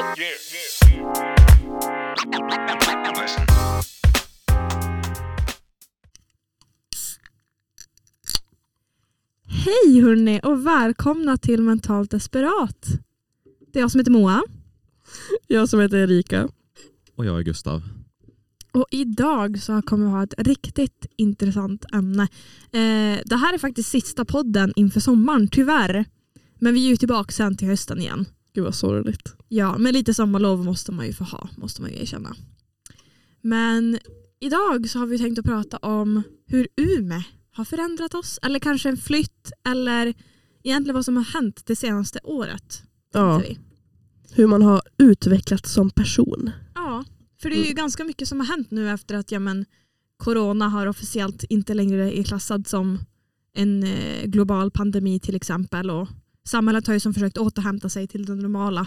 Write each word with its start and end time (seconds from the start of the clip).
Hej 0.00 0.16
hörni 10.02 10.40
och 10.42 10.66
välkomna 10.66 11.36
till 11.36 11.62
Mentalt 11.62 12.10
Desperat. 12.10 12.86
Det 13.72 13.78
är 13.78 13.80
jag 13.80 13.90
som 13.90 13.98
heter 13.98 14.10
Moa 14.10 14.42
Jag 15.46 15.68
som 15.68 15.80
heter 15.80 15.96
Erika. 15.96 16.48
Och 17.16 17.26
jag 17.26 17.38
är 17.38 17.42
Gustav. 17.42 17.82
och 18.72 18.86
idag 18.90 19.62
så 19.62 19.82
kommer 19.82 20.06
vi 20.06 20.12
ha 20.12 20.22
ett 20.22 20.34
riktigt 20.38 21.06
intressant 21.16 21.84
ämne. 21.92 22.22
Eh, 22.72 23.18
det 23.24 23.36
här 23.36 23.54
är 23.54 23.58
faktiskt 23.58 23.90
sista 23.90 24.24
podden 24.24 24.72
inför 24.76 25.00
sommaren, 25.00 25.48
tyvärr. 25.48 26.04
Men 26.58 26.74
vi 26.74 26.86
är 26.86 26.90
ju 26.90 26.96
tillbaka 26.96 27.32
sen 27.32 27.56
till 27.56 27.68
hösten 27.68 27.98
igen. 27.98 28.26
Gud 28.54 28.64
vad 28.64 28.74
sorgligt. 28.74 29.34
Ja, 29.48 29.78
men 29.78 29.94
lite 29.94 30.14
sommarlov 30.14 30.64
måste 30.64 30.92
man 30.92 31.06
ju 31.06 31.12
få 31.12 31.24
ha, 31.24 31.48
måste 31.56 31.82
man 31.82 31.90
ju 31.90 32.02
erkänna. 32.02 32.36
Men 33.40 33.98
idag 34.40 34.90
så 34.90 34.98
har 34.98 35.06
vi 35.06 35.18
tänkt 35.18 35.38
att 35.38 35.44
prata 35.44 35.76
om 35.76 36.22
hur 36.46 36.68
Ume 36.76 37.24
har 37.52 37.64
förändrat 37.64 38.14
oss. 38.14 38.38
Eller 38.42 38.58
kanske 38.58 38.88
en 38.88 38.96
flytt, 38.96 39.52
eller 39.68 40.14
egentligen 40.62 40.94
vad 40.94 41.04
som 41.04 41.16
har 41.16 41.24
hänt 41.24 41.62
det 41.66 41.76
senaste 41.76 42.18
året. 42.24 42.82
Ja, 43.12 43.38
vi. 43.38 43.58
hur 44.32 44.46
man 44.46 44.62
har 44.62 44.82
utvecklats 44.98 45.72
som 45.72 45.90
person. 45.90 46.50
Ja, 46.74 47.04
för 47.42 47.50
det 47.50 47.64
är 47.64 47.68
ju 47.68 47.74
ganska 47.74 48.04
mycket 48.04 48.28
som 48.28 48.40
har 48.40 48.46
hänt 48.46 48.70
nu 48.70 48.90
efter 48.90 49.14
att 49.14 49.32
ja, 49.32 49.38
men, 49.38 49.64
corona 50.16 50.68
har 50.68 50.86
officiellt 50.86 51.44
inte 51.44 51.74
längre 51.74 52.18
är 52.18 52.22
klassad 52.22 52.66
som 52.66 52.98
en 53.54 53.82
eh, 53.82 54.24
global 54.24 54.70
pandemi 54.70 55.20
till 55.20 55.34
exempel. 55.34 55.90
Och 55.90 56.08
samhället 56.48 56.86
har 56.86 56.94
ju 56.94 57.00
som 57.00 57.14
försökt 57.14 57.38
återhämta 57.38 57.88
sig 57.88 58.06
till 58.06 58.26
det 58.26 58.34
normala. 58.34 58.86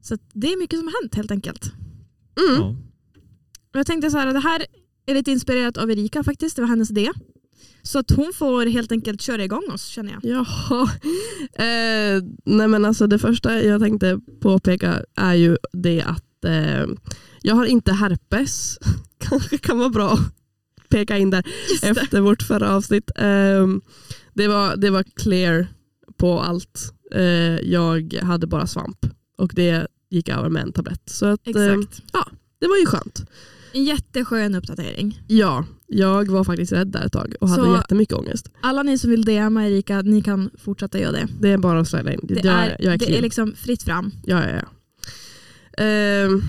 Så 0.00 0.14
att 0.14 0.20
det 0.32 0.52
är 0.52 0.58
mycket 0.58 0.78
som 0.78 0.88
har 0.88 1.02
hänt 1.02 1.14
helt 1.14 1.30
enkelt. 1.30 1.64
Mm. 2.48 2.60
Ja. 2.60 2.76
Jag 3.72 3.86
tänkte 3.86 4.10
så 4.10 4.18
här, 4.18 4.32
det 4.32 4.40
här 4.40 4.66
är 5.06 5.14
lite 5.14 5.30
inspirerat 5.30 5.76
av 5.76 5.90
Erika 5.90 6.24
faktiskt, 6.24 6.56
det 6.56 6.62
var 6.62 6.68
hennes 6.68 6.90
idé. 6.90 7.12
Så 7.82 7.98
att 7.98 8.10
hon 8.10 8.32
får 8.34 8.66
helt 8.66 8.92
enkelt 8.92 9.22
köra 9.22 9.44
igång 9.44 9.70
oss 9.74 9.86
känner 9.86 10.12
jag. 10.12 10.24
Jaha. 10.24 10.90
Eh, 11.54 12.22
nej 12.44 12.68
men 12.68 12.84
alltså 12.84 13.06
det 13.06 13.18
första 13.18 13.62
jag 13.62 13.80
tänkte 13.80 14.20
påpeka 14.40 15.04
är 15.16 15.34
ju 15.34 15.56
det 15.72 16.02
att 16.02 16.44
eh, 16.44 16.86
jag 17.42 17.54
har 17.54 17.64
inte 17.64 17.92
herpes. 17.92 18.78
Kanske 19.18 19.58
kan 19.58 19.78
vara 19.78 19.88
bra 19.88 20.12
att 20.12 20.88
peka 20.88 21.18
in 21.18 21.30
där 21.30 21.46
Just 21.70 21.82
det. 21.82 21.88
efter 21.88 22.20
vårt 22.20 22.42
förra 22.42 22.74
avsnitt. 22.74 23.10
Eh, 23.16 23.66
det, 24.34 24.48
var, 24.48 24.76
det 24.76 24.90
var 24.90 25.02
clear 25.02 25.66
på 26.16 26.40
allt. 26.40 26.92
Eh, 27.14 27.22
jag 27.60 28.14
hade 28.22 28.46
bara 28.46 28.66
svamp 28.66 29.06
och 29.38 29.52
det 29.54 29.86
gick 30.10 30.28
över 30.28 30.48
med 30.48 30.62
en 30.62 30.72
tablett. 30.72 31.02
Så 31.08 31.26
att, 31.26 31.46
eh, 31.46 31.50
Exakt. 31.50 32.02
det 32.60 32.66
var 32.68 32.76
ju 32.76 32.86
skönt. 32.86 33.30
En 33.74 33.84
jätteskön 33.84 34.54
uppdatering. 34.54 35.22
Ja, 35.26 35.64
jag 35.86 36.30
var 36.30 36.44
faktiskt 36.44 36.72
rädd 36.72 36.86
där 36.88 37.06
ett 37.06 37.12
tag 37.12 37.34
och 37.40 37.48
hade 37.48 37.62
Så- 37.62 37.76
jättemycket 37.76 38.14
ångest. 38.18 38.48
Alla 38.60 38.82
ni 38.82 38.98
som 38.98 39.10
vill 39.10 39.24
DMa 39.24 39.66
Erika, 39.66 40.02
ni 40.02 40.22
kan 40.22 40.50
fortsätta 40.58 40.98
göra 41.00 41.12
det. 41.12 41.28
Det 41.40 41.48
är 41.48 41.58
bara 41.58 41.80
att 41.80 41.88
slida 41.88 42.12
in. 42.12 42.20
Det, 42.22 42.34
jag, 42.44 42.54
är, 42.54 42.76
jag 42.80 42.94
är 42.94 42.98
det 42.98 43.18
är 43.18 43.22
liksom 43.22 43.54
fritt 43.54 43.82
fram. 43.82 44.10
Ja, 44.24 44.48
ja, 44.48 44.56
ja. 44.56 44.64
Ehm, 45.84 46.42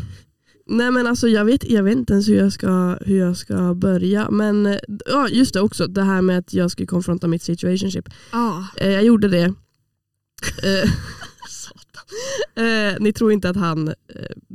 nej 0.66 0.92
men 0.92 1.08
alltså 1.08 1.28
jag 1.28 1.46
vet, 1.46 1.70
jag 1.70 1.84
vet 1.84 1.98
inte 1.98 2.14
ens 2.14 2.30
hur 2.30 2.38
jag 2.38 2.54
ska, 2.54 2.98
hur 3.02 3.20
jag 3.20 3.38
ska 3.38 3.74
börja. 3.74 4.30
Men 4.30 4.66
eh, 4.66 4.80
ja, 5.06 5.28
just 5.30 5.54
det 5.54 5.62
också, 5.62 5.88
det 5.88 6.04
här 6.04 6.22
med 6.22 6.38
att 6.38 6.54
jag 6.54 6.72
skulle 6.72 6.88
konfronta 6.88 7.28
mitt 7.28 7.44
situationship. 7.44 8.10
Ja. 8.32 8.68
Eh, 8.78 8.90
jag 8.90 9.04
gjorde 9.04 9.28
det. 9.28 9.54
Eh, 12.56 12.94
ni 13.00 13.14
tror 13.14 13.32
inte 13.32 13.50
att 13.50 13.56
han 13.56 13.88
eh, 13.88 13.94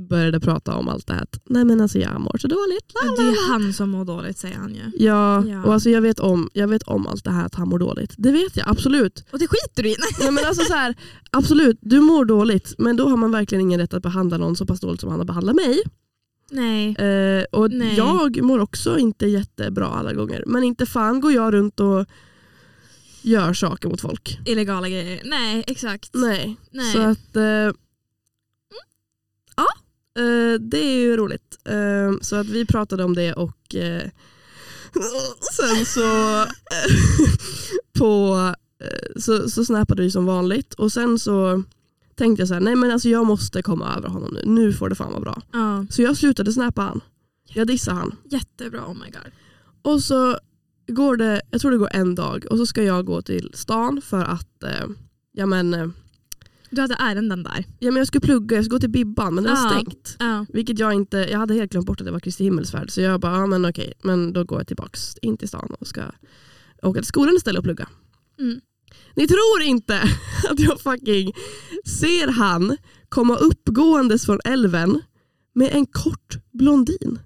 började 0.09 0.41
prata 0.41 0.75
om 0.75 0.89
allt 0.89 1.07
det 1.07 1.13
här. 1.15 1.27
Nej 1.45 1.65
men 1.65 1.81
alltså 1.81 1.99
jag 1.99 2.21
mår 2.21 2.39
så 2.39 2.49
dåligt. 2.49 2.93
La, 2.95 3.11
Det 3.17 3.23
la, 3.23 3.31
la." 3.31 3.33
är 3.37 3.53
han 3.53 3.73
som 3.73 3.91
mår 3.91 4.05
dåligt 4.05 4.39
säger 4.39 4.57
han 4.57 4.75
ju. 4.75 4.83
Ja, 5.05 5.45
Ja. 5.47 5.65
och 5.65 5.73
alltså 5.75 5.91
jag 5.91 6.01
vet, 6.01 6.21
om, 6.21 6.51
jag 6.53 6.69
vet 6.69 6.83
om 6.83 7.07
allt 7.07 7.25
det 7.25 7.31
här 7.31 7.47
att 7.47 7.55
han 7.55 7.69
mår 7.69 7.79
dåligt. 7.79 8.15
Det 8.19 8.31
vet 8.33 8.57
jag 8.57 8.69
absolut. 8.69 9.25
Och 9.31 9.39
det 9.39 9.47
skiter 9.49 9.83
du 9.83 9.89
i. 9.89 9.97
Nej, 10.21 10.31
men 10.33 10.45
alltså 10.47 10.65
så 10.65 10.73
här, 10.75 10.95
absolut, 11.31 11.79
du 11.81 12.01
mår 12.01 12.25
dåligt 12.25 12.75
men 12.79 12.97
då 12.97 13.09
har 13.09 13.17
man 13.17 13.31
verkligen 13.31 13.63
ingen 13.63 13.81
rätt 13.81 13.95
att 13.95 14.03
behandla 14.03 14.37
någon 14.39 14.57
så 14.57 14.67
pass 14.67 14.81
dåligt 14.81 15.01
som 15.01 15.11
han 15.11 15.19
har 15.19 15.27
behandlat 15.27 15.57
mig. 15.57 15.83
Nej. 16.51 16.97
Eh, 16.97 17.45
och 17.53 17.71
Nej. 17.71 17.97
jag 17.97 18.43
mår 18.43 18.59
också 18.59 18.99
inte 18.99 19.27
jättebra 19.27 19.87
alla 19.87 20.13
gånger. 20.13 20.45
Men 20.47 20.65
inte 20.65 20.87
fan 20.87 21.21
går 21.21 21.33
jag 21.33 21.53
runt 21.55 21.81
och 21.81 22.07
gör 23.29 23.53
saker 23.53 23.89
mot 23.89 24.01
folk. 24.01 24.39
Illegala 24.45 24.89
grejer. 24.89 25.21
Nej, 25.25 25.65
exakt. 25.67 26.11
Nej. 26.15 26.57
Nej. 26.71 26.93
Så 26.93 26.99
att, 27.01 27.37
eh, 27.37 27.73
ja, 29.57 29.67
eh, 30.19 30.61
det 30.61 30.79
är 30.79 30.99
ju 30.99 31.17
roligt. 31.17 31.59
Eh, 31.65 32.21
så 32.21 32.37
att 32.37 32.47
vi 32.47 32.67
pratade 32.67 33.05
om 33.05 33.15
det 33.15 33.33
och 33.33 33.75
eh, 33.75 34.03
sen 35.57 35.87
så 35.87 36.45
på 37.99 38.37
eh, 38.85 39.21
så, 39.21 39.51
så 39.51 39.65
snappade 39.65 40.03
vi 40.03 40.11
som 40.11 40.27
vanligt 40.27 40.75
och 40.75 40.93
sen 40.93 41.19
så 41.19 41.63
tänkte 42.15 42.41
jag 42.41 42.49
så 42.49 42.55
här, 42.55 42.61
nej 42.61 42.77
men 42.77 42.91
alltså 42.91 43.09
jag 43.09 43.27
måste 43.27 43.63
komma 43.63 43.95
över 43.97 44.09
honom 44.09 44.35
nu. 44.35 44.43
Nu 44.45 44.73
får 44.73 44.89
det 44.89 44.95
fan 44.95 45.11
vara 45.11 45.21
bra. 45.21 45.43
Ja, 45.53 45.87
Så 45.91 46.03
jag 46.03 46.17
slutade 46.17 46.53
snappa 46.53 46.83
han. 46.83 47.01
Jag 47.55 47.67
dissade 47.67 47.97
han. 47.97 48.17
jättebra. 48.25 48.81
Oh 48.87 48.95
my 48.95 49.11
god. 49.11 49.33
Och 49.83 50.03
så 50.03 50.39
går 50.89 51.17
det, 51.17 51.41
jag 51.51 51.61
tror 51.61 51.71
det 51.71 51.77
går 51.79 51.91
en 51.93 52.15
dag 52.15 52.47
och 52.51 52.59
så 52.59 52.67
ska 52.67 52.83
jag 52.83 53.07
gå 53.07 53.23
till 53.23 53.51
stan 53.55 54.01
för 54.05 54.25
att 54.25 54.63
eh, 54.63 54.87
ja, 55.33 55.47
men, 55.47 55.75
eh, 55.75 55.89
Du 56.71 56.81
hade 56.81 56.95
ärenden 56.99 57.43
där. 57.43 57.65
ja, 57.79 57.91
men 57.91 57.97
jag 57.97 58.07
skulle 58.07 58.21
plugga, 58.21 58.57
jag 58.57 58.65
skulle 58.65 58.77
gå 58.77 58.81
till 58.81 58.91
Bibban 58.91 59.35
men 59.35 59.45
det 59.45 59.51
var 59.51 59.57
Ja. 59.57 59.71
stängt. 59.71 60.17
Ja. 60.19 60.47
Vilket 60.49 60.79
jag 60.79 60.93
inte, 60.95 61.17
jag 61.19 61.39
hade 61.39 61.55
helt 61.55 61.71
glömt 61.73 61.87
bort 61.87 62.01
att 62.01 62.07
det 62.07 62.13
var 62.13 62.21
Kristi 62.21 62.45
himmelsfärd 62.45 62.91
så 62.91 63.01
jag 63.01 63.21
bara, 63.21 63.37
ja, 63.37 63.47
men 63.47 63.65
okej, 63.67 63.93
men 64.03 64.33
då 64.33 64.45
går 64.45 64.59
jag 64.61 64.67
tillbaks 64.67 65.17
in 65.23 65.37
till 65.37 65.49
stan 65.49 65.75
och 65.81 65.87
ska 65.87 66.03
åka 66.83 67.01
till 67.01 67.07
skolan 67.09 67.35
istället 67.37 67.59
och 67.59 67.65
plugga. 67.65 67.89
Mm. 68.39 68.61
Ni 69.17 69.27
tror 69.27 69.63
inte 69.63 69.99
att 70.51 70.61
jag 70.61 70.81
fucking 70.81 71.33
ser 72.01 72.29
han 72.29 72.77
komma 73.09 73.37
uppgåendes 73.37 74.27
från 74.27 74.39
älven 74.45 75.03
med 75.55 75.69
en 75.73 75.87
kort 75.87 76.37
blondin. 76.53 77.19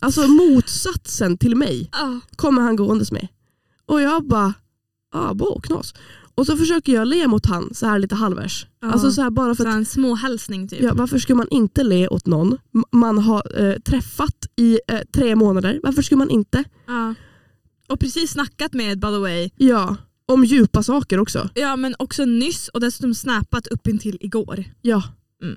Alltså 0.00 0.26
motsatsen 0.28 1.38
till 1.38 1.56
mig 1.56 1.88
Ja. 1.92 2.20
kommer 2.36 2.62
han 2.62 2.76
gåendes 2.76 3.12
med. 3.12 3.28
Och 3.86 4.00
jag 4.00 4.26
bara, 4.26 4.54
ah, 5.14 5.34
bo, 5.34 5.60
knas. 5.60 5.94
Och 6.34 6.46
så 6.46 6.56
försöker 6.56 6.92
jag 6.92 7.08
le 7.08 7.26
mot 7.26 7.46
han 7.46 7.74
så 7.74 7.86
här 7.86 7.98
lite 7.98 8.14
halvvärs. 8.14 8.66
Ja. 8.80 8.90
Alltså 8.92 9.12
så 9.12 9.22
här 9.22 9.30
bara 9.30 9.54
för 9.54 9.64
Så 9.64 9.68
att, 9.70 9.74
en 9.76 9.84
små 9.84 10.14
hälsning 10.14 10.68
typ. 10.68 10.82
ja, 10.82 10.94
varför 10.94 11.18
ska 11.18 11.34
man 11.34 11.48
inte 11.50 11.82
le 11.84 12.08
åt 12.08 12.26
någon 12.26 12.58
man 12.92 13.18
har 13.18 13.62
eh, 13.62 13.78
träffat 13.78 14.46
i 14.56 14.80
eh, 14.88 15.00
tre 15.12 15.36
månader? 15.36 15.80
Varför 15.82 16.02
ska 16.02 16.16
man 16.16 16.30
inte? 16.30 16.64
Ja. 16.86 17.14
Och 17.88 18.00
precis 18.00 18.30
snackat 18.30 18.72
med 18.72 19.00
by 19.00 19.06
the 19.08 19.18
way. 19.18 19.50
Ja, 19.56 19.96
om 20.26 20.44
djupa 20.44 20.82
saker 20.82 21.18
också. 21.20 21.48
Ja 21.54 21.76
men 21.76 21.94
också 21.98 22.24
nyss 22.24 22.68
och 22.68 22.80
dessutom 22.80 23.14
snappat 23.14 23.66
upp 23.66 23.86
intill 23.86 24.18
igår. 24.20 24.64
Ja. 24.82 25.02
Mm. 25.42 25.56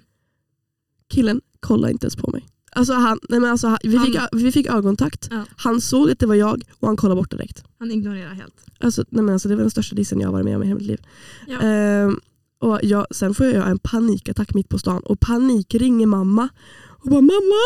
Killen 1.13 1.41
kolla 1.59 1.89
inte 1.89 2.05
ens 2.05 2.15
på 2.15 2.31
mig. 2.31 2.45
Alltså 2.75 2.94
han, 2.94 3.19
nej 3.29 3.39
men 3.39 3.51
alltså, 3.51 3.67
han, 3.67 3.78
vi, 3.84 3.95
Han- 3.95 4.06
fick, 4.06 4.17
vi 4.31 4.51
fick 4.51 4.67
ögonkontakt, 4.67 5.28
Ja. 5.31 5.45
han 5.57 5.81
såg 5.81 6.11
att 6.11 6.19
det 6.19 6.25
var 6.25 6.35
jag 6.35 6.61
och 6.79 6.88
han 6.88 6.97
kollade 6.97 7.22
bort 7.22 7.31
direkt. 7.31 7.63
Han 7.79 7.91
ignorerar 7.91 8.34
helt. 8.34 8.56
Alltså, 8.79 9.06
nej 9.09 9.23
men 9.23 9.34
alltså, 9.34 9.50
det 9.50 9.56
var 9.56 9.61
den 9.61 9.72
största 9.72 9.95
dissen 9.95 10.19
jag 10.19 10.31
varit 10.31 10.45
med 10.45 10.56
om 10.56 10.63
i 10.63 10.66
hela 10.66 10.78
mitt 10.79 10.88
liv. 10.88 11.01
Ja. 11.47 11.59
Ehm, 11.62 12.19
och 12.59 12.79
jag, 12.83 13.06
sen 13.12 13.33
får 13.33 13.45
jag 13.45 13.69
en 13.69 13.79
panikattack 13.79 14.53
mitt 14.53 14.69
på 14.69 14.79
stan 14.79 15.01
och 15.06 15.19
panik 15.19 15.75
ringer 15.75 16.07
mamma. 16.07 16.50
Och 16.88 17.09
bara 17.09 17.22
mamma! 17.22 17.63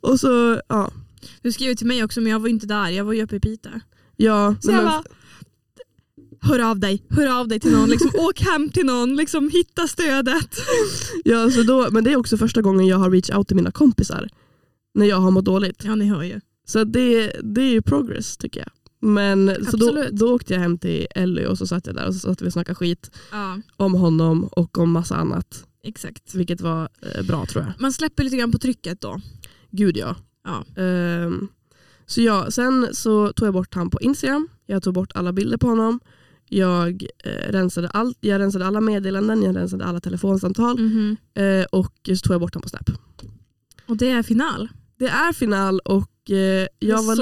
Och 0.00 0.20
så, 0.20 0.60
ja. 0.68 0.90
Du 1.42 1.52
skrev 1.52 1.74
till 1.74 1.86
mig 1.86 2.04
också 2.04 2.20
men 2.20 2.32
jag 2.32 2.38
var 2.40 2.48
inte 2.48 2.66
där, 2.66 2.88
jag 2.88 3.04
var 3.04 3.12
ju 3.12 3.22
uppe 3.22 3.36
i 3.36 3.40
Piteå. 3.40 3.72
ja 4.16 4.54
Så 4.60 4.68
nej, 4.70 4.76
jag 4.76 4.84
men, 4.84 4.92
bara, 4.92 5.02
hör 6.46 6.70
av 6.70 6.78
dig, 6.78 7.02
hör 7.10 7.40
av 7.40 7.48
dig 7.48 7.60
till 7.60 7.72
någon, 7.72 7.88
liksom, 7.90 8.10
åk 8.18 8.40
hem 8.40 8.70
till 8.70 8.86
någon, 8.86 9.16
liksom, 9.16 9.50
hitta 9.50 9.88
stödet. 9.88 10.56
ja, 11.24 11.50
så 11.50 11.62
då, 11.62 11.88
men 11.90 12.04
det 12.04 12.12
är 12.12 12.16
också 12.16 12.36
första 12.36 12.62
gången 12.62 12.86
jag 12.86 12.96
har 12.98 13.10
reach 13.10 13.30
out 13.30 13.46
till 13.48 13.56
mina 13.56 13.70
kompisar. 13.70 14.28
När 14.94 15.06
jag 15.06 15.16
har 15.16 15.30
mått 15.30 15.44
dåligt. 15.44 15.84
Ja 15.84 15.94
ni 15.94 16.06
hör 16.06 16.22
ju. 16.22 16.40
Så 16.66 16.84
det, 16.84 17.32
det 17.42 17.60
är 17.60 17.70
ju 17.70 17.82
progress 17.82 18.36
tycker 18.36 18.60
jag. 18.60 18.70
Men 19.10 19.66
så 19.70 19.76
då, 19.76 20.04
då 20.12 20.34
åkte 20.34 20.52
jag 20.54 20.60
hem 20.60 20.78
till 20.78 21.06
Ellie 21.14 21.46
och 21.46 21.58
så 21.58 21.66
satt 21.66 21.86
jag 21.86 21.96
där 21.96 22.06
och 22.06 22.14
så 22.14 22.20
satt 22.20 22.42
vi 22.42 22.48
och 22.48 22.52
snackade 22.52 22.74
skit 22.74 23.10
Ja 23.32 23.58
om 23.76 23.94
honom 23.94 24.44
och 24.44 24.78
om 24.78 24.90
massa 24.92 25.16
annat. 25.16 25.64
exakt. 25.82 26.34
Vilket 26.34 26.60
var 26.60 26.88
eh, 27.02 27.22
bra 27.26 27.46
tror 27.46 27.64
jag. 27.64 27.72
Man 27.82 27.92
släpper 27.92 28.24
lite 28.24 28.36
grann 28.36 28.52
på 28.52 28.58
trycket 28.58 29.00
då. 29.00 29.20
Gud 29.70 29.96
ja. 29.96 30.16
Ja. 30.44 30.82
Ehm, 30.82 31.48
så 32.06 32.20
ja, 32.20 32.50
sen 32.50 32.88
så 32.92 33.32
tog 33.32 33.46
jag 33.46 33.54
bort 33.54 33.74
han 33.74 33.90
på 33.90 34.00
Instagram. 34.00 34.48
Jag 34.66 34.82
tog 34.82 34.94
bort 34.94 35.12
alla 35.14 35.32
bilder 35.32 35.56
på 35.56 35.66
honom. 35.68 36.00
Jag, 36.48 37.06
eh, 37.24 37.30
rensade, 37.52 37.88
all, 37.88 38.14
jag 38.20 38.38
rensade 38.40 38.66
alla 38.66 38.80
meddelanden, 38.80 39.42
jag 39.42 39.56
rensade 39.56 39.84
alla 39.84 40.00
telefonsamtal 40.00 40.78
Mhm. 40.78 41.16
eh, 41.34 41.64
och 41.72 41.92
så 42.08 42.16
tog 42.16 42.34
jag 42.34 42.40
bort 42.40 42.54
honom 42.54 42.62
på 42.62 42.68
Snap. 42.68 42.90
Och 43.86 43.96
det 43.96 44.10
är 44.10 44.22
final. 44.22 44.68
Det 44.98 45.08
är 45.08 45.32
final 45.32 45.78
och 45.80 46.30
eh, 46.30 46.66
jag, 46.78 47.02
var, 47.02 47.16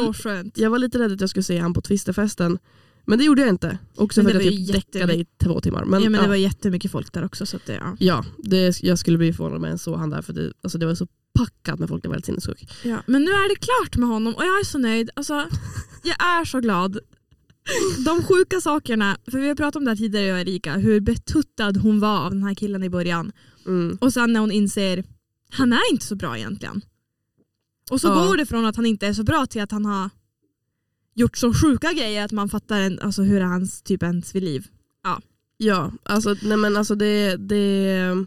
jag 0.55 0.71
var 0.71 0.79
lite 0.79 0.99
rädd 0.99 1.12
att 1.12 1.21
jag 1.21 1.31
skulle 1.31 1.43
se 1.43 1.59
han 1.59 1.75
på 1.75 1.81
Twisterfesten 1.81 2.59
Men 3.06 3.19
det 3.19 3.25
gjorde 3.25 3.41
jag 3.43 3.49
inte. 3.49 3.79
Också 3.97 4.23
för 4.23 4.29
att 4.29 4.44
jag 4.44 4.53
typ 4.53 4.73
däckade 4.73 5.15
i 5.15 5.27
två 5.44 5.61
timmar. 5.61 5.85
Men, 5.85 6.03
ja, 6.03 6.11
men 6.11 6.19
ja, 6.19 6.23
det 6.23 6.29
var 6.29 6.37
jättemycket 6.37 6.91
folk 6.91 7.12
där 7.12 7.25
också. 7.25 7.47
Så 7.47 7.59
det, 7.67 7.73
ja. 7.73 7.97
ja 7.99 8.25
det, 8.38 8.82
jag 8.82 8.99
skulle 8.99 9.19
bli 9.19 9.32
förvånad 9.32 9.56
om 9.59 9.65
jag 9.65 9.81
såg 9.81 9.99
han 9.99 10.11
där 10.11 10.23
för 10.23 10.32
det, 10.32 10.53
alltså 10.62 10.79
det 10.79 10.87
var 10.87 10.94
så 10.94 11.06
packat 11.38 11.79
med 11.79 11.88
folk, 11.88 12.03
det 12.03 12.09
var 12.09 12.15
helt 12.15 12.27
sinnessjukt. 12.27 12.73
Ja, 12.82 12.97
men 13.06 13.23
nu 13.25 13.31
är 13.31 13.49
det 13.49 13.55
klart 13.61 13.97
med 13.97 14.09
honom 14.09 14.35
och 14.35 14.43
jag 14.44 14.61
är 14.61 14.65
så 14.65 14.79
nöjd. 14.79 15.11
Alltså, 15.17 15.35
jag 16.03 16.17
är 16.25 16.44
så 16.44 16.61
glad. 16.61 16.99
De 18.05 18.22
sjuka 18.22 18.61
sakerna, 18.61 19.16
för 19.31 19.38
vi 19.38 19.49
har 19.49 19.55
pratat 19.55 19.76
om 19.76 19.84
det 19.84 19.90
här 19.90 19.96
tidigare 19.96 20.26
jag 20.26 20.34
och 20.34 20.40
Erika, 20.40 20.76
hur 20.76 21.00
betuttad 21.00 21.76
hon 21.76 22.00
var 22.00 22.26
av 22.26 22.31
den 22.31 22.43
här 22.43 22.55
killen 22.55 22.82
i 22.82 22.90
början. 22.90 23.32
Mm. 23.66 23.99
Och 24.00 24.12
sen 24.12 24.32
när 24.32 24.40
hon 24.40 24.52
inser, 24.52 25.05
han 25.50 25.72
är 25.72 25.93
inte 25.93 26.05
så 26.05 26.14
bra 26.16 26.38
egentligen. 26.38 26.81
Och 27.90 28.00
så 28.00 28.08
Ja. 28.08 28.26
går 28.26 28.37
det 28.37 28.46
från 28.46 28.66
att 28.66 28.76
han 28.76 28.87
inte 28.87 29.06
är 29.06 29.12
så 29.12 29.25
bra 29.25 29.46
till 29.46 29.62
att 29.62 29.70
han 29.70 29.84
har 29.84 30.11
gjort 31.14 31.37
så 31.37 31.55
sjuka 31.55 31.93
grejer 31.93 32.25
att 32.25 32.32
man 32.32 32.49
fattar 32.49 32.81
en, 32.81 32.99
alltså, 33.00 33.22
hur 33.22 33.40
är 33.40 33.44
hans 33.44 33.82
typ 33.82 34.02
ens 34.02 34.34
vid 34.34 34.43
liv. 34.43 34.67
Ja, 35.56 35.93
alltså, 36.02 36.37
nej 36.43 36.56
men 36.56 36.76
alltså 36.76 36.94
det, 36.94 37.37
det... 37.37 38.25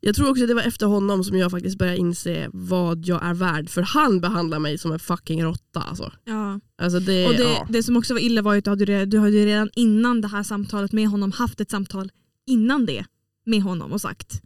Jag 0.00 0.14
tror 0.14 0.30
också 0.30 0.46
det 0.46 0.54
var 0.54 0.62
efter 0.62 0.86
honom 0.86 1.24
som 1.24 1.36
jag 1.38 1.50
faktiskt 1.50 1.78
började 1.78 1.98
inse 1.98 2.48
vad 2.52 3.04
jag 3.06 3.24
är 3.24 3.34
värd. 3.34 3.70
För 3.70 3.82
han 3.82 4.20
behandlar 4.20 4.58
mig 4.58 4.78
som 4.78 4.92
en 4.92 4.98
fucking 4.98 5.44
råtta. 5.44 5.80
Alltså. 5.80 6.12
Ja. 6.24 6.60
Alltså 6.78 7.00
det, 7.00 7.26
Och 7.26 7.32
det, 7.32 7.42
ja. 7.42 7.66
det 7.70 7.82
som 7.82 7.96
också 7.96 8.14
var 8.14 8.20
illa 8.20 8.42
var 8.42 8.56
att 8.56 8.64
du 8.64 8.70
hade, 8.70 8.84
re- 8.84 9.04
du 9.06 9.18
hade 9.18 9.30
redan 9.46 9.70
innan 9.74 10.20
det 10.20 10.28
här 10.28 10.42
samtalet 10.42 10.92
med 10.92 11.08
honom 11.08 11.32
haft 11.32 11.60
ett 11.60 11.70
samtal 11.70 12.10
innan 12.46 12.86
det 12.86 13.04
med 13.46 13.62
honom 13.62 13.92
och 13.92 14.00
sagt 14.00 14.42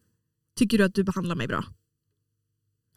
Tycker 0.59 0.79
du 0.79 0.85
att 0.85 0.95
du 0.95 1.05
behandlar 1.05 1.35
mig 1.37 1.49
bra? 1.49 1.65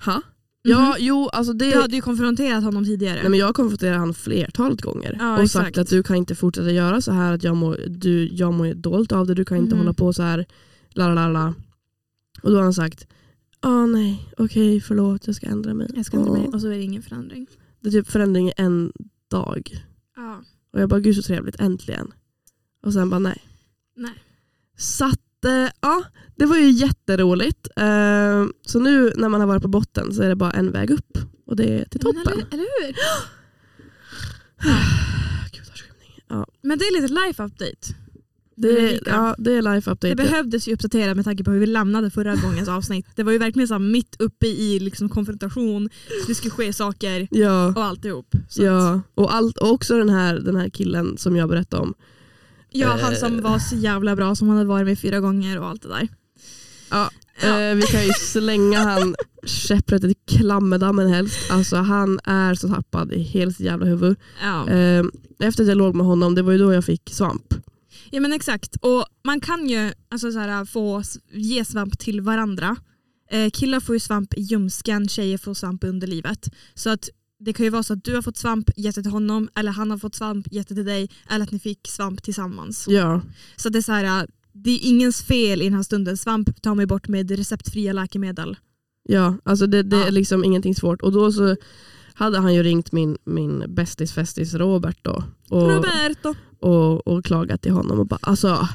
Ha? 0.06 0.22
Ja, 0.62 0.96
jo, 1.00 1.30
alltså 1.30 1.54
det... 1.54 1.72
Du 1.72 1.82
hade 1.82 1.96
ju 1.96 2.02
konfronterat 2.02 2.64
honom 2.64 2.86
tidigare. 2.86 3.20
Nej, 3.22 3.30
men 3.30 3.40
jag 3.40 3.46
har 3.46 3.54
konfronterat 3.54 4.00
honom 4.00 4.14
flertalet 4.14 4.82
gånger 4.82 5.18
Ja, 5.20 5.42
och 5.42 5.52
sagt 5.52 5.68
exakt. 5.68 5.78
att 5.78 5.90
du 5.90 6.04
kan 6.04 6.16
inte 6.16 6.36
fortsätta 6.36 6.72
göra 6.72 7.02
så 7.02 7.12
här, 7.12 7.34
att 7.34 7.44
jag 7.44 7.56
mår, 7.58 7.80
du, 7.88 8.28
jag 8.32 8.54
mår 8.54 8.74
dåligt 8.74 9.12
av 9.12 9.28
det, 9.28 9.34
du 9.34 9.46
kan 9.46 9.58
inte 9.58 9.76
Mhm. 9.76 9.80
hålla 9.80 9.94
på 9.94 10.14
så 10.14 10.24
här. 10.24 10.46
La, 10.90 11.08
la, 11.08 11.14
la, 11.14 11.28
la. 11.28 11.54
Och 12.46 12.52
då 12.52 12.58
har 12.58 12.64
han 12.64 12.74
sagt, 12.74 13.08
ah 13.60 13.86
nej, 13.86 14.34
okej 14.38 14.82
förlåt 14.82 15.28
jag 15.28 15.36
ska 15.36 15.48
ändra 15.48 15.74
mig. 15.74 15.88
jag 15.96 16.06
ska 16.06 16.18
ändra 16.18 16.32
mig 16.32 16.48
och 16.48 16.62
så 16.62 16.68
är 16.68 16.72
det 16.78 16.84
ingen 16.84 17.02
förändring. 17.02 17.48
Det 17.80 17.88
är 17.88 17.92
typ 17.92 18.08
förändring 18.08 18.52
en 18.58 18.92
dag. 19.32 19.86
Ja. 20.16 20.42
Och 20.74 20.82
jag 20.82 20.90
bara, 20.90 21.00
gud 21.00 21.16
så 21.16 21.22
trevligt, 21.22 21.60
äntligen. 21.60 22.14
Och 22.84 22.94
sen 22.94 23.10
bara 23.10 23.20
nej. 23.20 23.44
Nej. 23.96 24.24
Så 24.78 25.06
att, 25.06 25.46
eh, 25.46 25.68
ja, 25.82 26.04
det 26.36 26.46
var 26.46 26.58
ju 26.58 26.70
jätteroligt. 26.72 27.68
Eh, 27.76 28.46
så 28.62 28.80
nu 28.80 29.14
när 29.16 29.30
man 29.30 29.42
har 29.42 29.48
varit 29.48 29.62
på 29.62 29.68
botten 29.68 30.14
så 30.14 30.22
är 30.24 30.30
det 30.30 30.36
bara 30.36 30.52
en 30.52 30.72
väg 30.72 30.92
upp. 30.92 31.18
Och 31.46 31.56
det 31.56 31.80
är 31.80 31.86
till 31.86 32.02
Men 32.04 32.14
toppen. 32.14 32.34
eller, 32.34 32.48
eller 32.54 32.86
hur? 32.86 32.88
Gud, 35.52 35.64
vad 35.68 35.78
skymning. 35.78 36.20
Ja, 36.28 36.48
Men 36.62 36.78
det 36.80 36.86
är 36.86 37.02
lite 37.02 37.14
life 37.14 37.44
update. 37.44 37.96
Det, 38.56 39.00
ja, 39.06 39.36
det 39.38 39.54
är 39.54 39.62
life 39.62 39.92
update. 39.92 40.08
Det 40.08 40.16
behövdes 40.16 40.68
ju 40.68 40.74
uppdatera 40.74 41.16
med 41.16 41.26
tanke 41.26 41.44
på 41.44 41.52
hur 41.52 41.60
vi 41.60 41.66
lämnade 41.66 42.10
förra 42.12 42.36
gångens 42.44 42.70
avsnitt. 42.70 43.06
Det 43.16 43.24
var 43.24 43.32
ju 43.32 43.38
verkligen 43.38 43.68
så 43.68 43.80
mitt 43.80 44.16
uppe 44.20 44.48
i 44.48 44.80
liksom 44.80 45.10
konfrontation, 45.10 45.90
det 46.28 46.36
skulle 46.36 46.52
ske 46.52 46.74
saker 46.74 47.28
Ja, 47.32 47.68
och 47.68 47.84
alltihop. 47.84 48.36
Så 48.50 48.64
ja. 48.64 49.02
Och, 49.16 49.34
allt, 49.36 49.58
och 49.58 49.72
också 49.72 49.98
den 49.98 50.10
här, 50.10 50.36
den 50.36 50.56
här 50.56 50.70
killen 50.70 51.18
som 51.18 51.36
jag 51.36 51.50
berättade 51.50 51.82
om. 51.84 51.94
ja, 52.70 52.98
han 53.02 53.14
Eh. 53.14 53.20
som 53.20 53.42
var 53.42 53.60
så 53.60 53.76
jävla 53.76 54.16
bra 54.16 54.36
som 54.36 54.48
han 54.48 54.58
hade 54.58 54.70
varit 54.70 54.86
med 54.88 55.00
fyra 55.00 55.20
gånger 55.20 55.60
och 55.60 55.68
allt 55.68 55.82
det 55.82 55.88
där. 55.90 56.08
Ja, 56.90 57.10
Ja. 57.42 57.62
Eh, 57.62 57.76
vi 57.76 57.82
kan 57.82 58.04
ju 58.06 58.12
slänga 58.14 58.80
han 58.80 59.16
käpprättet 59.46 60.12
i 60.12 60.16
klammerdammen 60.38 61.08
helst. 61.08 61.52
Alltså 61.52 61.76
han 61.76 62.20
är 62.24 62.56
så 62.56 62.68
tappad 62.70 63.14
i 63.14 63.22
helt 63.24 63.58
sitt 63.58 63.66
jävla 63.66 63.86
huvud. 63.86 64.16
Ja. 64.44 64.70
Eh, 64.70 65.04
efter 65.40 65.64
att 65.64 65.68
jag 65.70 65.78
låg 65.78 65.96
med 65.96 66.06
honom, 66.06 66.36
det 66.36 66.42
var 66.42 66.52
ju 66.52 66.58
då 66.58 66.74
jag 66.74 66.86
fick 66.86 67.10
svamp. 67.14 67.54
Ja 68.12 68.20
men 68.22 68.34
exakt. 68.34 68.76
Och 68.82 69.06
man 69.24 69.40
kan 69.40 69.70
ju 69.70 69.92
alltså, 70.10 70.32
så 70.32 70.40
här, 70.40 70.66
få 70.66 71.04
ge 71.34 71.66
svamp 71.66 72.00
till 72.00 72.22
varandra. 72.22 72.76
Eh, 73.32 73.50
killar 73.50 73.80
får 73.80 73.96
ju 73.96 74.00
svamp 74.00 74.34
i 74.34 74.42
ljumsken, 74.42 75.08
tjejer 75.10 75.38
får 75.38 75.54
svamp 75.54 75.84
i 75.84 75.88
underlivet. 75.88 76.50
Så 76.74 76.90
att 76.90 77.10
det 77.40 77.54
kan 77.54 77.64
ju 77.64 77.70
vara 77.70 77.84
så 77.84 77.94
att 77.94 78.04
du 78.04 78.16
har 78.16 78.22
fått 78.22 78.38
svamp, 78.38 78.70
gett 78.76 78.96
det 78.96 79.02
till 79.02 79.12
honom, 79.12 79.50
eller 79.56 79.72
han 79.72 79.92
har 79.92 79.98
fått 79.98 80.16
svamp, 80.16 80.48
gett 80.52 80.68
det 80.68 80.76
till 80.76 80.86
dig, 80.86 81.10
eller 81.30 81.46
att 81.46 81.52
ni 81.52 81.60
fick 81.60 81.88
svamp 81.88 82.24
tillsammans. 82.24 82.86
Ja, 82.90 83.22
Så 83.56 83.70
det 83.70 83.78
är 83.80 83.82
så 83.82 83.92
här, 83.92 84.28
det 84.54 84.70
är 84.72 84.80
ingens 84.84 85.24
fel 85.24 85.62
i 85.62 85.66
den 85.66 85.74
här 85.74 85.84
stunden. 85.84 86.18
Svamp 86.18 86.62
tar 86.62 86.76
man 86.76 86.88
bort 86.88 87.08
med 87.08 87.32
receptfria 87.32 87.94
läkemedel. 87.94 88.58
ja 89.10 89.38
alltså 89.44 89.68
det, 89.68 89.84
det 89.84 89.98
Ja. 89.98 90.08
är 90.08 90.12
liksom 90.12 90.44
ingenting 90.44 90.76
svårt. 90.76 91.02
Och 91.02 91.12
då 91.12 91.32
så 91.32 91.56
hade 92.16 92.38
han 92.40 92.54
ju 92.54 92.64
ringt 92.64 92.92
min, 92.92 93.18
min 93.26 93.64
bästis 93.68 94.14
festis 94.14 94.54
Robert 94.54 94.98
då. 95.02 95.24
Och, 95.50 95.70
Roberto. 95.72 96.34
och, 96.60 97.08
och 97.08 97.26
klagat 97.26 97.62
till 97.62 97.72
honom 97.72 98.00
och 98.00 98.08
bara 98.08 98.20
alltså 98.22 98.68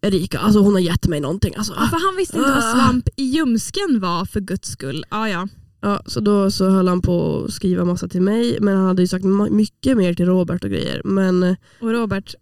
Erika, 0.00 0.38
alltså 0.38 0.60
hon 0.60 0.72
har 0.74 0.80
gett 0.80 1.06
mig 1.08 1.20
någonting. 1.20 1.54
Alltså, 1.56 1.72
Ja, 1.76 1.86
för 1.86 2.06
han 2.06 2.16
visste 2.16 2.36
inte 2.36 2.48
vad 2.50 2.58
Ah. 2.58 2.72
svamp 2.72 3.08
i 3.16 3.24
ljumsken 3.24 4.00
var 4.00 4.24
för 4.24 4.40
guds 4.40 4.68
skull. 4.68 5.04
Ah, 5.08 5.26
ja. 5.28 5.48
Ja, 5.80 6.02
så 6.06 6.20
då 6.20 6.50
så 6.50 6.68
höll 6.70 6.88
han 6.88 7.00
på 7.02 7.44
att 7.44 7.52
skriva 7.52 7.84
massa 7.84 8.08
till 8.08 8.22
mig 8.22 8.58
men 8.60 8.76
han 8.76 8.86
hade 8.86 9.02
ju 9.02 9.08
sagt 9.08 9.24
mycket 9.50 9.96
mer 9.96 10.14
till 10.14 10.26
Robert 10.26 10.64
och 10.64 10.70
grejer. 10.70 11.02
Men, 11.04 11.56
Och 11.80 11.90
Robert, 11.90 12.34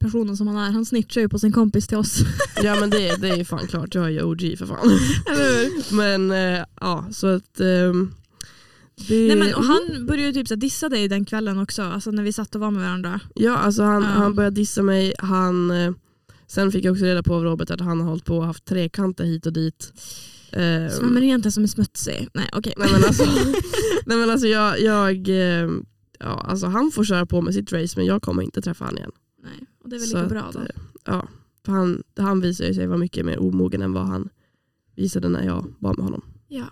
personen 0.00 0.36
som 0.36 0.46
han 0.46 0.56
är, 0.56 0.70
han 0.70 0.84
snitchar 0.84 1.20
ju 1.20 1.28
på 1.28 1.38
sin 1.38 1.52
kompis 1.52 1.86
till 1.86 1.96
oss. 1.98 2.18
ja, 2.62 2.76
men 2.80 2.90
det, 2.90 3.16
det 3.20 3.28
är 3.28 3.36
ju 3.36 3.44
fan 3.44 3.66
klart, 3.66 3.94
jag 3.94 4.04
är 4.04 4.10
ju 4.10 4.22
OG 4.22 4.54
för 4.58 4.66
fan. 4.66 4.90
Eller 5.30 5.44
hur? 5.64 5.96
Men 5.96 6.30
eh, 6.30 6.64
ja, 6.80 7.04
så 7.10 7.26
att... 7.26 7.60
ehm, 7.60 8.10
det, 9.08 9.26
Nej, 9.26 9.36
men, 9.36 9.54
och 9.54 9.64
han 9.64 10.06
började 10.06 10.32
typ 10.32 10.48
så 10.48 10.54
dissa 10.54 10.88
dig 10.88 11.08
den 11.08 11.24
kvällen 11.24 11.58
också, 11.58 11.82
alltså 11.82 12.10
när 12.10 12.22
vi 12.22 12.32
satt 12.32 12.54
och 12.54 12.60
var 12.60 12.70
med 12.70 12.82
varandra. 12.82 13.20
Ja, 13.34 13.56
alltså 13.56 13.82
han, 13.82 14.02
Ja. 14.02 14.08
han 14.08 14.34
började 14.34 14.56
dissa 14.56 14.82
mig. 14.82 15.14
Han, 15.18 15.70
eh, 15.70 15.92
sen 16.46 16.72
fick 16.72 16.84
jag 16.84 16.92
också 16.92 17.04
reda 17.04 17.22
på 17.22 17.34
av 17.34 17.44
Robert 17.44 17.70
att 17.70 17.80
han 17.80 18.00
har 18.00 18.08
hållit 18.08 18.24
på 18.24 18.36
och 18.38 18.44
haft 18.46 18.64
trekanter 18.64 19.24
hit 19.24 19.46
och 19.46 19.52
dit. 19.52 19.92
Ehm, 20.52 20.90
Så 20.90 21.04
men 21.04 21.22
inte 21.22 21.50
som 21.50 21.62
är 21.62 21.66
smutsig. 21.68 22.28
Nej 22.34 22.48
okej. 22.52 22.74
nej, 22.76 22.88
men 22.92 23.04
alltså, 23.04 23.24
nej 24.06 24.18
men 24.18 24.30
alltså 24.30 24.46
jag, 24.46 24.80
jag 24.80 25.28
ehm, 25.28 25.84
ja, 26.18 26.26
alltså 26.48 26.66
han 26.66 26.90
får 26.90 27.04
köra 27.04 27.26
på 27.26 27.40
med 27.42 27.54
sitt 27.54 27.72
race 27.72 27.94
men 27.98 28.06
jag 28.06 28.22
kommer 28.22 28.42
inte 28.42 28.62
träffa 28.62 28.84
han 28.84 28.96
igen. 28.98 29.12
Nej, 29.42 29.66
och 29.84 29.88
det 29.90 29.96
är 29.96 30.00
väl 30.00 30.08
Så 30.08 30.16
lika 30.16 30.24
att, 30.26 30.30
bra 30.32 30.50
då. 30.52 30.58
eh, 30.60 30.66
Ja, 31.04 31.28
för 31.64 31.72
han, 31.72 32.02
han 32.16 32.40
visade 32.40 32.68
ju 32.68 32.74
sig 32.74 32.86
vara 32.86 32.98
mycket 32.98 33.26
mer 33.26 33.38
omogen 33.38 33.82
än 33.82 33.92
vad 33.92 34.06
han 34.06 34.28
visade 34.94 35.28
när 35.28 35.42
jag 35.46 35.74
var 35.78 35.94
med 35.94 36.04
honom. 36.04 36.22
Ja. 36.48 36.64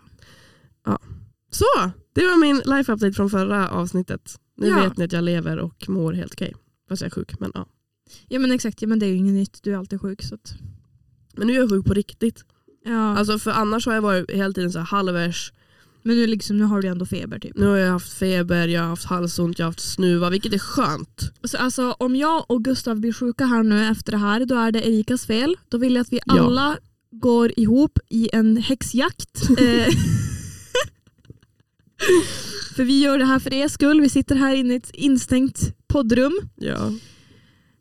Så, 1.51 1.65
det 2.15 2.27
var 2.27 2.37
min 2.41 2.63
life 2.65 2.93
update 2.93 3.13
från 3.13 3.31
förra 3.31 3.69
avsnittet. 3.69 4.39
Nu 4.57 4.69
Ja. 4.69 4.81
vet 4.83 4.97
ni 4.97 5.05
att 5.05 5.13
jag 5.13 5.25
lever 5.25 5.59
och 5.59 5.89
mår 5.89 6.13
helt 6.13 6.33
okej. 6.33 6.55
Fast 6.89 7.03
jag 7.03 7.07
är 7.07 7.15
sjuk. 7.15 7.41
Men, 7.41 7.51
ja. 7.55 7.67
ja 8.29 8.39
men 8.39 8.53
exakt, 8.53 8.83
ja, 8.83 8.89
men 8.89 8.99
det 8.99 9.07
är 9.07 9.11
ju 9.11 9.17
inget 9.17 9.35
nytt. 9.35 9.59
Du 9.63 9.73
är 9.73 9.77
alltid 9.79 10.01
sjuk. 10.01 10.23
Så 10.23 10.35
att, 10.35 10.55
men 11.37 11.47
nu 11.47 11.53
är 11.53 11.57
jag 11.61 11.71
sjuk 11.71 11.85
på 11.87 11.95
riktigt. 11.95 12.45
ja. 12.85 13.17
Alltså 13.19 13.39
för 13.39 13.51
annars 13.51 13.87
har 13.87 13.95
jag 13.95 14.03
varit 14.03 14.31
hela 14.31 14.53
tiden 14.55 14.73
så 14.73 14.79
här 14.79 14.87
halvers. 14.87 15.53
men 16.03 16.17
nu, 16.17 16.27
liksom, 16.27 16.59
nu 16.59 16.65
har 16.65 16.83
du 16.83 16.89
ändå 16.89 17.07
feber 17.07 17.39
typ. 17.39 17.57
Nu 17.57 17.67
har 17.67 17.77
jag 17.77 17.93
haft 17.93 18.13
feber, 18.13 18.69
jag 18.69 18.81
har 18.83 18.89
haft 18.89 19.05
halsont, 19.05 19.59
jag 19.59 19.67
har 19.67 19.71
haft 19.71 19.93
snuva, 19.95 20.31
vilket 20.31 20.53
är 20.53 20.59
skönt. 20.59 21.33
Så 21.45 21.57
alltså, 21.59 21.93
om 21.93 22.17
jag 22.17 22.45
och 22.49 22.65
Gustav 22.65 23.01
blir 23.01 23.13
sjuka 23.13 23.45
här 23.47 23.63
nu 23.63 23.85
efter 23.89 24.13
det 24.13 24.19
här, 24.19 24.45
då 24.47 24.55
är 24.55 24.73
det 24.73 24.89
Erikas 24.89 25.27
fel. 25.27 25.57
Då 25.69 25.79
vill 25.79 25.95
jag 25.95 26.01
att 26.03 26.13
vi 26.13 26.21
Ja. 26.27 26.41
alla 26.47 26.79
går 27.11 27.53
ihop 27.57 27.99
i 28.09 28.29
en 28.33 28.57
häxjakt. 28.57 29.43
För 32.77 32.85
vi 32.85 33.01
gör 33.03 33.19
det 33.19 33.25
här 33.25 33.39
för 33.39 33.53
er 33.55 33.69
skull. 33.69 34.01
Vi 34.01 34.09
sitter 34.09 34.35
här 34.37 34.55
inne 34.55 34.75
i 34.75 34.77
ett 34.77 34.91
instängt 34.91 35.75
poddrum. 35.87 36.33
Ja, 36.57 36.93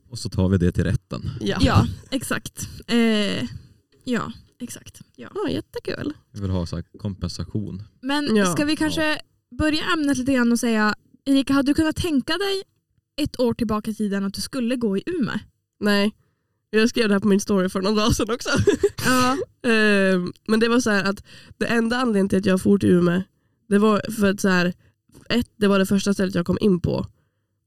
Och 0.10 0.20
så 0.20 0.30
tar 0.30 0.50
vi 0.50 0.58
det 0.58 0.72
till 0.72 0.84
rätten. 0.84 1.30
ja. 1.42 1.58
Ja, 1.62 1.88
exakt. 2.12 2.68
Eh, 2.88 3.44
ja, 4.04 4.32
exakt. 4.62 5.02
Ja. 5.16 5.30
ja 5.36 5.50
jättekul. 5.50 6.14
Vi 6.32 6.42
vill 6.42 6.50
ha 6.52 6.66
så 6.66 6.76
här 6.76 6.86
kompensation. 7.00 7.84
Men 8.02 8.36
Ja. 8.36 8.46
ska 8.46 8.66
vi 8.66 8.76
kanske 8.76 9.20
börja 9.58 9.84
ämnet 9.94 10.18
lite 10.18 10.34
grann 10.34 10.52
och 10.52 10.60
säga, 10.60 10.96
Erika, 11.26 11.54
hade 11.54 11.70
du 11.72 11.74
kunnat 11.74 11.96
tänka 11.96 12.34
dig 12.38 12.64
ett 13.22 13.40
år 13.40 13.54
tillbaka 13.54 13.92
i 13.92 13.96
tiden 13.96 14.24
att 14.26 14.34
du 14.34 14.42
skulle 14.42 14.76
gå 14.76 14.98
i 14.98 15.04
Umeå? 15.06 15.40
Nej, 15.80 16.12
jag 16.70 16.90
skrev 16.90 17.08
det 17.08 17.14
här 17.16 17.20
på 17.20 17.28
min 17.28 17.40
story 17.40 17.70
för 17.70 17.82
någon 17.82 17.96
dag 17.96 18.16
sedan 18.16 18.32
också. 18.34 18.50
Ja. 19.06 19.38
Ehm, 19.70 20.34
men 20.48 20.60
det 20.60 20.68
var 20.68 20.80
så 20.80 20.90
här 20.90 21.04
att 21.04 21.24
det 21.58 21.66
enda 21.66 21.98
anledningen 21.98 22.30
till 22.30 22.38
att 22.40 22.46
jag 22.46 22.62
for 22.62 22.78
till 22.78 22.90
Umeå, 22.90 23.22
det 23.74 23.80
var 23.80 24.12
för 24.12 24.30
att 24.30 24.42
så 24.42 24.50
här, 24.50 24.74
ett, 25.30 25.48
det 25.58 25.68
var 25.68 25.80
det 25.80 25.86
första 25.86 26.14
stället 26.14 26.36
jag 26.36 26.46
kom 26.46 26.58
in 26.62 26.80
på. 26.80 27.08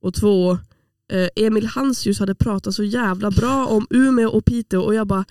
Och 0.02 0.14
två, 0.14 0.52
eh, 1.12 1.28
Emil 1.36 1.66
Hansius 1.66 2.18
hade 2.18 2.34
pratat 2.34 2.74
så 2.74 2.84
jävla 2.84 3.30
bra 3.30 3.66
om 3.66 3.86
Umeå 3.90 4.28
och 4.28 4.44
Piteå 4.44 4.80
och 4.80 4.94
jag 4.94 5.06
bara, 5.06 5.24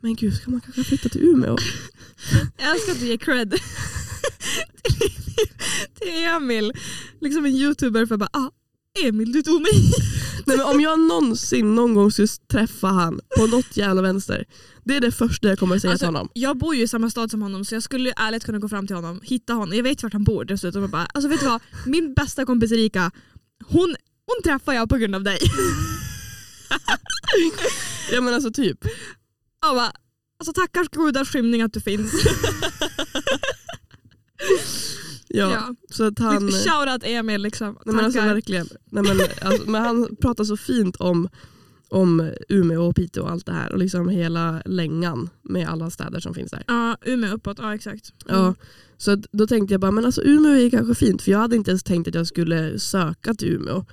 men 0.00 0.14
gud 0.14 0.34
ska 0.34 0.50
man 0.50 0.60
kanske 0.60 0.84
flytta 0.84 1.08
till 1.08 1.22
Umeå? 1.22 1.56
Jag 2.58 2.70
älskar 2.70 2.92
att 2.92 3.00
du 3.00 3.06
ger 3.06 3.16
cred 3.16 3.50
till, 3.50 3.60
till 5.94 6.24
Emil. 6.24 6.72
Liksom 7.20 7.44
en 7.44 7.54
youtuber 7.54 8.06
för 8.06 8.16
bara, 8.16 8.30
ah, 8.32 8.50
Emil 9.04 9.32
du 9.32 9.42
tog 9.42 9.62
mig 9.62 9.70
Nej, 10.56 10.60
om 10.64 10.80
jag 10.80 11.00
någonsin 11.00 11.74
någon 11.74 11.94
gång 11.94 12.10
skulle 12.12 12.28
träffa 12.28 12.86
han 12.86 13.20
på 13.36 13.46
något 13.46 13.76
jävla 13.76 14.02
vänster, 14.02 14.44
det 14.84 14.96
är 14.96 15.00
det 15.00 15.12
första 15.12 15.48
jag 15.48 15.58
kommer 15.58 15.76
att 15.76 15.82
säga 15.82 15.90
Alltså, 15.90 16.06
till 16.06 16.14
honom. 16.14 16.28
Jag 16.32 16.58
bor 16.58 16.74
ju 16.74 16.82
i 16.82 16.88
samma 16.88 17.10
stad 17.10 17.30
som 17.30 17.42
honom 17.42 17.64
så 17.64 17.74
jag 17.74 17.82
skulle 17.82 18.12
ärligt 18.16 18.44
kunna 18.44 18.58
gå 18.58 18.68
fram 18.68 18.86
till 18.86 18.96
honom, 18.96 19.20
hitta 19.22 19.52
honom. 19.52 19.76
Jag 19.76 19.82
vet 19.82 20.02
vart 20.02 20.12
han 20.12 20.24
bor 20.24 20.44
dessutom 20.44 20.82
och 20.82 20.90
bara, 20.90 21.06
alltså 21.06 21.28
vet 21.28 21.40
du 21.40 21.46
vad? 21.46 21.60
Min 21.86 22.14
bästa 22.14 22.46
kompis 22.46 22.72
Erika, 22.72 23.10
hon 23.64 23.96
hon 24.26 24.42
träffar 24.44 24.72
jag 24.72 24.88
på 24.88 24.96
grund 24.96 25.14
av 25.14 25.22
dig. 25.22 25.38
Ja 28.12 28.20
men 28.20 28.34
alltså 28.34 28.50
typ. 28.50 28.78
Jag 29.62 29.76
bara, 29.76 29.92
alltså 30.40 30.52
tackars 30.52 30.88
gudars 30.88 31.32
skymning 31.32 31.62
att 31.62 31.72
du 31.72 31.80
finns. 31.80 32.12
Ja, 35.28 35.50
Ja. 35.50 35.74
Så 35.90 36.04
att 36.04 36.18
han... 36.18 36.50
Shoutout 36.50 37.02
Emil 37.04 37.42
liksom. 37.42 37.78
Nej, 37.86 37.94
men 37.94 38.04
alltså 38.04 38.20
verkligen. 38.20 38.66
Nej, 38.90 39.04
men, 39.04 39.20
alltså, 39.42 39.70
men 39.70 39.82
han 39.82 40.16
pratar 40.20 40.44
så 40.44 40.56
fint 40.56 40.96
om, 40.96 41.28
om 41.88 42.30
Umeå 42.48 42.88
och 42.88 42.96
Piteå 42.96 43.22
och 43.22 43.30
allt 43.30 43.46
det 43.46 43.52
här 43.52 43.72
och 43.72 43.78
liksom 43.78 44.08
hela 44.08 44.62
längan 44.64 45.30
med 45.42 45.68
alla 45.68 45.90
städer 45.90 46.20
som 46.20 46.34
finns 46.34 46.50
där. 46.50 46.64
Ja, 46.66 46.96
Umeå 47.04 47.34
uppåt, 47.34 47.58
ja 47.58 47.74
exakt. 47.74 48.12
Mm. 48.28 48.40
Ja, 48.40 48.54
så 48.96 49.10
att, 49.10 49.20
då 49.32 49.46
tänkte 49.46 49.74
jag 49.74 49.80
bara, 49.80 49.90
men 49.90 50.04
alltså 50.04 50.22
Umeå 50.24 50.52
är 50.52 50.70
kanske 50.70 50.94
fint 50.94 51.22
för 51.22 51.30
jag 51.30 51.38
hade 51.38 51.56
inte 51.56 51.70
ens 51.70 51.82
tänkt 51.82 52.08
att 52.08 52.14
jag 52.14 52.26
skulle 52.26 52.78
söka 52.78 53.34
till 53.34 53.48
Umeå. 53.48 53.84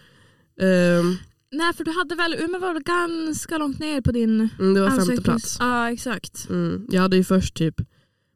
Ehm, 0.62 1.18
Nej 1.51 1.74
för 1.74 1.84
du 1.84 1.92
hade 1.92 2.15
väl, 2.15 2.34
Umeå 2.34 2.60
var 2.60 2.74
väl 2.74 2.84
ganska 2.84 3.58
långt 3.58 3.80
ner 3.80 4.01
på 4.01 4.12
din 4.12 4.50
mm, 4.60 4.74
det 4.74 4.82
var 4.82 4.89
femte 4.89 5.22
plats. 5.22 5.58
Ja 5.60 5.92
exakt. 5.92 6.48
Mm, 6.50 6.88
jag 6.89 7.01
hade 7.01 7.18
ju 7.18 7.24
först 7.24 7.56
typ, 7.56 7.75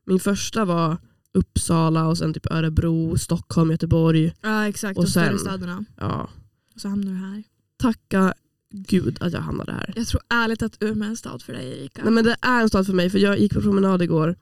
min 0.05 0.19
första 0.19 0.65
var 0.65 0.97
Uppsala 1.33 2.07
och 2.07 2.17
sen 2.17 2.33
typ 2.33 2.51
Örebro, 2.51 3.17
Stockholm, 3.17 3.71
Göteborg. 3.71 4.33
Ja 4.41 4.67
exakt, 4.67 4.97
Och 4.97 5.03
de 5.03 5.09
större 5.09 5.25
sen- 5.29 5.39
städerna. 5.39 5.85
Ja, 5.97 6.29
Och 6.75 6.81
så 6.81 6.87
hamnar 6.87 7.11
du 7.11 7.17
här. 7.17 7.43
tacka 7.77 8.33
gud 8.71 9.17
att 9.21 9.33
jag 9.33 9.41
hamnade 9.41 9.71
här. 9.71 9.93
Jag 9.95 10.07
tror 10.07 10.21
ärligt 10.29 10.61
att 10.61 10.77
Umeå 10.83 11.05
är 11.05 11.09
en 11.09 11.17
stad 11.17 11.41
för 11.41 11.53
dig 11.53 11.71
Erika. 11.79 12.03
Nej, 12.03 12.13
men 12.13 12.23
det 12.23 12.35
är 12.41 12.61
en 12.61 12.69
stad 12.69 12.85
för 12.85 12.93
mig 12.93 13.09
för 13.09 13.19
jag 13.19 13.39
gick 13.39 13.53
på 13.53 13.61
promenad 13.61 14.01
igår 14.01 14.35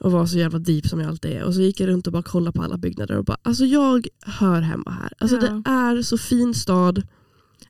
och 0.00 0.12
var 0.12 0.26
så 0.26 0.38
jävla 0.38 0.58
deep 0.58 0.86
som 0.86 1.00
jag 1.00 1.08
alltid 1.08 1.30
är. 1.32 1.42
Och 1.44 1.54
så 1.54 1.60
gick 1.60 1.80
jag 1.80 1.88
runt 1.88 2.06
och 2.06 2.12
bara 2.12 2.22
kollade 2.22 2.52
på 2.58 2.62
alla 2.62 2.76
byggnader 2.76 3.16
och 3.18 3.24
bara 3.24 3.36
alltså 3.42 3.64
jag 3.64 4.06
hör 4.20 4.60
hemma 4.60 4.90
här. 4.90 5.12
Alltså 5.18 5.36
Ja. 5.36 5.42
det 5.64 5.70
är 5.70 6.02
så 6.02 6.18
fin 6.18 6.54
stad 6.54 7.02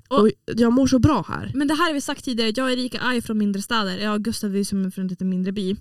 och, 0.09 0.21
Och- 0.21 0.31
jag 0.47 0.73
mår 0.73 0.87
så 0.87 0.99
bra 0.99 1.25
här. 1.29 1.53
Men 1.55 1.69
det 1.69 1.75
här 1.75 1.87
har 1.87 1.95
vi 1.95 2.01
sagt 2.01 2.25
tidigare, 2.25 2.53
jag 2.57 2.65
och 2.65 2.71
Erika 2.73 3.01
är 3.01 3.21
från 3.21 3.39
mindre 3.39 3.63
städer. 3.63 3.99
Jag 3.99 4.15
och 4.15 4.23
Gustav 4.25 4.57
är 4.57 4.65
som 4.65 4.93
från 4.93 5.03
en 5.03 5.09
lite 5.09 5.25
mindre 5.25 5.53
by. 5.53 5.77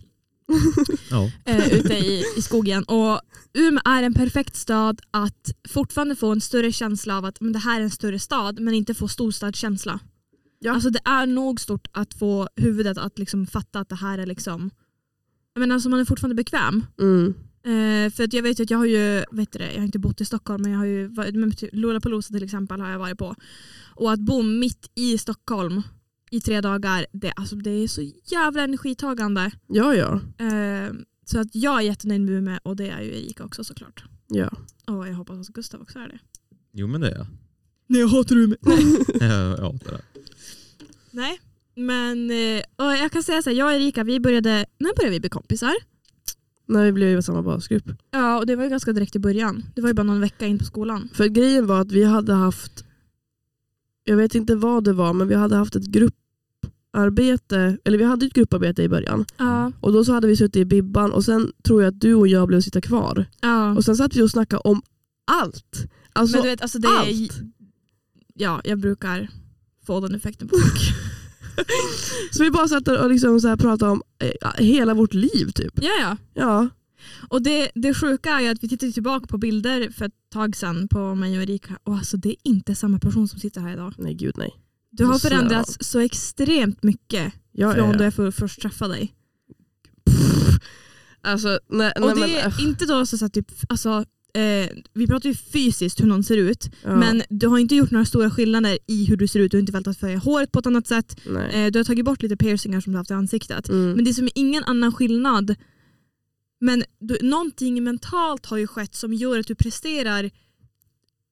Ja. 1.09 1.31
eh, 1.45 1.73
ute 1.73 1.93
i, 1.93 2.23
i 2.37 2.41
skogen. 2.41 2.83
Och 2.83 3.21
Umeå 3.53 3.81
är 3.85 4.03
en 4.03 4.13
perfekt 4.13 4.55
stad 4.55 5.01
att 5.11 5.51
fortfarande 5.69 6.15
få 6.15 6.31
en 6.31 6.41
större 6.41 6.71
känsla 6.71 7.17
av 7.17 7.25
att 7.25 7.41
men 7.41 7.53
det 7.53 7.59
här 7.59 7.79
är 7.79 7.83
en 7.83 7.91
större 7.91 8.19
stad 8.19 8.59
men 8.59 8.73
inte 8.73 8.93
få 8.93 9.07
storstadskänsla. 9.07 9.99
Ja. 10.59 10.73
Alltså 10.73 10.89
det 10.89 11.01
är 11.05 11.25
nog 11.25 11.59
stort 11.59 11.87
att 11.91 12.13
få 12.13 12.49
huvudet 12.55 12.97
att 12.97 13.19
liksom 13.19 13.47
fatta 13.47 13.79
att 13.79 13.89
det 13.89 13.95
här 13.95 14.17
är 14.17 14.25
liksom 14.25 14.71
jag 15.53 15.59
menar, 15.59 15.75
alltså 15.75 15.89
man 15.89 15.99
är 15.99 16.05
fortfarande 16.05 16.35
bekväm. 16.35 16.85
Mm. 16.99 17.33
Eh, 17.63 18.11
för 18.11 18.23
att 18.23 18.33
jag 18.33 18.43
vet 18.43 18.59
att 18.59 18.69
jag 18.69 18.77
har 18.77 18.85
ju, 18.85 19.23
vet 19.31 19.51
du 19.51 19.59
det, 19.59 19.71
jag 19.71 19.79
har 19.79 19.85
inte 19.85 19.99
bott 19.99 20.21
i 20.21 20.25
Stockholm 20.25 20.61
men 20.61 20.71
jag 20.71 20.79
har 20.79 20.85
ju 20.85 21.07
varit, 21.07 21.57
typ 21.57 21.69
Lollapalooza 21.73 22.33
till 22.33 22.43
exempel 22.43 22.81
har 22.81 22.89
jag 22.89 22.99
varit 22.99 23.17
på. 23.17 23.35
Och 23.95 24.11
att 24.11 24.19
bo 24.19 24.41
mitt 24.41 24.91
i 24.95 25.17
Stockholm 25.17 25.81
i 26.31 26.41
tre 26.41 26.61
dagar, 26.61 27.05
det, 27.11 27.31
alltså, 27.35 27.55
det 27.55 27.69
är 27.69 27.87
så 27.87 28.11
jävla 28.25 28.63
energitagande. 28.63 29.51
Ja, 29.67 29.95
ja. 29.95 30.13
Eh, 30.45 30.93
så 31.25 31.39
att 31.39 31.55
jag 31.55 31.77
är 31.77 31.81
jättenöjd 31.81 32.21
med 32.21 32.33
Umeå 32.37 32.59
och 32.63 32.75
det 32.75 32.89
är 32.89 33.01
ju 33.01 33.09
Erika 33.09 33.43
också 33.43 33.63
såklart. 33.63 34.03
ja. 34.27 34.49
Och 34.87 35.07
jag 35.07 35.13
hoppas 35.13 35.49
att 35.49 35.55
Gustav 35.55 35.81
också 35.81 35.99
är 35.99 36.07
det. 36.07 36.19
Jo 36.73 36.87
men 36.87 37.01
det 37.01 37.09
är 37.09 37.17
jag. 37.17 37.27
Nej 37.87 38.01
jag 38.01 38.07
hatar 38.07 38.35
Umeå. 38.35 38.57
ja, 39.19 39.73
det 39.83 39.91
är. 39.91 40.01
Nej. 41.11 41.39
Men 41.75 42.31
eh, 42.31 42.63
och 42.75 42.93
jag 42.97 43.11
kan 43.11 43.23
säga 43.23 43.41
så 43.41 43.49
här, 43.49 43.57
jag 43.57 43.67
och 43.67 43.73
Erika 43.73 44.03
vi 44.03 44.19
började, 44.19 44.65
när 44.79 44.95
började 44.95 45.13
vi 45.13 45.19
bli 45.19 45.29
kompisar? 45.29 45.73
När 46.67 46.85
vi 46.85 46.91
blev 46.91 47.19
i 47.19 47.23
samma 47.23 47.41
basgrupp. 47.41 47.83
Ja 48.11 48.39
och 48.39 48.45
det 48.45 48.55
var 48.55 48.63
ju 48.63 48.69
ganska 48.69 48.93
direkt 48.93 49.15
i 49.15 49.19
början. 49.19 49.63
Det 49.75 49.81
var 49.81 49.89
ju 49.89 49.93
bara 49.93 50.03
någon 50.03 50.21
vecka 50.21 50.45
in 50.45 50.57
på 50.57 50.65
skolan. 50.65 51.09
För 51.13 51.27
grejen 51.27 51.67
var 51.67 51.81
att 51.81 51.91
vi 51.91 52.03
hade 52.03 52.33
haft, 52.33 52.85
jag 54.03 54.17
vet 54.17 54.35
inte 54.35 54.55
vad 54.55 54.83
det 54.83 54.93
var, 54.93 55.13
men 55.13 55.27
vi 55.27 55.35
hade 55.35 55.55
haft 55.55 55.75
ett 55.75 55.85
grupparbete, 56.93 57.77
eller 57.85 57.97
vi 57.97 58.03
hade 58.03 58.25
ett 58.25 58.33
grupparbete 58.33 58.83
i 58.83 58.89
början. 58.89 59.25
Ja. 59.37 59.71
Och 59.81 59.93
då 59.93 60.05
så 60.05 60.13
hade 60.13 60.27
vi 60.27 60.35
suttit 60.35 60.55
i 60.55 60.65
bibban 60.65 61.11
och 61.11 61.25
sen 61.25 61.51
tror 61.63 61.83
jag 61.83 61.89
att 61.93 62.01
du 62.01 62.13
och 62.15 62.27
jag 62.27 62.47
blev 62.47 62.61
sitta 62.61 62.81
kvar. 62.81 63.25
ja. 63.41 63.75
Och 63.75 63.85
sen 63.85 63.95
satt 63.95 64.15
vi 64.15 64.21
och 64.21 64.31
snackade 64.31 64.61
om 64.61 64.81
allt. 65.31 65.85
Alltså 66.13 66.37
Men 66.37 66.43
du 66.43 66.49
vet, 66.49 66.61
alltså 66.61 66.79
det 66.79 66.87
är, 66.87 66.99
allt. 66.99 67.41
Ja, 68.33 68.61
jag 68.63 68.79
brukar 68.79 69.29
få 69.85 69.99
den 69.99 70.15
effekten 70.15 70.47
på 70.47 70.57
folk. 70.57 70.81
Så 72.31 72.43
vi 72.43 72.51
bara 72.51 72.67
satt 72.67 72.87
och 72.87 73.09
liksom 73.09 73.41
så 73.41 73.47
här 73.47 73.57
pratade 73.57 73.91
om 73.91 74.01
eh, 74.19 74.65
hela 74.65 74.93
vårt 74.93 75.13
liv 75.13 75.51
typ. 75.55 75.73
ja, 75.81 75.91
ja. 76.01 76.17
Ja. 76.33 76.69
Och 77.29 77.41
det, 77.41 77.71
det 77.75 77.93
sjuka 77.93 78.29
är 78.29 78.51
att 78.51 78.63
vi 78.63 78.69
tittade 78.69 78.91
tillbaka 78.91 79.27
på 79.27 79.37
bilder 79.37 79.89
för 79.89 80.05
ett 80.05 80.13
tag 80.33 80.55
sedan 80.55 80.87
på 80.87 81.15
mig 81.15 81.37
och 81.37 81.43
Erika 81.43 81.77
och 81.83 81.93
alltså 81.93 82.17
det 82.17 82.29
är 82.29 82.35
inte 82.43 82.75
samma 82.75 82.99
person 82.99 83.27
som 83.27 83.39
sitter 83.39 83.61
här 83.61 83.73
idag. 83.73 83.93
Nej 83.97 84.13
gud 84.13 84.33
nej. 84.37 84.51
Du 84.91 85.05
har 85.05 85.19
förändrats 85.19 85.77
så 85.81 85.99
extremt 85.99 86.83
mycket 86.83 87.33
Ja, 87.51 87.73
från 87.73 87.85
ja, 87.89 87.93
då 87.97 87.99
ja. 87.99 88.03
jag 88.03 88.13
för- 88.13 88.31
först 88.31 88.61
träffade 88.61 88.93
dig. 88.93 89.13
Alltså, 91.21 91.59
nej, 91.69 91.91
Och 91.95 92.01
nej, 92.05 92.13
det 92.15 92.19
men, 92.19 92.29
är 92.29 92.47
äh, 92.47 92.63
inte 92.63 92.85
då 92.85 93.05
så, 93.05 93.25
att 93.25 93.33
typ, 93.33 93.47
alltså, 93.69 94.05
eh, 94.33 94.69
vi 94.93 95.07
pratar 95.07 95.29
ju 95.29 95.35
fysiskt 95.35 96.01
hur 96.01 96.05
någon 96.07 96.23
ser 96.23 96.37
ut 96.37 96.69
ja, 96.83 96.95
men 96.95 97.23
du 97.29 97.47
har 97.47 97.57
inte 97.57 97.75
gjort 97.75 97.91
några 97.91 98.05
stora 98.05 98.31
skillnader 98.31 98.77
i 98.87 99.05
hur 99.05 99.17
du 99.17 99.27
ser 99.27 99.39
ut. 99.39 99.51
Du 99.51 99.57
har 99.57 99.59
inte 99.59 99.71
vältat 99.71 99.97
färga 99.97 100.17
håret 100.17 100.51
på 100.51 100.59
ett 100.59 100.65
annat 100.65 100.87
sätt. 100.87 101.15
Eh, 101.51 101.71
du 101.71 101.79
har 101.79 101.83
tagit 101.83 102.05
bort 102.05 102.21
lite 102.23 102.37
piercingar 102.37 102.81
som 102.81 102.93
du 102.93 102.97
haft 102.97 103.11
i 103.11 103.13
ansiktet. 103.13 103.69
Mm. 103.69 103.91
Men 103.91 104.05
det 104.05 104.11
är 104.11 104.13
som 104.13 104.29
ingen 104.35 104.63
annan 104.63 104.91
skillnad. 104.93 105.55
Men 106.59 106.83
du, 106.99 107.17
någonting 107.21 107.83
mentalt 107.83 108.45
har 108.45 108.57
ju 108.57 108.67
skett 108.67 108.95
som 108.95 109.13
gör 109.13 109.39
att 109.39 109.47
du 109.47 109.55
presterar 109.55 110.31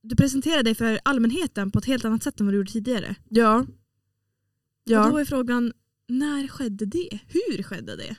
du 0.01 0.15
presenterar 0.15 0.63
dig 0.63 0.75
för 0.75 0.99
allmänheten 1.03 1.71
på 1.71 1.79
ett 1.79 1.85
helt 1.85 2.05
annat 2.05 2.23
sätt 2.23 2.39
än 2.39 2.45
vad 2.45 2.53
du 2.53 2.57
gjorde 2.57 2.71
tidigare. 2.71 3.15
Ja. 3.29 3.59
Och 3.59 3.65
Ja. 4.83 5.09
då 5.09 5.17
är 5.17 5.25
frågan, 5.25 5.73
när 6.07 6.47
skedde 6.47 6.85
det? 6.85 7.19
Hur 7.27 7.63
skedde 7.63 7.95
det? 7.95 8.15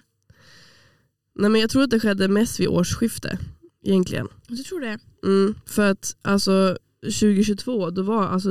Nej, 1.34 1.50
men 1.50 1.60
jag 1.60 1.70
tror 1.70 1.82
att 1.82 1.90
det 1.90 2.00
skedde 2.00 2.28
mest 2.28 2.60
vid 2.60 2.68
årsskifte. 2.68 3.38
Egentligen. 3.84 4.28
Jag 4.48 4.64
tror 4.64 4.80
det. 4.80 4.98
Mm, 5.24 5.54
för 5.66 5.90
att 5.90 6.16
alltså 6.22 6.78
2022, 7.02 7.90
då 7.90 8.02
var 8.02 8.26
alltså 8.26 8.50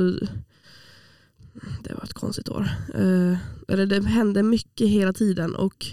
det 1.82 1.94
var 1.94 2.04
ett 2.04 2.12
konstigt 2.12 2.48
år. 2.48 2.68
Eh, 2.94 3.36
eller 3.68 3.86
det 3.86 4.04
hände 4.04 4.42
mycket 4.42 4.88
hela 4.88 5.12
tiden 5.12 5.54
och 5.54 5.86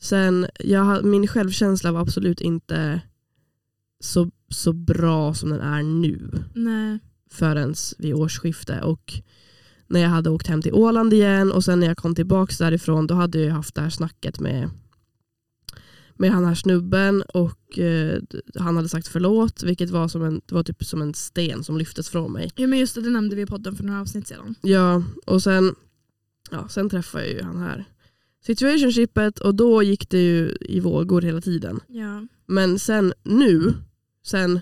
sen, 0.00 0.46
jag, 0.60 1.04
min 1.04 1.26
självkänsla 1.28 1.92
var 1.92 2.00
absolut 2.00 2.40
inte 2.40 3.00
så, 4.00 4.30
så 4.48 4.72
bra 4.72 5.34
som 5.34 5.50
den 5.50 5.60
är 5.60 5.82
nu 5.82 6.30
Nej. 6.54 6.98
förrän 7.30 7.74
vid 7.98 8.14
årsskifte. 8.14 8.80
Och 8.80 9.12
när 9.86 10.00
jag 10.00 10.08
hade 10.08 10.30
åkt 10.30 10.46
hem 10.46 10.62
till 10.62 10.74
Åland 10.74 11.12
igen 11.12 11.52
och 11.52 11.64
sen 11.64 11.80
när 11.80 11.86
jag 11.86 11.96
kom 11.96 12.14
tillbaka 12.14 12.54
därifrån 12.58 13.06
då 13.06 13.14
hade 13.14 13.38
jag 13.40 13.54
haft 13.54 13.74
det 13.74 13.80
här 13.80 13.90
snacket 13.90 14.40
med, 14.40 14.70
med 16.14 16.30
han 16.30 16.44
här 16.44 16.54
snubben 16.54 17.22
och 17.22 17.78
eh, 17.78 18.20
han 18.58 18.76
hade 18.76 18.88
sagt 18.88 19.08
förlåt 19.08 19.62
vilket 19.62 19.90
var, 19.90 20.08
som 20.08 20.22
en, 20.22 20.40
det 20.46 20.54
var 20.54 20.62
typ 20.62 20.84
som 20.84 21.02
en 21.02 21.14
sten 21.14 21.64
som 21.64 21.78
lyftes 21.78 22.08
från 22.08 22.32
mig. 22.32 22.50
Ja, 22.56 22.66
men 22.66 22.78
just 22.78 22.94
det, 22.94 23.00
det 23.00 23.10
nämnde 23.10 23.36
vi 23.36 23.42
i 23.42 23.46
podden 23.46 23.76
för 23.76 23.84
några 23.84 24.00
avsnitt 24.00 24.28
sedan. 24.28 24.54
Ja, 24.62 25.02
och 25.26 25.42
sen, 25.42 25.74
ja, 26.50 26.68
sen 26.68 26.90
träffade 26.90 27.24
jag 27.24 27.34
ju 27.34 27.42
han 27.42 27.58
här 27.58 27.86
situationshipet 28.42 29.38
och 29.38 29.54
då 29.54 29.82
gick 29.82 30.10
det 30.10 30.18
ju 30.18 30.56
i 30.60 30.80
vågor 30.80 31.22
hela 31.22 31.40
tiden. 31.40 31.80
Ja. 31.86 32.26
Men 32.46 32.78
sen 32.78 33.12
nu, 33.22 33.74
sen 34.22 34.60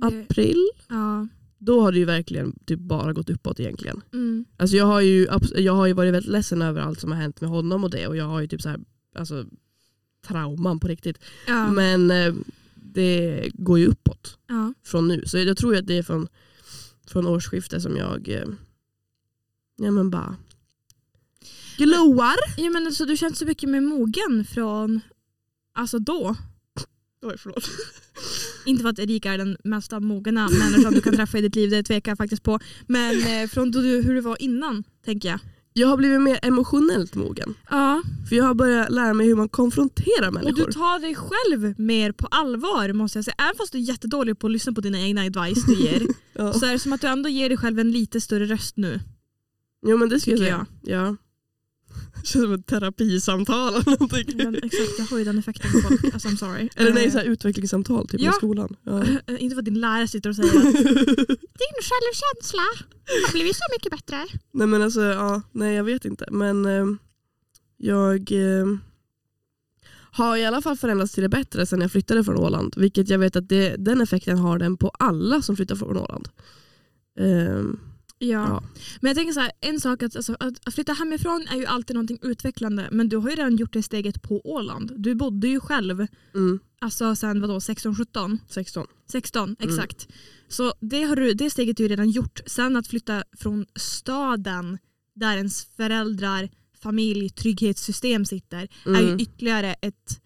april, 0.00 0.68
ja. 0.88 1.28
då 1.58 1.80
har 1.80 1.92
det 1.92 1.98
ju 1.98 2.04
verkligen 2.04 2.58
typ 2.66 2.80
bara 2.80 3.12
gått 3.12 3.30
uppåt 3.30 3.60
egentligen. 3.60 4.02
Mm. 4.12 4.44
Alltså 4.56 4.76
jag, 4.76 4.86
har 4.86 5.00
ju, 5.00 5.28
jag 5.56 5.72
har 5.72 5.86
ju 5.86 5.92
varit 5.92 6.14
väldigt 6.14 6.32
ledsen 6.32 6.62
över 6.62 6.80
allt 6.80 7.00
som 7.00 7.12
har 7.12 7.18
hänt 7.18 7.40
med 7.40 7.50
honom 7.50 7.84
och 7.84 7.90
det 7.90 8.06
och 8.06 8.16
jag 8.16 8.24
har 8.24 8.40
ju 8.40 8.48
typ 8.48 8.62
så 8.62 8.68
här, 8.68 8.80
alltså, 9.14 9.44
trauman 10.26 10.80
på 10.80 10.88
riktigt. 10.88 11.18
Ja. 11.46 11.72
Men 11.72 12.10
eh, 12.10 12.34
det 12.74 13.50
går 13.54 13.78
ju 13.78 13.86
uppåt 13.86 14.38
ja. 14.46 14.74
från 14.84 15.08
nu. 15.08 15.22
Så 15.26 15.38
jag 15.38 15.56
tror 15.56 15.76
att 15.76 15.86
det 15.86 15.98
är 15.98 16.02
från, 16.02 16.28
från 17.06 17.26
årsskiftet 17.26 17.82
som 17.82 17.96
jag 17.96 18.28
eh, 18.28 18.46
ja, 19.76 19.90
men 19.90 20.10
bara 20.10 20.36
glowar. 21.76 22.36
ja 22.56 22.70
men 22.70 22.86
alltså, 22.86 23.04
du 23.04 23.16
känns 23.16 23.38
så 23.38 23.46
mycket 23.46 23.68
mer 23.68 23.80
mogen 23.80 24.44
från 24.44 25.00
alltså 25.72 25.98
då. 25.98 26.36
Oj, 27.22 27.34
förlåt. 27.38 27.64
Inte 28.64 28.82
för 28.82 28.88
att 28.88 28.98
Erika 28.98 29.32
är 29.32 29.38
den 29.38 29.56
mesta 29.64 30.00
mogna 30.00 30.48
människan 30.48 30.92
du 30.94 31.00
kan 31.00 31.16
träffa 31.16 31.38
i 31.38 31.40
ditt 31.40 31.56
liv, 31.56 31.70
det 31.70 31.82
tvekar 31.82 32.10
jag 32.10 32.18
faktiskt 32.18 32.42
på. 32.42 32.58
Men 32.86 33.42
eh, 33.42 33.48
från 33.48 33.70
du, 33.70 33.80
hur 33.80 34.14
det 34.14 34.20
var 34.20 34.42
innan, 34.42 34.84
tänker 35.04 35.28
jag. 35.28 35.40
Jag 35.72 35.88
har 35.88 35.96
blivit 35.96 36.20
mer 36.20 36.38
emotionellt 36.42 37.14
mogen. 37.14 37.54
Ja, 37.70 38.02
För 38.28 38.36
jag 38.36 38.44
har 38.44 38.54
börjat 38.54 38.90
lära 38.90 39.14
mig 39.14 39.26
hur 39.26 39.36
man 39.36 39.48
konfronterar 39.48 40.28
och 40.28 40.34
människor. 40.34 40.66
du 40.66 40.72
tar 40.72 40.98
dig 40.98 41.14
själv 41.14 41.74
mer 41.80 42.12
på 42.12 42.26
allvar 42.26 42.92
måste 42.92 43.18
jag 43.18 43.24
säga. 43.24 43.34
Även 43.38 43.54
fast 43.56 43.72
du 43.72 43.78
är 43.78 43.82
jättedålig 43.82 44.38
på 44.38 44.46
att 44.46 44.52
lyssna 44.52 44.72
på 44.72 44.80
dina 44.80 45.00
egna 45.00 45.20
advice 45.20 45.66
du 45.66 45.74
ger. 45.74 46.02
ja. 46.32 46.52
så 46.52 46.66
är 46.66 46.72
det 46.72 46.78
som 46.78 46.92
att 46.92 47.00
du 47.00 47.06
ändå 47.06 47.28
ger 47.28 47.48
dig 47.48 47.58
själv 47.58 47.78
en 47.78 47.90
lite 47.90 48.20
större 48.20 48.44
röst 48.46 48.76
nu. 48.76 49.00
Jo 49.86 49.96
men 49.96 50.08
det 50.08 50.20
ska 50.20 50.30
jag 50.30 50.38
säga. 50.38 50.66
Ja. 50.82 51.16
Det 52.20 52.26
känns 52.26 52.44
som 52.44 52.52
ett 52.52 52.66
terapisamtal 52.66 53.74
eller 53.74 53.90
någonting. 53.90 54.36
Men 54.36 54.54
exakt, 54.54 54.98
jag 54.98 55.04
har 55.04 55.18
ju 55.18 55.24
den 55.24 55.38
effekten 55.38 55.70
på 55.72 55.88
folk. 55.88 56.14
Alltså 56.14 56.28
I'm 56.28 56.36
sorry. 56.36 56.68
Eller 56.76 56.92
nej, 56.92 57.06
Eh, 57.06 57.12
så 57.12 57.18
här 57.18 57.24
utvecklingssamtal 57.24 58.08
typ 58.08 58.20
Ja. 58.20 58.30
i 58.30 58.32
skolan. 58.32 58.76
Ja. 58.84 59.02
eh, 59.02 59.42
inte 59.42 59.54
för 59.54 59.58
att 59.60 59.64
din 59.64 59.80
lärare 59.80 60.08
sitter 60.08 60.30
och 60.30 60.36
säger 60.36 60.48
att 60.58 60.72
din 61.62 61.78
självkänsla 61.82 62.62
har 63.26 63.32
blivit 63.32 63.56
så 63.56 63.62
mycket 63.76 63.90
bättre. 63.92 64.26
nej 64.52 64.66
men 64.66 64.82
alltså, 64.82 65.02
ja, 65.02 65.42
nej 65.52 65.74
jag 65.74 65.84
vet 65.84 66.04
inte. 66.04 66.28
Men 66.30 66.66
eh, 66.66 66.86
jag 67.76 68.32
eh, 68.32 68.66
har 70.12 70.36
i 70.36 70.44
alla 70.44 70.62
fall 70.62 70.76
förändrats 70.76 71.12
till 71.12 71.22
det 71.22 71.28
bättre 71.28 71.66
sen 71.66 71.80
jag 71.80 71.92
flyttade 71.92 72.24
från 72.24 72.36
Åland. 72.36 72.74
Vilket 72.76 73.08
jag 73.08 73.18
vet 73.18 73.36
att 73.36 73.48
det, 73.48 73.76
den 73.78 74.00
effekten 74.00 74.38
har 74.38 74.58
den 74.58 74.76
på 74.76 74.88
alla 74.88 75.42
som 75.42 75.56
flyttar 75.56 75.76
från 75.76 75.96
Åland. 75.96 76.28
Ehm, 77.20 77.80
Ja. 78.20 78.28
ja. 78.28 78.62
Men 79.00 79.08
jag 79.08 79.16
tänker 79.16 79.32
så 79.32 79.40
här, 79.40 79.52
en 79.60 79.80
sak 79.80 80.02
att, 80.02 80.16
alltså, 80.16 80.36
att 80.40 80.74
flytta 80.74 80.92
hemifrån 80.92 81.46
är 81.50 81.56
ju 81.56 81.66
alltid 81.66 81.94
någonting 81.94 82.18
utvecklande 82.22 82.88
men 82.92 83.08
du 83.08 83.16
har 83.16 83.30
ju 83.30 83.36
redan 83.36 83.56
gjort 83.56 83.72
det 83.72 83.82
steget 83.82 84.22
på 84.22 84.40
Åland. 84.44 84.92
Du 84.96 85.14
bodde 85.14 85.48
ju 85.48 85.60
själv 85.60 86.06
Mm, 86.34 86.58
alltså 86.80 87.16
sen 87.16 87.40
vadå 87.40 87.58
16-17? 87.58 88.38
16. 88.48 88.86
16, 89.06 89.42
Mm. 89.44 89.56
exakt. 89.74 90.08
Så 90.48 90.74
det, 90.80 91.02
har 91.02 91.16
du, 91.16 91.34
det 91.34 91.50
steget 91.50 91.80
är 91.80 91.84
ju 91.84 91.88
redan 91.88 92.10
gjort. 92.10 92.40
Sen 92.46 92.76
att 92.76 92.86
flytta 92.86 93.24
från 93.36 93.66
staden 93.74 94.78
där 95.14 95.36
ens 95.36 95.64
föräldrar, 95.64 96.48
familj, 96.82 97.30
trygghetssystem 97.30 98.24
sitter 98.24 98.68
är 98.86 99.00
ju 99.00 99.06
Mm. 99.08 99.20
ytterligare 99.20 99.74
ett 99.74 100.20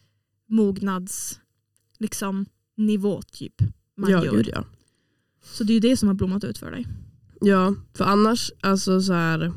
mognads 0.49 1.41
liksom, 1.99 2.47
nivå 2.77 3.23
typ. 3.23 3.55
Man 3.97 4.11
Ja, 4.11 4.25
gör. 4.25 4.33
gud 4.33 4.49
ja. 4.53 4.65
Så 5.45 5.65
det 5.65 5.73
är 5.73 5.75
ju 5.75 5.81
det 5.81 5.97
som 5.97 6.09
har 6.09 6.15
blommat 6.15 6.45
ut 6.45 6.59
för 6.59 6.71
dig. 6.71 6.87
Ja, 7.43 7.75
för 7.97 8.05
annars, 8.05 8.53
alltså 8.61 9.01
så 9.01 9.13
här, 9.13 9.53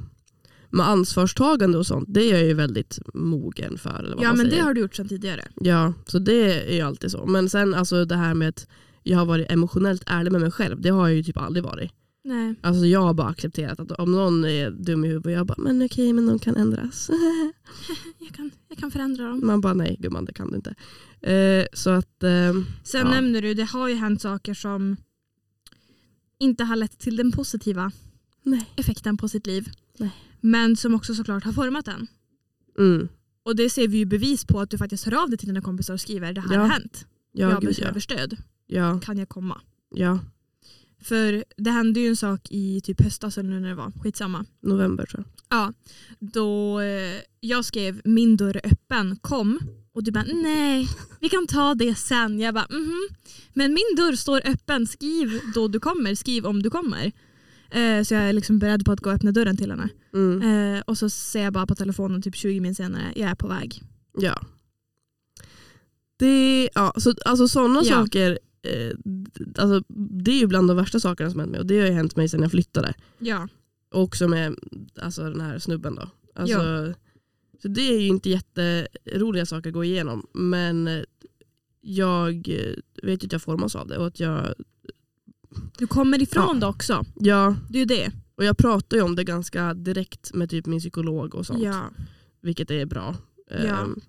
med 0.70 0.88
ansvarstagande 0.88 1.78
och 1.78 1.86
sånt, 1.88 2.06
det 2.14 2.24
är 2.32 2.34
jag 2.38 2.46
ju 2.48 2.54
väldigt 2.54 3.00
mogen 3.14 3.78
för. 3.78 4.00
Eller 4.00 4.16
vad 4.16 4.24
Ja 4.24 4.28
man 4.30 4.38
men 4.38 4.46
säger. 4.46 4.58
det 4.62 4.64
har 4.68 4.74
du 4.74 4.82
gjort 4.82 4.96
sedan 4.96 5.08
tidigare. 5.10 5.42
Ja, 5.56 5.94
så 6.06 6.20
det 6.20 6.70
är 6.70 6.76
ju 6.76 6.82
alltid 6.82 7.12
så. 7.12 7.26
Men 7.26 7.50
sen 7.50 7.74
alltså 7.74 8.06
det 8.06 8.16
här 8.16 8.34
med 8.34 8.50
att 8.50 8.68
jag 9.04 9.18
har 9.18 9.26
varit 9.26 9.52
emotionellt 9.52 10.04
ärlig 10.06 10.32
med 10.32 10.42
mig 10.42 10.52
själv, 10.52 10.82
det 10.82 10.90
har 10.90 11.08
jag 11.08 11.18
ju 11.18 11.24
typ 11.24 11.38
aldrig 11.38 11.64
varit. 11.64 11.92
Nej. 12.24 12.56
Alltså 12.62 12.86
jag 12.86 13.02
har 13.02 13.14
bara 13.14 13.28
accepterat 13.28 13.80
att 13.80 13.92
om 13.92 14.12
någon 14.12 14.46
är 14.46 14.72
dum 14.72 15.06
i 15.06 15.08
huvudet, 15.08 15.32
jag 15.34 15.46
bara 15.48 15.56
men 15.58 15.86
okej 15.86 16.14
men 16.14 16.26
de 16.28 16.40
kan 16.40 16.56
ändras. 16.56 17.10
Jag 18.20 18.34
kan, 18.36 18.52
jag 18.70 18.78
kan 18.78 18.92
förändra 18.92 19.28
dem. 19.28 19.42
Man 19.44 19.62
bara 19.62 19.74
nej 19.74 19.98
gumman 20.00 20.26
det 20.26 20.34
kan 20.34 20.50
du 20.52 20.56
inte. 20.56 20.76
Eh, 21.32 21.66
så 21.74 21.90
att, 21.90 22.24
eh, 22.24 22.54
Sen 22.84 23.02
Ja. 23.02 23.10
nämner 23.10 23.42
du, 23.42 23.54
det 23.54 23.64
har 23.64 23.88
ju 23.88 23.96
hänt 23.96 24.22
saker 24.22 24.54
som 24.54 24.98
inte 26.40 26.64
har 26.64 26.76
lett 26.76 27.00
till 27.00 27.16
den 27.16 27.32
positiva 27.32 27.92
nej. 28.44 28.70
effekten 28.76 29.18
på 29.18 29.30
sitt 29.30 29.48
liv. 29.48 29.70
Nej. 29.98 30.12
Men 30.42 30.76
som 30.76 30.96
också 30.96 31.16
såklart 31.16 31.44
har 31.44 31.54
format 31.54 31.86
den. 31.86 32.08
Mm. 32.80 33.08
Och 33.44 33.56
det 33.56 33.70
ser 33.70 33.88
vi 33.88 33.98
ju 33.98 34.06
bevis 34.06 34.46
på 34.46 34.60
att 34.60 34.70
du 34.70 34.78
faktiskt 34.78 35.06
hör 35.06 35.24
av 35.24 35.30
dig 35.30 35.38
till 35.38 35.48
dina 35.48 35.62
kompisar 35.62 35.94
och 35.94 36.02
skriver 36.02 36.34
det 36.34 36.42
här 36.42 36.54
Ja. 36.54 36.62
har 36.62 36.68
hänt. 36.70 37.06
Ja, 37.32 37.50
jag 37.50 37.62
gud, 37.62 37.72
ja. 37.78 37.82
behöver 37.82 38.00
stöd. 38.00 38.38
ja, 38.68 39.00
Kan 39.00 39.18
jag 39.18 39.30
komma? 39.30 39.62
ja, 39.96 40.20
För 41.02 41.44
det 41.58 41.72
hände 41.72 42.00
ju 42.00 42.08
en 42.08 42.16
sak 42.18 42.42
i 42.52 42.82
typ 42.82 43.02
höstas 43.02 43.38
eller 43.38 43.60
när 43.60 43.70
det 43.70 43.76
var, 43.76 43.92
skitsamma. 44.04 44.46
november 44.62 45.06
tror 45.06 45.24
jag. 45.28 45.35
Ja, 45.50 45.74
då 46.20 46.80
eh, 46.80 47.22
jag 47.40 47.66
skrev 47.66 48.02
min 48.04 48.38
dörr 48.38 48.62
är 48.64 48.72
öppen, 48.72 49.18
kom. 49.22 49.60
Och 49.94 50.04
du 50.04 50.12
bara 50.12 50.26
nej, 50.34 50.88
vi 51.20 51.30
kan 51.30 51.48
ta 51.48 51.76
det 51.76 51.96
sen. 51.96 52.40
Jag 52.40 52.54
bara 52.54 52.68
mhm. 52.70 53.08
Men 53.54 53.74
min 53.74 53.96
dörr 53.98 54.16
står 54.16 54.42
öppen, 54.46 54.88
skriv 54.88 55.42
då 55.54 55.68
du 55.68 55.80
kommer, 55.80 56.16
skriv 56.16 56.46
om 56.46 56.64
du 56.64 56.70
kommer. 56.70 57.12
Eh, 57.72 58.04
så 58.04 58.14
jag 58.14 58.24
är 58.24 58.34
liksom 58.34 58.60
beredd 58.60 58.86
på 58.86 58.92
att 58.92 59.00
gå 59.00 59.10
och 59.10 59.16
öppna 59.16 59.32
dörren 59.32 59.58
till 59.58 59.72
henne. 59.72 59.90
Mm. 60.14 60.76
Eh, 60.76 60.82
och 60.82 60.98
så 60.98 61.10
ser 61.10 61.44
jag 61.44 61.54
bara 61.54 61.68
på 61.68 61.76
telefonen 61.76 62.22
typ 62.22 62.36
20 62.36 62.60
min 62.60 62.76
senare, 62.76 63.14
jag 63.16 63.30
är 63.30 63.36
på 63.36 63.48
väg. 63.48 63.82
Ja. 64.18 64.42
Det, 66.18 66.70
ja, 66.76 66.94
så, 66.98 67.14
alltså 67.26 67.48
sådana 67.48 67.82
Ja. 67.84 67.94
saker, 67.96 68.40
eh, 68.64 68.92
alltså, 69.58 69.84
det 70.24 70.32
är 70.32 70.40
ju 70.40 70.48
bland 70.48 70.68
de 70.68 70.78
värsta 70.78 71.00
sakerna 71.00 71.32
som 71.32 71.40
hänt 71.40 71.52
mig 71.52 71.60
och 71.60 71.66
det 71.66 71.80
har 71.80 71.88
ju 71.88 71.94
hänt 71.94 72.16
mig 72.16 72.30
sedan 72.30 72.42
jag 72.42 72.52
flyttade. 72.52 72.94
Ja. 73.20 73.48
Och 73.92 74.02
också 74.02 74.28
med 74.28 74.56
alltså, 75.02 75.24
den 75.30 75.42
här 75.42 75.60
snubben 75.60 75.96
då. 75.96 76.10
Alltså, 76.36 76.94
Så 77.62 77.68
det 77.68 77.82
är 77.82 78.00
ju 78.00 78.08
inte 78.08 78.30
jätteroliga 78.30 79.46
saker 79.46 79.70
att 79.70 79.74
gå 79.74 79.84
igenom 79.84 80.28
men 80.34 80.88
eh, 80.88 81.04
jag 81.82 82.50
eh, 82.50 82.76
vet 83.04 83.24
ju 83.24 83.26
att 83.26 83.32
jag 83.32 83.42
formas 83.42 83.76
av 83.76 83.88
det 83.88 83.98
och 83.98 84.08
att 84.08 84.20
jag, 84.20 84.54
Du 85.78 85.88
kommer 85.88 86.22
ifrån 86.22 86.50
Ja. 86.54 86.60
det 86.60 86.66
också. 86.68 87.06
ja, 87.16 87.56
Det 87.70 87.78
är 87.78 87.80
ju 87.80 87.86
det. 87.86 88.12
och 88.36 88.44
jag 88.46 88.58
pratar 88.58 88.98
ju 88.98 89.04
om 89.04 89.16
det 89.16 89.24
ganska 89.24 89.74
direkt 89.74 90.34
med 90.34 90.50
typ 90.50 90.66
min 90.66 90.80
psykolog 90.80 91.36
och 91.36 91.46
sånt. 91.46 91.64
Ja. 91.64 91.90
Vilket 92.42 92.72
är 92.72 92.86
bra. 92.86 93.16
Ja. 93.50 93.56
Ehm, 93.58 94.02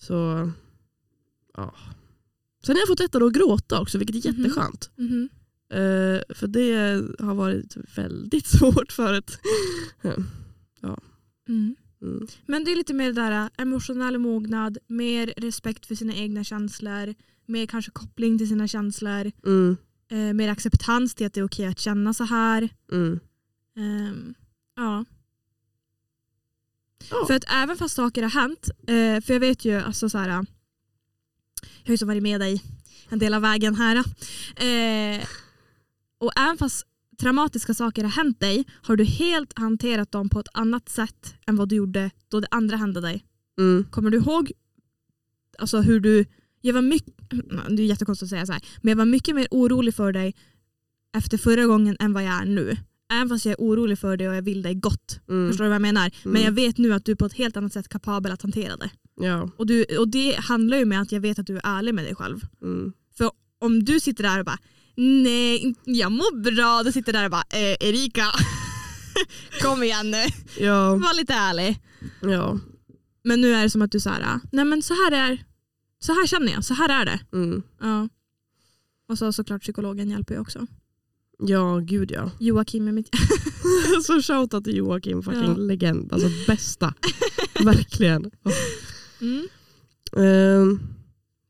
Så 0.00 0.50
ja. 1.56 1.74
Sen 2.66 2.74
har 2.76 2.80
jag 2.80 2.88
fått 2.88 2.98
lättare 3.00 3.24
att 3.24 3.32
gråta 3.32 3.80
också 3.80 3.98
vilket 3.98 4.24
är 4.26 4.32
Mhm. 4.32 4.40
jätteskönt. 4.42 4.90
Mhm. 4.96 5.28
Eh, 5.70 6.34
för 6.34 6.46
det 6.46 6.74
har 7.24 7.34
varit 7.34 7.76
väldigt 7.96 8.46
svårt 8.58 8.92
förut. 8.92 9.38
Mm. 11.48 11.76
Mm. 12.02 12.26
Men 12.46 12.64
det 12.64 12.72
är 12.72 12.76
lite 12.76 12.94
mer 12.94 13.06
det 13.06 13.20
där 13.20 13.32
äh, 13.42 13.48
emotionell 13.58 14.18
mognad, 14.18 14.78
mer 14.86 15.34
respekt 15.36 15.86
för 15.86 15.94
sina 15.94 16.14
egna 16.14 16.44
känslor, 16.44 17.14
mer 17.46 17.66
kanske 17.66 17.90
koppling 17.90 18.38
till 18.38 18.48
sina 18.48 18.68
känslor, 18.68 19.32
Mm. 19.46 19.76
eh, 20.10 20.32
mer 20.34 20.48
acceptans 20.48 21.14
till 21.14 21.26
att 21.26 21.32
det 21.34 21.40
är 21.40 21.44
okej 21.44 21.66
att 21.66 21.78
känna 21.78 22.14
så 22.14 22.24
här. 22.24 22.68
Mm. 22.92 23.20
Ehm, 23.76 24.34
ja. 24.76 25.04
Ja. 27.10 27.24
För 27.26 27.34
att 27.34 27.44
även 27.48 27.76
fast 27.76 27.94
saker 27.94 28.22
har 28.22 28.30
hänt, 28.30 28.70
eh, 28.86 29.20
för 29.26 29.32
jag 29.32 29.40
vet 29.40 29.64
ju 29.64 29.74
alltså 29.80 30.08
så 30.10 30.18
här, 30.18 30.28
jag 30.28 30.36
har 31.86 31.92
ju 31.92 31.96
så 31.98 32.06
varit 32.06 32.22
med 32.22 32.40
dig 32.40 32.62
en 33.08 33.18
del 33.18 33.34
av 33.34 33.42
vägen 33.42 33.74
här. 33.74 34.04
Och 36.20 36.32
även 36.38 36.58
fast 36.58 36.86
traumatiska 37.20 37.74
saker 37.74 38.02
har 38.02 38.10
hänt 38.10 38.40
dig 38.40 38.64
har 38.82 38.96
du 38.96 39.04
helt 39.04 39.58
hanterat 39.58 40.12
dem 40.12 40.28
på 40.28 40.40
ett 40.40 40.48
annat 40.54 40.88
sätt 40.88 41.34
än 41.46 41.56
vad 41.56 41.68
du 41.68 41.76
gjorde 41.76 42.10
då 42.28 42.40
det 42.40 42.48
andra 42.50 42.76
hände 42.76 43.00
dig. 43.00 43.24
Mm. 43.58 43.84
Kommer 43.90 44.10
du 44.10 44.18
ihåg 44.18 44.52
alltså 45.58 45.80
hur 45.80 46.00
du, 46.00 46.24
jag 46.60 46.74
var 46.74 46.82
mycket, 46.82 47.14
det 47.68 47.82
är 47.82 47.86
jättekonstigt 47.86 48.22
att 48.26 48.30
säga 48.30 48.46
så 48.46 48.52
här, 48.52 48.62
men 48.82 48.90
jag 48.90 48.96
var 48.96 49.04
mycket 49.04 49.34
mer 49.34 49.48
orolig 49.50 49.94
för 49.94 50.12
dig 50.12 50.34
efter 51.16 51.38
förra 51.38 51.66
gången 51.66 51.96
än 52.00 52.12
vad 52.12 52.22
jag 52.24 52.32
är 52.42 52.44
nu. 52.44 52.76
Även 53.12 53.28
fast 53.28 53.44
jag 53.44 53.52
är 53.52 53.56
orolig 53.58 53.98
för 53.98 54.16
dig 54.16 54.28
och 54.28 54.34
jag 54.34 54.42
vill 54.42 54.62
dig 54.62 54.74
gott. 54.74 55.20
Mm. 55.28 55.48
Förstår 55.48 55.64
du 55.64 55.68
vad 55.68 55.74
jag 55.74 55.82
menar? 55.82 56.10
Men 56.24 56.30
Mm. 56.32 56.44
jag 56.44 56.52
vet 56.52 56.78
nu 56.78 56.92
att 56.92 57.04
du 57.04 57.12
är 57.12 57.16
på 57.16 57.26
ett 57.26 57.32
helt 57.32 57.56
annat 57.56 57.72
sätt 57.72 57.88
kapabel 57.88 58.32
att 58.32 58.42
hantera 58.42 58.76
det. 58.76 58.90
Ja. 59.20 59.50
Och, 59.56 59.66
du, 59.66 59.84
och 59.84 60.08
det 60.08 60.36
handlar 60.38 60.78
ju 60.78 60.84
med 60.84 61.00
att 61.00 61.12
jag 61.12 61.20
vet 61.20 61.38
att 61.38 61.46
du 61.46 61.56
är 61.56 61.62
ärlig 61.64 61.94
med 61.94 62.04
dig 62.04 62.14
själv. 62.14 62.40
Mm. 62.62 62.92
Om 63.62 63.84
du 63.84 64.00
sitter 64.00 64.22
där 64.22 64.38
och 64.38 64.44
bara 64.44 64.58
nej, 64.96 65.74
jag 65.84 66.12
mår 66.12 66.40
bra. 66.42 66.82
Du 66.82 66.92
sitter 66.92 67.12
där 67.12 67.24
och 67.24 67.30
bara 67.30 67.44
eh, 67.52 67.76
Erika, 67.88 68.26
kom 69.62 69.82
igen 69.82 70.10
nu, 70.10 70.24
Ja. 70.64 70.94
var 70.96 71.16
lite 71.16 71.34
ärlig. 71.34 71.78
Ja. 72.22 72.58
Men 73.24 73.40
nu 73.40 73.54
är 73.54 73.62
det 73.62 73.70
som 73.70 73.82
att 73.82 73.92
du 73.92 74.00
säger, 74.00 74.40
nej 74.52 74.64
men 74.64 74.82
så 74.82 74.94
här 74.94 75.12
är 75.12 75.44
så 75.98 76.12
här 76.12 76.26
känner 76.26 76.52
jag, 76.52 76.64
så 76.64 76.74
här 76.74 77.00
är 77.00 77.04
det. 77.04 77.20
Mm. 77.32 77.62
Ja. 77.80 78.08
Och 79.08 79.18
så 79.18 79.32
såklart 79.32 79.62
psykologen 79.62 80.10
hjälper 80.10 80.34
ju 80.34 80.40
också. 80.40 80.66
ja, 81.38 81.78
gud 81.78 82.10
ja. 82.10 82.30
Joakim 82.40 82.88
är 82.88 82.92
mitt... 82.92 83.08
Så 84.06 84.22
shoutout 84.22 84.64
till 84.64 84.76
Joakim, 84.76 85.22
fucking 85.22 85.42
Ja. 85.42 85.54
legend. 85.56 86.12
Alltså 86.12 86.28
bästa. 86.46 86.94
Verkligen. 87.64 88.30
Mm. 89.22 89.48
Ehm, 90.16 90.80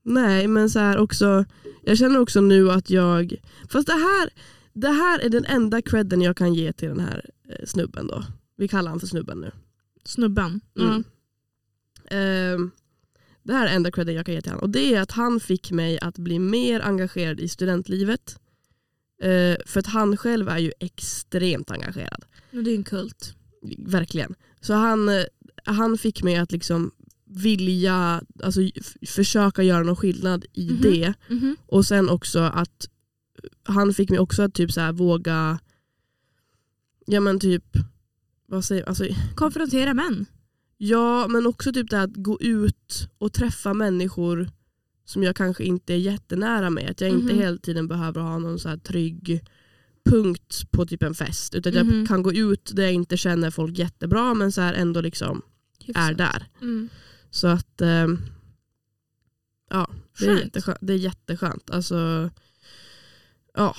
nej 0.02 0.46
men 0.46 0.70
så 0.70 0.78
här 0.78 0.98
också, 0.98 1.44
jag 1.84 1.98
känner 1.98 2.20
också 2.20 2.40
nu 2.40 2.70
att 2.70 2.90
jag, 2.90 3.34
fast 3.68 3.86
det 3.86 3.92
här, 3.92 4.30
det 4.72 4.88
här 4.88 5.18
är 5.18 5.28
den 5.28 5.44
enda 5.44 5.82
credden 5.82 6.22
jag 6.22 6.36
kan 6.36 6.54
ge 6.54 6.72
till 6.72 6.88
den 6.88 7.00
här 7.00 7.30
eh, 7.48 7.66
snubben 7.66 8.06
då. 8.06 8.24
Vi 8.56 8.68
kallar 8.68 8.90
han 8.90 9.00
för 9.00 9.06
snubben 9.06 9.40
nu. 9.40 9.50
Snubben. 10.04 10.60
Mm. 10.78 11.04
Ehm, 12.10 12.70
det 13.42 13.52
här 13.52 13.66
är 13.66 13.76
enda 13.76 13.90
credden 13.90 14.14
jag 14.14 14.26
kan 14.26 14.34
ge 14.34 14.40
till 14.40 14.50
honom 14.52 14.62
och 14.62 14.70
det 14.70 14.94
är 14.94 15.00
att 15.00 15.12
han 15.12 15.40
fick 15.40 15.70
mig 15.70 15.98
att 16.00 16.18
bli 16.18 16.38
mer 16.38 16.80
engagerad 16.80 17.40
i 17.40 17.48
studentlivet. 17.48 18.40
Eh, 19.22 19.56
för 19.66 19.78
att 19.80 19.86
han 19.86 20.16
själv 20.16 20.48
är 20.48 20.58
ju 20.58 20.72
extremt 20.80 21.70
engagerad. 21.70 22.24
Det 22.50 22.70
är 22.70 22.74
en 22.74 22.84
kult. 22.84 23.34
Verkligen. 23.78 24.34
Så 24.60 24.74
han, 24.74 25.08
eh, 25.08 25.24
han 25.64 25.98
fick 25.98 26.22
mig 26.22 26.36
att 26.36 26.52
liksom 26.52 26.90
vilja 27.32 28.22
alltså, 28.42 28.60
försöka 29.06 29.62
göra 29.62 29.82
någon 29.82 29.96
skillnad 29.96 30.44
i 30.52 30.70
Mhm. 30.70 30.80
det. 30.80 31.14
Mhm. 31.28 31.56
Och 31.66 31.86
sen 31.86 32.08
också 32.08 32.38
att 32.38 32.88
han 33.62 33.94
fick 33.94 34.10
mig 34.10 34.18
också 34.18 34.42
att 34.42 34.54
typ 34.54 34.72
så 34.72 34.80
här 34.80 34.92
våga 34.92 35.58
ja 37.06 37.20
men 37.20 37.40
typ 37.40 37.64
vad 38.46 38.64
säger 38.64 38.88
alltså, 38.88 39.04
Konfrontera 39.34 39.94
män. 39.94 40.26
Ja 40.76 41.28
men 41.28 41.46
också 41.46 41.72
typ 41.72 41.90
det 41.90 41.96
här 41.96 42.04
att 42.04 42.16
gå 42.16 42.40
ut 42.40 43.08
och 43.18 43.32
träffa 43.32 43.74
människor 43.74 44.50
som 45.04 45.22
jag 45.22 45.36
kanske 45.36 45.64
inte 45.64 45.92
är 45.94 45.98
jättenära 45.98 46.70
med. 46.70 46.90
Att 46.90 47.00
jag 47.00 47.10
inte 47.10 47.32
Mhm. 47.34 47.38
hela 47.42 47.58
tiden 47.58 47.88
behöver 47.88 48.20
ha 48.20 48.38
någon 48.38 48.58
så 48.58 48.68
här 48.68 48.76
trygg 48.76 49.40
punkt 50.04 50.62
på 50.70 50.86
typ 50.86 51.02
en 51.02 51.14
fest. 51.14 51.54
Utan 51.54 51.72
Mhm. 51.86 51.98
jag 51.98 52.08
kan 52.08 52.22
gå 52.22 52.32
ut 52.32 52.70
där 52.74 52.82
jag 52.82 52.92
inte 52.92 53.16
känner 53.16 53.50
folk 53.50 53.78
jättebra 53.78 54.34
men 54.34 54.52
så 54.52 54.60
här 54.60 54.74
ändå 54.74 55.00
liksom 55.00 55.42
är 55.94 56.14
där. 56.14 56.46
Mm. 56.62 56.88
Så 57.30 57.46
att 57.46 57.80
ehm, 57.80 58.18
ja, 59.70 59.90
det 60.18 60.24
är, 60.24 60.28
Skönt. 60.28 60.40
jätteskönt. 60.44 60.78
det 60.80 60.92
är 60.92 60.96
jätteskönt. 60.96 61.70
Alltså, 61.70 62.30
ja, 63.54 63.76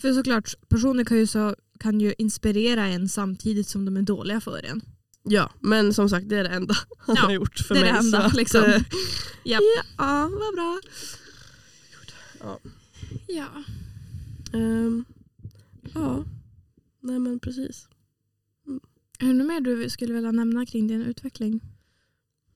För 0.00 0.12
såklart, 0.12 0.54
personer 0.68 1.04
kan 1.04 1.16
ju, 1.18 1.26
så, 1.26 1.56
kan 1.78 2.00
ju 2.00 2.14
inspirera 2.18 2.86
en 2.86 3.08
samtidigt 3.08 3.68
som 3.68 3.84
de 3.84 3.96
är 3.96 4.02
dåliga 4.02 4.40
för 4.40 4.64
en. 4.66 4.82
ja, 5.22 5.50
men 5.60 5.94
som 5.94 6.08
sagt 6.08 6.28
det 6.28 6.36
är 6.36 6.44
det 6.44 6.50
enda 6.50 6.74
han 6.98 7.16
Ja, 7.16 7.22
har 7.22 7.32
gjort 7.32 7.58
för 7.58 7.74
det 7.74 7.80
är 7.80 7.84
mig. 7.84 7.92
det 7.92 7.98
enda, 7.98 8.20
så 8.20 8.26
att, 8.26 8.34
liksom. 8.34 8.64
eh, 8.64 8.82
Japp. 9.44 9.62
Ja, 9.98 10.30
vad 10.32 10.54
bra. 10.54 10.80
Ja. 13.28 13.48
Ehm, 14.52 15.04
ja, 15.94 16.24
nej 17.00 17.18
men 17.18 17.40
precis. 17.40 17.88
Är 19.18 19.26
det 19.26 19.32
något 19.32 19.46
mer 19.46 19.60
du 19.60 19.90
skulle 19.90 20.14
vilja 20.14 20.32
nämna 20.32 20.66
kring 20.66 20.86
din 20.88 21.02
utveckling? 21.02 21.60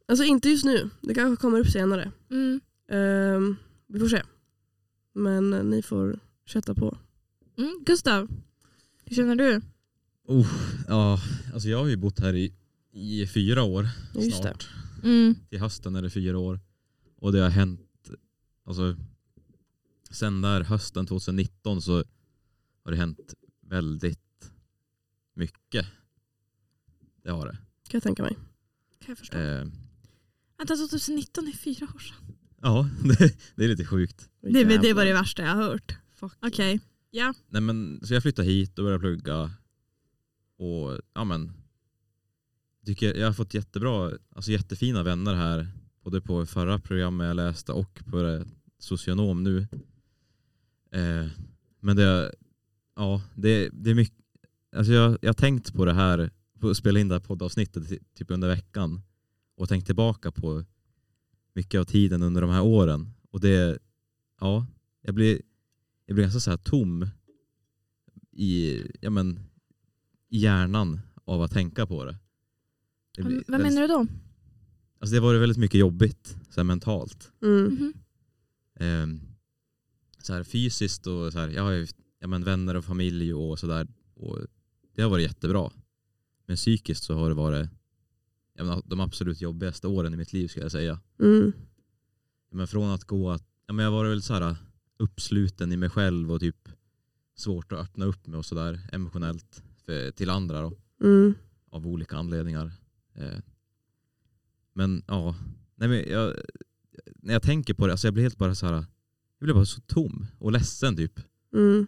Alltså 0.06 0.24
inte 0.24 0.48
just 0.48 0.64
nu, 0.64 0.90
det 1.00 1.14
kanske 1.14 1.40
kommer 1.40 1.60
upp 1.60 1.70
senare. 1.70 2.12
Mm. 2.30 2.60
Ehm, 2.88 3.56
vi 3.86 3.98
får 3.98 4.08
se. 4.08 4.22
Men 5.12 5.52
eh, 5.52 5.64
ni 5.64 5.82
får 5.82 6.18
kötta 6.46 6.74
på. 6.74 6.98
Mm. 7.58 7.82
Gustav, 7.86 8.28
hur 9.04 9.16
känner 9.16 9.36
du? 9.36 9.60
Oh, 10.26 10.46
ja, 10.88 11.20
alltså 11.54 11.68
jag 11.68 11.78
har 11.78 11.86
ju 11.86 11.96
bott 11.96 12.20
här 12.20 12.34
i, 12.34 12.52
i 12.92 13.26
fyra 13.26 13.62
år 13.62 13.88
Just 14.14 14.30
det. 14.30 14.42
snart. 14.42 14.68
Mm. 15.02 15.34
Till 15.48 15.60
hösten 15.60 15.96
är 15.96 16.02
det 16.02 16.10
fyra 16.10 16.38
år. 16.38 16.60
Och 17.16 17.32
det 17.32 17.40
har 17.40 17.50
hänt, 17.50 18.10
alltså 18.64 18.96
sen 20.10 20.42
där 20.42 20.60
hösten 20.60 21.06
2019 21.06 21.82
så 21.82 22.04
har 22.84 22.90
det 22.90 22.96
hänt 22.96 23.34
väldigt 23.60 24.52
mycket. 25.34 25.86
Det 27.22 27.30
har 27.30 27.46
det. 27.46 27.52
Kan 27.52 27.62
jag 27.92 28.02
tänka 28.02 28.22
mig. 28.22 28.34
Kan 28.98 29.08
jag 29.08 29.18
förstå. 29.18 29.38
Eh, 29.38 29.64
Vänta, 30.58 30.76
2019 30.76 31.48
är 31.48 31.52
fyra 31.52 31.86
år 31.94 31.98
sedan. 31.98 32.36
ja, 32.62 32.90
det, 33.18 33.36
det 33.56 33.64
är 33.64 33.68
lite 33.68 33.84
sjukt. 33.84 34.28
Det, 34.40 34.64
det 34.64 34.92
var 34.94 35.04
det 35.04 35.12
värsta 35.12 35.42
jag 35.42 35.54
har 35.54 35.62
hört. 35.62 35.96
Okej. 36.42 36.80
Ja. 37.10 37.34
Nej, 37.48 37.62
men, 37.62 38.00
så 38.02 38.14
jag 38.14 38.22
flyttade 38.22 38.48
hit 38.48 38.78
och 38.78 38.84
började 38.84 39.00
plugga. 39.00 39.50
Och 40.58 41.00
ja 41.14 41.24
men, 41.24 41.52
tycker 42.86 43.14
jag 43.14 43.26
har 43.26 43.32
fått 43.32 43.54
jättebra, 43.54 44.12
alltså 44.36 44.50
jättefina 44.50 45.02
vänner 45.02 45.34
här. 45.34 45.68
Både 46.02 46.20
på 46.20 46.46
förra 46.46 46.78
programmet 46.78 47.26
jag 47.26 47.36
läste 47.36 47.72
och 47.72 48.02
på 48.06 48.22
det 48.22 48.46
socionom 48.78 49.42
nu. 49.42 49.66
Eh, 50.92 51.26
men 51.80 51.96
det, 51.96 52.34
ja, 52.96 53.22
det, 53.34 53.70
det 53.72 53.90
är 53.90 53.94
mycket, 53.94 54.18
alltså 54.76 54.92
jag, 54.92 55.18
jag 55.22 55.28
har 55.28 55.34
tänkt 55.34 55.72
på 55.74 55.84
det 55.84 55.92
här, 55.94 56.30
på 56.60 56.68
att 56.70 56.76
spela 56.76 57.00
in 57.00 57.08
det 57.08 57.14
här 57.14 57.20
poddavsnittet 57.20 57.88
ty- 57.88 57.98
typ 58.14 58.30
under 58.30 58.48
veckan. 58.48 59.02
Och 59.56 59.68
tänkt 59.68 59.86
tillbaka 59.86 60.32
på 60.32 60.64
mycket 61.54 61.80
av 61.80 61.84
tiden 61.84 62.22
under 62.22 62.40
de 62.40 62.50
här 62.50 62.62
åren. 62.62 63.10
Och 63.30 63.40
det, 63.40 63.78
ja, 64.40 64.66
jag 65.00 65.14
blir, 65.14 65.40
jag 66.06 66.14
blir 66.14 66.24
ganska 66.24 66.40
så 66.40 66.50
här 66.50 66.56
tom 66.56 67.06
i, 68.32 68.82
ja 69.00 69.10
men, 69.10 69.40
i 70.28 70.38
hjärnan 70.38 71.00
av 71.24 71.42
att 71.42 71.52
tänka 71.52 71.86
på 71.86 72.04
det. 72.04 72.16
det 73.16 73.22
blir 73.22 73.36
Vad 73.36 73.60
väldigt- 73.60 73.72
menar 73.74 73.88
du 73.88 73.94
då? 73.94 74.06
Alltså 74.98 75.14
det 75.14 75.20
var 75.20 75.34
väldigt 75.34 75.58
mycket 75.58 75.80
jobbigt 75.80 76.36
så 76.50 76.60
här 76.60 76.64
mentalt. 76.64 77.32
Mm. 77.42 77.92
Ehm, 78.80 79.20
så 80.18 80.32
här 80.32 80.42
fysiskt 80.42 81.06
och 81.06 81.32
så 81.32 81.38
här, 81.38 81.48
jag 81.48 81.62
har 81.62 81.70
ju 81.70 81.86
ja, 82.18 82.26
men 82.26 82.44
vänner 82.44 82.74
och 82.74 82.84
familj 82.84 83.34
och 83.34 83.58
sådär. 83.58 83.86
Det 84.94 85.02
har 85.02 85.10
varit 85.10 85.22
jättebra. 85.26 85.70
Men 86.46 86.56
psykiskt 86.56 87.04
så 87.04 87.14
har 87.14 87.28
det 87.28 87.34
varit 87.34 87.70
ja, 88.54 88.64
men, 88.64 88.82
de 88.84 89.00
absolut 89.00 89.40
jobbigaste 89.40 89.86
åren 89.86 90.14
i 90.14 90.16
mitt 90.16 90.32
liv 90.32 90.48
skulle 90.48 90.64
jag 90.64 90.72
säga. 90.72 91.00
Mm. 91.20 91.52
Men 92.50 92.66
från 92.66 92.90
att 92.90 93.04
gå 93.04 93.30
att, 93.30 93.44
ja, 93.66 93.72
men 93.72 93.84
jag 93.84 93.92
var 93.92 94.04
väl 94.04 94.22
så 94.22 94.34
här 94.34 94.56
uppsluten 94.98 95.72
i 95.72 95.76
mig 95.76 95.90
själv 95.90 96.32
och 96.32 96.40
typ 96.40 96.68
svårt 97.36 97.72
att 97.72 97.78
öppna 97.78 98.04
upp 98.04 98.26
mig 98.26 98.38
och 98.38 98.46
sådär 98.46 98.80
emotionellt 98.92 99.62
för, 99.84 100.10
till 100.10 100.30
andra 100.30 100.60
då, 100.62 100.72
Mm. 101.00 101.34
av 101.70 101.86
olika 101.86 102.16
anledningar. 102.16 102.72
Eh, 103.14 103.38
men 104.72 105.02
ja, 105.06 105.36
nej, 105.74 105.88
men 105.88 106.08
jag, 106.10 106.34
när 107.16 107.32
jag 107.32 107.42
tänker 107.42 107.74
på 107.74 107.86
det, 107.86 107.92
alltså 107.92 108.06
jag 108.06 108.14
blir 108.14 108.22
helt 108.22 108.38
bara 108.38 108.54
så 108.54 108.66
här, 108.66 108.74
jag 109.38 109.46
blir 109.46 109.54
bara 109.54 109.64
så 109.64 109.80
tom 109.80 110.26
och 110.38 110.52
ledsen 110.52 110.96
typ. 110.96 111.20
Mm. 111.52 111.86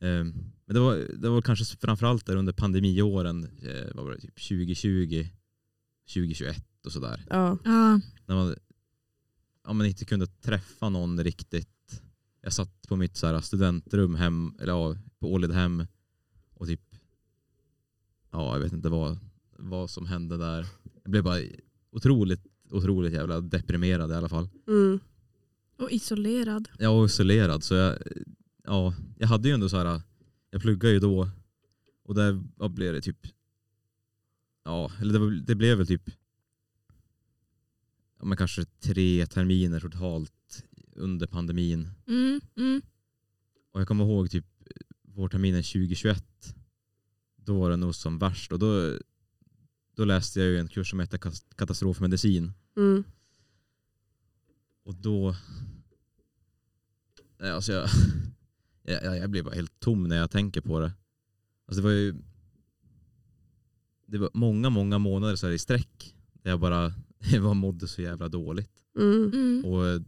Eh, 0.00 0.24
men 0.64 0.74
det 0.74 0.80
var, 0.80 0.96
det 0.96 1.28
var 1.28 1.42
kanske 1.42 1.76
framförallt 1.76 2.26
där 2.26 2.36
under 2.36 2.52
pandemiåren, 2.52 3.44
eh, 3.44 3.94
vad 3.94 4.04
var 4.04 4.12
det, 4.12 4.20
typ 4.20 4.48
2020, 4.48 5.26
2021 6.14 6.64
och 6.84 6.92
sådär. 6.92 7.24
Ja. 7.30 7.58
Ja. 7.64 8.00
när 8.26 8.34
man, 8.34 8.54
ja, 9.64 9.72
man 9.72 9.86
inte 9.86 10.04
kunde 10.04 10.26
träffa 10.26 10.88
någon 10.88 11.24
riktigt. 11.24 12.02
Jag 12.40 12.52
satt 12.52 12.88
på 12.88 12.96
mitt 12.96 13.16
så 13.16 13.26
här, 13.26 13.40
studentrum 13.40 14.14
hem, 14.14 14.54
eller 14.60 14.72
ja, 14.72 14.96
på 15.18 15.32
Ålidhem 15.32 15.86
och 16.54 16.66
typ, 16.66 16.94
ja 18.30 18.54
jag 18.54 18.60
vet 18.60 18.72
inte 18.72 18.88
vad, 18.88 19.18
vad 19.58 19.90
som 19.90 20.06
hände 20.06 20.36
där. 20.36 20.66
Jag 21.02 21.10
blev 21.10 21.24
bara 21.24 21.40
otroligt, 21.90 22.46
otroligt 22.70 23.12
jävla 23.12 23.40
deprimerad 23.40 24.10
i 24.10 24.14
alla 24.14 24.28
fall. 24.28 24.48
Mm. 24.66 25.00
Och 25.76 25.90
isolerad. 25.90 26.68
Jag 26.78 26.94
var 26.94 27.06
isolerad 27.06 27.64
så 27.64 27.74
jag, 27.74 27.98
ja, 28.64 28.94
jag 29.18 29.28
hade 29.28 29.48
ju 29.48 29.54
ändå 29.54 29.68
så 29.68 29.76
här, 29.76 30.00
jag 30.50 30.62
pluggade 30.62 30.94
ju 30.94 31.00
då 31.00 31.28
och 32.04 32.14
där 32.14 32.32
blev 32.68 32.92
det 32.92 33.00
typ, 33.00 33.26
ja, 34.68 34.92
eller 35.00 35.12
det, 35.12 35.18
var, 35.18 35.30
det 35.30 35.54
blev 35.54 35.78
väl 35.78 35.86
typ 35.86 36.10
ja, 38.18 38.24
men 38.24 38.36
kanske 38.36 38.64
tre 38.64 39.26
terminer 39.26 39.80
totalt 39.80 40.64
under 40.92 41.26
pandemin. 41.26 41.88
Mm. 42.06 42.40
Mm. 42.56 42.82
Och 43.72 43.80
jag 43.80 43.88
kommer 43.88 44.04
ihåg 44.04 44.30
typ 44.30 44.46
vårterminen 45.02 45.62
2021. 45.62 46.24
Då 47.36 47.60
var 47.60 47.70
det 47.70 47.76
nog 47.76 47.94
som 47.94 48.18
värst 48.18 48.52
och 48.52 48.58
då, 48.58 48.98
då 49.96 50.04
läste 50.04 50.40
jag 50.40 50.48
ju 50.48 50.58
en 50.58 50.68
kurs 50.68 50.90
som 50.90 51.00
hette 51.00 51.18
katastrofmedicin. 51.56 52.52
Mm. 52.76 53.04
Och 54.82 54.94
då... 54.94 55.36
Nej, 57.38 57.50
alltså 57.50 57.72
jag, 58.82 59.04
jag, 59.04 59.18
jag 59.18 59.30
blir 59.30 59.42
bara 59.42 59.54
helt 59.54 59.80
tom 59.80 60.08
när 60.08 60.16
jag 60.16 60.30
tänker 60.30 60.60
på 60.60 60.80
det. 60.80 60.92
Alltså 61.66 61.82
det 61.82 61.88
var 61.88 61.94
ju... 61.94 62.14
Det 64.10 64.18
var 64.18 64.30
många, 64.34 64.70
många 64.70 64.98
månader 64.98 65.36
så 65.36 65.46
här 65.46 65.54
i 65.54 65.58
sträck 65.58 66.14
där 66.32 66.50
jag 66.50 66.60
bara 66.60 66.92
jag 67.32 67.56
mådde 67.56 67.88
så 67.88 68.02
jävla 68.02 68.28
dåligt. 68.28 68.72
Mm. 68.98 69.30
Mm. 69.32 69.64
Och 69.64 70.02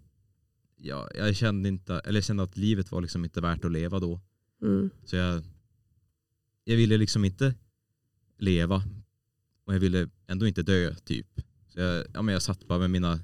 ja, 0.77 1.11
jag, 1.15 1.37
kände 1.37 1.69
inte, 1.69 1.95
eller 1.95 2.17
jag 2.17 2.25
kände 2.25 2.43
att 2.43 2.57
livet 2.57 2.93
var 2.93 3.01
liksom 3.01 3.25
inte 3.25 3.41
värt 3.41 3.65
att 3.65 3.73
leva 3.73 4.01
då. 4.01 4.21
Mm. 4.63 4.91
Så 5.05 5.17
jag, 5.17 5.43
jag 6.65 6.77
ville 6.77 6.97
liksom 6.97 7.25
inte 7.25 7.55
leva 8.39 8.83
och 9.65 9.75
jag 9.75 9.81
ville 9.81 10.09
ändå 10.27 10.47
inte 10.47 10.63
dö 10.63 10.95
typ. 10.95 11.41
Så 11.69 11.81
jag, 11.81 12.07
ja, 12.15 12.23
men 12.23 12.33
jag 12.33 12.43
satt 12.43 12.67
bara 12.67 12.79
med 12.79 12.91
mina 12.91 13.21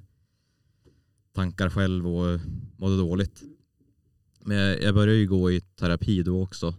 tankar 1.32 1.70
själv 1.70 2.06
och 2.08 2.40
mådde 2.76 2.96
dåligt. 2.96 3.42
Men 4.40 4.56
jag, 4.56 4.82
jag 4.82 4.94
började 4.94 5.18
ju 5.18 5.26
gå 5.26 5.50
i 5.50 5.60
terapi 5.60 6.22
då 6.22 6.42
också. 6.42 6.74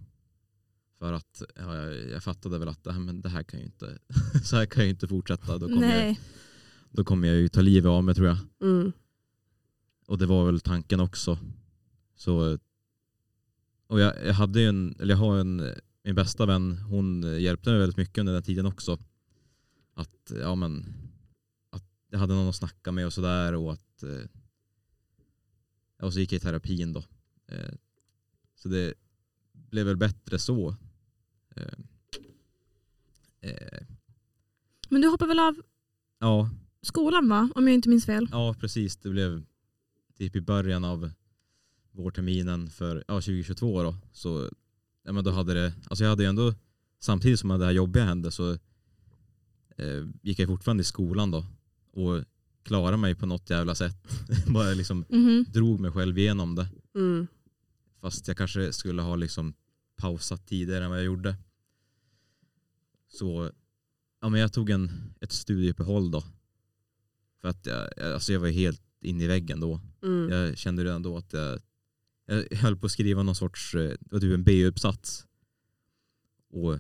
För 0.99 1.13
att 1.13 1.41
ja, 1.55 1.75
jag, 1.75 2.09
jag 2.09 2.23
fattade 2.23 2.59
väl 2.59 2.67
att 2.67 2.83
det 2.83 2.93
här, 2.93 2.99
men 2.99 3.21
det 3.21 3.29
här 3.29 3.43
kan 3.43 3.59
ju 3.59 3.65
inte, 3.65 3.97
så 4.43 4.55
här 4.55 4.65
kan 4.65 4.81
jag 4.81 4.85
ju 4.85 4.91
inte 4.91 5.07
fortsätta. 5.07 5.57
Då 5.57 5.67
kommer, 5.67 5.95
jag, 5.95 6.05
Nej. 6.05 6.19
då 6.91 7.03
kommer 7.03 7.27
jag 7.27 7.37
ju 7.37 7.49
ta 7.49 7.61
livet 7.61 7.89
av 7.89 8.03
mig 8.03 8.15
tror 8.15 8.27
jag. 8.27 8.37
Mm. 8.61 8.91
Och 10.07 10.17
det 10.17 10.25
var 10.25 10.45
väl 10.45 10.59
tanken 10.59 10.99
också. 10.99 11.39
Så, 12.15 12.57
och 13.87 13.99
jag, 13.99 14.25
jag 14.25 14.33
hade 14.33 14.61
en, 14.61 14.95
eller 14.99 15.13
jag 15.13 15.19
har 15.19 15.37
en, 15.37 15.73
min 16.03 16.15
bästa 16.15 16.45
vän, 16.45 16.77
hon 16.77 17.41
hjälpte 17.41 17.69
mig 17.69 17.79
väldigt 17.79 17.97
mycket 17.97 18.17
under 18.17 18.33
den 18.33 18.43
tiden 18.43 18.65
också. 18.65 18.99
Att, 19.93 20.31
ja 20.41 20.55
men, 20.55 20.85
att 21.69 21.85
jag 22.09 22.19
hade 22.19 22.33
någon 22.33 22.49
att 22.49 22.55
snacka 22.55 22.91
med 22.91 23.05
och 23.05 23.13
sådär 23.13 23.53
och 23.53 23.73
att, 23.73 24.03
eh, 24.03 24.29
och 26.01 26.13
så 26.13 26.19
gick 26.19 26.31
jag 26.31 26.37
i 26.37 26.41
terapin 26.41 26.93
då. 26.93 27.03
Eh, 27.47 27.73
så 28.55 28.69
det 28.69 28.93
blev 29.53 29.85
väl 29.85 29.97
bättre 29.97 30.39
så. 30.39 30.75
Eh, 31.57 33.49
eh, 33.51 33.83
Men 34.89 35.01
du 35.01 35.07
hoppar 35.07 35.27
väl 35.27 35.39
av 35.39 35.55
ja, 36.19 36.49
skolan 36.81 37.29
va? 37.29 37.49
Om 37.55 37.67
jag 37.67 37.73
inte 37.75 37.89
minns 37.89 38.05
fel. 38.05 38.27
Ja, 38.31 38.55
precis. 38.59 38.97
Det 38.97 39.09
blev 39.09 39.43
typ 40.17 40.35
i 40.35 40.41
början 40.41 40.83
av 40.85 41.11
vårterminen 41.91 42.69
för 42.69 43.03
ja, 43.07 43.13
2022 43.13 43.83
då. 43.83 43.95
Så 44.11 44.49
ja, 45.03 45.11
men 45.11 45.23
då 45.23 45.31
hade 45.31 45.53
det, 45.53 45.73
alltså 45.89 46.03
jag 46.03 46.09
hade 46.09 46.23
ju 46.23 46.29
ändå, 46.29 46.53
samtidigt 46.99 47.39
som 47.39 47.49
det 47.49 47.65
här 47.65 47.71
jobbiga 47.71 48.03
hände 48.05 48.31
så 48.31 48.51
eh, 49.77 50.05
gick 50.21 50.39
jag 50.39 50.47
fortfarande 50.47 50.81
i 50.81 50.83
skolan 50.83 51.31
då 51.31 51.45
och 51.91 52.23
klarade 52.63 52.97
mig 52.97 53.15
på 53.15 53.25
något 53.25 53.49
jävla 53.49 53.75
sätt. 53.75 53.95
Bara 54.47 54.73
liksom 54.73 55.05
Mhm. 55.09 55.45
drog 55.53 55.79
mig 55.79 55.91
själv 55.91 56.17
igenom 56.17 56.55
det. 56.55 56.67
Mm. 56.95 57.27
Fast 58.01 58.27
jag 58.27 58.37
kanske 58.37 58.73
skulle 58.73 59.01
ha 59.01 59.15
liksom 59.15 59.53
pausat 59.95 60.47
tidigare 60.47 60.83
än 60.83 60.89
vad 60.89 60.99
jag 60.99 61.05
gjorde. 61.05 61.35
Så 63.07 63.51
ja, 64.21 64.29
men 64.29 64.41
jag 64.41 64.53
tog 64.53 64.69
en, 64.69 64.91
ett 65.21 65.31
studieuppehåll 65.31 66.11
då. 66.11 66.23
För 67.41 67.47
att 67.47 67.65
jag, 67.65 67.99
alltså 67.99 68.33
jag 68.33 68.39
var 68.39 68.47
helt 68.47 68.81
inne 69.01 69.23
i 69.23 69.27
väggen 69.27 69.59
då. 69.59 69.79
Mm. 70.03 70.29
Jag 70.29 70.57
kände 70.57 70.83
redan 70.83 71.03
då 71.03 71.17
att 71.17 71.33
jag, 71.33 71.59
jag 72.25 72.57
höll 72.57 72.77
på 72.77 72.85
att 72.85 72.91
skriva 72.91 73.23
någon 73.23 73.35
sorts, 73.35 73.75
eh, 73.75 73.89
det 73.99 74.11
var 74.11 74.19
typ 74.19 74.33
en 74.33 74.43
B-uppsats. 74.43 75.25
Och 76.49 76.77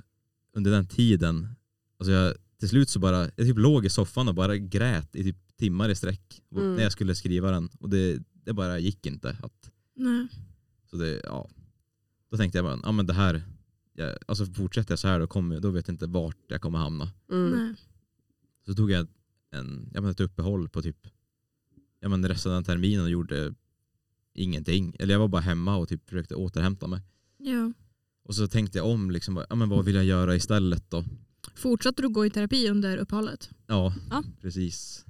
under 0.53 0.71
den 0.71 0.87
tiden, 0.87 1.47
alltså 1.99 2.11
jag, 2.11 2.35
till 2.59 2.69
slut 2.69 2.89
så 2.89 2.99
bara, 2.99 3.23
jag 3.23 3.47
typ 3.47 3.57
låg 3.57 3.85
i 3.85 3.89
soffan 3.89 4.27
och 4.27 4.35
bara 4.35 4.57
grät 4.57 5.15
i 5.15 5.23
typ 5.23 5.57
timmar 5.57 5.89
i 5.89 5.95
sträck 5.95 6.41
Mm. 6.51 6.75
när 6.75 6.83
jag 6.83 6.91
skulle 6.91 7.15
skriva 7.15 7.51
den. 7.51 7.69
Och 7.79 7.89
det, 7.89 8.19
det 8.33 8.53
bara 8.53 8.79
gick 8.79 9.05
inte. 9.05 9.37
Att, 9.43 9.71
Nej. 9.95 10.27
så 10.89 10.97
det, 10.97 11.21
ja. 11.23 11.49
Då 12.29 12.37
tänkte 12.37 12.57
jag 12.57 12.65
bara, 12.65 12.79
ja 12.83 12.91
men 12.91 13.05
det 13.05 13.13
här, 13.13 13.43
jag, 13.97 14.17
alltså 14.27 14.45
fortsätter 14.45 14.91
jag 14.91 14.99
så 14.99 15.07
här 15.07 15.19
då, 15.19 15.27
kommer, 15.27 15.59
då 15.59 15.69
vet 15.71 15.87
jag 15.87 15.93
inte 15.93 16.07
vart 16.07 16.37
jag 16.47 16.61
kommer 16.61 16.79
hamna. 16.79 17.11
Mm. 17.31 17.75
Så 18.65 18.73
tog 18.75 18.91
jag 18.91 19.07
en, 19.51 19.89
jag 19.93 20.01
men 20.03 20.11
ett 20.11 20.19
uppehåll 20.19 20.69
på 20.69 20.81
typ 20.81 21.07
ja 21.99 22.09
men 22.09 22.27
resten 22.27 22.51
av 22.51 22.55
den 22.55 22.63
terminen 22.63 23.03
och 23.03 23.09
gjorde 23.11 23.53
ingenting. 24.33 24.95
Eller 24.99 25.13
jag 25.13 25.19
var 25.19 25.27
bara 25.27 25.41
hemma 25.41 25.75
och 25.77 25.89
typ 25.89 26.09
försökte 26.09 26.35
återhämta 26.35 26.87
mig. 26.87 27.01
Ja. 27.37 27.73
Och 28.23 28.35
så 28.35 28.47
tänkte 28.47 28.77
jag 28.77 28.87
om, 28.87 29.11
liksom, 29.11 29.45
ja, 29.49 29.55
men 29.55 29.69
vad 29.69 29.85
vill 29.85 29.95
jag 29.95 30.05
göra 30.05 30.35
istället 30.35 30.89
då? 30.91 31.03
Fortsatte 31.55 32.01
du 32.01 32.09
gå 32.09 32.25
i 32.25 32.29
terapi 32.29 32.69
under 32.69 32.97
uppehållet? 32.97 33.49
Ja, 33.67 33.93
Ja. 34.09 34.23
precis. 34.41 35.05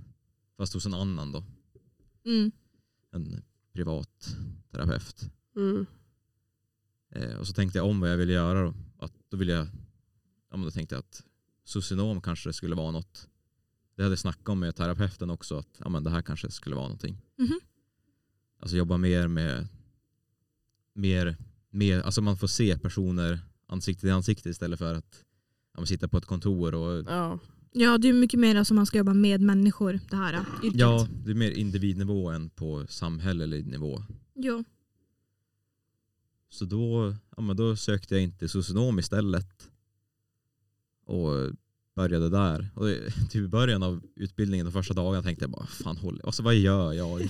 Fast 0.57 0.73
hos 0.73 0.85
en 0.85 0.93
annan 0.93 1.31
då. 1.31 1.43
Mm. 2.25 2.51
En 3.11 3.41
privat 3.73 4.37
terapeut. 4.71 5.29
Mm. 5.55 5.85
Eh, 7.11 7.35
och 7.39 7.47
så 7.47 7.53
tänkte 7.53 7.77
jag 7.77 7.87
om 7.87 7.99
vad 7.99 8.11
jag 8.11 8.17
ville 8.17 8.33
göra 8.33 8.63
då. 8.63 8.73
Att 8.99 9.13
då 9.29 9.37
ville 9.37 9.51
jag, 9.53 9.67
ja 10.51 10.57
men 10.57 10.61
då 10.61 10.71
tänkte 10.71 10.95
jag 10.95 10.99
att 10.99 11.23
socionom 11.63 12.21
kanske 12.21 12.53
skulle 12.53 12.75
vara 12.75 12.91
något. 12.91 13.27
Det 13.95 14.03
hade 14.03 14.11
jag 14.11 14.19
snackat 14.19 14.49
om 14.49 14.59
med 14.59 14.75
terapeuten 14.75 15.29
också 15.29 15.57
att 15.57 15.77
ja 15.79 15.89
men 15.89 16.03
det 16.03 16.09
här 16.09 16.21
kanske 16.21 16.51
skulle 16.51 16.75
vara 16.75 16.85
någonting. 16.85 17.17
Mhm. 17.37 17.59
Alltså 18.59 18.77
jobba 18.77 18.97
mer 18.97 19.27
med, 19.27 19.67
mer, 20.93 21.37
mer, 21.69 22.01
alltså 22.01 22.21
man 22.21 22.37
får 22.37 22.47
se 22.47 22.77
personer 22.77 23.39
ansikte 23.67 24.01
till 24.01 24.11
ansikte 24.11 24.49
istället 24.49 24.79
för 24.79 24.95
att 24.95 25.23
ja, 25.77 25.85
sitta 25.85 26.07
på 26.07 26.17
ett 26.17 26.25
kontor 26.25 26.75
och 26.75 27.03
Ja. 27.07 27.39
Ja, 27.71 27.97
det 27.97 28.07
är 28.09 28.13
mycket 28.13 28.39
mer 28.39 28.63
som 28.63 28.75
man 28.75 28.85
ska 28.85 28.97
jobba 28.97 29.13
med 29.13 29.41
människor 29.41 29.99
det 30.09 30.15
här 30.15 30.45
yrket. 30.63 30.79
ja, 30.79 31.07
det 31.25 31.31
är 31.31 31.35
mer 31.35 31.51
individnivå 31.51 32.29
än 32.29 32.49
på 32.49 32.85
samhällelig 32.89 33.67
nivå. 33.67 34.03
ja. 34.33 34.63
Så 36.49 36.65
då, 36.65 37.15
ja, 37.37 37.41
men 37.41 37.57
då 37.57 37.75
sökte 37.75 38.15
jag 38.15 38.23
in 38.23 38.37
till 38.37 38.49
socionom 38.49 38.99
istället. 38.99 39.69
Och 41.05 41.51
började 41.95 42.29
där. 42.29 42.69
Och 42.75 42.85
typ 43.29 43.43
i 43.43 43.47
början 43.47 43.83
av 43.83 44.01
utbildningen, 44.15 44.65
de 44.65 44.71
första 44.71 44.93
dagarna 44.93 45.23
tänkte 45.23 45.43
jag 45.43 45.51
bara, 45.51 45.65
fan 45.65 45.97
håll, 45.97 46.21
alltså, 46.23 46.43
vad 46.43 46.55
gör 46.55 46.93
jag? 46.93 47.21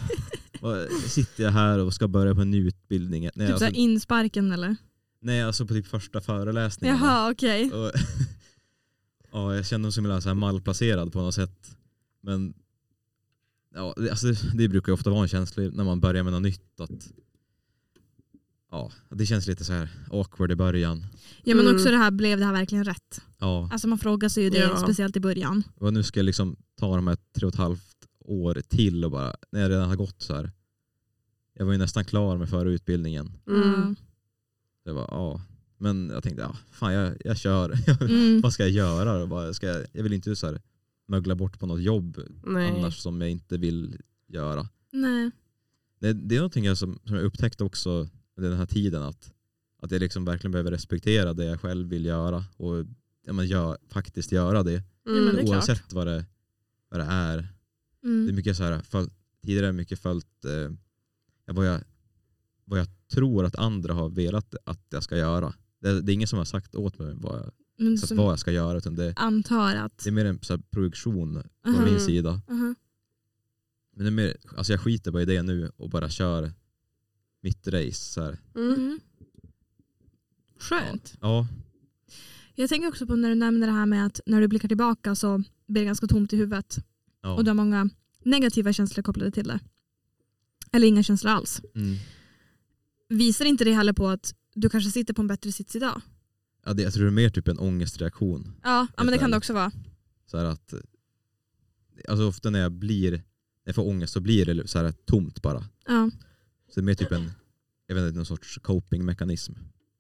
Sitter 1.08 1.44
jag 1.44 1.52
här 1.52 1.80
och 1.80 1.94
ska 1.94 2.08
börja 2.08 2.36
på 2.36 2.42
en 2.42 2.52
ny 2.52 2.68
utbildning? 2.68 3.22
Nej, 3.22 3.32
Typ 3.32 3.42
alltså, 3.42 3.60
såhär 3.60 3.76
insparken 3.76 4.52
eller? 4.52 4.76
nej 5.20 5.44
alltså 5.44 5.66
på 5.66 5.74
typ 5.74 5.88
första 5.88 6.22
föreläsningen. 6.22 6.98
Jaha, 6.98 7.32
okej. 7.32 7.72
Och, 7.72 7.92
ja, 9.32 9.56
jag 9.56 9.66
kände 9.66 9.86
mig 9.86 9.92
som 9.92 10.06
en 10.06 10.22
så 10.22 10.30
här 10.30 10.36
malplacerad 10.36 11.14
på 11.14 11.22
något 11.22 11.36
sätt. 11.36 11.78
Men 12.22 12.54
ja, 13.74 13.94
det, 13.98 14.10
alltså, 14.10 14.28
det 14.54 14.68
brukar 14.68 14.92
ju 14.92 14.94
ofta 14.94 15.10
vara 15.10 15.22
en 15.22 15.28
känsla 15.28 15.64
när 15.64 15.84
man 15.84 16.00
börjar 16.00 16.24
med 16.24 16.34
något 16.34 16.42
nytt. 16.42 16.80
Att, 16.80 17.12
ja, 18.72 18.92
det 19.10 19.26
känns 19.26 19.48
lite 19.48 19.66
så 19.66 19.74
här 19.74 19.90
awkward 20.12 20.52
i 20.52 20.56
början. 20.56 21.06
Ja 21.44 21.56
men 21.56 21.66
Mm. 21.66 21.76
också 21.76 21.90
det 21.92 21.98
här, 21.98 22.12
blev 22.12 22.40
det 22.40 22.46
här 22.46 22.54
verkligen 22.54 22.84
rätt? 22.84 23.22
Ja, 23.38 23.70
Alltså 23.72 23.88
man 23.88 23.98
frågar 23.98 24.30
sig 24.30 24.44
ju 24.44 24.50
det, 24.50 24.58
Ja. 24.58 24.78
speciellt 24.78 25.16
i 25.16 25.20
början. 25.20 25.64
och 25.76 25.94
nu 25.94 26.04
ska 26.04 26.20
jag 26.20 26.26
liksom 26.26 26.56
ta 26.80 26.96
de 26.96 27.08
här 27.08 27.18
tre 27.36 27.46
och 27.48 27.54
ett 27.54 27.60
halvt 27.60 27.98
år 28.20 28.62
till 28.68 29.06
och 29.06 29.12
bara, 29.12 29.36
när 29.52 29.62
jag 29.62 29.72
redan 29.72 29.90
har 29.90 29.96
gått 29.96 30.22
så 30.22 30.36
här. 30.36 30.52
Jag 31.54 31.66
var 31.66 31.72
ju 31.72 31.78
nästan 31.80 32.06
klar 32.06 32.38
med 32.38 32.50
förra 32.50 32.70
utbildningen. 32.70 33.32
Mm. 33.48 33.96
Det 34.86 34.92
var, 34.94 35.08
ja. 35.12 35.42
Men 35.78 36.10
jag 36.14 36.24
tänkte, 36.24 36.42
ja, 36.42 36.56
fan 36.72 36.94
jag, 36.94 37.18
jag 37.26 37.38
kör. 37.38 37.74
Mm. 38.02 38.42
Vad 38.42 38.54
ska 38.54 38.64
jag 38.64 38.72
göra? 38.72 39.20
då? 39.20 39.28
Bara, 39.28 39.54
ska 39.54 39.68
jag, 39.68 39.86
jag 39.92 40.04
vill 40.04 40.14
inte 40.14 40.36
så 40.36 40.48
här, 40.48 40.62
mögla 41.08 41.36
bort 41.36 41.60
på 41.60 41.66
något 41.66 41.82
jobb 41.82 42.22
Nej. 42.46 42.70
annars 42.78 42.98
som 42.98 43.22
jag 43.22 43.30
inte 43.30 43.58
vill 43.58 43.98
göra. 44.28 44.68
Nej. 44.92 45.32
Det, 46.00 46.14
det 46.14 46.36
är 46.36 46.40
någonting 46.40 46.66
jag 46.66 46.78
som, 46.78 47.00
som 47.06 47.16
jag 47.16 47.24
upptäckt 47.26 47.62
också 47.62 48.10
under 48.38 48.50
den 48.50 48.60
här 48.60 48.66
tiden 48.66 49.04
att, 49.04 49.34
att 49.82 49.92
jag 49.92 50.00
liksom 50.00 50.26
verkligen 50.26 50.52
behöver 50.52 50.72
respektera 50.72 51.34
det 51.34 51.46
jag 51.46 51.62
själv 51.62 51.88
vill 51.90 52.06
göra 52.06 52.44
och 52.58 52.86
ja, 53.26 53.34
men 53.34 53.48
gör, 53.48 53.78
faktiskt 53.90 54.32
göra 54.32 54.64
det. 54.64 54.84
Men 55.06 55.26
det 55.26 55.32
klart. 55.32 55.46
Oavsett 55.50 55.94
vad 55.94 56.08
det, 56.08 56.26
vad 56.90 57.00
det 57.00 57.06
är. 57.06 57.38
Det 57.38 58.08
är 58.08 58.12
Mm. 58.12 58.36
mycket 58.36 58.58
så 58.58 58.64
här, 58.64 58.80
föl, 58.82 59.10
tidigare 59.46 59.72
mycket 59.72 60.00
följt 60.00 60.46
eh, 60.46 61.54
vad, 61.54 61.68
jag, 61.68 61.82
vad 62.66 62.80
jag 62.80 62.88
tror 63.14 63.46
att 63.46 63.56
andra 63.56 63.94
har 63.94 64.10
velat 64.10 64.56
att 64.64 64.86
jag 64.90 65.04
ska 65.04 65.18
göra. 65.18 65.54
Det, 65.82 66.02
det 66.02 66.12
är 66.12 66.14
ingen 66.14 66.28
som 66.28 66.38
har 66.38 66.46
sagt 66.46 66.76
åt 66.76 67.00
mig 67.00 67.14
vad 67.16 67.40
jag, 67.40 67.52
Men 67.78 67.98
som 67.98 68.18
vad 68.18 68.32
jag 68.32 68.40
ska 68.40 68.52
göra 68.52 68.78
utan 68.78 68.96
det, 68.96 69.14
antar 69.16 69.76
att... 69.76 69.98
det 70.04 70.10
är 70.10 70.12
mer 70.12 70.26
en 70.26 70.40
så 70.42 70.54
här 70.54 70.62
projektion 70.72 71.44
från 71.64 71.76
Aha. 71.76 71.86
min 71.86 72.00
sida. 72.00 72.30
Aha. 72.30 72.76
Men 73.96 74.06
det 74.06 74.10
är 74.10 74.12
mer, 74.12 74.38
alltså 74.58 74.74
jag 74.74 74.82
skiter 74.82 75.12
bara 75.12 75.22
i 75.22 75.26
det 75.26 75.42
nu 75.42 75.72
och 75.78 75.90
bara 75.90 76.10
kör 76.10 76.54
mitt 77.42 77.68
race. 77.68 77.94
Så 78.14 78.22
här. 78.22 78.38
Mm. 78.56 79.00
Skönt. 80.60 81.18
Ja, 81.22 81.48
Jag 82.56 82.70
tänker 82.70 82.88
också 82.88 83.08
på 83.08 83.16
när 83.16 83.30
du 83.30 83.36
nämner 83.36 83.68
det 83.68 83.74
här 83.74 83.86
med 83.86 84.06
att 84.06 84.20
när 84.26 84.42
du 84.42 84.48
blickar 84.48 84.68
tillbaka 84.68 85.16
så 85.16 85.44
blir 85.68 85.82
det 85.82 85.86
ganska 85.86 86.08
tomt 86.08 86.34
i 86.34 86.38
huvudet. 86.38 86.78
ja. 87.22 87.36
Och 87.36 87.44
du 87.44 87.50
har 87.50 87.56
många 87.56 87.90
negativa 88.24 88.74
känslor 88.74 89.04
kopplade 89.04 89.32
till 89.32 89.48
det. 89.48 89.60
Eller 90.72 90.88
inga 90.88 91.04
känslor 91.04 91.32
alls. 91.32 91.62
Mm. 91.76 91.96
Visar 93.10 93.46
inte 93.46 93.64
det 93.64 93.74
heller 93.74 93.94
på 93.94 94.08
att 94.08 94.36
du 94.54 94.70
kanske 94.70 94.92
sitter 94.92 95.14
på 95.14 95.22
en 95.22 95.28
bättre 95.28 95.52
sits 95.52 95.76
idag? 95.76 96.02
Ja, 96.66 96.74
det, 96.74 96.84
jag 96.84 96.94
tror 96.94 97.04
det 97.04 97.10
är 97.10 97.12
mer 97.12 97.30
typ 97.30 97.48
en 97.48 97.60
ångestreaktion. 97.60 98.52
Ja, 98.64 98.88
ja 98.98 99.04
men 99.04 99.12
det 99.12 99.18
kan 99.18 99.32
det 99.32 99.38
också 99.38 99.54
vara. 99.54 99.72
Så 100.26 100.38
här 100.38 100.46
att, 100.46 100.74
alltså 102.08 102.28
ofta 102.28 102.50
när 102.50 102.60
jag 102.60 102.72
blir, 102.72 103.12
när 103.12 103.22
jag 103.64 103.76
får 103.76 103.88
ångest 103.88 104.14
så 104.14 104.20
blir 104.22 104.46
det 104.46 104.68
så 104.68 104.80
här 104.80 104.92
tomt 104.92 105.42
bara. 105.42 105.64
Ja. 105.88 106.12
Så 106.68 106.80
det 106.80 106.82
är 106.82 106.86
mer 106.86 106.96
typ 106.96 107.12
en, 107.12 107.32
jag 107.88 107.96
vet 107.96 108.04
inte, 108.08 108.16
någon 108.18 108.26
sorts 108.26 108.60
copingmekanism. 108.64 109.54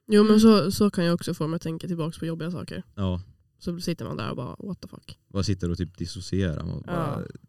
Jo 0.08 0.23
men 0.23 0.30
Mm. 0.30 0.39
så, 0.39 0.71
så 0.71 0.89
kan 0.89 1.06
jag 1.06 1.13
också 1.13 1.34
få 1.34 1.47
mig 1.47 1.56
att 1.56 1.62
tänka 1.62 1.88
tillbaka 1.88 2.19
på 2.19 2.25
jobbiga 2.25 2.51
saker. 2.51 2.84
Ja, 2.95 3.21
Så 3.60 3.80
sitter 3.80 4.06
man 4.06 4.17
där 4.17 4.30
och 4.30 4.36
bara 4.36 4.56
what 4.60 4.82
the 4.82 4.88
fuck. 4.88 5.19
bara 5.27 5.43
sitter 5.43 5.71
och 5.71 5.77
typ 5.77 5.97
dissocierar. 5.97 6.75
Och 6.75 6.82
bara, 6.84 7.23
Ja. 7.23 7.41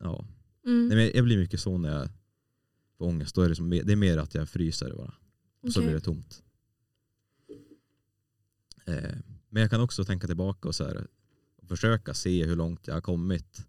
ja. 0.00 0.24
Mm. 0.66 0.88
Nej, 0.88 0.96
men 0.96 1.10
jag 1.14 1.24
blir 1.24 1.38
mycket 1.38 1.60
så 1.60 1.78
när 1.78 1.98
jag 1.98 2.08
får 2.98 3.04
ångest. 3.06 3.34
Då 3.34 3.42
är 3.42 3.48
det, 3.48 3.54
som, 3.56 3.70
det 3.70 3.92
är 3.92 3.96
mer 3.96 4.18
att 4.18 4.34
jag 4.34 4.48
fryser 4.48 4.92
bara. 4.96 5.14
Och 5.62 5.72
så 5.72 5.80
Okej. 5.80 5.82
blir 5.88 5.94
det 5.94 6.00
tomt. 6.04 6.42
Eh, 8.86 9.14
men 9.48 9.60
jag 9.60 9.70
kan 9.70 9.80
också 9.80 10.04
tänka 10.04 10.26
tillbaka 10.26 10.68
och, 10.68 10.74
så 10.74 10.84
här, 10.84 11.06
och 11.56 11.68
försöka 11.68 12.14
se 12.14 12.44
hur 12.44 12.56
långt 12.56 12.86
jag 12.86 12.94
har 12.94 13.00
kommit 13.00 13.66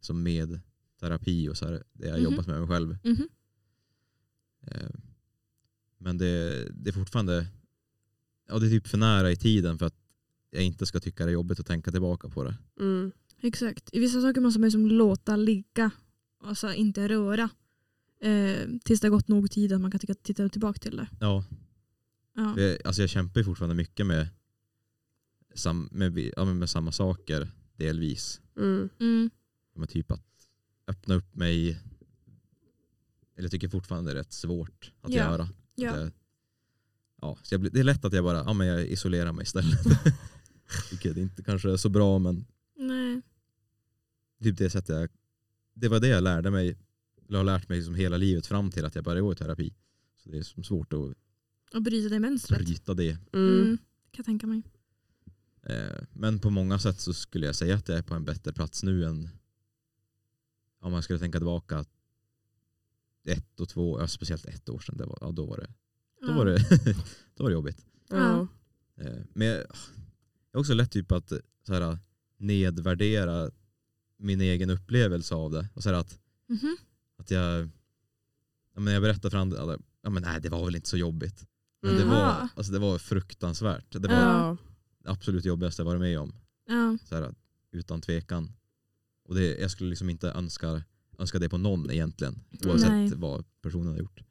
som 0.00 0.22
med 0.22 0.60
terapi 1.00 1.48
och 1.48 1.56
så 1.56 1.66
här, 1.66 1.82
det 1.92 2.06
jag 2.06 2.12
har 2.14 2.20
Mhm. 2.20 2.30
jobbat 2.30 2.46
med 2.46 2.58
mig 2.60 2.68
själv. 2.68 2.96
Mhm. 3.04 3.12
Eh, 3.12 3.26
men 5.98 6.18
det, 6.18 6.64
det 6.74 6.90
är 6.90 6.92
fortfarande 6.92 7.46
ja, 8.48 8.58
det 8.58 8.66
är 8.66 8.70
typ 8.70 8.86
för 8.86 8.98
nära 8.98 9.30
i 9.30 9.36
tiden 9.36 9.78
för 9.78 9.86
att 9.86 9.96
jag 10.50 10.62
inte 10.62 10.86
ska 10.86 11.00
tycka 11.00 11.24
det 11.24 11.30
är 11.30 11.34
jobbigt 11.34 11.60
att 11.60 11.66
tänka 11.66 11.90
tillbaka 11.90 12.28
på 12.28 12.44
det. 12.44 12.56
Mm. 12.80 13.12
Exakt. 13.40 13.88
I 13.92 14.00
vissa 14.00 14.20
saker 14.20 14.40
måste 14.40 14.60
man 14.60 14.66
ju 14.66 14.70
som 14.70 14.86
låta 14.86 15.36
ligga. 15.36 15.90
Alltså 16.42 16.72
inte 16.72 17.08
röra. 17.08 17.50
Eh, 18.20 18.68
tills 18.84 19.00
det 19.00 19.06
har 19.06 19.10
gått 19.10 19.28
nog 19.28 19.50
tid 19.50 19.72
att 19.72 19.80
man 19.80 19.90
kan 19.90 20.00
tycka, 20.00 20.14
titta 20.14 20.48
tillbaka 20.48 20.78
till 20.78 20.96
det. 20.96 21.08
Ja, 21.20 21.44
Ja. 22.36 22.60
jag, 22.60 22.78
alltså 22.84 23.02
jag 23.02 23.10
kämpar 23.10 23.40
ju 23.40 23.44
fortfarande 23.44 23.74
mycket 23.74 24.06
med, 24.06 24.28
sam, 25.54 25.88
med, 25.92 26.32
ja, 26.36 26.44
med 26.44 26.70
samma 26.70 26.92
saker 26.92 27.50
delvis. 27.76 28.40
Mm. 28.56 28.88
Mm. 29.00 29.30
Men 29.74 29.88
typ 29.88 30.10
att 30.10 30.48
öppna 30.86 31.14
upp 31.14 31.34
mig. 31.34 31.80
Eller 33.36 33.48
tycker 33.48 33.68
fortfarande 33.68 34.10
det 34.12 34.14
är 34.14 34.22
rätt 34.22 34.32
svårt 34.32 34.92
att 35.00 35.12
Ja. 35.12 35.16
göra. 35.16 35.42
Att 35.42 35.50
Ja. 35.74 35.98
jag, 36.00 36.10
ja, 37.20 37.38
så 37.42 37.54
jag, 37.54 37.60
blir- 37.60 37.70
det 37.70 37.80
är 37.80 37.84
lätt 37.84 38.04
att 38.04 38.12
jag 38.12 38.24
bara 38.24 38.38
ja, 38.38 38.52
men 38.52 38.66
jag 38.66 38.86
isolerar 38.86 39.32
mig 39.32 39.42
istället. 39.42 39.78
Vilket 40.90 41.16
inte 41.16 41.42
kanske 41.42 41.70
är 41.72 41.76
så 41.76 41.88
bra 41.88 42.18
men 42.18 42.46
Nej. 42.76 43.22
typ 44.42 44.58
det 44.58 44.70
sättet 44.70 44.88
jag, 44.96 45.10
det 45.74 45.88
var 45.88 46.00
det 46.00 46.08
jag 46.08 46.24
lärde 46.24 46.50
mig, 46.50 46.76
eller 47.28 47.38
har 47.38 47.44
lärt 47.44 47.68
mig 47.68 47.82
som 47.82 47.94
hela 47.94 48.16
livet 48.16 48.46
fram 48.46 48.70
till 48.70 48.84
att 48.84 48.94
jag 48.94 49.04
började 49.04 49.20
gå 49.20 49.32
i 49.32 49.36
terapi. 49.36 49.74
Så 50.16 50.28
det 50.30 50.38
är 50.38 50.42
som 50.42 50.64
svårt 50.64 50.92
att 50.92 51.14
Och 51.74 51.82
bryta 51.82 52.08
det 52.08 52.20
mönstret. 52.20 52.58
bryta 52.66 52.94
det. 52.94 53.18
Mm. 53.32 53.60
Mm. 53.62 53.76
Kan 53.76 54.16
jag 54.16 54.26
tänka 54.26 54.46
mig. 54.46 54.62
Eh, 55.62 56.02
Men 56.12 56.38
på 56.38 56.50
många 56.50 56.78
sätt 56.78 57.00
så 57.00 57.14
skulle 57.14 57.46
jag 57.46 57.54
säga 57.54 57.76
att 57.76 57.88
jag 57.88 57.98
är 57.98 58.02
på 58.02 58.14
en 58.14 58.24
bättre 58.24 58.52
plats 58.52 58.82
nu 58.82 59.04
än 59.04 59.28
om 60.80 60.92
man 60.92 61.02
skulle 61.02 61.18
tänka 61.18 61.38
tillbaka 61.38 61.84
ett 63.28 63.60
och 63.60 63.68
två, 63.68 64.00
ja, 64.00 64.08
speciellt 64.08 64.44
ett 64.46 64.68
år 64.68 64.78
sedan, 64.78 64.96
det 64.96 65.04
var, 65.06 65.18
ja, 65.20 65.30
då, 65.30 65.46
var 65.46 65.56
det, 65.56 65.66
då, 66.20 66.28
Ja. 66.28 66.36
var 66.36 66.46
det, 66.46 66.58
då 67.34 67.42
var 67.44 67.50
det 67.50 67.54
jobbigt. 67.54 67.86
Ja. 68.08 68.46
Eh, 68.96 69.16
Men 69.34 69.46
jag 69.48 69.56
är 70.52 70.58
också 70.58 70.74
lätt 70.74 70.90
typ 70.92 71.12
att 71.12 71.32
så 71.66 71.74
här, 71.74 71.98
nedvärdera 72.38 73.50
min 74.16 74.40
egen 74.40 74.70
upplevelse 74.70 75.34
av 75.34 75.50
det. 75.50 75.68
Och 75.74 75.82
så 75.82 75.88
här 75.88 75.96
att, 75.96 76.18
Mhm. 76.48 76.76
att 77.16 77.30
jag, 77.30 77.68
ja, 78.74 78.80
men 78.80 78.92
jag 78.92 79.02
berättar 79.02 79.30
för 79.30 79.38
andra, 79.38 79.78
ja, 80.02 80.10
men 80.10 80.22
nej 80.22 80.40
det 80.40 80.48
var 80.48 80.64
väl 80.64 80.76
inte 80.76 80.88
så 80.88 80.96
jobbigt. 80.96 81.46
Men 81.82 81.94
det, 81.94 82.02
Mm. 82.02 82.14
var, 82.14 82.20
Jaha. 82.20 82.48
alltså, 82.54 82.72
det 82.72 82.78
var 82.78 82.98
fruktansvärt. 82.98 83.86
Det 83.92 84.08
var 84.08 84.14
Ja. 84.14 84.56
det 84.98 85.10
absolut 85.10 85.44
jobbigaste 85.44 85.82
jag 85.82 85.86
varit 85.86 86.00
med 86.00 86.18
om. 86.18 86.34
Ja. 86.66 86.98
Så 87.08 87.14
här, 87.14 87.34
utan 87.72 88.00
tvekan. 88.00 88.52
Och 89.24 89.34
det, 89.34 89.58
jag 89.58 89.70
skulle 89.70 89.90
liksom 89.90 90.10
inte 90.10 90.30
önska, 90.30 90.82
önska 91.18 91.38
det 91.38 91.48
på 91.48 91.58
någon 91.58 91.90
egentligen. 91.90 92.44
Oavsett 92.64 92.88
Nej. 92.90 93.12
vad 93.14 93.44
personen 93.60 93.86
har 93.86 93.98
gjort. 93.98 94.22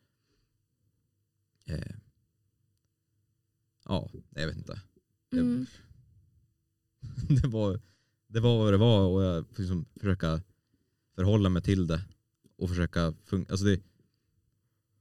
Eh. 1.66 1.96
Ja, 3.86 4.12
jag 4.30 4.48
vet 4.48 4.58
inte. 4.58 4.82
Mm. 5.32 5.66
det, 7.42 7.48
var, 7.48 7.80
det 8.28 8.40
var 8.40 8.58
vad 8.58 8.74
det 8.74 8.78
var 8.78 9.08
och 9.08 9.24
jag 9.24 9.48
får 9.48 9.62
liksom 9.64 9.86
försöka 9.96 10.42
förhålla 11.16 11.50
mig 11.50 11.62
till 11.62 11.88
det. 11.88 12.02
Och 12.58 12.70
försöka 12.70 13.12
fun- 13.12 13.46
alltså 13.52 13.66
det, 13.66 13.82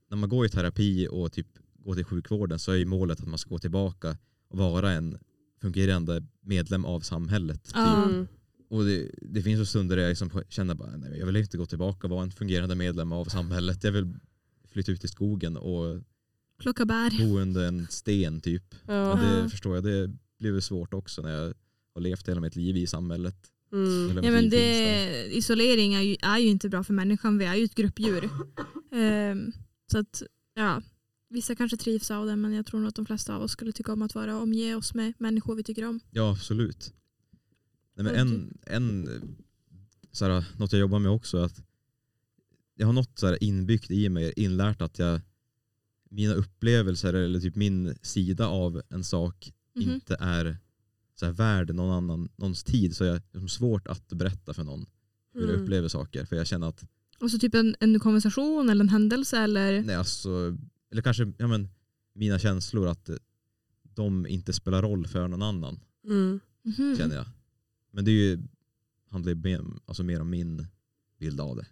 När 0.08 0.16
man 0.16 0.28
går 0.28 0.46
i 0.46 0.48
terapi 0.48 1.08
och 1.10 1.32
typ 1.32 1.46
går 1.74 1.94
till 1.94 2.04
sjukvården 2.04 2.58
så 2.58 2.72
är 2.72 2.76
ju 2.76 2.84
målet 2.86 3.20
att 3.20 3.28
man 3.28 3.38
ska 3.38 3.50
gå 3.50 3.58
tillbaka 3.58 4.16
och 4.48 4.58
vara 4.58 4.92
en 4.92 5.18
fungerande 5.60 6.26
medlem 6.40 6.84
av 6.84 7.00
samhället. 7.00 7.70
Ja. 7.74 8.08
Typ. 8.10 8.30
Och 8.68 8.84
det, 8.84 9.10
det 9.22 9.42
finns 9.42 9.60
ju 9.60 9.64
stunder 9.64 9.96
där 9.96 10.02
jag 10.02 10.08
liksom 10.08 10.42
känner 10.48 10.74
bara, 10.74 10.96
nej, 10.96 11.18
jag 11.18 11.26
vill 11.26 11.36
inte 11.36 11.56
gå 11.56 11.66
tillbaka 11.66 12.06
och 12.06 12.10
vara 12.10 12.22
en 12.22 12.30
fungerande 12.30 12.74
medlem 12.74 13.12
av 13.12 13.24
samhället. 13.24 13.84
Jag 13.84 13.92
vill 13.92 14.14
flytta 14.72 14.92
ut 14.92 15.04
i 15.04 15.08
skogen 15.08 15.56
och 15.56 16.02
Plocka 16.58 16.84
bär. 16.84 17.18
bo 17.18 17.38
under 17.38 17.68
en 17.68 17.86
sten 17.90 18.40
typ. 18.40 18.74
Ja. 18.86 19.20
Det 19.22 19.50
förstår 19.50 19.74
jag, 19.74 19.84
det 19.84 20.10
blir 20.38 20.52
väl 20.52 20.62
svårt 20.62 20.94
också 20.94 21.22
när 21.22 21.30
jag 21.30 21.54
har 21.94 22.00
levt 22.00 22.28
hela 22.28 22.40
mitt 22.40 22.56
liv 22.56 22.76
i 22.76 22.86
samhället. 22.86 23.36
Mm. 23.72 24.24
Ja, 24.24 24.30
men 24.30 24.50
det, 24.50 25.36
isolering 25.36 25.94
är 25.94 26.02
ju, 26.02 26.16
är 26.22 26.38
ju 26.38 26.48
inte 26.48 26.68
bra 26.68 26.84
för 26.84 26.92
människan. 26.92 27.38
Vi 27.38 27.44
är 27.44 27.54
ju 27.54 27.64
ett 27.64 27.74
gruppdjur. 27.74 28.30
Ehm, 28.92 29.52
så 29.92 29.98
att, 29.98 30.22
ja, 30.54 30.82
vissa 31.30 31.54
kanske 31.54 31.76
trivs 31.76 32.10
av 32.10 32.26
det 32.26 32.36
men 32.36 32.52
jag 32.52 32.66
tror 32.66 32.80
nog 32.80 32.88
att 32.88 32.94
de 32.94 33.06
flesta 33.06 33.36
av 33.36 33.42
oss 33.42 33.52
skulle 33.52 33.72
tycka 33.72 33.92
om 33.92 34.02
att 34.02 34.14
vara 34.14 34.40
omge 34.40 34.74
oss 34.74 34.94
med 34.94 35.12
människor 35.18 35.54
vi 35.54 35.62
tycker 35.62 35.84
om. 35.84 36.00
Ja 36.10 36.32
absolut. 36.32 36.92
Nej, 37.94 38.04
men 38.04 38.14
Ja, 38.14 38.20
en, 38.20 38.58
en, 38.66 39.08
såhär, 40.12 40.44
något 40.56 40.72
jag 40.72 40.80
jobbar 40.80 40.98
med 40.98 41.10
också 41.12 41.38
är 41.38 41.44
att 41.44 41.62
jag 42.76 42.86
har 42.86 42.92
något 42.92 43.18
såhär 43.18 43.44
inbyggt 43.44 43.90
i 43.90 44.08
mig, 44.08 44.32
inlärt 44.36 44.82
att 44.82 44.98
jag 44.98 45.20
mina 46.10 46.34
upplevelser 46.34 47.14
eller 47.14 47.40
typ 47.40 47.56
min 47.56 47.94
sida 48.02 48.48
av 48.48 48.82
en 48.90 49.04
sak 49.04 49.52
Mhm. 49.76 49.90
inte 49.90 50.16
är 50.20 50.58
så 51.14 51.26
här, 51.26 51.32
värd 51.32 51.74
någon 51.74 51.90
annan, 51.90 52.28
någons 52.36 52.64
tid 52.64 52.96
så 52.96 53.04
jag 53.04 53.22
det 53.32 53.38
är 53.38 53.46
svårt 53.46 53.86
att 53.88 54.08
berätta 54.08 54.54
för 54.54 54.64
någon 54.64 54.86
hur 55.32 55.40
jag 55.40 55.50
Mm. 55.50 55.62
upplever 55.62 55.88
saker. 55.88 56.24
För 56.24 56.36
jag 56.36 56.46
känner 56.46 56.68
att, 56.68 56.84
Och 57.20 57.30
så 57.30 57.38
typ 57.38 57.54
en, 57.54 57.76
en 57.80 58.00
konversation 58.00 58.68
eller 58.68 58.84
en 58.84 58.88
händelse 58.88 59.38
eller 59.38 59.82
nej 59.82 59.96
alltså, 59.96 60.56
eller 60.90 61.02
kanske 61.02 61.32
ja, 61.38 61.46
men, 61.46 61.68
mina 62.14 62.38
känslor 62.38 62.88
att 62.88 63.08
eh, 63.08 63.16
de 63.82 64.26
inte 64.26 64.52
spelar 64.52 64.82
roll 64.82 65.06
för 65.06 65.28
någon 65.28 65.42
annan. 65.42 65.80
Mm. 66.04 66.40
Mhm. 66.62 66.96
känner 66.98 67.16
jag. 67.16 67.26
Men 67.94 68.04
det 68.04 68.10
är 68.10 68.12
ju, 68.12 68.38
handlar 69.10 69.32
ju 69.32 69.38
mer, 69.38 69.64
alltså 69.86 70.02
mer 70.02 70.20
om 70.20 70.30
min 70.30 70.66
bild 71.18 71.40
av 71.40 71.56
det. 71.56 71.66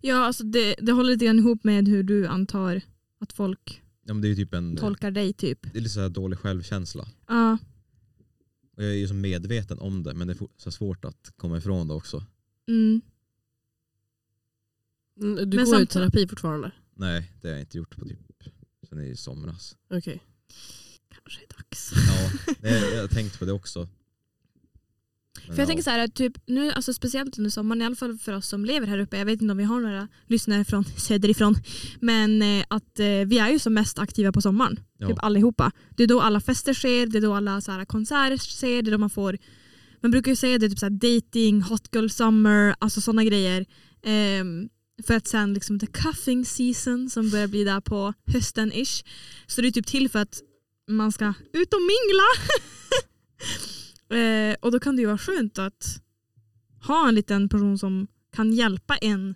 Ja, 0.00 0.16
alltså 0.16 0.44
det, 0.44 0.74
det 0.78 0.92
håller 0.92 1.10
lite 1.12 1.24
grann 1.24 1.38
ihop 1.38 1.64
med 1.64 1.88
hur 1.88 2.02
du 2.02 2.26
antar 2.26 2.80
att 3.18 3.32
folk 3.32 3.82
Ja, 4.02 4.14
men 4.14 4.20
det 4.22 4.28
är 4.28 4.30
ju 4.30 4.36
typ 4.36 4.54
en 4.54 4.76
tolkar 4.76 5.10
dig. 5.10 5.32
typ. 5.32 5.62
det 5.62 5.78
är 5.78 5.82
lite 5.82 5.94
så 5.94 6.00
här 6.00 6.08
dålig 6.08 6.38
självkänsla. 6.38 7.08
Ja, 7.26 7.58
Och 8.76 8.82
jag 8.82 8.90
är 8.90 8.96
ju 8.96 9.08
så 9.08 9.14
medveten 9.14 9.78
om 9.78 10.02
det 10.02 10.14
men 10.14 10.26
det 10.28 10.32
är 10.32 10.48
så 10.56 10.70
svårt 10.70 11.04
att 11.04 11.32
komma 11.36 11.58
ifrån 11.58 11.88
det 11.88 11.94
också. 11.94 12.24
mm. 12.68 13.00
Mm, 15.20 15.50
Du 15.50 15.56
Men 15.56 15.64
går 15.66 15.74
ju 15.76 15.82
i 15.82 15.86
samt- 15.86 15.90
terapi 15.90 16.28
fortfarande? 16.28 16.72
Nej 16.94 17.32
det 17.40 17.48
har 17.48 17.52
jag 17.52 17.60
inte 17.62 17.78
gjort 17.78 17.96
på 17.96 18.04
typ 18.04 18.18
sen 18.88 19.00
i 19.00 19.16
somras. 19.16 19.76
Okej. 19.90 20.22
kanske 21.08 21.42
är 21.44 21.56
dags. 21.56 21.92
Ja, 22.62 22.68
jag 22.94 23.00
har 23.00 23.08
tänkt 23.08 23.38
på 23.38 23.44
det 23.44 23.52
också. 23.52 23.88
För 25.46 25.52
jag 25.52 25.58
ja. 25.58 25.66
tänker 25.66 25.82
så 25.82 25.90
här, 25.90 26.08
typ 26.08 26.32
nu, 26.46 26.72
alltså 26.72 26.92
speciellt 26.92 27.38
under 27.38 27.50
sommaren, 27.50 27.82
i 27.82 27.84
alla 27.84 27.96
fall 27.96 28.18
för 28.18 28.32
oss 28.32 28.48
som 28.48 28.64
lever 28.64 28.86
här 28.86 28.98
uppe, 28.98 29.18
jag 29.18 29.24
vet 29.24 29.42
inte 29.42 29.52
om 29.52 29.58
vi 29.58 29.64
har 29.64 29.80
några 29.80 30.08
lyssnare 30.26 30.64
från 30.64 30.84
söderifrån, 30.96 31.54
men 32.00 32.42
eh, 32.42 32.64
att 32.68 33.00
eh, 33.00 33.06
vi 33.06 33.38
är 33.38 33.48
ju 33.48 33.58
som 33.58 33.74
mest 33.74 33.98
aktiva 33.98 34.32
på 34.32 34.42
sommaren. 34.42 34.80
Ja. 34.98 35.08
Typ 35.08 35.24
allihopa. 35.24 35.72
Det 35.96 36.02
är 36.02 36.06
då 36.06 36.20
alla 36.20 36.40
fester 36.40 36.74
sker, 36.74 37.06
det 37.06 37.18
är 37.18 37.22
då 37.22 37.34
alla 37.34 37.60
så 37.60 37.72
här, 37.72 37.84
konserter 37.84 38.36
sker, 38.36 38.82
det 38.82 38.90
är 38.90 38.92
då 38.92 38.98
man 38.98 39.10
får, 39.10 39.38
man 40.00 40.10
brukar 40.10 40.32
ju 40.32 40.36
säga 40.36 40.58
det 40.58 40.68
typ 40.68 40.78
så 40.78 40.86
här, 40.86 40.90
dating, 40.90 41.62
hot 41.62 41.88
girl 41.92 42.08
summer, 42.08 42.74
alltså 42.78 43.00
sådana 43.00 43.24
grejer. 43.24 43.66
Ehm, 44.04 44.68
för 45.06 45.14
att 45.14 45.26
sen 45.26 45.54
liksom 45.54 45.78
the 45.78 45.86
cuffing 45.86 46.44
season 46.44 47.10
som 47.10 47.30
börjar 47.30 47.48
bli 47.48 47.64
där 47.64 47.80
på 47.80 48.14
hösten 48.26 48.72
ish. 48.72 49.04
Så 49.46 49.60
det 49.60 49.68
är 49.68 49.72
typ 49.72 49.86
till 49.86 50.08
för 50.08 50.18
att 50.18 50.40
man 50.90 51.12
ska 51.12 51.34
ut 51.52 51.74
och 51.74 51.80
mingla. 51.80 52.28
Eh, 54.10 54.56
och 54.60 54.72
då 54.72 54.80
kan 54.80 54.96
det 54.96 55.00
ju 55.02 55.06
vara 55.06 55.18
skönt 55.18 55.58
att 55.58 56.02
ha 56.86 57.08
en 57.08 57.14
liten 57.14 57.48
person 57.48 57.78
som 57.78 58.06
kan 58.32 58.52
hjälpa 58.52 58.96
en 58.96 59.34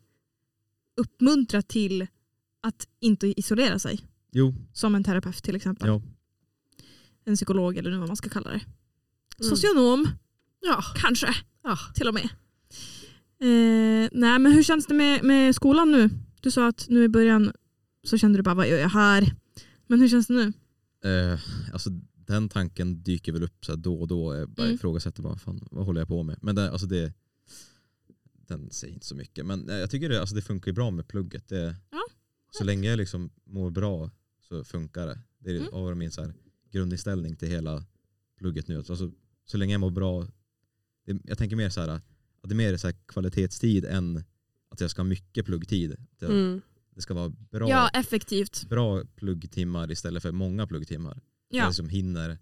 uppmuntra 0.97 1.63
till 1.63 2.07
att 2.63 2.89
inte 3.01 3.41
isolera 3.41 3.79
sig. 3.79 4.01
Jo, 4.33 4.55
Som 4.73 4.95
en 4.95 5.05
terapeut 5.05 5.43
till 5.43 5.57
exempel. 5.57 5.89
ja. 5.89 6.03
En 7.25 7.35
psykolog 7.37 7.77
eller 7.77 7.91
nu 7.91 7.97
vad 7.99 8.09
man 8.09 8.17
ska 8.17 8.29
kalla 8.29 8.51
det. 8.51 8.61
Mm. 9.41 9.51
Socionom 9.51 10.09
Ja. 10.61 10.83
kanske 10.97 11.35
Ja. 11.63 11.79
till 11.95 12.09
och 12.09 12.15
med. 12.15 12.29
Eh, 13.41 14.09
nej 14.13 14.39
men 14.39 14.53
hur 14.53 14.63
känns 14.63 14.87
det 14.87 14.95
med, 14.95 15.25
med 15.25 15.55
skolan 15.55 15.93
nu? 15.93 16.11
Du 16.41 16.51
sa 16.51 16.67
att 16.69 16.87
nu 16.89 17.05
i 17.05 17.09
början 17.09 17.53
så 18.05 18.19
kände 18.19 18.39
du 18.39 18.43
bara 18.43 18.55
vad 18.55 18.69
gör 18.69 18.79
jag 18.79 18.89
här? 18.89 19.33
Men 19.87 20.01
hur 20.01 20.09
känns 20.09 20.27
det 20.27 20.35
nu? 20.35 20.53
Eh, 21.11 21.41
alltså, 21.73 21.91
den 22.33 22.49
tanken 22.49 23.03
dyker 23.03 23.33
väl 23.33 23.43
upp 23.43 23.65
så 23.65 23.77
då 23.77 24.01
och 24.01 24.09
då. 24.09 24.35
Jag 24.37 24.49
bara 24.51 24.63
Mm. 24.67 24.75
ifrågasätter 24.75 25.23
vad, 25.23 25.41
fan, 25.41 25.69
vad 25.71 25.85
håller 25.87 26.01
jag 26.01 26.09
på 26.09 26.23
med. 26.23 26.39
Men 26.43 26.55
det, 26.55 26.71
alltså 26.71 26.87
det, 26.87 27.13
den 28.33 28.71
säger 28.71 28.95
inte 28.95 29.07
så 29.07 29.15
mycket. 29.15 29.47
Men 29.47 29.69
jag 29.69 29.91
tycker 29.91 30.09
det, 30.09 30.21
alltså 30.21 30.35
det 30.35 30.43
funkar 30.43 30.69
ju 30.69 30.73
bra 30.75 30.91
med 30.91 31.09
plugget. 31.09 31.49
Det, 31.49 31.77
Ja. 31.91 32.03
Så 32.59 32.65
länge 32.65 32.89
jag 32.89 32.97
liksom 32.97 33.31
mår 33.45 33.71
bra 33.71 34.11
så 34.49 34.65
funkar 34.65 35.07
det. 35.07 35.19
Det 35.39 35.51
är 35.51 35.57
Mm. 35.61 35.75
av 35.75 35.97
min 35.97 36.11
så 36.11 36.23
här 36.23 36.35
grundinställning 36.71 37.37
till 37.37 37.49
hela 37.49 37.85
plugget 38.39 38.69
nu. 38.69 38.77
Alltså, 38.77 39.13
så 39.45 39.57
länge 39.57 39.75
jag 39.75 39.81
mår 39.81 39.91
bra. 39.91 40.27
Det, 41.07 41.21
jag 41.25 41.39
tänker 41.39 41.57
mer 41.57 41.71
så 41.71 41.81
här 41.81 41.89
att 41.89 42.05
det 42.43 42.53
är 42.53 42.57
mer 42.57 42.77
så 42.77 42.93
kvalitetstid 43.07 43.85
än 43.85 44.25
att 44.69 44.81
jag 44.81 44.91
ska 44.91 45.03
ha 45.03 45.09
mycket 45.09 45.47
pluggtid. 45.47 45.97
Jag, 46.19 46.31
Mm. 46.31 46.61
Det 46.95 47.03
ska 47.03 47.15
vara 47.15 47.29
bra, 47.29 47.71
Ja 47.71 47.89
effektivt. 47.89 48.65
bra 48.69 49.05
pluggtimmar 49.17 49.91
istället 49.91 50.23
för 50.23 50.33
många 50.33 50.67
pluggtimmar. 50.67 51.21
Så 51.53 51.57
jag 51.57 51.65
Ja, 51.65 51.69
liksom 51.69 51.89
hinner 51.89 52.39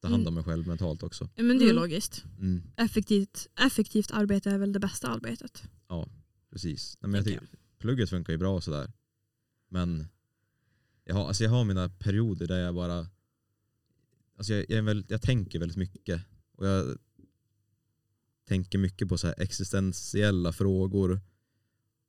ta 0.00 0.08
hand 0.08 0.28
om 0.28 0.34
mig 0.34 0.44
själv 0.44 0.66
mentalt 0.66 1.02
också. 1.02 1.28
men 1.36 1.46
det 1.48 1.52
är 1.64 1.66
ju 1.66 1.70
Mm. 1.70 1.76
logiskt. 1.82 2.24
Mm, 2.40 2.62
Effektivt, 2.76 3.46
effektivt 3.60 4.10
arbete 4.10 4.50
är 4.50 4.58
väl 4.58 4.72
det 4.72 4.80
bästa 4.80 5.08
arbetet. 5.08 5.62
precis. 6.50 6.98
Nej, 7.00 7.10
men 7.10 7.18
jag 7.18 7.24
Tänker 7.24 7.40
tycker, 7.46 7.58
plugget 7.78 8.10
funkar 8.10 8.32
ju 8.32 8.36
bra 8.38 8.60
sådär. 8.60 8.92
Men 9.68 10.06
jag 11.04 11.14
har, 11.14 11.26
alltså 11.28 11.44
jag 11.44 11.50
har 11.50 11.64
mina 11.64 11.88
perioder 11.88 12.46
där 12.46 12.58
jag 12.58 12.74
bara... 12.74 13.08
Alltså 14.36 14.52
jag, 14.54 14.66
jag, 14.68 14.78
är 14.78 14.82
väl, 14.82 15.04
jag 15.08 15.22
tänker 15.22 15.58
väldigt 15.58 15.76
mycket. 15.76 16.22
Och 16.56 16.66
jag 16.66 16.98
tänker 18.48 18.78
mycket 18.78 19.08
på 19.08 19.18
så 19.18 19.26
här 19.26 19.34
existentiella 19.38 20.52
frågor. 20.52 21.20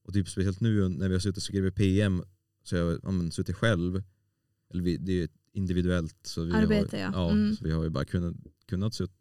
Och 0.03 0.13
typ 0.13 0.29
speciellt 0.29 0.59
nu 0.59 0.89
när 0.89 1.07
vi 1.07 1.15
har 1.15 1.19
suttit 1.19 1.37
och 1.37 1.43
skrivit 1.43 1.75
PM 1.75 2.23
så 2.63 2.75
har 2.75 2.83
jag 2.83 2.99
ja, 3.03 3.11
men, 3.11 3.31
suttit 3.31 3.55
själv. 3.55 4.03
Eller 4.69 4.83
vi, 4.83 4.97
det 4.97 5.11
är 5.11 5.15
ju 5.15 5.27
individuellt. 5.57 6.17
Så 6.21 6.43
vi 6.43 6.53
Arbete, 6.53 6.97
har, 6.97 7.03
ja. 7.03 7.11
ja 7.13 7.31
Mm. 7.31 7.55
så 7.55 7.63
vi 7.63 7.71
har 7.71 7.83
ju 7.83 7.89
bara 7.89 8.05
kunnat, 8.05 8.35
kunnat 8.65 8.93
sut, 8.93 9.11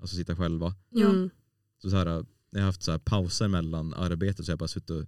alltså 0.00 0.16
sitta 0.16 0.36
själva. 0.36 0.74
Mm. 0.94 1.30
Så, 1.82 1.90
så 1.90 1.96
här, 1.96 2.04
när 2.04 2.24
jag 2.50 2.60
har 2.60 2.66
haft 2.66 2.82
så 2.82 2.90
här 2.90 2.98
pauser 2.98 3.48
mellan 3.48 3.94
arbetet 3.94 4.46
så 4.46 4.50
har 4.50 4.52
jag 4.52 4.58
bara 4.58 4.68
suttit, 4.68 4.90
och, 4.90 5.06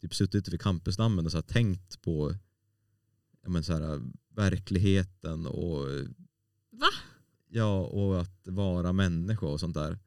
typ 0.00 0.14
suttit 0.14 0.34
ute 0.34 0.50
vid 0.50 0.60
campusdammen 0.60 1.24
och 1.26 1.32
så 1.32 1.36
här, 1.38 1.42
tänkt 1.42 2.02
på 2.02 2.34
ja, 3.42 3.48
men 3.50 3.64
så 3.64 3.72
här, 3.72 4.00
verkligheten 4.34 5.46
och, 5.46 5.86
Va? 6.70 6.88
ja, 7.48 7.80
och 7.80 8.20
att 8.20 8.48
vara 8.48 8.92
människa 8.92 9.46
och 9.46 9.60
sånt 9.60 9.74
där. 9.74 9.98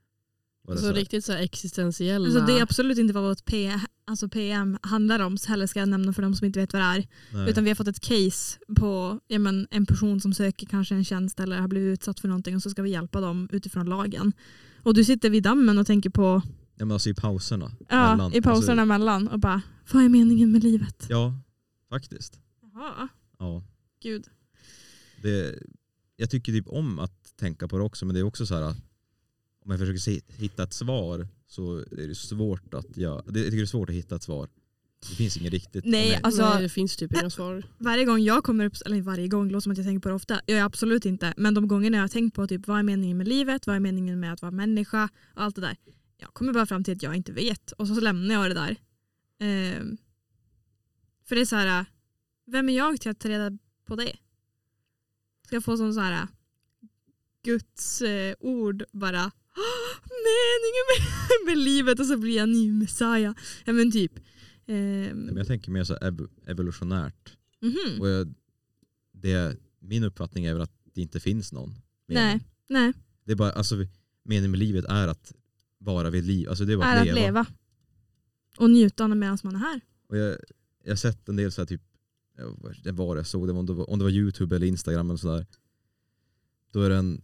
Alltså 0.68 0.86
så 0.86 0.94
riktigt 0.94 1.26
så 1.26 1.34
existentiella... 1.34 2.26
Alltså 2.26 2.46
det 2.46 2.60
är 2.60 2.62
absolut 2.64 2.98
inte 2.98 3.14
vad 3.14 3.24
vårt 3.24 3.46
P, 3.46 3.80
alltså 4.06 4.30
PM 4.30 4.78
handlar 4.82 5.20
om, 5.20 5.38
så 5.38 5.50
heller 5.50 5.68
ska 5.68 5.80
jag 5.80 5.90
nämna 5.90 6.14
för 6.14 6.22
de 6.22 6.36
som 6.36 6.46
inte 6.46 6.60
vet 6.60 6.74
vad 6.74 6.82
det 6.82 6.86
är. 6.86 7.08
nej. 7.34 7.50
Utan 7.50 7.64
vi 7.64 7.70
har 7.70 7.76
fått 7.76 7.88
ett 7.88 8.00
case 8.00 8.60
på 8.76 9.20
ja, 9.28 9.40
men, 9.40 9.68
en 9.72 9.86
person 9.86 10.20
som 10.22 10.34
söker 10.34 10.66
kanske 10.68 10.96
en 10.96 11.06
tjänst 11.06 11.40
eller 11.40 11.60
har 11.60 11.68
blivit 11.68 11.94
utsatt 12.00 12.20
för 12.20 12.28
någonting 12.28 12.56
och 12.56 12.62
så 12.62 12.70
ska 12.70 12.82
vi 12.82 12.90
hjälpa 12.90 13.22
dem 13.22 13.50
utifrån 13.52 13.86
lagen. 13.90 14.34
Och 14.84 14.94
du 14.94 15.04
sitter 15.04 15.30
vid 15.30 15.44
dammen 15.44 15.78
och 15.78 15.88
tänker 15.88 16.10
på, 16.10 16.42
ja, 16.76 16.86
men 16.86 16.92
alltså 16.92 17.10
i 17.10 17.14
pauserna. 17.14 17.72
ja, 17.90 18.12
mellan- 18.16 18.34
i 18.34 18.42
pauserna 18.42 18.82
Alltså, 18.82 18.86
mellan 18.86 19.28
och 19.28 19.40
bara, 19.40 19.62
vad 19.92 20.04
är 20.04 20.10
meningen 20.10 20.52
med 20.52 20.64
livet? 20.64 21.06
ja, 21.10 21.34
faktiskt. 21.90 22.40
Jaha, 22.74 23.08
Ja. 23.40 23.64
gud. 24.04 24.26
Det, 25.22 25.60
jag 26.16 26.30
tycker 26.30 26.52
typ 26.52 26.68
om 26.68 27.00
att 27.00 27.38
tänka 27.40 27.68
på 27.68 27.78
det 27.78 27.84
också 27.84 28.06
men 28.06 28.14
det 28.14 28.20
är 28.20 28.24
också 28.24 28.46
så 28.46 28.56
här 28.56 28.76
om 29.66 29.72
jag 29.72 29.80
försöker 29.80 30.32
hitta 30.42 30.64
ett 30.64 30.74
svar 30.74 31.28
så 31.48 31.78
är 31.78 32.08
det 32.08 32.16
svårt 32.16 32.74
att 32.74 32.98
jag, 32.98 33.24
det, 33.28 33.40
jag 33.40 33.46
tycker 33.48 33.58
det 33.58 33.64
är 33.64 33.66
svårt 33.66 33.90
att 33.90 33.96
hitta 33.96 34.16
ett 34.16 34.24
svar. 34.24 34.50
Det 35.10 35.16
finns 35.16 35.38
inget 35.38 35.54
riktigt. 35.54 35.86
Nej, 35.86 36.20
alltså- 36.24 36.50
Nej, 36.54 36.62
det 36.64 36.70
finns 36.70 36.96
typ 36.98 37.14
inga 37.14 37.30
svar. 37.30 37.64
Varje 37.78 38.06
gång 38.06 38.20
jag 38.20 38.44
kommer 38.44 38.66
upp, 38.66 38.74
eller 38.86 39.02
varje 39.02 39.28
gång, 39.28 39.50
låter 39.50 39.62
som 39.64 39.72
att 39.72 39.78
jag 39.78 39.88
tänker 39.88 40.00
på 40.02 40.10
det 40.10 40.16
ofta. 40.16 40.42
Jag 40.46 40.58
är 40.60 40.64
absolut 40.64 41.06
inte. 41.06 41.34
Men 41.38 41.54
de 41.54 41.68
gångerna 41.68 41.98
jag 41.98 42.04
har 42.04 42.08
tänkt 42.08 42.36
på 42.36 42.48
typ, 42.48 42.68
vad 42.68 42.80
är 42.80 42.84
meningen 42.84 43.18
med 43.18 43.28
livet, 43.28 43.68
vad 43.68 43.76
är 43.76 43.80
meningen 43.80 44.20
med 44.20 44.34
att 44.34 44.42
vara 44.42 44.52
människa 44.52 45.10
och 45.36 45.42
allt 45.44 45.56
det 45.56 45.62
där. 45.62 45.78
Jag 46.18 46.34
kommer 46.34 46.54
bara 46.54 46.66
fram 46.66 46.84
till 46.84 46.96
att 46.96 47.04
jag 47.04 47.16
inte 47.16 47.32
vet 47.32 47.72
och 47.72 47.88
så, 47.88 47.96
så 47.96 48.02
lämnar 48.02 48.36
jag 48.36 48.50
det 48.50 48.54
där. 48.54 48.76
Ehm, 49.40 49.98
för 51.26 51.36
det 51.36 51.42
är 51.42 51.46
så 51.46 51.56
här, 51.56 51.86
vem 52.46 52.70
är 52.70 52.74
jag 52.78 53.02
till 53.02 53.12
att 53.12 53.20
ta 53.20 53.30
reda 53.30 53.58
på 53.86 53.96
det? 53.96 54.16
Ska 55.46 55.56
jag 55.56 55.64
få 55.64 55.78
sån 55.78 55.94
så 55.94 56.00
här 56.00 56.28
Guds 57.44 58.02
eh, 58.02 58.36
ord 58.40 58.84
bara 58.92 59.26
"Åh, 59.26 59.32
meningen 60.28 60.86
med, 60.92 61.46
med 61.46 61.58
livet 61.66 62.00
och 62.00 62.06
så 62.06 62.18
blir 62.18 62.36
jag 62.38 62.50
ny 62.50 62.72
messiah. 62.72 63.36
Ja 63.66 63.74
men 63.74 63.92
typ. 63.92 64.12
Ehm, 64.68 65.18
Men 65.18 65.38
jag 65.38 65.48
tänker 65.48 65.72
mer 65.72 65.84
så 65.84 65.96
ev, 65.96 66.28
evolutionärt. 66.48 67.38
mhm. 67.62 68.02
Och 68.02 68.10
jag, 68.10 68.34
det, 69.14 69.58
min 69.80 70.04
uppfattning 70.04 70.46
är 70.46 70.54
väl 70.54 70.62
att 70.62 70.74
det 70.94 71.02
inte 71.02 71.20
finns 71.20 71.52
någon 71.54 71.70
Nej, 72.08 72.26
mening. 72.26 72.44
nej. 72.70 72.94
Det 73.26 73.32
är 73.32 73.36
bara, 73.36 73.52
alltså, 73.52 73.76
meningen 74.24 74.52
med 74.52 74.60
livet 74.60 74.86
är 74.86 75.08
att 75.08 75.34
vara 75.78 76.10
vid 76.10 76.24
liv. 76.26 76.50
Alltså 76.50 76.66
det 76.66 76.74
är 76.74 76.78
bara 76.78 76.88
är 76.88 77.00
att 77.00 77.06
leva. 77.06 77.20
leva. 77.20 77.46
Och 78.58 78.70
njuta 78.70 79.08
medan 79.08 79.38
man 79.44 79.56
är 79.56 79.60
här. 79.60 79.82
Och 80.08 80.18
jag, 80.18 80.38
jag 80.84 80.92
har 80.92 80.96
sett 80.96 81.30
en 81.30 81.36
del 81.36 81.52
så 81.52 81.62
här 81.62 81.66
typ, 81.66 81.82
det 82.84 82.92
var 82.92 83.16
jag 83.18 83.28
såg, 83.28 83.48
det 83.48 83.54
om, 83.54 83.66
det 83.66 83.74
var, 83.74 83.90
om 83.90 84.00
det 84.00 84.06
var 84.06 84.12
Youtube 84.12 84.56
eller 84.56 84.68
Instagram 84.68 85.10
eller 85.10 85.18
sådär. 85.18 85.46
Då 86.72 86.82
är 86.82 86.90
det 86.90 86.96
en, 86.96 87.22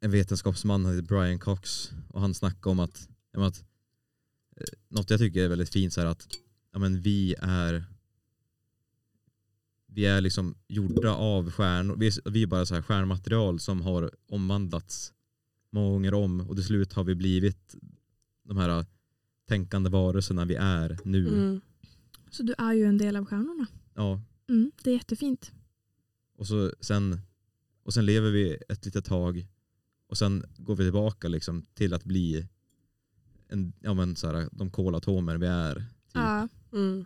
en 0.00 0.10
vetenskapsman, 0.10 0.84
han 0.84 0.94
heter 0.94 1.08
Brian 1.08 1.38
Cox, 1.38 1.92
och 2.08 2.20
han 2.20 2.34
snackar 2.34 2.70
om 2.70 2.80
att, 2.80 3.08
men 3.32 3.42
att 3.42 3.64
eh, 4.56 4.66
något 4.88 5.10
jag 5.10 5.20
tycker 5.20 5.44
är 5.44 5.48
väldigt 5.48 5.72
fint 5.72 5.92
så 5.92 6.00
här 6.00 6.08
att 6.08 6.28
ja, 6.72 6.78
men 6.78 7.00
vi 7.00 7.34
är 7.38 7.84
vi 9.86 10.04
är 10.04 10.20
liksom 10.20 10.54
gjorda 10.68 11.14
av 11.14 11.50
stjärnor, 11.50 11.96
vi 11.96 12.06
är, 12.06 12.30
vi 12.30 12.42
är 12.42 12.46
bara 12.46 12.66
så 12.66 12.74
här 12.74 12.82
stjärnmaterial 12.82 13.60
som 13.60 13.82
har 13.82 14.10
omvandlats 14.28 15.12
många 15.70 15.88
gånger 15.90 16.14
om 16.14 16.40
och 16.40 16.56
till 16.56 16.64
slut 16.64 16.92
har 16.92 17.04
vi 17.04 17.14
blivit 17.14 17.74
de 18.44 18.56
här 18.56 18.86
tänkande 19.48 19.90
varelserna 19.90 20.44
vi 20.44 20.54
är 20.54 20.98
nu. 21.04 21.28
Mm. 21.28 21.60
Så 22.30 22.42
du 22.42 22.54
är 22.58 22.72
ju 22.72 22.84
en 22.84 22.98
del 22.98 23.16
av 23.16 23.24
stjärnorna. 23.24 23.66
Ja, 23.94 24.20
Mm, 24.50 24.72
det 24.82 24.90
är 24.90 24.94
jättefint. 24.94 25.52
och, 26.36 26.46
så 26.46 26.72
sen, 26.80 27.20
och 27.82 27.94
sen 27.94 28.06
lever 28.06 28.30
vi 28.30 28.58
ett 28.68 28.84
litet 28.84 29.04
tag 29.04 29.46
och 30.10 30.18
sen 30.18 30.44
går 30.56 30.76
vi 30.76 30.84
tillbaka 30.84 31.28
liksom 31.28 31.66
till 31.74 31.94
att 31.94 32.04
bli 32.04 32.46
en, 33.48 33.72
ja, 33.80 33.94
men 33.94 34.16
så 34.16 34.26
här, 34.32 34.48
de 34.52 34.70
kolatomer 34.70 35.36
vi 35.36 35.46
är. 35.46 35.74
Typ. 35.74 35.84
Ja. 36.14 36.48
Mm. 36.72 37.04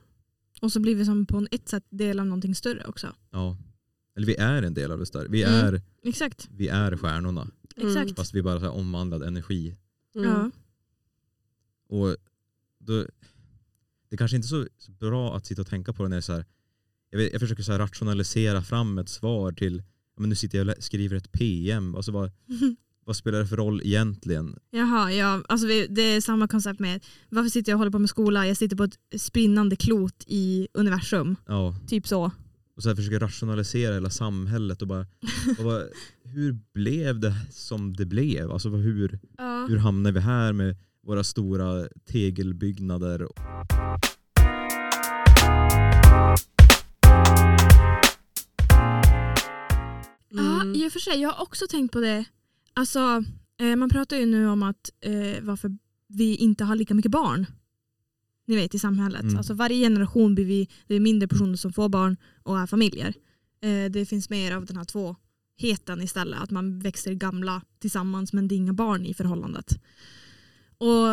Och 0.62 0.72
så 0.72 0.80
blir 0.80 0.94
vi 0.94 1.04
som 1.04 1.26
på 1.26 1.46
ett 1.50 1.68
sätt 1.68 1.84
del 1.90 2.20
av 2.20 2.26
någonting 2.26 2.54
större 2.54 2.84
också. 2.84 3.14
Ja. 3.30 3.56
Eller 4.16 4.26
vi 4.26 4.36
är 4.36 4.62
en 4.62 4.74
del 4.74 4.92
av 4.92 4.98
det 4.98 5.06
större. 5.06 5.28
Vi 5.28 5.42
Mm. 5.42 5.54
är, 5.54 5.82
Exakt. 6.02 6.48
vi 6.52 6.68
är 6.68 6.96
stjärnorna. 6.96 7.48
Mm. 7.76 7.88
Exakt. 7.88 8.16
Fast 8.16 8.34
vi 8.34 8.42
bara 8.42 8.58
så 8.58 8.64
här 8.64 8.72
omvandlad 8.72 9.22
energi. 9.22 9.76
Mm. 10.14 10.30
Ja. 10.30 10.50
Och 11.88 12.16
då, 12.78 13.06
det 14.10 14.16
kanske 14.16 14.36
inte 14.36 14.46
är 14.46 14.48
så 14.48 14.66
så 14.78 14.92
bra 14.92 15.36
att 15.36 15.46
sitta 15.46 15.62
och 15.62 15.68
tänka 15.68 15.92
på 15.92 16.02
det 16.02 16.08
när 16.08 16.16
det 16.16 16.20
är 16.20 16.20
så 16.20 16.32
här, 16.32 16.44
jag, 17.10 17.18
vet, 17.18 17.32
jag 17.32 17.40
försöker 17.40 17.62
så 17.62 17.72
rationalisera 17.78 18.62
fram 18.62 18.98
ett 18.98 19.08
svar 19.08 19.52
till, 19.52 19.82
men 20.16 20.28
nu 20.28 20.34
sitter 20.34 20.58
jag 20.58 20.68
och 20.76 20.84
skriver 20.84 21.16
ett 21.16 21.32
PM, 21.32 21.94
alltså 21.94 22.12
vad, 22.12 22.30
vad 23.06 23.16
spelar 23.16 23.38
det 23.38 23.46
för 23.46 23.56
roll 23.56 23.80
egentligen? 23.84 24.56
Jaha, 24.70 25.12
ja. 25.12 25.42
Alltså 25.48 25.66
vi, 25.66 25.86
det 25.86 26.02
är 26.02 26.20
samma 26.20 26.48
koncept 26.48 26.80
med 26.80 27.04
varför 27.28 27.48
sitter 27.50 27.72
jag 27.72 27.76
och 27.76 27.78
håller 27.78 27.90
på 27.92 27.98
med 27.98 28.10
skola? 28.10 28.46
Jag 28.46 28.56
sitter 28.56 28.76
på 28.76 28.84
ett 28.84 28.98
spinnande 29.20 29.76
klot 29.76 30.24
i 30.26 30.68
universum. 30.74 31.36
Ja, 31.46 31.76
Typ 31.88 32.06
så. 32.08 32.24
och 32.76 32.82
så 32.82 32.88
här 32.88 32.96
försöker 32.96 33.20
rationalisera 33.20 33.94
hela 33.94 34.10
samhället 34.10 34.82
och 34.82 34.88
bara, 34.88 35.06
och 35.58 35.64
bara 35.64 35.82
hur 36.24 36.58
blev 36.74 37.20
det 37.20 37.34
som 37.50 37.92
det 37.96 38.06
blev? 38.06 38.50
Alltså 38.50 38.68
hur, 38.68 39.18
Ja. 39.38 39.66
hur 39.68 39.76
hamnade 39.76 40.12
vi 40.14 40.20
här 40.20 40.52
med 40.52 40.76
våra 41.06 41.24
stora 41.24 41.88
tegelbyggnader? 42.12 43.26
Ja, 50.30 50.60
Mm. 50.62 50.74
i 50.74 50.88
och 50.88 50.92
för 50.92 51.00
sig. 51.00 51.20
Jag 51.20 51.30
har 51.30 51.42
också 51.42 51.66
tänkt 51.70 51.92
på 51.92 52.00
det. 52.00 52.24
Alltså, 52.74 53.24
eh, 53.60 53.76
man 53.76 53.88
pratar 53.88 54.16
ju 54.16 54.26
nu 54.26 54.48
om 54.48 54.62
att 54.62 54.90
eh, 55.00 55.42
varför 55.42 55.70
vi 56.08 56.34
inte 56.36 56.64
har 56.64 56.76
lika 56.76 56.94
mycket 56.94 57.10
barn. 57.10 57.46
Ni 58.46 58.56
vet 58.56 58.74
i 58.74 58.78
samhället. 58.78 59.22
Mm. 59.22 59.36
Alltså, 59.36 59.54
varje 59.54 59.76
generation 59.76 60.34
blir 60.34 60.44
vi 60.44 60.68
det 60.86 60.94
är 60.94 61.00
mindre 61.00 61.28
personer 61.28 61.56
som 61.56 61.72
får 61.72 61.88
barn 61.88 62.16
och 62.42 62.58
är 62.58 62.66
familjer. 62.66 63.14
Eh, 63.60 63.90
det 63.90 64.06
finns 64.06 64.30
mer 64.30 64.52
av 64.52 64.64
den 64.66 64.76
här 64.76 64.84
tvåheten 64.84 66.02
istället. 66.02 66.42
Att 66.42 66.50
man 66.50 66.78
växer 66.78 67.14
gamla 67.14 67.62
tillsammans 67.78 68.32
men 68.32 68.48
det 68.48 68.54
är 68.54 68.56
inga 68.56 68.72
barn 68.72 69.06
i 69.06 69.14
förhållandet. 69.14 69.80
Och 70.78 71.12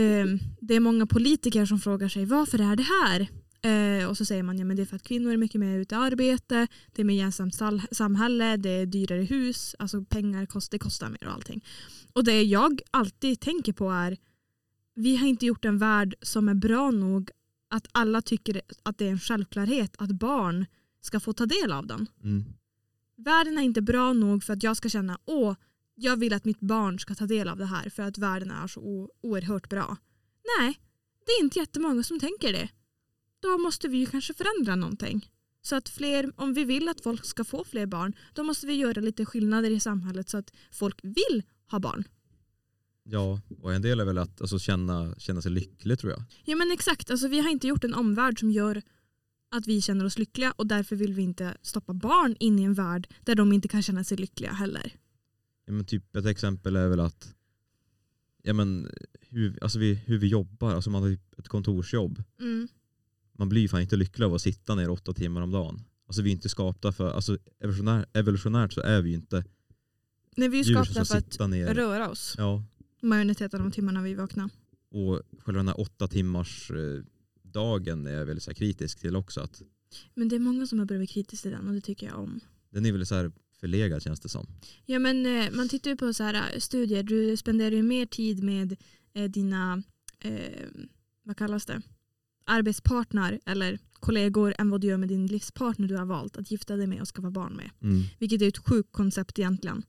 eh, 0.00 0.26
Det 0.60 0.74
är 0.74 0.80
många 0.80 1.06
politiker 1.06 1.66
som 1.66 1.80
frågar 1.80 2.08
sig 2.08 2.24
varför 2.24 2.58
är 2.58 2.76
det 2.76 2.82
här? 2.82 3.28
Eh, 3.62 4.08
och 4.08 4.16
så 4.16 4.24
säger 4.24 4.42
man 4.42 4.58
ja, 4.58 4.64
men 4.64 4.76
det 4.76 4.82
är 4.82 4.86
för 4.86 4.96
att 4.96 5.02
kvinnor 5.02 5.32
är 5.32 5.36
mycket 5.36 5.60
mer 5.60 5.78
ute 5.78 5.94
i 5.94 5.98
arbete, 5.98 6.66
det 6.92 7.02
är 7.02 7.04
mer 7.04 7.14
jämställt 7.14 7.96
samhälle, 7.96 8.56
det 8.56 8.70
är 8.70 8.86
dyrare 8.86 9.22
hus, 9.22 9.74
alltså 9.78 10.04
pengar 10.04 10.46
kost, 10.46 10.70
det 10.70 10.78
kostar 10.78 11.08
mer 11.08 11.26
och 11.26 11.32
allting. 11.32 11.64
Och 12.12 12.24
det 12.24 12.42
jag 12.42 12.80
alltid 12.90 13.40
tänker 13.40 13.72
på 13.72 13.90
är 13.90 14.16
vi 14.94 15.16
har 15.16 15.26
inte 15.26 15.46
gjort 15.46 15.64
en 15.64 15.78
värld 15.78 16.14
som 16.22 16.48
är 16.48 16.54
bra 16.54 16.90
nog 16.90 17.30
att 17.70 17.88
alla 17.92 18.22
tycker 18.22 18.62
att 18.82 18.98
det 18.98 19.06
är 19.06 19.10
en 19.10 19.20
självklarhet 19.20 19.94
att 19.98 20.10
barn 20.10 20.66
ska 21.00 21.20
få 21.20 21.32
ta 21.32 21.46
del 21.46 21.72
av 21.72 21.86
den. 21.86 22.06
Mm. 22.24 22.44
Världen 23.16 23.58
är 23.58 23.62
inte 23.62 23.82
bra 23.82 24.12
nog 24.12 24.44
för 24.44 24.52
att 24.52 24.62
jag 24.62 24.76
ska 24.76 24.88
känna 24.88 25.18
åh, 25.24 25.54
jag 25.94 26.16
vill 26.16 26.32
att 26.32 26.44
mitt 26.44 26.60
barn 26.60 26.98
ska 26.98 27.14
ta 27.14 27.26
del 27.26 27.48
av 27.48 27.58
det 27.58 27.66
här 27.66 27.90
för 27.90 28.02
att 28.02 28.18
världen 28.18 28.50
är 28.50 28.66
så 28.66 29.10
oerhört 29.20 29.68
bra. 29.68 29.96
Nej, 30.58 30.80
det 31.26 31.32
är 31.32 31.44
inte 31.44 31.58
jättemånga 31.58 32.02
som 32.02 32.20
tänker 32.20 32.52
det. 32.52 32.68
Då 33.40 33.58
måste 33.58 33.88
vi 33.88 33.98
ju 33.98 34.06
kanske 34.06 34.34
förändra 34.34 34.76
någonting. 34.76 35.30
Så 35.62 35.76
att 35.76 35.88
fler, 35.88 36.32
om 36.36 36.54
vi 36.54 36.64
vill 36.64 36.88
att 36.88 37.00
folk 37.00 37.24
ska 37.24 37.44
få 37.44 37.64
fler 37.64 37.86
barn, 37.86 38.12
då 38.34 38.42
måste 38.42 38.66
vi 38.66 38.74
göra 38.74 39.00
lite 39.00 39.24
skillnader 39.24 39.70
i 39.70 39.80
samhället 39.80 40.28
så 40.28 40.38
att 40.38 40.52
folk 40.70 41.00
vill 41.02 41.42
ha 41.70 41.78
barn. 41.78 42.04
Ja, 43.02 43.40
och 43.62 43.74
en 43.74 43.82
del 43.82 44.00
är 44.00 44.04
väl 44.04 44.18
att 44.18 44.40
alltså, 44.40 44.58
känna, 44.58 45.14
känna 45.18 45.42
sig 45.42 45.50
lycklig 45.50 45.98
tror 45.98 46.12
jag. 46.12 46.22
Ja 46.44 46.56
men 46.56 46.72
exakt, 46.72 47.10
alltså, 47.10 47.28
vi 47.28 47.40
har 47.40 47.50
inte 47.50 47.66
gjort 47.66 47.84
en 47.84 47.94
omvärld 47.94 48.40
som 48.40 48.50
gör 48.50 48.82
att 49.50 49.66
vi 49.66 49.80
känner 49.80 50.04
oss 50.04 50.18
lyckliga 50.18 50.52
och 50.56 50.66
därför 50.66 50.96
vill 50.96 51.14
vi 51.14 51.22
inte 51.22 51.56
stoppa 51.62 51.94
barn 51.94 52.36
in 52.40 52.58
i 52.58 52.62
en 52.62 52.74
värld 52.74 53.08
där 53.24 53.34
de 53.34 53.52
inte 53.52 53.68
kan 53.68 53.82
känna 53.82 54.04
sig 54.04 54.16
lyckliga 54.16 54.52
heller. 54.52 54.92
Ja, 55.66 55.72
men 55.72 55.84
typ 55.84 56.16
ett 56.16 56.26
exempel 56.26 56.76
är 56.76 56.88
väl 56.88 57.00
att 57.00 57.34
ja, 58.42 58.52
men, 58.52 58.88
hur, 59.20 59.62
alltså 59.62 59.78
vi, 59.78 59.94
hur 59.94 60.18
vi 60.18 60.26
jobbar, 60.26 60.74
alltså 60.74 60.90
man 60.90 61.02
har 61.02 61.10
typ 61.10 61.38
ett 61.38 61.48
kontorsjobb. 61.48 62.22
Mm. 62.40 62.68
Man 63.38 63.48
blir 63.48 63.62
ju 63.62 63.68
fan 63.68 63.80
inte 63.80 63.96
lycklig 63.96 64.26
av 64.26 64.34
att 64.34 64.42
sitta 64.42 64.74
ner 64.74 64.90
åtta 64.90 65.12
timmar 65.12 65.40
om 65.42 65.50
dagen. 65.50 65.84
Alltså 66.06 66.22
vi 66.22 66.30
är 66.30 66.32
inte 66.32 66.48
skapta 66.48 66.92
för, 66.92 67.10
alltså 67.10 67.38
evolutionär, 67.60 68.06
evolutionärt 68.12 68.72
så 68.72 68.80
är 68.80 69.02
vi 69.02 69.08
ju 69.10 69.14
inte 69.16 69.44
Nej, 70.36 70.48
vi 70.48 70.60
är 70.60 70.64
skapta 70.64 71.04
för 71.04 71.16
att 71.44 71.50
ner. 71.50 71.74
röra 71.74 72.08
oss 72.10 72.34
Ja, 72.38 72.64
majoriteten 73.02 73.60
av 73.66 73.70
timmarna 73.70 74.02
vi 74.02 74.14
vaknar. 74.14 74.50
och 74.90 75.22
själva 75.38 75.58
den 75.58 75.68
här 75.68 75.80
åtta 75.80 76.08
timmars 76.08 76.70
eh, 76.70 77.02
dagen 77.42 78.06
är 78.06 78.10
jag 78.12 78.26
väldigt 78.26 78.42
så 78.42 78.54
kritisk 78.54 78.98
till 79.00 79.16
också. 79.16 79.40
Att 79.40 79.62
Men 80.14 80.28
det 80.28 80.36
är 80.36 80.40
många 80.40 80.66
som 80.66 80.78
har 80.78 80.86
blivit 80.86 81.10
kritiska 81.10 81.42
till 81.42 81.50
den 81.58 81.68
och 81.68 81.74
det 81.74 81.80
tycker 81.80 82.06
jag 82.06 82.18
om. 82.18 82.40
den 82.70 82.86
är 82.86 82.92
väl 82.92 83.06
så 83.06 83.14
här 83.14 83.32
förlegad 83.60 84.02
känns 84.02 84.20
det 84.20 84.28
som. 84.28 84.46
Ja 84.86 84.98
men 84.98 85.26
eh, 85.26 85.50
man 85.52 85.68
tittar 85.68 85.90
ju 85.90 85.96
på 85.96 86.12
så 86.14 86.22
här 86.24 86.34
eh, 86.54 86.58
studier, 86.60 87.02
du 87.02 87.36
spenderar 87.36 87.70
ju 87.74 87.82
mer 87.82 88.06
tid 88.06 88.42
med 88.44 88.76
dina, 89.30 89.82
eh, 90.20 90.32
vad 91.22 91.36
kallas 91.36 91.66
det, 91.66 91.82
arbetspartner 92.48 93.40
eller 93.46 93.78
kollegor 94.00 94.54
än 94.58 94.70
vad 94.70 94.80
du 94.80 94.86
gör 94.86 94.96
med 94.96 95.08
din 95.08 95.26
livspartner 95.26 95.88
du 95.88 95.96
har 95.96 96.04
valt 96.04 96.36
att 96.36 96.50
gifta 96.50 96.76
dig 96.76 96.86
med 96.86 97.00
och 97.00 97.08
skaffa 97.08 97.30
barn 97.30 97.52
med. 97.52 97.70
Mm. 97.82 98.02
Vilket 98.18 98.42
är 98.42 98.48
ett 98.48 98.58
sjukt 98.58 98.92
koncept 98.92 99.38
egentligen. 99.38 99.82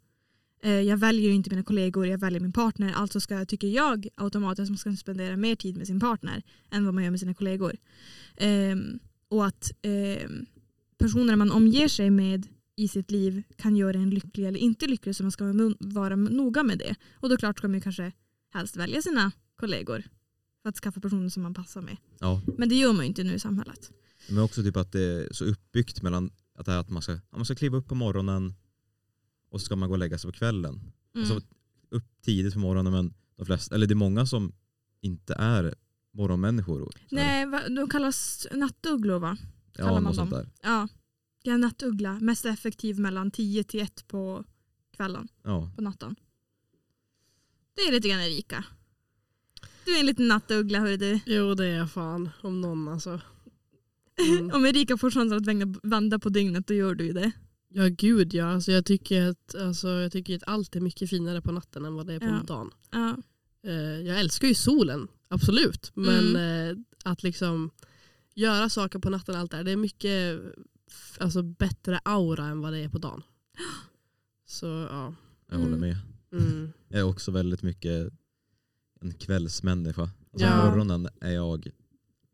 Eh, 0.64 0.82
jag 0.82 0.98
väljer 0.98 1.32
inte 1.32 1.50
mina 1.50 1.64
kollegor, 1.64 2.08
jag 2.08 2.18
väljer 2.18 2.40
min 2.40 2.52
partner. 2.52 2.94
Alltså 2.96 3.20
ska, 3.20 3.46
tycker 3.46 3.68
jag 3.68 4.08
automatiskt 4.16 4.64
att 4.64 4.70
man 4.70 4.78
ska 4.78 4.96
spendera 4.96 5.38
mer 5.38 5.56
tid 5.56 5.78
med 5.78 5.88
sin 5.88 6.00
partner 6.00 6.44
än 6.72 6.86
vad 6.86 6.94
man 6.94 7.04
gör 7.04 7.12
med 7.12 7.20
sina 7.20 7.34
kollegor. 7.34 7.76
Ehm, 8.38 9.00
och 9.30 9.46
att 9.46 9.72
ehm, 9.82 10.46
personerna 10.98 11.36
man 11.36 11.52
omger 11.52 11.88
sig 11.88 12.10
med 12.10 12.48
i 12.76 12.88
sitt 12.88 13.12
liv 13.12 13.44
kan 13.56 13.76
göra 13.76 13.98
en 13.98 14.10
lycklig 14.10 14.46
eller 14.46 14.60
inte 14.60 14.88
lycklig 14.88 15.16
så 15.16 15.24
man 15.24 15.32
ska 15.32 15.54
vara 15.80 16.16
noga 16.16 16.64
med 16.64 16.78
det. 16.78 16.96
Och 17.14 17.30
då 17.30 17.38
klart 17.38 17.58
ska 17.58 17.68
man 17.68 17.82
kanske 17.82 18.12
helst 18.54 18.78
välja 18.78 19.02
sina 19.02 19.32
kollegor 19.56 20.04
för 20.62 20.70
att 20.70 20.76
skaffa 20.78 21.02
personer 21.02 21.30
som 21.30 21.44
man 21.44 21.54
passar 21.54 21.82
med. 21.82 21.98
Ja. 22.20 22.42
Men 22.58 22.70
det 22.70 22.76
gör 22.76 22.94
man 22.94 23.02
ju 23.06 23.08
inte 23.08 23.24
nu 23.24 23.34
i 23.34 23.40
samhället. 23.40 23.92
Men 24.30 24.44
också 24.44 24.64
typ 24.64 24.78
att 24.78 24.92
det 24.92 25.02
är 25.02 25.34
så 25.34 25.46
uppbyggt 25.46 26.02
mellan 26.02 26.32
att, 26.56 26.66
det 26.66 26.72
här 26.72 26.80
att 26.80 26.90
man, 26.90 27.02
ska, 27.02 27.20
man 27.32 27.46
ska 27.46 27.56
kliva 27.56 27.78
upp 27.78 27.88
på 27.88 27.96
morgonen 27.96 28.54
och 29.50 29.62
så 29.62 29.66
ska 29.66 29.76
man 29.76 29.90
gå 29.90 29.94
och 29.94 30.00
lägga 30.00 30.18
sig 30.18 30.32
på 30.32 30.38
kvällen. 30.38 30.74
Mm. 31.16 31.32
Alltså, 31.32 31.48
upp 31.90 32.22
tidigt 32.22 32.54
på 32.54 32.60
morgonen 32.60 32.94
men 32.94 33.14
de 33.36 33.46
flesta, 33.46 33.76
eller 33.76 33.88
det 33.88 33.94
är 33.94 33.96
många 33.96 34.26
som 34.26 34.54
inte 35.02 35.34
är 35.34 35.76
morgonmänniskor. 36.14 36.92
Nej, 37.12 37.46
de 37.76 37.90
kallas 37.90 38.48
nattugglor 38.52 39.20
va? 39.20 39.38
kallar 39.74 39.90
ja, 39.90 39.94
man 39.94 40.04
något 40.04 40.16
sånt 40.16 40.32
dem. 40.32 40.40
där. 40.40 40.50
Ja. 40.62 40.88
Jag 41.44 41.54
är 41.54 41.58
nattuggla, 41.58 42.20
mest 42.20 42.46
effektiv 42.46 43.00
mellan 43.00 43.32
10 43.32 43.64
till 43.64 43.80
1 43.80 44.08
på 44.08 44.44
kvällen, 44.96 45.28
Ja. 45.44 45.72
på 45.76 45.82
natten. 45.82 46.16
Det 47.76 47.82
är 47.82 47.92
lite 47.92 48.10
grann 48.10 48.22
Erika. 48.22 48.66
Du 49.90 49.96
är 49.96 50.00
en 50.00 50.06
liten 50.06 50.28
nattuggla 50.28 50.80
hörru 50.80 50.98
du. 50.98 51.20
Jo 51.26 51.54
det 51.54 51.66
är 51.66 51.78
jag 51.78 51.92
fan, 51.92 52.30
om 52.42 52.62
någon 52.62 52.88
alltså. 52.88 53.22
Mm. 54.30 54.52
Om 54.54 54.66
Erika 54.66 54.98
får 54.98 55.12
chansen 55.12 55.38
att 55.38 55.46
vända- 55.48 55.80
vända 55.84 56.20
på 56.20 56.30
dygnet 56.30 56.68
då 56.68 56.74
gör 56.74 56.96
du 56.96 57.06
ju 57.06 57.14
det. 57.14 57.32
Ja 57.70 57.88
gud 57.88 58.34
ja, 58.34 58.46
alltså, 58.54 58.72
jag, 58.72 58.86
tycker 58.86 59.28
att, 59.30 59.56
alltså, 59.56 59.88
jag 59.90 60.12
tycker 60.12 60.36
att 60.36 60.44
allt 60.48 60.76
är 60.76 60.82
mycket 60.82 61.10
finare 61.10 61.42
på 61.42 61.52
natten 61.52 61.86
än 61.86 61.96
vad 61.96 62.08
det 62.08 62.14
är 62.14 62.20
på 62.20 62.26
Ja. 62.26 62.44
dagen. 62.48 62.72
Ja. 62.92 63.18
Eh, 63.64 63.74
jag 64.08 64.20
älskar 64.20 64.48
ju 64.48 64.54
solen, 64.54 65.08
absolut. 65.28 65.92
Men 65.94 66.36
Mm. 66.36 66.70
eh, 66.78 66.78
att 67.12 67.24
liksom 67.24 67.70
göra 68.36 68.70
saker 68.70 69.00
på 69.00 69.10
natten, 69.10 69.36
allt 69.36 69.52
det, 69.52 69.58
här, 69.58 69.64
det 69.64 69.72
är 69.72 69.78
mycket 69.78 70.42
alltså, 71.18 71.44
bättre 71.44 72.00
aura 72.06 72.46
än 72.46 72.62
vad 72.62 72.74
det 72.74 72.80
är 72.80 72.90
på 72.90 72.98
dagen. 72.98 73.24
Så 74.46 74.66
ja. 74.66 75.14
Jag 75.50 75.58
håller 75.58 75.78
Mm. 75.78 75.80
med. 75.80 75.98
Mm. 76.34 76.72
Jag 76.88 77.00
är 77.00 77.04
också 77.06 77.32
väldigt 77.32 77.62
mycket 77.64 78.14
en 79.00 79.14
kvällsmänniska. 79.14 80.02
Alltså 80.02 80.48
Ja. 80.48 80.66
morgonen 80.66 81.10
är 81.22 81.32
jag 81.32 81.68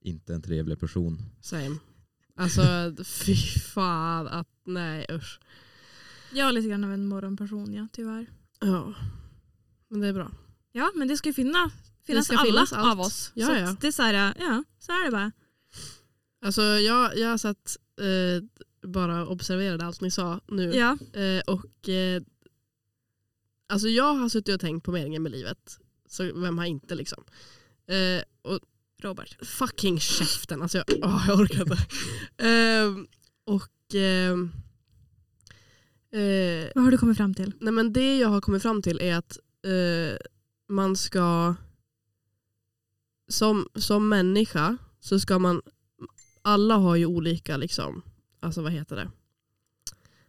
inte 0.01 0.33
en 0.33 0.41
trevlig 0.41 0.79
person. 0.79 1.17
Same. 1.41 1.77
Alltså 2.35 2.95
fy 3.05 3.35
fan 3.59 4.27
att 4.27 4.47
nej 4.65 5.05
usch. 5.11 5.39
Jag 6.33 6.47
är 6.47 6.51
lite 6.51 6.67
grann 6.67 6.83
av 6.83 6.93
en 6.93 7.07
morgonperson 7.07 7.73
ja, 7.73 7.87
tyvärr. 7.91 8.27
Ja. 8.59 8.93
Men 9.87 9.99
det 10.01 10.07
är 10.07 10.13
bra. 10.13 10.31
Ja 10.71 10.91
men 10.95 11.07
det 11.07 11.17
ska 11.17 11.29
ju 11.29 11.33
finna, 11.33 11.71
finnas 12.03 12.25
ska 12.25 12.35
alla 12.37 12.45
finnas 12.45 12.73
allt. 12.73 12.91
av 12.91 12.99
oss. 12.99 13.31
Ja, 13.33 13.47
så 13.47 13.53
ja. 13.53 13.75
det 13.81 13.87
är 13.87 13.91
så 13.91 14.03
här, 14.03 14.33
ja 14.39 14.63
så 14.79 14.91
är 14.91 15.05
det 15.05 15.11
bara. 15.11 15.31
Alltså 16.45 16.61
jag, 16.61 17.17
jag 17.17 17.29
har 17.29 17.37
satt 17.37 17.77
eh, 18.01 18.43
bara 18.89 19.27
observerade 19.27 19.85
allt 19.85 20.01
ni 20.01 20.11
sa 20.11 20.41
nu. 20.47 20.75
Ja. 20.75 20.97
Eh, 21.13 21.41
och 21.47 21.89
eh, 21.89 22.21
alltså 23.69 23.87
jag 23.87 24.13
har 24.13 24.29
suttit 24.29 24.55
och 24.55 24.61
tänkt 24.61 24.83
på 24.83 24.91
meningen 24.91 25.23
med 25.23 25.31
livet. 25.31 25.79
Så 26.15 26.31
vem 26.33 26.57
har 26.57 26.65
inte 26.65 26.95
liksom? 26.95 27.23
Eh, 27.87 28.23
och 28.41 28.59
Robert. 29.01 29.45
fucking 29.45 29.99
käften, 29.99 30.61
alltså 30.61 30.77
jag, 30.77 30.85
åh, 31.03 31.25
jag 31.27 31.39
orkar 31.39 31.61
inte. 31.61 31.77
Ehm, 32.37 33.07
och 33.45 33.95
ehm, 33.95 34.51
eh, 36.11 36.71
Vad 36.75 36.83
har 36.83 36.91
du 36.91 36.97
kommit 36.97 37.17
fram 37.17 37.33
till? 37.33 37.53
nej 37.59 37.73
men 37.73 37.93
det 37.93 38.17
jag 38.17 38.29
har 38.29 38.41
kommit 38.41 38.61
fram 38.61 38.81
till 38.81 39.01
är 39.01 39.15
att 39.15 39.37
eh, 39.65 40.17
man 40.69 40.95
ska 40.95 41.55
som, 43.27 43.69
som 43.75 44.09
människa 44.09 44.77
så 44.99 45.19
ska 45.19 45.39
man 45.39 45.61
alla 46.41 46.75
har 46.75 46.95
ju 46.95 47.05
olika 47.05 47.57
liksom, 47.57 48.01
alltså 48.39 48.61
vad 48.61 48.71
heter 48.71 48.95
det 48.95 49.11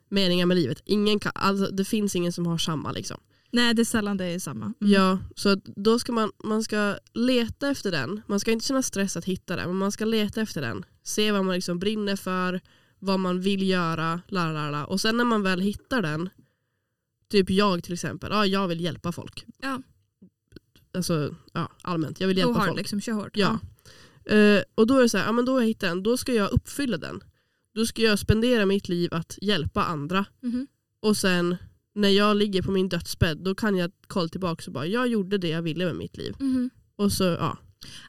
meningar 0.08 0.46
med 0.46 0.56
livet. 0.56 0.82
Ingen 0.84 1.20
kan, 1.20 1.32
alltså, 1.34 1.66
det 1.66 1.84
finns 1.84 2.16
ingen 2.16 2.32
som 2.32 2.46
har 2.46 2.58
samma 2.58 2.92
liksom. 2.92 3.20
Nej 3.50 3.74
det 3.74 3.82
är 3.82 3.84
sällan 3.84 4.16
det 4.16 4.24
är 4.24 4.38
samma. 4.38 4.64
Mm. 4.64 4.92
Ja, 4.92 5.18
så 5.36 5.56
då 5.64 5.98
ska 5.98 6.12
man, 6.12 6.30
man 6.44 6.62
ska 6.62 6.98
leta 7.12 7.68
efter 7.68 7.90
den. 7.90 8.22
Man 8.26 8.40
ska 8.40 8.50
inte 8.50 8.66
känna 8.66 8.82
stress 8.82 9.16
att 9.16 9.24
hitta 9.24 9.56
den, 9.56 9.68
men 9.68 9.76
man 9.76 9.92
ska 9.92 10.04
leta 10.04 10.40
efter 10.40 10.60
den. 10.60 10.84
Se 11.02 11.32
vad 11.32 11.44
man 11.44 11.54
liksom 11.54 11.78
brinner 11.78 12.16
för, 12.16 12.60
vad 12.98 13.20
man 13.20 13.40
vill 13.40 13.68
göra, 13.68 14.20
la, 14.28 14.84
och 14.84 15.00
sen 15.00 15.16
när 15.16 15.24
man 15.24 15.42
väl 15.42 15.60
hittar 15.60 16.02
den, 16.02 16.28
typ 17.28 17.50
jag 17.50 17.84
till 17.84 17.94
exempel, 17.94 18.30
ja, 18.32 18.46
jag 18.46 18.68
vill 18.68 18.80
hjälpa 18.80 19.12
folk. 19.12 19.44
Ja. 19.58 19.82
Alltså 20.92 21.34
ja, 21.52 21.70
allmänt, 21.82 22.20
jag 22.20 22.28
vill 22.28 22.38
hjälpa 22.38 22.58
hard 22.58 22.66
folk. 22.66 22.78
liksom, 22.78 23.00
kör 23.00 23.12
hårt. 23.12 23.36
Ja. 23.36 23.58
Eh, 24.24 24.62
och 24.74 24.86
då 24.86 24.98
är 24.98 25.02
det 25.02 25.08
så 25.08 25.18
här, 25.18 25.24
ja, 25.24 25.32
men 25.32 25.44
då 25.44 25.52
har 25.52 25.60
jag 25.60 25.68
hittat 25.68 25.90
den, 25.90 26.02
då 26.02 26.16
ska 26.16 26.32
jag 26.32 26.52
uppfylla 26.52 26.96
den. 26.96 27.24
Då 27.74 27.86
ska 27.86 28.02
jag 28.02 28.18
spendera 28.18 28.66
mitt 28.66 28.88
liv 28.88 29.14
att 29.14 29.38
hjälpa 29.42 29.84
andra. 29.84 30.24
Mhm. 30.40 30.66
Och 31.00 31.16
sen 31.16 31.56
när 31.96 32.08
jag 32.08 32.36
ligger 32.36 32.62
på 32.62 32.70
min 32.70 32.88
dödsbädd 32.88 33.38
då 33.38 33.54
kan 33.54 33.76
jag 33.76 33.90
kolla 34.06 34.28
tillbaka 34.28 34.62
och 34.66 34.72
bara 34.72 34.86
jag 34.86 35.08
gjorde 35.08 35.38
det 35.38 35.48
jag 35.48 35.62
ville 35.62 35.84
med 35.84 35.96
mitt 35.96 36.16
liv. 36.16 36.34
Mhm. 36.40 36.70
Och 36.96 37.12
så 37.12 37.24
ja, 37.24 37.58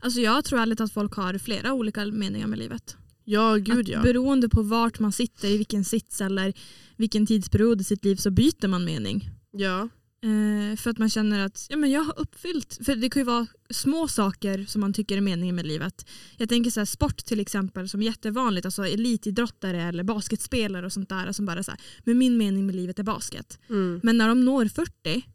Alltså 0.02 0.20
jag 0.22 0.46
tror 0.46 0.60
ärligt 0.60 0.82
att 0.82 0.92
folk 0.94 1.14
har 1.14 1.38
flera 1.38 1.74
olika 1.74 2.06
meningar 2.06 2.48
med 2.48 2.60
livet. 2.60 2.98
ja 3.24 3.56
gud 3.56 3.80
att 3.80 3.88
ja. 3.88 4.02
Beroende 4.02 4.50
på 4.50 4.62
vart 4.62 5.00
man 5.00 5.12
sitter, 5.12 5.48
i 5.48 5.58
vilken 5.58 5.84
sits 5.84 6.22
eller 6.22 6.54
vilken 6.96 7.26
tidsperiod 7.26 7.82
i 7.82 7.84
sitt 7.84 8.06
liv 8.06 8.16
så 8.16 8.32
byter 8.32 8.68
man 8.68 8.86
mening. 8.86 9.30
Ja, 9.52 9.90
Eh, 10.24 10.78
för 10.78 10.90
att 10.90 10.98
man 10.98 11.10
känner 11.10 11.40
att 11.46 11.68
ja, 11.70 11.78
men 11.78 11.92
jag 11.92 12.02
har 12.02 12.20
uppfyllt, 12.20 12.80
för 12.86 12.96
det 12.96 13.10
kan 13.10 13.20
ju 13.20 13.26
vara 13.26 13.48
små 13.70 14.08
saker 14.08 14.66
som 14.66 14.82
man 14.82 14.94
tycker 14.94 15.18
är 15.18 15.22
meningen 15.22 15.56
med 15.56 15.68
livet. 15.68 16.10
Jag 16.38 16.50
tänker 16.50 16.72
så 16.72 16.80
här, 16.80 16.86
sport 16.86 17.18
till 17.26 17.40
exempel 17.40 17.90
som 17.90 18.02
är 18.02 18.06
jättevanligt, 18.06 18.66
alltså 18.66 18.86
elitidrottare 18.86 19.84
eller 19.84 20.04
basketspelare 20.04 20.86
och 20.86 20.94
sånt 20.94 21.10
där 21.10 21.32
som 21.32 21.46
bara 21.46 21.64
så 21.64 21.72
här, 21.72 21.82
men 22.04 22.18
min 22.18 22.38
mening 22.38 22.66
med 22.66 22.76
livet 22.76 23.00
är 23.00 23.04
basket. 23.04 23.60
mm. 23.70 24.00
Men 24.04 24.18
när 24.18 24.28
de 24.28 24.46
når 24.46 24.66
40, 24.66 25.26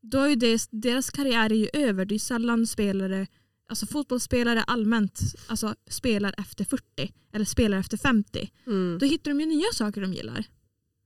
då 0.00 0.20
är 0.20 0.36
det, 0.36 0.68
deras 0.70 1.10
karriär 1.10 1.52
är 1.52 1.56
ju 1.56 1.68
över. 1.72 2.04
Det 2.04 2.14
är 2.14 2.18
sällan 2.18 2.66
spelare, 2.66 3.26
alltså 3.68 3.86
fotbollsspelare 3.86 4.62
allmänt, 4.62 5.20
alltså 5.46 5.74
spelar 5.90 6.34
efter 6.38 6.64
40 6.64 7.12
eller 7.32 7.44
spelar 7.44 7.78
efter 7.78 7.96
50. 7.96 8.50
Mm. 8.66 8.98
Då 9.00 9.06
hittar 9.06 9.30
de 9.30 9.40
ju 9.40 9.46
nya 9.46 9.72
saker 9.74 10.00
de 10.00 10.12
gillar. 10.14 10.44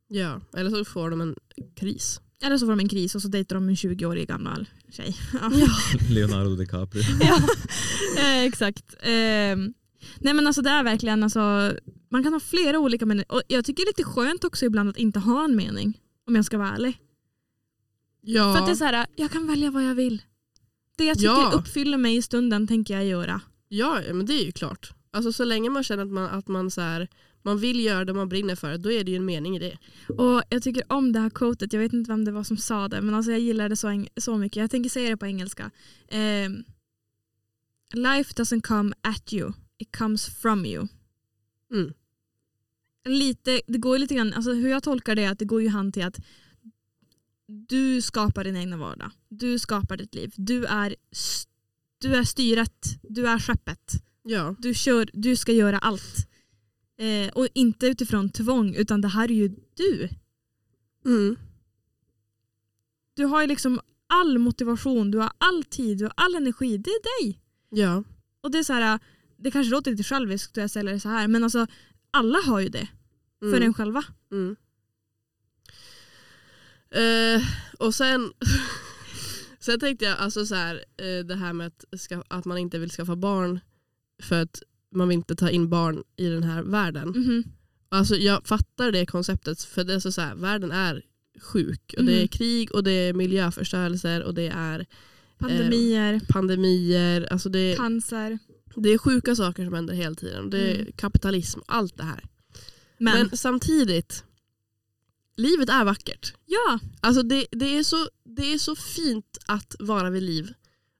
ja. 0.08 0.40
Eller 0.56 0.70
så 0.70 0.84
får 0.84 1.10
de 1.10 1.20
en 1.20 1.36
kris. 1.76 2.20
Eller 2.42 2.58
så 2.58 2.66
får 2.66 2.72
de 2.72 2.80
en 2.80 2.88
kris 2.88 3.14
och 3.14 3.22
så 3.22 3.28
dejtar 3.28 3.56
de 3.56 3.68
en 3.68 3.74
20-årig 3.74 4.28
gammal 4.28 4.68
tjej. 4.90 5.16
Ja. 5.32 5.50
Leonardo 6.10 6.56
DiCaprio. 6.56 7.02
ja, 7.20 7.40
eh, 8.18 8.42
exakt. 8.44 8.94
Ehm, 9.02 9.74
nej 10.18 10.34
men 10.34 10.46
alltså 10.46 10.62
det 10.62 10.70
är 10.70 10.82
verkligen, 10.84 11.22
alltså, 11.22 11.72
man 12.08 12.22
kan 12.22 12.32
ha 12.32 12.40
flera 12.40 12.78
olika 12.78 13.06
meningar. 13.06 13.32
Och 13.32 13.42
jag 13.48 13.64
tycker 13.64 13.82
det 13.82 13.86
är 13.86 13.90
lite 13.98 14.04
skönt 14.10 14.44
också 14.44 14.64
ibland 14.66 14.88
att 14.88 14.96
inte 14.96 15.18
ha 15.18 15.44
en 15.44 15.56
mening. 15.56 16.00
Om 16.26 16.36
jag 16.36 16.44
ska 16.44 16.58
vara 16.58 16.68
ärlig. 16.74 16.98
Ja. 18.22 18.52
För 18.54 18.60
att 18.60 18.66
det 18.66 18.72
är 18.72 18.76
så 18.76 18.84
här, 18.84 19.06
jag 19.16 19.30
kan 19.30 19.46
välja 19.46 19.70
vad 19.70 19.84
jag 19.84 19.94
vill. 19.94 20.22
Det 20.96 21.04
jag 21.04 21.16
tycker 21.16 21.28
Ja. 21.28 21.52
uppfyller 21.54 21.98
mig 21.98 22.16
i 22.16 22.22
stunden 22.22 22.66
tänker 22.66 22.94
jag 22.94 23.04
göra. 23.06 23.40
ja, 23.68 24.00
men 24.12 24.26
det 24.26 24.32
är 24.32 24.44
ju 24.44 24.52
klart. 24.52 24.92
Alltså 25.12 25.32
så 25.32 25.44
länge 25.44 25.70
man 25.70 25.84
känner 25.84 26.02
att 26.02 26.10
man, 26.10 26.24
att 26.30 26.48
man, 26.48 26.70
så 26.70 26.80
här, 26.80 27.08
man 27.42 27.58
vill 27.58 27.84
göra 27.84 28.04
det 28.04 28.12
man 28.12 28.28
brinner 28.28 28.56
för, 28.56 28.78
då 28.78 28.92
är 28.92 29.04
det 29.04 29.10
ju 29.10 29.16
en 29.16 29.24
mening 29.24 29.56
i 29.56 29.58
det. 29.58 29.78
Och 30.08 30.42
Jag 30.48 30.62
tycker 30.62 30.92
om 30.92 31.12
det 31.12 31.20
här 31.20 31.30
quotet, 31.30 31.72
jag 31.72 31.80
vet 31.80 31.92
inte 31.92 32.10
vem 32.10 32.24
det 32.24 32.32
var 32.32 32.44
som 32.44 32.56
sa 32.56 32.88
det 32.88 33.00
men 33.00 33.14
alltså 33.14 33.30
jag 33.30 33.40
gillar 33.40 33.68
det 33.68 33.76
så, 33.76 34.06
så 34.16 34.38
mycket. 34.38 34.56
Jag 34.60 34.70
tänker 34.70 34.90
säga 34.90 35.10
det 35.10 35.16
på 35.16 35.26
engelska. 35.26 35.70
Ehm, 36.08 36.64
Life 37.92 38.34
doesn't 38.34 38.60
come 38.60 38.92
at 39.00 39.32
you, 39.32 39.52
it 39.78 39.96
comes 39.96 40.26
from 40.26 40.66
you. 40.66 40.88
Mm. 41.72 41.92
Lite, 43.04 43.60
det 43.66 43.78
går 43.78 43.98
lite 43.98 44.14
grann, 44.14 44.32
alltså 44.34 44.52
hur 44.52 44.68
jag 44.68 44.82
tolkar 44.82 45.14
det 45.14 45.24
är 45.24 45.30
att 45.30 45.38
det 45.38 45.44
går 45.44 45.62
ju 45.62 45.68
hand 45.68 45.94
till 45.94 46.04
att 46.04 46.18
du 47.46 48.02
skapar 48.02 48.44
din 48.44 48.56
egna 48.56 48.76
vardag. 48.76 49.10
Du 49.28 49.58
skapar 49.58 49.96
ditt 49.96 50.14
liv. 50.14 50.32
Du 50.36 50.64
är, 50.64 50.96
du 51.98 52.14
är 52.14 52.24
styret, 52.24 52.98
du 53.02 53.26
är 53.26 53.38
skeppet. 53.38 53.92
Ja. 54.22 54.56
Du, 54.58 54.74
kör, 54.74 55.10
du 55.12 55.36
ska 55.36 55.52
göra 55.52 55.78
allt. 55.78 56.29
Eh, 57.00 57.28
och 57.28 57.48
inte 57.54 57.86
utifrån 57.86 58.30
tvång 58.30 58.74
utan 58.74 59.00
det 59.00 59.08
här 59.08 59.30
är 59.30 59.34
ju 59.34 59.48
du. 59.76 60.08
Mm. 61.04 61.36
Du 63.14 63.24
har 63.24 63.40
ju 63.40 63.46
liksom 63.46 63.80
all 64.06 64.38
motivation, 64.38 65.10
du 65.10 65.18
har 65.18 65.32
all 65.38 65.64
tid, 65.64 65.98
du 65.98 66.04
har 66.04 66.12
all 66.16 66.34
energi. 66.34 66.78
Det 66.78 66.90
är 66.90 67.22
dig. 67.22 67.40
Ja. 67.70 68.04
Och 68.40 68.50
det 68.50 68.58
är 68.58 68.62
så 68.62 68.72
här, 68.72 68.98
det 69.36 69.50
kanske 69.50 69.70
låter 69.70 69.90
lite 69.90 70.02
själviskt 70.04 70.56
när 70.56 70.62
jag 70.62 70.70
säger 70.70 70.92
det 70.92 71.00
så 71.00 71.08
här 71.08 71.28
men 71.28 71.44
alltså 71.44 71.66
alla 72.10 72.38
har 72.46 72.60
ju 72.60 72.68
det 72.68 72.88
Mm. 73.42 73.54
för 73.54 73.60
en 73.60 73.74
själva. 73.74 74.04
Mm. 74.32 74.56
Eh, 76.90 77.42
och 77.78 77.94
sen, 77.94 78.32
sen 79.58 79.80
tänkte 79.80 80.04
jag 80.04 80.18
alltså 80.18 80.46
så 80.46 80.54
här, 80.54 80.84
eh, 80.96 81.24
det 81.24 81.34
här 81.34 81.52
med 81.52 81.66
att, 81.66 82.00
ska, 82.00 82.22
att 82.28 82.44
man 82.44 82.58
inte 82.58 82.78
vill 82.78 82.90
skaffa 82.90 83.16
barn 83.16 83.60
för 84.22 84.42
att 84.42 84.62
man 84.94 85.08
vill 85.08 85.14
inte 85.18 85.36
ta 85.36 85.50
in 85.50 85.68
barn 85.68 86.02
i 86.16 86.28
den 86.28 86.42
här 86.42 86.62
världen. 86.62 87.08
Mhm. 87.08 87.44
Alltså 87.88 88.16
jag 88.16 88.46
fattar 88.46 88.92
det 88.92 89.06
konceptet 89.06 89.62
för 89.62 89.84
det 89.84 89.94
är 89.94 89.98
så, 90.00 90.12
så 90.12 90.20
här, 90.20 90.34
världen 90.34 90.72
är 90.72 91.02
sjuk 91.40 91.94
och 91.98 92.04
det 92.04 92.12
är 92.12 92.18
Mhm. 92.20 92.28
krig 92.28 92.74
och 92.74 92.84
det 92.84 92.90
är 92.90 93.12
miljöförstörelser 93.12 94.22
och 94.22 94.34
det 94.34 94.48
är 94.48 94.86
Pandemier, 95.38 96.20
pandemier. 96.28 97.28
Alltså 97.32 97.48
det, 97.48 97.76
cancer. 97.76 98.38
det 98.76 98.88
är 98.88 98.98
sjuka 98.98 99.36
saker 99.36 99.64
som 99.64 99.74
händer 99.74 99.94
hela 99.94 100.14
tiden. 100.14 100.50
Det 100.50 100.58
är 100.70 100.80
Mm. 100.80 100.92
kapitalism, 100.96 101.60
allt 101.66 101.96
det 101.96 102.02
här. 102.04 102.24
Men, 102.98 103.26
Men 103.28 103.36
samtidigt, 103.36 104.24
livet 105.36 105.68
är 105.68 105.84
vackert. 105.84 106.32
ja, 106.46 106.78
Alltså 107.00 107.22
det, 107.22 107.46
det, 107.50 107.76
är 107.78 107.82
så, 107.82 108.08
det 108.24 108.52
är 108.54 108.58
så 108.58 108.76
fint 108.76 109.38
att 109.46 109.76
vara 109.78 110.10
vid 110.10 110.22
liv. 110.22 110.52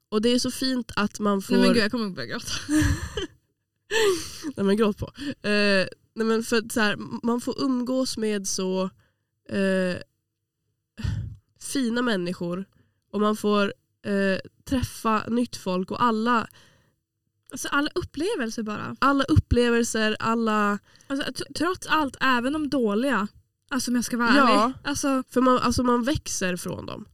Och 0.09 0.23
det 0.23 0.29
är 0.29 0.39
så 0.39 0.51
fint 0.51 0.93
att 0.97 1.21
man 1.21 1.43
får... 1.43 1.55
nej 1.55 1.63
men 1.65 1.75
gud 1.75 1.83
jag 1.83 1.91
kommer 1.91 2.11
börja 2.11 2.27
gråta. 2.29 2.53
nej 4.57 4.67
men 4.67 4.77
gråt 4.77 4.99
på. 4.99 5.13
Eh, 5.49 5.87
nej 6.15 6.27
men 6.27 6.43
för 6.43 6.73
så 6.73 6.81
här, 6.81 6.97
man 7.27 7.41
får 7.41 7.61
umgås 7.63 8.17
med 8.17 8.49
så, 8.49 8.83
eh, 9.49 9.97
fina 11.61 12.03
människor 12.03 12.65
och 13.13 13.21
man 13.21 13.37
får 13.37 13.75
eh, 14.07 14.39
träffa 14.65 15.25
nytt 15.29 15.57
folk 15.57 15.91
och 15.91 16.03
alla, 16.03 16.47
Alltså 17.53 17.69
alla 17.69 17.91
upplevelser 17.95 18.63
bara. 18.63 18.97
alla 18.99 19.25
upplevelser, 19.25 20.17
alla... 20.21 20.79
Alltså, 21.07 21.33
trots 21.55 21.87
allt, 21.87 22.17
även 22.21 22.53
de 22.53 22.69
dåliga. 22.69 23.29
Alltså 23.71 23.91
om 23.91 23.95
jag 23.95 24.05
ska 24.05 24.17
vara 24.17 24.37
Ja. 24.37 24.63
ärlig. 24.65 24.75
Alltså, 24.85 25.23
För 25.29 25.41
man, 25.41 25.59
alltså 25.59 25.83
man 25.83 26.03
växer 26.05 26.57
från 26.57 26.87
dem. 26.87 27.05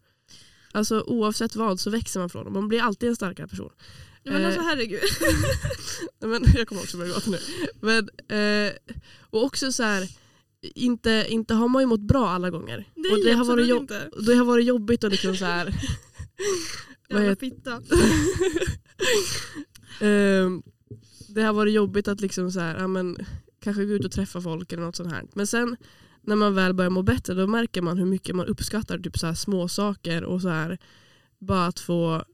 Alltså 0.72 1.00
oavsett 1.00 1.56
vad 1.56 1.80
så 1.80 1.90
växer 1.90 2.20
man 2.20 2.30
från 2.30 2.44
dem. 2.44 2.52
Man 2.52 2.68
blir 2.68 2.82
alltid 2.82 3.08
en 3.08 3.16
starkare 3.16 3.48
person. 3.48 3.70
Men 4.26 4.42
Eh. 4.42 4.46
alltså 4.46 4.60
herregud. 4.62 5.00
Nej, 6.20 6.30
Men, 6.30 6.44
jag 6.54 6.68
kommer 6.68 6.82
också 6.82 6.96
börja 6.96 7.12
gråta 7.12 7.30
nu. 7.30 7.38
Men, 7.80 8.08
eh, 8.38 8.72
och 9.30 9.44
också 9.44 9.72
så 9.72 9.82
här, 9.82 10.08
inte, 10.74 11.26
inte 11.28 11.54
har 11.54 11.68
man 11.68 11.82
ju 11.82 11.86
mått 11.86 12.00
bra 12.00 12.28
alla 12.28 12.50
gånger. 12.50 12.88
Det 12.94 13.10
och 13.10 13.24
det 13.24 13.32
har, 13.32 13.44
varit 13.44 13.68
inte. 13.68 14.10
det 14.26 14.34
har 14.34 14.44
varit 14.44 14.66
jobbigt 14.66 15.04
att 15.04 15.12
liksom 15.12 15.36
så 15.36 15.44
här, 15.44 15.74
Jävla 17.10 17.36
fitta. 17.36 17.82
Ehm, 20.00 20.62
det 21.28 21.42
har 21.42 21.52
varit 21.52 21.74
jobbigt 21.74 22.08
att 22.08 22.20
liksom 22.20 22.52
så 22.52 22.60
här, 22.60 22.76
ja, 22.78 22.86
men, 22.86 23.16
kanske 23.60 23.84
gå 23.84 23.92
ut 23.92 24.04
och 24.04 24.12
träffa 24.12 24.40
folk 24.40 24.72
eller 24.72 24.82
något 24.82 24.96
sånt 24.96 25.12
här. 25.12 25.24
Men 25.34 25.46
sen 25.46 25.76
när 26.22 26.36
man 26.36 26.54
väl 26.54 26.74
börjar 26.74 26.90
må 26.90 27.02
bättre 27.02 27.34
då 27.34 27.46
märker 27.46 27.82
man 27.82 27.98
hur 27.98 28.06
mycket 28.06 28.36
man 28.36 28.46
uppskattar 28.46 28.98
typ 28.98 29.18
så 29.18 29.26
här 29.26 29.34
små 29.34 29.68
saker 29.68 30.24
och 30.24 30.42
så 30.42 30.48
här 30.48 30.78
bara 31.38 31.66
att 31.66 31.80
få 31.80 32.24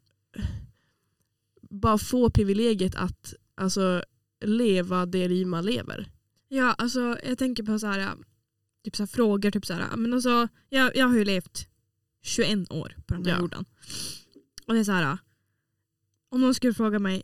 bara 1.73 1.99
få 1.99 2.31
privilegiet 2.31 2.95
att 2.95 3.35
alltså, 3.55 4.03
leva 4.45 5.07
det 5.07 5.29
liv 5.29 5.47
man 5.47 5.65
lever. 5.67 6.09
Ja, 6.49 6.73
alltså 6.73 7.19
jag 7.25 7.39
tänker 7.39 7.63
på 7.63 7.79
så 7.79 7.87
här, 7.87 8.15
typ 8.85 8.97
så 8.97 9.03
här 9.03 9.07
frågor. 9.09 9.51
Typ 9.51 9.67
så 9.67 9.73
här, 9.75 9.97
men 9.97 10.15
alltså, 10.15 10.49
jag, 10.69 10.97
jag 10.97 11.09
har 11.09 11.17
ju 11.17 11.25
levt 11.25 11.69
21 12.23 12.73
år 12.73 12.97
på 13.07 13.15
den 13.15 13.25
här 13.27 13.33
Ja. 13.33 13.41
jorden. 13.41 13.65
Och 14.67 14.75
det 14.75 14.81
är 14.81 14.85
så 14.85 14.93
här, 14.93 15.19
om 16.29 16.41
någon 16.41 16.55
skulle 16.55 16.75
fråga 16.75 16.99
mig, 16.99 17.23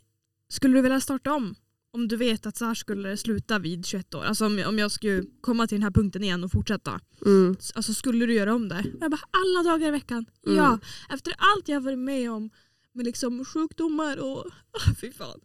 skulle 0.49 0.77
du 0.77 0.81
vilja 0.81 1.01
starta 1.01 1.33
om? 1.33 1.55
Om 1.91 2.07
du 2.07 2.15
vet 2.15 2.45
att 2.45 2.57
så 2.57 2.65
här 2.65 2.73
skulle 2.73 3.09
det 3.09 3.17
sluta 3.17 3.59
vid 3.59 3.85
21 3.85 4.13
år. 4.13 4.23
Alltså 4.23 4.45
om, 4.45 4.63
om 4.67 4.79
jag 4.79 4.91
skulle 4.91 5.23
komma 5.41 5.67
till 5.67 5.75
den 5.75 5.83
här 5.83 5.91
punkten 5.91 6.23
igen 6.23 6.43
och 6.43 6.51
fortsätta. 6.51 6.99
Mm. 7.25 7.55
Alltså 7.75 7.93
skulle 7.93 8.25
du 8.25 8.33
göra 8.33 8.55
om 8.55 8.69
det? 8.69 8.85
Jag 9.01 9.11
bara, 9.11 9.21
alla 9.31 9.71
dagar 9.71 9.87
i 9.87 9.91
veckan. 9.91 10.25
Mm. 10.45 10.57
Ja, 10.57 10.79
efter 11.09 11.33
allt 11.37 11.67
jag 11.67 11.75
har 11.75 11.81
varit 11.81 11.99
med 11.99 12.31
om 12.31 12.49
med 12.93 13.05
liksom 13.05 13.45
sjukdomar 13.45 14.17
och 14.17 14.45
ah, 14.71 14.93
fy 15.01 15.11
fan. 15.11 15.41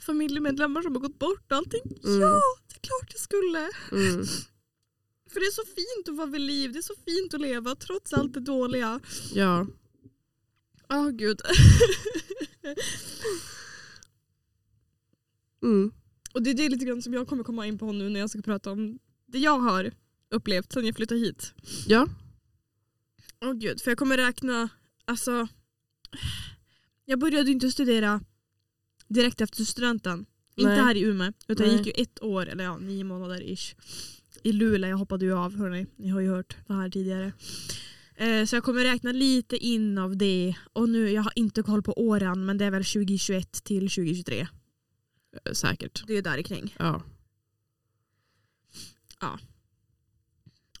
Familjemedlemmar 0.00 0.82
som 0.82 0.94
har 0.94 1.00
gått 1.00 1.18
bort 1.18 1.52
och 1.52 1.56
allting. 1.56 1.98
Mm. 2.04 2.20
Ja, 2.20 2.40
det 2.68 2.74
är 2.76 2.80
klart 2.80 3.12
jag 3.12 3.20
skulle. 3.20 3.70
Mm. 3.92 4.26
För 5.30 5.40
det 5.40 5.46
är 5.46 5.50
så 5.50 5.64
fint 5.64 6.08
att 6.08 6.16
vara 6.16 6.26
vid 6.26 6.40
liv, 6.40 6.72
det 6.72 6.78
är 6.78 6.82
så 6.82 6.94
fint 7.06 7.34
att 7.34 7.40
leva 7.40 7.74
trots 7.74 8.12
allt 8.12 8.34
det 8.34 8.40
dåliga. 8.40 9.00
Ja. 9.34 9.66
Åh 10.90 11.10
gud. 11.10 11.40
Mm. 15.62 15.92
och 16.34 16.42
det 16.42 16.50
är 16.50 16.54
det 16.54 16.68
lite 16.68 16.84
grann 16.84 17.02
som 17.02 17.14
jag 17.14 17.28
kommer 17.28 17.44
komma 17.44 17.66
in 17.66 17.78
på 17.78 17.92
nu 17.92 18.08
när 18.08 18.20
jag 18.20 18.30
ska 18.30 18.42
prata 18.42 18.70
om 18.70 18.98
det 19.26 19.38
jag 19.38 19.58
har 19.58 19.92
upplevt 20.30 20.72
sedan 20.72 20.86
jag 20.86 20.96
flyttade 20.96 21.20
hit. 21.20 21.54
Ja. 21.86 22.08
Åh 23.40 23.52
gud, 23.52 23.80
för 23.80 23.90
jag 23.90 23.98
kommer 23.98 24.16
räkna, 24.16 24.68
alltså 25.04 25.48
jag 27.04 27.18
började 27.18 27.46
ju 27.46 27.52
inte 27.52 27.70
studera 27.70 28.20
direkt 29.08 29.40
efter 29.40 29.64
studenten. 29.64 30.26
Inte 30.54 30.70
Nej. 30.70 30.80
här 30.80 30.94
i 30.94 31.00
Umeå, 31.00 31.32
utan 31.48 31.66
jag 31.66 31.74
Nej. 31.74 31.84
gick 31.84 31.98
ju 31.98 32.02
ett 32.02 32.22
år, 32.22 32.46
eller 32.46 32.64
ja, 32.64 32.78
nio 32.78 33.04
månader 33.04 33.42
ish. 33.52 33.74
I 34.42 34.52
Luleå, 34.52 34.90
jag 34.90 34.96
hoppade 34.96 35.24
ju 35.24 35.34
av 35.34 35.56
hörni. 35.56 35.86
Ni 35.96 36.08
har 36.08 36.20
ju 36.20 36.30
hört 36.30 36.56
det 36.66 36.74
här 36.74 36.90
tidigare. 36.90 37.32
Eh, 38.16 38.44
så 38.44 38.56
jag 38.56 38.64
kommer 38.64 38.84
räkna 38.84 39.12
lite 39.12 39.56
in 39.56 39.98
av 39.98 40.16
det. 40.16 40.54
Och 40.72 40.88
nu, 40.88 41.10
jag 41.10 41.22
har 41.22 41.32
inte 41.36 41.62
koll 41.62 41.82
på 41.82 41.92
åren, 42.00 42.44
men 42.44 42.58
det 42.58 42.64
är 42.64 42.70
väl 42.70 42.84
2021 42.84 43.64
till 43.64 43.80
2023. 43.80 44.40
Eh, 44.40 45.52
Säkert. 45.52 46.04
Det 46.06 46.14
är 46.14 46.22
där 46.22 46.42
kring. 46.42 46.74
Ja. 46.78 47.02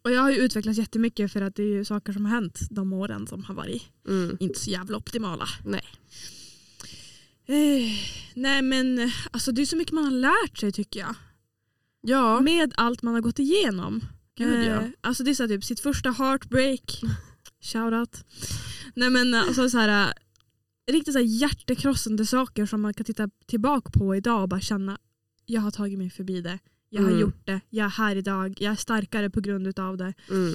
Och 0.02 0.10
jag 0.12 0.20
har 0.20 0.30
ju 0.30 0.36
utvecklats 0.36 0.78
jättemycket 0.78 1.32
för 1.32 1.40
att 1.40 1.54
det 1.54 1.62
är 1.62 1.66
ju 1.66 1.84
saker 1.84 2.12
som 2.12 2.24
har 2.24 2.32
hänt 2.32 2.58
de 2.70 2.92
åren 2.92 3.26
som 3.26 3.44
har 3.44 3.54
varit 3.54 3.82
Mm. 4.08 4.36
inte 4.40 4.58
så 4.60 4.70
jävla 4.70 4.96
optimala. 4.96 5.46
Nej. 5.64 5.84
Eh, 7.46 7.92
nej 8.34 8.62
men 8.62 9.10
alltså 9.30 9.52
det 9.52 9.62
är 9.62 9.66
så 9.66 9.76
mycket 9.76 9.92
man 9.94 10.04
har 10.04 10.10
lärt 10.10 10.58
sig 10.58 10.72
tycker 10.72 11.00
jag. 11.00 11.14
Ja. 12.00 12.40
Med 12.40 12.72
allt 12.76 13.02
man 13.02 13.14
har 13.14 13.20
gått 13.20 13.38
igenom. 13.38 14.00
Gud, 14.34 14.64
ja. 14.64 14.80
Eh, 14.82 14.88
alltså 15.00 15.24
det 15.24 15.30
är 15.30 15.34
så 15.34 15.42
här, 15.42 15.48
typ 15.48 15.64
sitt 15.64 15.80
första 15.80 16.10
heartbreak. 16.10 17.00
Shoutout. 17.60 18.24
Nej 18.94 19.10
men 19.10 19.34
alltså 19.34 19.70
så 19.70 19.78
här, 19.78 20.12
riktigt 20.90 21.12
så 21.14 21.18
här 21.18 21.26
hjärtekrossande 21.26 22.26
saker 22.26 22.66
som 22.66 22.80
man 22.80 22.94
kan 22.94 23.04
titta 23.04 23.28
tillbaka 23.46 23.90
på 23.90 24.16
idag 24.16 24.42
och 24.42 24.48
bara 24.48 24.60
känna 24.60 24.98
jag 25.46 25.60
har 25.60 25.70
tagit 25.70 25.98
mig 25.98 26.10
förbi 26.10 26.40
det. 26.40 26.58
Jag 26.94 27.02
har 27.02 27.08
Mm. 27.08 27.20
gjort 27.20 27.46
det. 27.46 27.60
Jag 27.70 27.84
är 27.84 27.90
här 27.90 28.16
idag. 28.16 28.54
Jag 28.60 28.72
är 28.72 28.76
starkare 28.76 29.30
på 29.30 29.40
grund 29.40 29.78
av 29.78 29.96
det. 29.96 30.14
Mm. 30.30 30.54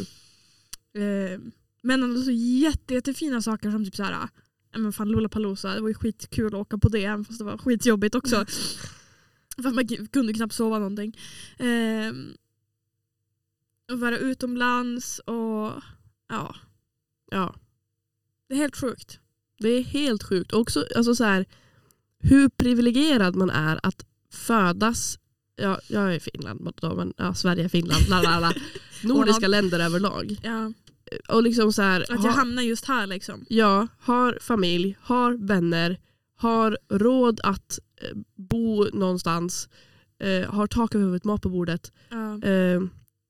Eh, 0.94 1.40
men 1.82 2.04
ändå 2.04 2.22
så 2.22 2.32
jätte, 2.32 2.94
jättefina 2.94 3.42
saker 3.42 3.72
som 3.72 3.86
typ 3.86 3.96
så 3.96 4.04
här, 4.04 4.30
ja, 4.72 4.78
men 4.80 4.94
fan 4.94 5.10
Lollapalooza, 5.10 5.76
det 5.76 5.82
var 5.82 5.88
ju 5.88 5.94
skitkul 5.94 6.48
att 6.48 6.54
åka 6.54 6.78
på 6.78 6.90
det 6.90 7.04
även 7.06 7.26
fast 7.26 7.40
det 7.40 7.46
var 7.46 7.58
skitjobbigt 7.58 8.16
också. 8.16 8.46
för 9.62 9.68
att 9.70 9.76
man 9.76 9.88
kunde 9.88 10.34
knappt 10.34 10.54
sova 10.54 10.80
någonting. 10.80 11.18
Eh, 11.58 12.14
och 13.92 14.00
vara 14.00 14.18
utomlands 14.18 15.20
och 15.20 15.74
ja, 16.30 16.56
Ja. 17.32 17.56
det 18.50 18.54
är 18.56 18.58
helt 18.58 18.76
sjukt. 18.78 19.20
Det 19.60 19.70
är 19.70 19.84
helt 19.84 20.24
sjukt. 20.24 20.54
Också 20.54 20.86
alltså 20.96 21.16
så 21.16 21.24
här, 21.24 21.46
hur 22.20 22.50
privilegierad 22.50 23.36
man 23.36 23.50
är 23.50 23.80
att 23.84 24.06
födas, 24.32 25.20
ja, 25.58 25.80
jag 25.88 26.16
är 26.16 26.20
Finland, 26.20 26.74
då, 26.82 26.96
men 26.96 27.14
ja, 27.18 27.34
Sverige, 27.34 27.70
Finland, 27.70 28.10
la, 28.10 28.22
la, 28.22 28.40
la. 28.40 28.54
nordiska 29.04 29.48
länder 29.48 29.80
överlag. 29.80 30.40
Ja, 30.44 30.72
Och 31.30 31.44
liksom 31.44 31.74
så 31.74 31.82
här, 31.82 32.02
att 32.02 32.10
jag 32.10 32.18
ha, 32.18 32.30
hamnar 32.32 32.64
just 32.64 32.86
här 32.86 33.08
liksom. 33.08 33.46
ja, 33.50 33.88
har 34.00 34.38
familj, 34.42 34.98
har 35.02 35.34
vänner, 35.34 36.00
har 36.38 36.78
råd 36.90 37.40
att 37.44 37.80
eh, 38.02 38.18
bo 38.36 38.84
någonstans, 38.94 39.70
eh, 40.20 40.50
har 40.50 40.68
tak 40.68 40.96
över 40.96 41.06
huvudet, 41.06 41.24
mat 41.24 41.42
på 41.42 41.50
bordet, 41.50 41.92
Ja. 42.10 42.48
eh, 42.50 42.82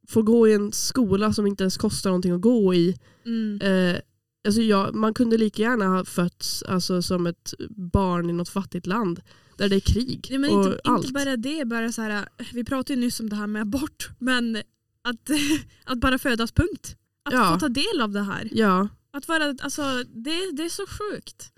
får 0.07 0.23
gå 0.23 0.47
i 0.47 0.53
en 0.53 0.71
skola 0.71 1.33
som 1.33 1.47
inte 1.47 1.63
ens 1.63 1.77
kostar 1.77 2.09
någonting 2.09 2.31
att 2.31 2.41
gå 2.41 2.73
i. 2.73 2.97
Mm. 3.25 3.61
Eh, 3.61 3.99
alltså 4.47 4.61
jag, 4.61 4.95
man 4.95 5.13
kunde 5.13 5.37
lika 5.37 5.61
gärna 5.61 5.87
ha 5.87 6.05
fötts 6.05 6.63
alltså, 6.63 7.01
som 7.01 7.27
ett 7.27 7.53
barn 7.69 8.29
i 8.29 8.33
något 8.33 8.49
fattigt 8.49 8.87
land 8.87 9.21
där 9.57 9.69
det 9.69 9.75
är 9.75 9.79
krig 9.79 10.27
Nej, 10.29 10.39
men 10.39 10.49
och 10.51 10.65
inte, 10.65 10.79
allt. 10.83 11.03
inte 11.05 11.13
bara 11.13 11.37
det, 11.37 11.65
bara 11.65 11.91
så 11.91 12.01
här, 12.01 12.27
vi 12.53 12.63
pratade 12.63 12.93
ju 12.93 12.99
nyss 13.05 13.19
om 13.19 13.29
det 13.29 13.35
här 13.35 13.47
med 13.47 13.61
abort, 13.61 14.09
men 14.19 14.55
att, 15.01 15.29
att 15.83 15.97
bara 15.99 16.17
födas 16.19 16.51
punkt. 16.51 16.95
Att 17.25 17.33
Ja. 17.33 17.53
få 17.53 17.59
ta 17.59 17.69
del 17.69 18.01
av 18.01 18.11
det 18.11 18.21
här. 18.23 18.49
Ja, 18.51 18.87
Att 19.11 19.27
vara, 19.27 19.55
alltså, 19.61 19.81
det, 20.07 20.51
det 20.53 20.63
är 20.63 20.69
så 20.69 20.85
sjukt. 20.87 21.53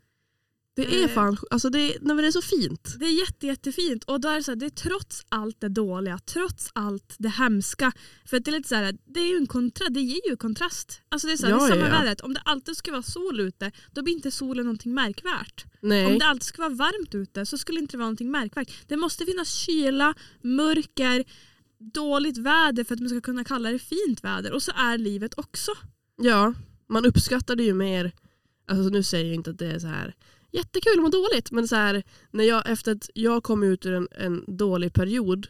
Det 0.86 1.04
är 1.04 1.08
Eh. 1.08 1.14
fan 1.14 1.38
alltså 1.50 1.70
det, 1.70 1.98
nej, 2.02 2.16
det 2.18 2.28
är 2.28 2.32
så 2.32 2.42
fint. 2.42 2.96
Det 3.00 3.06
är 3.06 3.20
jätte, 3.20 3.48
jättefint 3.48 4.04
och 4.04 4.22
då 4.22 4.30
är 4.30 4.36
det, 4.36 4.44
så 4.44 4.52
här, 4.52 4.56
det 4.56 4.66
är 4.66 4.70
trots 4.70 5.26
allt 5.30 5.62
det 5.62 5.70
dåliga, 5.70 6.20
trots 6.20 6.70
allt 6.74 7.16
det 7.18 7.30
hemska. 7.30 7.92
För 8.26 8.40
det 8.40 8.50
är 8.50 8.52
lite 8.52 8.70
så 8.70 8.76
här, 8.76 8.98
det 9.06 9.20
är 9.20 9.28
ju 9.28 9.38
en 9.38 9.48
kontra, 9.48 9.90
det 9.90 10.02
ger 10.02 10.30
ju 10.30 10.36
kontrast. 10.38 11.02
Alltså 11.10 11.28
det 11.28 11.34
är, 11.34 11.38
så 11.38 11.46
här, 11.46 11.54
Ja, 11.54 11.58
det 11.58 11.64
är 11.66 11.70
samma 11.70 11.82
ja, 11.82 11.88
ja. 11.88 12.00
vädret. 12.00 12.22
Om 12.22 12.34
det 12.34 12.42
alltid 12.46 12.78
ska 12.78 12.92
vara 12.92 13.02
sol 13.02 13.40
ute, 13.40 13.72
då 13.92 14.02
blir 14.04 14.14
inte 14.14 14.32
solen 14.32 14.66
någonting 14.66 14.94
märkvärt. 14.94 15.66
Nej. 15.82 16.06
Om 16.06 16.20
det 16.20 16.26
alltid 16.26 16.44
ska 16.44 16.62
vara 16.62 16.74
varmt 16.74 17.16
ute 17.16 17.46
så 17.46 17.58
skulle 17.58 17.80
inte 17.80 17.92
det 17.92 17.98
vara 17.98 18.06
någonting 18.06 18.32
märkvärt. 18.32 18.72
Det 18.88 18.98
måste 18.98 19.26
finnas 19.26 19.50
kyla, 19.54 20.14
mörker, 20.42 21.24
dåligt 21.94 22.38
väder 22.38 22.84
för 22.84 22.94
att 22.94 23.00
man 23.00 23.10
ska 23.10 23.22
kunna 23.22 23.44
kalla 23.44 23.72
det 23.72 23.80
fint 23.80 24.24
väder. 24.24 24.52
Och 24.52 24.64
så 24.64 24.72
är 24.76 24.98
livet 24.98 25.34
också. 25.38 25.72
Ja, 26.22 26.54
man 26.90 27.06
uppskattar 27.06 27.56
det 27.56 27.64
ju 27.64 27.74
mer. 27.74 28.12
Alltså 28.68 28.90
nu 28.90 29.04
säger 29.04 29.26
jag 29.26 29.36
inte 29.36 29.50
att 29.50 29.58
det 29.58 29.72
är 29.72 29.80
så 29.80 29.88
här 29.88 30.16
jättekul 30.52 30.94
att 30.98 31.02
må 31.02 31.10
dåligt 31.10 31.52
men 31.52 31.68
så 31.68 31.76
här, 31.76 32.04
när 32.32 32.44
jag, 32.44 32.70
efter 32.70 32.92
att 32.92 33.10
jag 33.14 33.44
kom 33.44 33.64
ut 33.64 33.86
ur 33.86 33.94
en, 33.94 34.08
en 34.12 34.44
dålig 34.58 34.94
period 34.94 35.48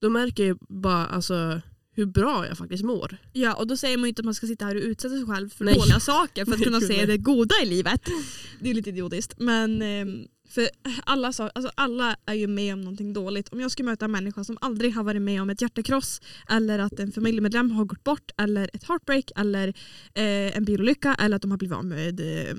då 0.00 0.10
märker 0.10 0.46
jag 0.46 0.58
bara 0.68 1.06
alltså, 1.06 1.60
hur 1.94 2.06
bra 2.06 2.46
jag 2.46 2.58
faktiskt 2.58 2.84
mår. 2.84 3.16
Ja, 3.32 3.54
och 3.54 3.66
då 3.66 3.76
säger 3.76 3.96
man 3.96 4.04
ju 4.04 4.08
inte 4.08 4.20
att 4.20 4.24
man 4.24 4.34
ska 4.34 4.46
sitta 4.46 4.64
här 4.64 4.76
och 4.76 4.82
utsätta 4.82 5.14
sig 5.14 5.26
själv 5.26 5.48
för 5.48 5.64
Nej. 5.64 5.74
dåliga 5.74 6.00
saker 6.00 6.44
för 6.44 6.52
att 6.52 6.62
kunna 6.62 6.80
se 6.90 7.06
det 7.06 7.18
goda 7.18 7.54
i 7.62 7.66
livet. 7.66 8.00
Det 8.60 8.70
är 8.70 8.74
lite 8.74 8.90
idiotiskt. 8.90 9.34
Men 9.38 9.82
ehm, 9.82 10.26
för 10.48 10.68
alla, 11.04 11.26
alltså 11.26 11.70
alla 11.74 12.16
är 12.26 12.34
ju 12.34 12.46
med 12.46 12.74
om 12.74 12.80
någonting 12.80 13.12
dåligt. 13.12 13.48
Om 13.48 13.60
jag 13.60 13.70
skulle 13.70 13.90
möta 13.90 14.04
en 14.04 14.10
människa 14.10 14.44
som 14.44 14.58
aldrig 14.60 14.94
har 14.94 15.04
varit 15.04 15.22
med 15.22 15.42
om 15.42 15.50
ett 15.50 15.62
hjärtekross 15.62 16.20
eller 16.48 16.78
att 16.78 16.98
en 16.98 17.12
familjemedlem 17.12 17.70
har 17.70 17.84
gått 17.84 18.04
bort 18.04 18.30
eller 18.36 18.70
ett 18.72 18.84
heartbreak 18.88 19.30
eller 19.36 19.68
eh, 20.14 20.56
en 20.56 20.64
bilolycka 20.64 21.16
eller 21.18 21.36
att 21.36 21.42
de 21.42 21.50
har 21.50 21.58
blivit 21.58 21.76
av 21.76 21.84
med 21.84 22.20
eh, 22.20 22.54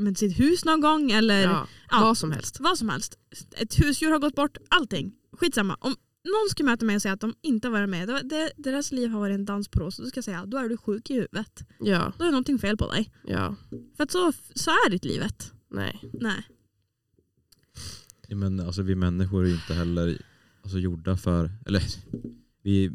men 0.00 0.14
sitt 0.14 0.38
hus 0.40 0.64
någon 0.64 0.80
gång 0.80 1.10
eller 1.10 1.42
Ja, 1.42 1.66
ja. 1.90 2.00
Vad 2.00 2.18
som 2.18 2.32
helst. 2.32 2.60
vad 2.60 2.78
som 2.78 2.88
helst. 2.88 3.18
Ett 3.56 3.80
husdjur 3.80 4.10
har 4.10 4.18
gått 4.18 4.34
bort, 4.34 4.56
allting. 4.68 5.12
Skitsamma. 5.32 5.76
Om, 5.80 5.96
någon 6.24 6.50
skulle 6.50 6.66
möta 6.70 6.84
mig 6.84 6.96
och 6.96 7.02
säga 7.02 7.14
att 7.14 7.20
de 7.20 7.34
inte 7.42 7.68
har 7.68 7.72
varit 7.72 7.88
med, 7.88 8.08
det, 8.08 8.22
det, 8.22 8.52
deras 8.56 8.92
liv 8.92 9.10
har 9.10 9.20
varit 9.20 9.34
en 9.34 9.44
dans 9.44 9.68
på 9.68 9.80
rosa, 9.80 10.02
då 10.02 10.08
ska 10.08 10.18
jag 10.18 10.24
säga 10.24 10.46
då 10.46 10.56
är 10.58 10.68
du 10.68 10.76
sjuk 10.76 11.10
i 11.10 11.14
huvudet. 11.14 11.60
Ja, 11.80 12.12
Då 12.18 12.24
är 12.24 12.30
någonting 12.30 12.58
fel 12.58 12.76
på 12.76 12.92
dig. 12.92 13.12
ja, 13.26 13.56
För 13.96 14.04
att 14.04 14.10
så, 14.10 14.32
så 14.54 14.70
är 14.70 14.90
ditt 14.90 15.04
livet. 15.04 15.52
nej. 15.70 16.00
Nej. 16.12 16.46
Ja, 18.28 18.36
men 18.36 18.60
alltså, 18.60 18.82
vi 18.82 18.94
människor 18.94 19.44
är 19.44 19.48
ju 19.48 19.54
inte 19.54 19.74
heller 19.74 20.18
alltså, 20.62 20.78
gjorda 20.78 21.16
för, 21.16 21.50
eller 21.66 21.82
vi, 22.62 22.90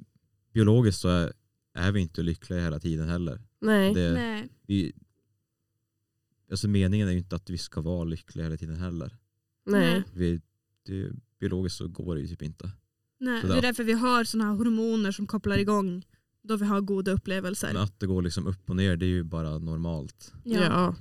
biologiskt 0.54 1.02
så 1.02 1.08
är, 1.10 1.34
är 1.74 1.92
vi 1.92 2.00
inte 2.00 2.22
lyckliga 2.24 2.60
hela 2.60 2.80
tiden 2.80 3.10
heller. 3.10 3.42
Nej. 3.62 3.94
Det, 3.94 4.12
Nej. 4.14 4.50
vi, 4.68 4.94
alltså, 6.52 6.68
meningen 6.68 7.08
är 7.08 7.12
ju 7.12 7.18
inte 7.18 7.36
att 7.36 7.50
vi 7.50 7.58
ska 7.58 7.82
vara 7.82 8.04
lyckliga 8.04 8.46
hela 8.46 8.58
tiden 8.58 8.76
heller. 8.76 9.18
Nej. 9.66 10.04
Vi, 10.14 10.42
det, 10.86 11.12
biologiskt 11.40 11.78
så 11.78 11.88
går 11.88 12.16
det 12.16 12.22
ju 12.22 12.28
typ 12.28 12.42
inte. 12.42 12.72
Nej. 13.20 13.42
Det 13.42 13.48
är 13.48 13.56
där. 13.56 13.62
därför 13.62 13.84
vi 13.84 13.94
har 13.94 14.24
såna 14.24 14.44
här 14.46 14.54
hormoner 14.54 15.12
som 15.12 15.28
kopplar 15.28 15.58
igång 15.58 16.06
då 16.42 16.58
vi 16.58 16.66
har 16.66 16.82
goda 16.82 17.12
upplevelser. 17.12 17.74
Men 17.74 17.82
att 17.82 18.00
det 18.00 18.08
går 18.08 18.22
liksom 18.22 18.48
upp 18.48 18.70
och 18.70 18.76
ner 18.76 18.98
det 18.98 19.06
är 19.06 19.08
ju 19.08 19.24
bara 19.24 19.58
normalt. 19.58 20.34
Ja. 20.44 20.96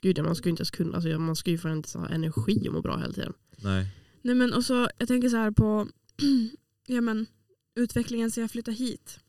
Gud 0.00 0.18
ja, 0.18 0.22
man 0.22 0.36
ska 0.36 0.48
ju 0.48 0.50
inte 0.50 0.60
ens 0.60 0.70
kunna, 0.70 0.94
alltså, 0.94 1.18
man 1.18 1.36
ska 1.36 1.50
ju 1.50 1.58
för 1.58 1.72
inte 1.72 1.98
ha 1.98 2.08
energi 2.08 2.68
och 2.68 2.72
må 2.72 2.82
bra 2.82 2.96
hela 2.96 3.12
tiden. 3.12 3.32
Nej. 3.56 3.86
Nej 4.22 4.34
men 4.34 4.52
och 4.52 4.64
så, 4.64 4.88
jag 4.98 5.08
tänker 5.08 5.28
så 5.28 5.36
här 5.36 5.50
på 5.50 5.88
ja, 6.86 7.00
men, 7.00 7.26
utvecklingen 7.74 8.30
sen 8.30 8.42
jag 8.42 8.50
flyttade 8.50 8.76
hit. 8.76 9.20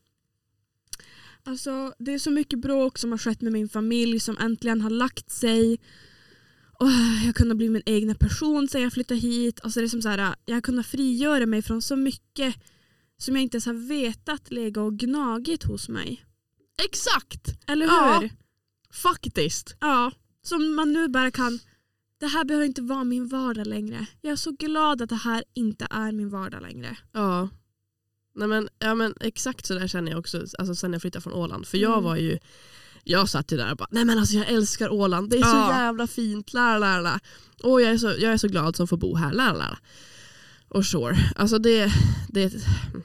Alltså, 1.44 1.94
det 1.98 2.14
är 2.14 2.18
så 2.18 2.30
mycket 2.30 2.58
bråk 2.58 2.98
som 2.98 3.10
har 3.10 3.18
skett 3.18 3.40
med 3.40 3.52
min 3.52 3.68
familj 3.68 4.20
som 4.20 4.38
äntligen 4.38 4.80
har 4.80 4.90
lagt 4.90 5.30
sig. 5.30 5.80
Och 6.78 6.88
jag 7.26 7.34
kunnat 7.34 7.56
bli 7.56 7.68
min 7.68 7.82
egna 7.86 8.14
person 8.14 8.68
sen 8.68 8.82
jag 8.82 8.92
flyttade 8.92 9.20
hit. 9.20 9.60
Alltså 9.62 9.80
det 9.80 9.86
är 9.86 9.88
som 9.88 10.02
så 10.02 10.08
här, 10.08 10.34
jag 10.44 10.64
kunnat 10.64 10.86
frigöra 10.86 11.46
mig 11.46 11.62
från 11.62 11.82
så 11.82 11.96
mycket 11.96 12.54
som 13.16 13.36
jag 13.36 13.42
inte 13.42 13.56
ens 13.56 13.66
har 13.66 13.88
vetat 13.88 14.50
lägga 14.50 14.82
och 14.82 14.98
gnagit 14.98 15.62
hos 15.62 15.88
mig. 15.88 16.24
Exakt! 16.84 17.48
Eller 17.66 17.86
hur? 17.86 17.92
Ja. 17.92 18.22
Ja. 18.22 18.28
Faktiskt. 18.90 19.76
som 20.42 20.74
man 20.74 20.92
nu 20.92 21.08
bara 21.08 21.30
kan 21.30 21.58
det 22.22 22.28
här 22.28 22.44
behöver 22.44 22.66
inte 22.66 22.82
vara 22.82 23.04
min 23.04 23.28
vardag 23.28 23.66
längre. 23.66 24.06
Jag 24.20 24.32
är 24.32 24.36
så 24.36 24.50
glad 24.50 25.02
att 25.02 25.08
det 25.08 25.16
här 25.16 25.44
inte 25.54 25.86
är 25.90 26.12
min 26.12 26.30
vardag 26.30 26.62
längre. 26.62 26.96
Ja. 27.12 27.48
Nej, 28.34 28.48
men, 28.48 28.68
ja 28.78 28.94
men 28.94 29.14
exakt 29.20 29.66
så 29.66 29.74
där 29.74 29.86
känner 29.88 30.10
jag 30.12 30.18
också 30.18 30.38
alltså, 30.58 30.74
sen 30.74 30.92
jag 30.92 31.02
flyttade 31.02 31.22
från 31.22 31.32
Åland. 31.32 31.66
För 31.66 31.78
jag 31.78 31.92
Mm. 31.92 32.04
var 32.04 32.16
ju 32.16 32.38
jag 33.04 33.28
satt 33.28 33.52
ju 33.52 33.56
där 33.56 33.70
och 33.70 33.76
bara, 33.76 33.88
nej 33.90 34.04
men 34.04 34.18
alltså 34.18 34.36
jag 34.36 34.48
älskar 34.48 34.88
Åland, 34.92 35.30
det 35.30 35.36
är 35.36 35.42
så 35.42 35.48
Ja. 35.56 35.78
jävla 35.78 36.06
fint, 36.06 36.52
la 36.52 36.78
la 36.78 37.00
la. 37.00 37.20
Och 37.62 37.82
jag 37.82 37.90
är, 37.90 37.98
så, 37.98 38.06
jag 38.06 38.32
är 38.32 38.36
så 38.36 38.48
glad 38.48 38.76
som 38.76 38.88
får 38.88 38.96
bo 38.96 39.14
här, 39.16 39.32
la 39.32 39.52
la. 39.52 39.78
Och 40.68 40.86
sure, 40.86 41.16
alltså 41.36 41.58
det, 41.58 41.92
det, 42.28 42.52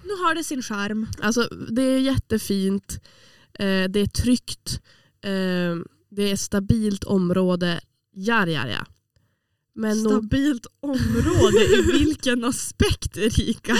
Nu 0.04 0.14
har 0.24 0.36
det 0.36 0.44
sin 0.44 0.62
charm. 0.62 1.08
alltså 1.22 1.42
det 1.70 1.82
är 1.82 2.00
jättefint, 2.00 3.00
eh, 3.54 3.84
det 3.90 4.00
är 4.00 4.08
tryggt, 4.08 4.82
eh, 5.22 5.76
det 6.10 6.24
är 6.24 6.34
ett 6.34 6.40
stabilt 6.40 7.04
område, 7.04 7.80
jar 8.14 8.48
jar 8.48 8.68
ja. 8.68 8.86
Men 9.80 9.96
Stabilt 10.00 10.66
område 10.80 11.66
i 11.66 11.82
vilken 12.00 12.44
aspekt 12.44 13.18
Erika? 13.18 13.76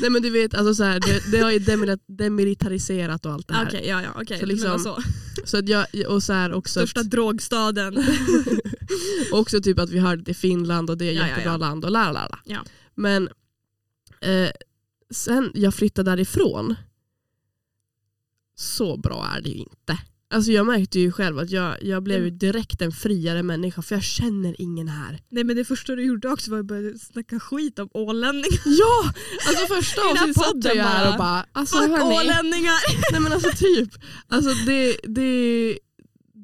nej 0.00 0.10
men 0.10 0.22
du 0.22 0.30
vet, 0.30 0.54
alltså 0.54 0.74
så 0.74 0.84
här, 0.84 1.00
det, 1.00 1.30
det 1.30 1.38
har 1.38 1.50
ju 1.50 1.58
demil- 1.58 2.00
demilitariserat 2.06 3.26
och 3.26 3.32
allt 3.32 3.48
det 3.48 3.54
här. 3.54 3.66
Okej, 3.66 3.86
ja, 3.88 4.02
ja, 4.02 4.10
okej. 4.22 4.38
Så 4.40 4.46
liksom- 4.46 4.78
så. 4.78 5.02
Så 5.44 5.56
att 5.58 5.68
jag, 5.68 5.86
och 6.08 6.22
så 6.22 6.32
här 6.32 6.52
också, 6.52 6.70
Största 6.80 7.00
att, 7.00 7.10
drogstaden. 7.10 8.04
också 9.32 9.60
typ 9.60 9.78
att 9.78 9.90
vi 9.90 9.98
har 9.98 10.16
det 10.16 10.30
i 10.30 10.34
Finland 10.34 10.90
och 10.90 10.98
det 10.98 11.04
är 11.04 11.12
Ja, 11.12 11.20
ja, 11.20 11.26
jättebra 11.28 11.52
ja. 11.52 11.56
land 11.56 11.84
och 11.84 11.90
la 11.90 12.12
la 12.12 12.28
la. 12.28 12.38
Ja. 12.44 12.64
Men 12.94 13.28
eh, 14.20 14.50
sen 15.10 15.50
jag 15.54 15.74
flyttade 15.74 16.10
därifrån, 16.10 16.74
så 18.54 18.96
bra 18.96 19.26
är 19.36 19.40
det 19.40 19.48
ju 19.48 19.56
inte. 19.58 19.98
Alltså 20.32 20.52
jag 20.52 20.66
märkte 20.66 21.00
ju 21.00 21.12
själv 21.12 21.38
att 21.38 21.50
jag, 21.50 21.82
jag 21.82 22.02
blev 22.02 22.18
Mm. 22.22 22.38
direkt 22.38 22.82
en 22.82 22.92
friare 22.92 23.42
människa 23.42 23.82
för 23.82 23.94
jag 23.94 24.02
känner 24.04 24.56
ingen 24.58 24.88
här. 24.88 25.20
Nej 25.30 25.44
men 25.44 25.56
det 25.56 25.64
första 25.64 25.94
du 25.96 26.02
gjorde 26.04 26.28
också 26.28 26.50
var 26.50 26.58
att 26.58 26.66
börja 26.66 26.98
snacka 26.98 27.40
skit 27.40 27.78
om 27.78 27.88
ålänningar. 27.94 28.48
Ja! 28.64 29.12
Alltså 29.48 29.74
första 29.74 30.00
avsnittet 30.10 30.36
satt 30.36 30.64
jag 30.76 30.84
här 30.84 31.04
bara, 31.04 31.12
och 31.12 31.18
bara, 31.18 31.46
alltså 31.52 31.76
Fuck 31.78 31.90
hörni, 31.90 32.14
ålänningar! 32.14 32.78
Nej 33.12 33.20
men 33.20 33.32
alltså 33.32 33.50
typ. 33.56 33.90
Alltså 34.28 34.50
det, 34.66 34.96
det, 35.04 35.78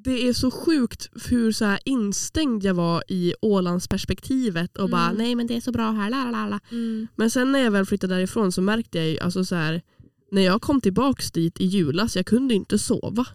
det 0.05 0.28
är 0.28 0.32
så 0.32 0.51
sjukt 0.51 1.11
hur 1.30 1.53
så 1.53 1.64
här 1.64 1.78
instängd 1.84 2.64
jag 2.64 2.74
var 2.74 3.03
i 3.09 3.34
Ålandsperspektivet 3.43 4.76
och 4.76 4.91
bara 4.91 5.05
Mm. 5.07 5.16
nej 5.18 5.34
men 5.34 5.47
det 5.47 5.57
är 5.57 5.61
så 5.61 5.72
bra 5.72 5.91
här. 5.91 6.59
Mm. 6.70 7.07
Men 7.16 7.30
sen 7.30 7.53
när 7.53 7.59
jag 7.59 7.70
väl 7.70 7.86
flyttade 7.86 8.14
därifrån 8.14 8.53
så 8.53 8.62
märkte 8.62 8.99
jag 8.99 9.09
ju 9.09 9.18
alltså 9.20 9.45
så 9.45 9.55
här 9.55 9.82
när 10.30 10.43
jag 10.43 10.62
kom 10.62 10.80
tillbaks 10.80 11.30
dit 11.32 11.61
i 11.61 11.64
julas, 11.66 12.16
jag 12.16 12.26
kunde 12.26 12.55
inte 12.55 12.78
sova. 12.78 13.26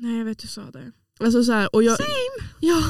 Nej 0.00 0.18
jag 0.18 0.24
vet 0.24 0.38
du 0.38 0.48
sa 0.48 0.70
det. 0.70 0.92
Alltså 1.20 1.44
så 1.44 1.52
här, 1.52 1.74
och 1.74 1.82
jag, 1.82 1.96
Same! 1.96 2.50
Ja, 2.60 2.82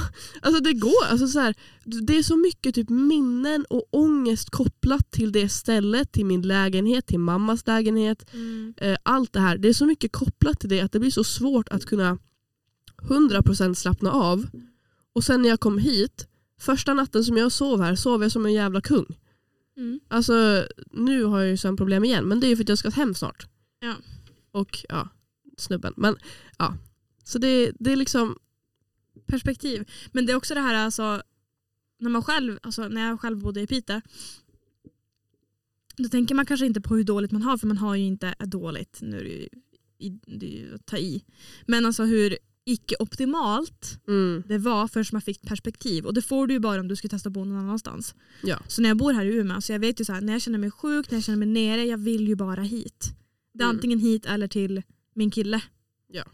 alltså 0.43 0.63
det 0.63 0.73
går. 0.73 1.05
Alltså 1.11 1.29
så 1.29 1.41
här, 1.41 1.55
det 1.85 2.19
är 2.19 2.23
så 2.23 2.37
mycket 2.37 2.75
typ 2.75 2.89
minnen 2.89 3.65
och 3.71 3.85
ångest 3.91 4.51
kopplat 4.51 5.11
till 5.11 5.33
det 5.33 5.49
stället, 5.49 6.13
till 6.13 6.27
min 6.27 6.43
lägenhet, 6.43 7.07
till 7.07 7.19
mammas 7.19 7.67
lägenhet. 7.67 8.35
Mm. 8.35 8.75
eh, 8.77 8.97
allt 9.03 9.33
det 9.33 9.41
här. 9.41 9.59
Det 9.59 9.69
är 9.69 9.73
så 9.73 9.87
mycket 9.87 10.13
kopplat 10.13 10.61
till 10.61 10.69
det 10.69 10.81
att 10.81 10.93
det 10.93 11.01
blir 11.01 11.11
så 11.11 11.25
svårt 11.25 11.69
att 11.69 11.85
kunna 11.85 12.19
100% 13.03 13.75
slappna 13.75 14.13
av. 14.13 14.47
Och 15.13 15.25
sen 15.25 15.43
när 15.43 15.49
jag 15.49 15.61
kom 15.61 15.79
hit, 15.79 16.29
första 16.61 16.95
natten 16.95 17.25
som 17.25 17.37
jag 17.37 17.53
sov 17.53 17.83
här 17.83 17.95
sov 17.95 18.23
jag 18.23 18.33
som 18.33 18.47
en 18.47 18.53
jävla 18.53 18.81
kung. 18.81 19.07
Mm. 19.77 20.01
Alltså 20.09 20.65
nu 20.93 21.25
har 21.25 21.41
jag 21.41 21.49
ju 21.49 21.57
sömnproblem 21.57 22.05
igen 22.05 22.25
men 22.25 22.41
det 22.41 22.47
är 22.47 22.49
ju 22.49 22.57
för 22.57 22.65
att 22.65 22.69
jag 22.69 22.79
ska 22.79 22.91
hem 22.91 23.15
snart. 23.15 23.47
Ja. 23.81 23.95
Och 24.53 24.85
ja, 24.89 25.09
snubben. 25.59 25.95
Men 25.97 26.17
ja. 26.59 26.75
Så 27.31 27.39
det, 27.39 27.73
det 27.79 27.93
är 27.93 27.97
liksom, 27.97 28.39
Perspektiv. 29.27 29.89
Men 30.13 30.27
det 30.27 30.33
är 30.33 30.37
också 30.37 30.55
det 30.55 30.61
här 30.61 30.75
alltså, 30.75 31.23
när, 31.99 32.11
man 32.11 32.23
själv, 32.23 32.59
alltså, 32.63 32.89
när 32.89 33.09
jag 33.09 33.21
själv 33.21 33.39
bodde 33.39 33.61
i 33.61 33.67
Piteå 33.67 34.01
då 35.97 36.09
tänker 36.09 36.35
man 36.35 36.47
kanske 36.47 36.67
inte 36.67 36.81
på 36.81 36.97
hur 36.97 37.05
dåligt 37.05 37.33
man 37.33 37.43
har 37.43 37.59
för 37.59 37.67
man 37.67 37.79
har 37.79 37.95
ju 37.97 38.05
inte 38.05 38.35
dåligt. 38.39 38.99
Nu 39.03 39.19
är 39.19 39.25
det 39.25 39.31
ju, 39.31 39.49
det 40.39 40.47
är 40.47 40.51
ju 40.51 40.75
att 40.75 40.87
ta 40.87 40.97
i. 40.99 41.25
Men 41.67 41.87
alltså 41.87 42.05
hur 42.05 42.39
icke-optimalt 42.65 43.99
mm, 44.09 44.43
det 44.47 44.59
var 44.59 44.89
först 44.89 45.13
man 45.13 45.23
fick 45.23 45.43
perspektiv. 45.43 46.07
Och 46.07 46.15
det 46.15 46.23
får 46.23 46.47
du 46.47 46.55
ju 46.55 46.61
bara 46.61 46.81
om 46.81 46.89
du 46.89 46.97
ska 46.97 47.09
testa 47.09 47.29
att 47.29 47.33
bo 47.33 47.45
någon 47.45 47.59
annanstans. 47.59 48.15
ja. 48.43 48.59
Så 48.69 48.83
när 48.83 48.89
jag 48.89 48.97
bor 48.97 49.13
här 49.13 49.25
i 49.25 49.35
Umeå, 49.35 49.61
så 49.61 49.73
jag 49.73 49.79
vet 49.79 50.01
ju 50.01 50.05
så 50.05 50.13
här, 50.13 50.21
när 50.21 50.33
jag 50.33 50.43
känner 50.43 50.59
mig 50.59 50.71
sjuk, 50.71 51.11
när 51.11 51.17
jag 51.19 51.25
känner 51.25 51.39
mig 51.39 51.49
nere, 51.49 51.85
jag 51.85 51.99
vill 51.99 52.29
ju 52.29 52.35
bara 52.37 52.63
hit. 52.63 53.13
Det 53.53 53.63
är 53.63 53.65
Mm. 53.67 53.77
antingen 53.77 53.99
hit 53.99 54.27
eller 54.27 54.49
till 54.49 54.83
min 55.15 55.31
kille. 55.31 55.63
Ja. 56.07 56.25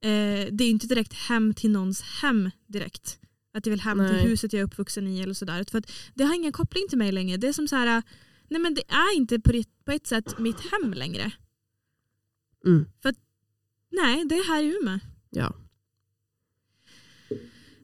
Eh, 0.00 0.46
det 0.52 0.64
är 0.64 0.70
inte 0.70 0.86
direkt 0.86 1.12
hem 1.12 1.54
till 1.54 1.70
någons 1.70 2.02
hem 2.02 2.50
direkt. 2.66 3.18
Att 3.54 3.66
jag 3.66 3.70
vill 3.70 3.80
hem 3.80 3.98
Nej. 3.98 4.08
till 4.08 4.30
huset 4.30 4.52
jag 4.52 4.60
är 4.60 4.64
uppvuxen 4.64 5.06
i 5.06 5.20
eller 5.20 5.34
sådär. 5.34 5.64
För 5.70 5.78
att 5.78 5.92
det 6.14 6.24
har 6.24 6.34
ingen 6.34 6.52
koppling 6.52 6.88
till 6.88 6.98
mig 6.98 7.12
längre. 7.12 7.36
Det 7.36 7.48
är 7.48 7.52
som 7.52 7.68
så 7.68 7.76
här, 7.76 8.02
nej 8.48 8.60
men 8.60 8.74
det 8.74 8.82
är 8.88 9.16
inte 9.16 9.40
på 9.40 9.50
ett, 9.50 9.84
på 9.84 9.92
ett 9.92 10.06
sätt 10.06 10.38
mitt 10.38 10.60
hem 10.60 10.92
längre. 10.94 11.32
Mm, 12.66 12.86
Nej, 13.90 14.24
det 14.24 14.34
är 14.34 14.48
här 14.48 14.62
i 14.62 14.76
Umeå. 14.80 14.98
ja. 15.30 15.54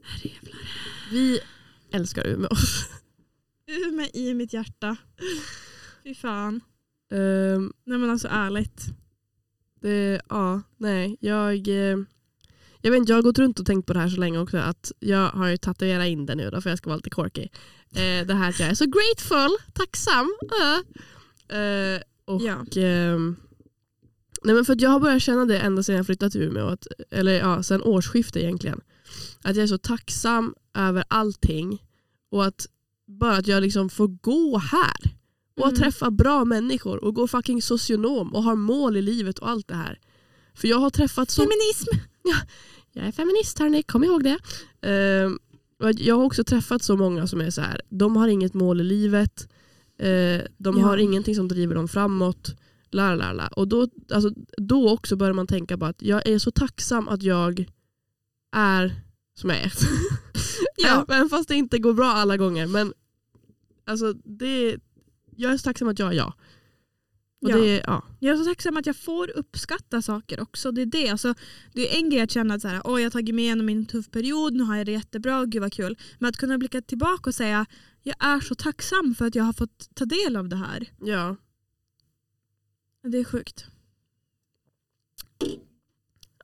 Herrejävlar. 0.02 0.60
Vi 1.10 1.40
älskar 1.92 2.26
Umeå. 2.26 2.50
Umeå 3.66 4.08
i 4.14 4.34
mitt 4.34 4.52
hjärta. 4.52 4.96
Fy 6.04 6.14
fan. 6.14 6.60
Ehm, 7.12 7.72
Nej 7.84 7.98
men 7.98 8.10
alltså 8.10 8.28
ärligt. 8.30 8.86
Det, 9.82 10.20
ja, 10.28 10.62
nej. 10.76 11.16
Jag, 11.20 11.68
eh, 11.68 11.98
jag 12.80 12.90
vet 12.90 12.98
inte, 12.98 13.12
jag 13.12 13.16
har 13.16 13.22
gått 13.22 13.38
runt 13.38 13.60
och 13.60 13.66
tänkt 13.66 13.86
på 13.86 13.92
det 13.92 13.98
här 14.00 14.08
så 14.08 14.20
länge 14.20 14.38
också. 14.38 14.56
Att 14.56 14.92
jag 15.00 15.28
har 15.30 15.48
ju 15.48 15.56
tatuerat 15.56 16.06
in 16.06 16.26
det 16.26 16.34
nu 16.34 16.50
då, 16.50 16.60
för 16.60 16.70
jag 16.70 16.78
ska 16.78 16.90
vara 16.90 16.96
lite 16.96 17.10
quirky. 17.10 17.48
Eh, 17.94 18.26
det 18.26 18.34
här 18.34 18.48
att 18.48 18.60
jag 18.60 18.68
är 18.68 18.74
så 18.74 18.84
grateful, 18.86 19.56
tacksam. 19.72 20.32
äh. 20.60 21.58
Eh, 21.58 22.00
och, 22.24 22.42
Ja. 22.42 22.80
ehm, 22.82 23.36
nej 24.42 24.54
men 24.54 24.64
för 24.64 24.76
jag 24.82 24.90
har 24.90 25.00
börjat 25.00 25.22
känna 25.22 25.44
det 25.44 25.58
ända 25.58 25.82
sedan 25.82 25.96
jag 25.96 26.06
flyttade 26.06 26.30
till 26.30 26.42
Umeå. 26.42 26.66
Att, 26.66 26.86
eller 27.10 27.32
ja, 27.32 27.62
sedan 27.62 27.82
årsskiftet 27.82 28.42
egentligen. 28.42 28.80
Att 29.42 29.56
jag 29.56 29.62
är 29.62 29.66
så 29.66 29.78
tacksam 29.78 30.54
över 30.74 31.04
allting. 31.08 31.82
Och 32.30 32.44
att 32.44 32.66
bara 33.06 33.36
att 33.36 33.46
jag 33.46 33.62
liksom 33.62 33.90
får 33.90 34.08
gå 34.08 34.58
här. 34.58 35.21
Och 35.56 35.66
att 35.66 35.72
Mm. 35.72 35.82
träffa 35.82 36.10
bra 36.10 36.44
människor 36.44 37.04
och 37.04 37.14
gå 37.14 37.28
fucking 37.28 37.62
socionom 37.62 38.34
och 38.34 38.42
har 38.42 38.56
mål 38.56 38.96
i 38.96 39.02
livet 39.02 39.38
och 39.38 39.48
allt 39.48 39.68
det 39.68 39.74
här. 39.74 39.98
För 40.54 40.68
jag 40.68 40.78
har 40.78 40.90
träffat 40.90 41.30
så... 41.30 41.42
Feminism! 41.42 42.06
Jag 42.94 43.06
är 43.06 43.12
feminist 43.12 43.58
hörni, 43.58 43.82
kom 43.82 44.04
ihåg 44.04 44.24
det. 44.24 44.38
Att 45.84 45.98
jag 46.00 46.16
har 46.16 46.24
också 46.24 46.44
träffat 46.44 46.82
så 46.82 46.96
många 46.96 47.26
som 47.26 47.40
är 47.40 47.50
så 47.50 47.60
här. 47.60 47.80
de 47.88 48.16
har 48.16 48.28
inget 48.28 48.54
mål 48.54 48.80
i 48.80 48.84
livet, 48.84 49.48
eh, 49.98 50.40
de 50.58 50.78
Ja. 50.78 50.84
har 50.84 50.96
ingenting 50.96 51.34
som 51.34 51.48
driver 51.48 51.74
dem 51.74 51.88
framåt. 51.88 52.56
La, 52.90 53.14
la, 53.14 53.32
la. 53.32 53.48
Och 53.48 53.68
då, 53.68 53.88
alltså, 54.12 54.30
då 54.56 54.90
också 54.90 55.16
börjar 55.16 55.32
man 55.34 55.46
tänka 55.46 55.78
på 55.78 55.84
att 55.86 56.02
jag 56.02 56.28
är 56.28 56.38
så 56.38 56.50
tacksam 56.50 57.08
att 57.08 57.22
jag 57.22 57.64
är 58.56 58.94
som 59.38 59.50
jag 59.50 59.58
är. 59.58 59.72
Ja. 60.76 61.06
Även 61.08 61.28
fast 61.28 61.48
det 61.48 61.54
inte 61.54 61.78
går 61.78 61.92
bra 61.94 62.06
alla 62.06 62.36
gånger. 62.36 62.66
Men 62.66 62.92
alltså, 63.86 64.12
det, 64.12 64.76
jag 65.36 65.52
är 65.52 65.56
så 65.56 65.62
tacksam 65.62 65.88
att 65.88 65.98
jag 65.98 66.08
är 66.08 66.16
jag. 66.16 66.32
Och 67.42 67.50
Ja. 67.50 67.56
det, 67.56 67.82
ja. 67.86 68.04
Jag 68.20 68.32
är 68.34 68.38
så 68.38 68.44
tacksam 68.44 68.76
att 68.76 68.86
jag 68.86 68.96
får 68.96 69.30
uppskatta 69.36 70.02
saker 70.02 70.40
också. 70.40 70.72
Det 70.72 70.82
är 70.82 70.86
det. 70.86 71.08
Alltså, 71.08 71.34
det 71.72 71.94
är 71.94 71.98
en 71.98 72.10
grej 72.10 72.20
att 72.20 72.30
känna 72.30 72.54
att 72.54 72.62
så 72.62 72.68
här, 72.68 72.80
Åh, 72.84 73.00
jag 73.00 73.06
har 73.06 73.10
tagit 73.10 73.34
mig 73.34 73.44
igenom 73.44 73.68
en 73.68 73.86
tuff 73.86 74.10
period, 74.10 74.52
nu 74.54 74.62
har 74.62 74.76
jag 74.76 74.86
det 74.86 74.92
jättebra, 74.92 75.44
gud 75.44 75.62
vad 75.62 75.72
kul. 75.72 75.98
Men 76.18 76.28
att 76.28 76.36
kunna 76.36 76.58
blicka 76.58 76.82
tillbaka 76.82 77.30
och 77.30 77.34
säga 77.34 77.66
jag 78.02 78.16
är 78.18 78.40
så 78.40 78.54
tacksam 78.54 79.14
för 79.14 79.26
att 79.26 79.34
jag 79.34 79.44
har 79.44 79.52
fått 79.52 79.94
ta 79.94 80.04
del 80.04 80.36
av 80.36 80.48
det 80.48 80.56
här. 80.56 80.86
ja. 81.00 81.36
Det 83.04 83.18
är 83.18 83.24
sjukt. 83.24 83.66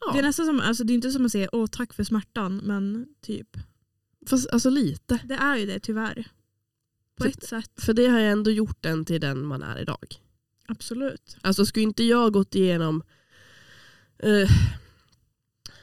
ja. 0.01 0.13
Det 0.13 0.19
är 0.19 0.23
nästan 0.23 0.47
som, 0.47 0.61
alltså, 0.61 0.85
det 0.85 0.93
är 0.93 0.95
inte 0.95 1.11
som 1.11 1.27
att 1.27 1.33
säga 1.33 1.49
åh 1.53 1.67
tack 1.67 1.93
för 1.95 2.05
smärtan 2.05 2.57
men 2.57 3.09
typ. 3.21 3.57
Fast 4.27 4.49
alltså 4.51 4.71
lite. 4.71 5.21
Det 5.25 5.35
är 5.35 5.57
ju 5.57 5.67
det 5.67 5.81
tyvärr. 5.81 6.29
På 7.19 7.25
ett 7.25 7.43
sätt. 7.43 7.71
För 7.77 7.93
det 7.95 8.07
har 8.07 8.19
jag 8.19 8.33
ändå 8.33 8.51
gjort 8.51 8.77
den 8.81 9.05
till 9.05 9.21
den 9.21 9.45
man 9.45 9.63
är 9.63 9.79
idag. 9.81 10.07
Absolut. 10.69 11.37
Alltså 11.41 11.67
skulle 11.67 11.83
inte 11.83 12.05
jag 12.05 12.33
gått 12.33 12.55
igenom 12.55 13.03
eh, 14.19 14.51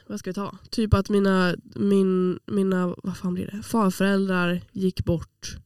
vad 0.06 0.18
ska 0.18 0.30
vi 0.30 0.34
ta? 0.34 0.58
Typ 0.70 0.94
att 0.94 1.08
mina, 1.08 1.56
min, 1.74 2.38
mina 2.46 2.94
vad 3.02 3.16
fan 3.16 3.34
blir 3.34 3.46
det? 3.46 3.62
farföräldrar 3.62 4.60
gick 4.72 5.04
bort 5.04 5.56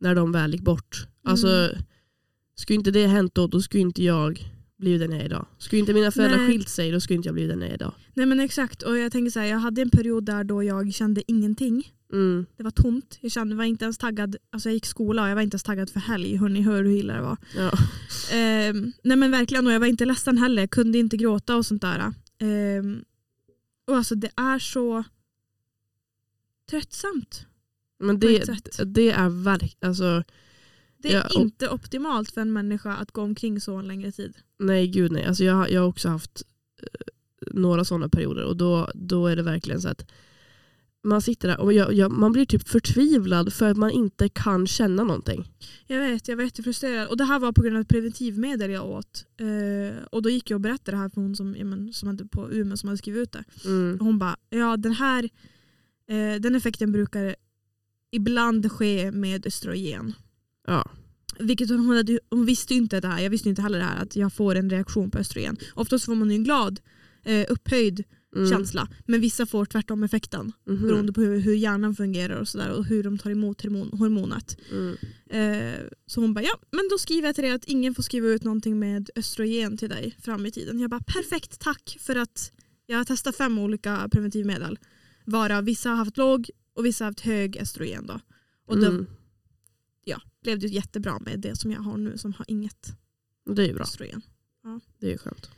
när 0.00 0.14
de 0.14 0.32
väl 0.32 0.52
gick 0.52 0.62
bort. 0.62 1.06
Alltså 1.24 1.48
Mm. 1.48 1.82
skulle 2.54 2.74
inte 2.74 2.90
det 2.90 3.06
hänt 3.06 3.34
då, 3.34 3.46
då 3.46 3.62
skulle 3.62 3.80
inte 3.80 4.04
jag 4.04 4.50
blivit 4.78 5.00
den 5.00 5.10
jag 5.12 5.20
är 5.20 5.24
idag. 5.24 5.46
Skulle 5.58 5.80
inte 5.80 5.94
mina 5.94 6.10
föräldrar 6.10 6.38
Nej. 6.38 6.46
skilt 6.46 6.68
sig, 6.68 6.90
då 6.90 7.00
skulle 7.00 7.16
inte 7.16 7.28
jag 7.28 7.34
blivit 7.34 7.50
den 7.52 7.60
jag 7.60 7.70
är 7.70 7.74
idag. 7.74 7.94
Nej 8.14 8.26
men 8.26 8.40
exakt 8.40 8.82
och 8.82 8.98
jag 8.98 9.12
tänker 9.12 9.30
så 9.30 9.40
här, 9.40 9.46
jag 9.46 9.58
hade 9.58 9.82
en 9.82 9.90
period 9.90 10.24
där 10.24 10.44
då 10.44 10.62
jag 10.62 10.94
kände 10.94 11.22
ingenting. 11.26 11.92
Mm. 12.12 12.46
Det 12.56 12.62
var 12.62 12.70
tomt. 12.70 13.18
Jag 13.20 13.32
kände, 13.32 13.54
var 13.56 13.64
inte 13.64 13.84
ens 13.84 13.98
taggad, 13.98 14.36
alltså 14.50 14.68
jag 14.68 14.74
gick 14.74 14.86
skola 14.86 15.22
och 15.22 15.28
jag 15.28 15.34
var 15.34 15.42
inte 15.42 15.54
ens 15.54 15.62
taggad 15.62 15.90
för 15.90 16.00
helg. 16.00 16.36
Hörni, 16.36 16.62
hör 16.62 16.84
hur 16.84 16.90
illa 16.98 17.14
det 17.14 17.22
var. 17.22 17.36
Ja. 17.56 17.72
Ehm, 18.32 18.92
nej 19.04 19.16
men 19.16 19.30
verkligen 19.30 19.66
och 19.66 19.72
jag 19.72 19.80
var 19.80 19.86
inte 19.86 20.04
ledsen 20.04 20.38
heller. 20.38 20.62
Jag 20.62 20.70
kunde 20.70 20.98
inte 20.98 21.16
gråta 21.16 21.56
och 21.56 21.66
sånt 21.66 21.82
där. 21.82 22.12
Ehm, 22.38 23.04
och 23.86 23.96
alltså 23.96 24.14
det 24.14 24.30
är 24.36 24.58
så 24.58 25.04
tröttsamt. 26.70 27.46
Men 27.98 28.20
det, 28.20 28.44
det 28.84 29.10
är 29.10 29.28
verkligen, 29.44 29.88
alltså, 29.88 30.22
Det 30.98 31.08
är 31.08 31.14
Ja, 31.14 31.24
och- 31.36 31.40
inte 31.42 31.68
optimalt 31.68 32.30
för 32.30 32.40
en 32.40 32.52
människa 32.52 32.92
att 32.96 33.12
gå 33.12 33.22
omkring 33.22 33.60
så 33.60 33.76
en 33.76 33.88
längre 33.88 34.12
tid. 34.12 34.36
nej 34.58 34.88
gud 34.88 35.12
nej. 35.12 35.24
Alltså, 35.26 35.44
jag, 35.44 35.70
jag 35.70 35.80
har 35.80 35.88
också 35.88 36.08
haft 36.08 36.42
eh, 36.82 36.86
några 37.52 37.84
sådana 37.84 38.08
perioder 38.08 38.44
och 38.44 38.56
då, 38.56 38.90
då 38.94 39.26
är 39.26 39.36
det 39.36 39.42
verkligen 39.42 39.80
så 39.80 39.88
att 39.88 40.10
man 41.04 41.22
sitter 41.22 41.48
där 41.48 41.60
och 41.60 41.72
jag, 41.72 41.94
jag, 41.94 42.12
man 42.12 42.32
blir 42.32 42.46
typ 42.46 42.68
förtvivlad 42.68 43.52
för 43.52 43.70
att 43.70 43.76
man 43.76 43.90
inte 43.90 44.28
kan 44.28 44.66
känna 44.66 45.04
någonting. 45.04 45.48
Jag 45.86 46.00
vet, 46.00 46.28
jag 46.28 46.36
var 46.36 46.44
jättefrustrerad. 46.44 47.08
Och 47.08 47.16
det 47.16 47.24
här 47.24 47.38
var 47.38 47.52
på 47.52 47.62
grund 47.62 47.76
av 47.76 47.82
ett 47.82 47.88
preventivmedel 47.88 48.70
jag 48.70 48.86
åt. 48.86 49.26
Eh, 49.36 50.04
och 50.10 50.22
då 50.22 50.30
gick 50.30 50.50
jag 50.50 50.56
och 50.56 50.60
berättade 50.60 50.96
det 50.96 51.00
här 51.00 51.08
för 51.08 51.20
hon 51.20 51.36
som, 51.36 51.56
ja, 51.56 51.64
men, 51.64 51.92
som 51.92 52.08
hade 52.08 52.26
på 52.26 52.52
Umeå 52.52 52.76
som 52.76 52.88
hade 52.88 52.98
skrivit 52.98 53.22
ut 53.22 53.32
det. 53.32 53.44
Mm. 53.64 53.98
Hon 54.00 54.18
bara, 54.18 54.36
ja 54.50 54.76
den 54.76 54.92
här 54.92 55.24
eh, 56.08 56.40
den 56.40 56.54
effekten 56.54 56.92
brukar 56.92 57.36
ibland 58.10 58.72
ske 58.72 59.10
med 59.10 59.46
östrogen. 59.46 60.14
Ja. 60.66 60.90
Vilket 61.38 61.68
hon, 61.68 61.88
hade, 61.88 62.18
hon 62.30 62.46
visste 62.46 62.74
ju 62.74 62.80
inte 62.80 63.00
det 63.00 63.08
här, 63.08 63.20
jag 63.20 63.30
visste 63.30 63.48
inte 63.48 63.62
heller 63.62 63.78
det 63.78 63.84
här 63.84 64.02
att 64.02 64.16
jag 64.16 64.32
får 64.32 64.54
en 64.54 64.70
reaktion 64.70 65.10
på 65.10 65.18
östrogen. 65.18 65.56
Oftast 65.74 66.04
får 66.04 66.14
man 66.14 66.30
ju 66.30 66.36
en 66.36 66.44
glad, 66.44 66.80
eh, 67.24 67.46
upphöjd 67.48 68.04
Mm. 68.36 68.50
känsla. 68.50 68.88
Men 69.06 69.20
vissa 69.20 69.46
får 69.46 69.64
tvärtom 69.64 70.02
effekten. 70.02 70.52
Mhm. 70.66 70.82
Beroende 70.86 71.12
på 71.12 71.20
hur, 71.20 71.38
hur 71.38 71.54
hjärnan 71.54 71.94
fungerar 71.96 72.40
och, 72.40 72.48
sådär, 72.48 72.70
och 72.70 72.84
hur 72.84 73.02
de 73.02 73.18
tar 73.18 73.30
emot 73.30 73.62
hormon, 73.62 73.90
hormonet. 73.98 74.56
Mm. 74.70 74.96
Eh, 75.30 75.80
så 76.06 76.20
hon 76.20 76.34
bara, 76.34 76.42
ja 76.44 76.58
men 76.70 76.88
då 76.90 76.98
skriver 76.98 77.28
jag 77.28 77.34
till 77.34 77.44
dig 77.44 77.52
att 77.52 77.64
ingen 77.64 77.94
får 77.94 78.02
skriva 78.02 78.28
ut 78.28 78.44
någonting 78.44 78.78
med 78.78 79.10
östrogen 79.16 79.76
till 79.76 79.88
dig 79.88 80.16
fram 80.22 80.46
i 80.46 80.50
tiden. 80.50 80.80
Jag 80.80 80.90
bara, 80.90 81.00
perfekt 81.06 81.60
tack 81.60 81.96
för 82.00 82.16
att 82.16 82.52
jag 82.86 82.96
har 82.98 83.04
testat 83.04 83.36
fem 83.36 83.58
olika 83.58 84.08
preventivmedel. 84.12 84.78
Varav 85.24 85.64
vissa 85.64 85.88
har 85.90 85.96
haft 85.96 86.16
låg 86.16 86.50
och 86.74 86.86
vissa 86.86 87.04
har 87.04 87.10
haft 87.10 87.20
hög 87.20 87.56
östrogen. 87.56 88.06
Då. 88.06 88.20
Och 88.66 88.78
då 88.80 88.86
Mm. 88.86 89.06
blev 90.42 90.58
det 90.58 90.66
jättebra 90.66 91.18
med 91.18 91.40
det 91.40 91.56
som 91.56 91.70
jag 91.72 91.80
har 91.80 91.96
nu 91.96 92.18
som 92.18 92.32
har 92.32 92.44
inget 92.48 92.96
Det 93.46 93.62
är 93.62 93.66
ju 93.66 93.74
bra. 93.74 93.82
östrogen. 93.82 94.22
Det 94.98 95.12
är 95.12 95.18
skönt. 95.18 95.50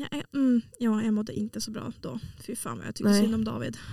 Ja, 0.00 0.08
jag, 0.10 0.24
mm, 0.34 0.62
ja, 0.78 1.02
jag 1.02 1.14
mådde 1.14 1.32
inte 1.32 1.60
så 1.60 1.70
bra 1.70 1.92
då. 2.00 2.20
Fy 2.46 2.56
fan 2.56 2.78
vad 2.78 2.86
jag 2.86 2.94
tyckte 2.94 3.10
Nej. 3.10 3.22
synd 3.22 3.34
om 3.34 3.44
David. 3.44 3.76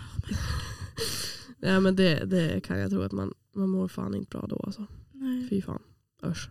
Ja, 1.59 1.79
men 1.79 1.95
det, 1.95 2.25
det 2.25 2.63
kan 2.63 2.79
jag 2.79 2.89
tro 2.91 3.01
att 3.01 3.11
man, 3.11 3.33
man 3.55 3.69
mår 3.69 3.87
fan 3.87 4.15
inte 4.15 4.29
bra 4.37 4.47
då. 4.49 4.63
Alltså. 4.65 4.87
Nej. 5.11 5.47
Fy 5.49 5.61
fan. 5.61 5.81
Usch. 6.25 6.49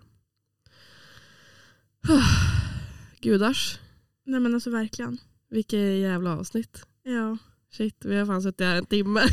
Gudars, 3.20 3.78
Nej 4.26 4.40
men 4.40 4.55
alltså 4.55 4.70
verkligen. 4.70 5.18
vilket 5.50 5.98
jävla 6.00 6.38
avsnitt. 6.38 6.86
Ja. 7.02 7.38
Shit, 7.72 8.05
vi 8.05 8.16
har 8.16 8.26
fan 8.26 8.42
suttit 8.42 8.61
här 8.66 8.76
en 8.76 8.86
timme. 8.86 9.20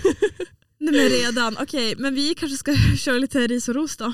Nej 0.78 0.93
men 0.95 1.09
redan. 1.09 1.57
Okej, 1.59 1.95
men 1.97 2.13
vi 2.15 2.36
kanske 2.36 2.57
ska 2.57 2.76
köra 2.97 3.17
lite 3.17 3.47
ris 3.47 3.69
och 3.69 3.76
ros 3.76 3.97
då. 3.97 4.13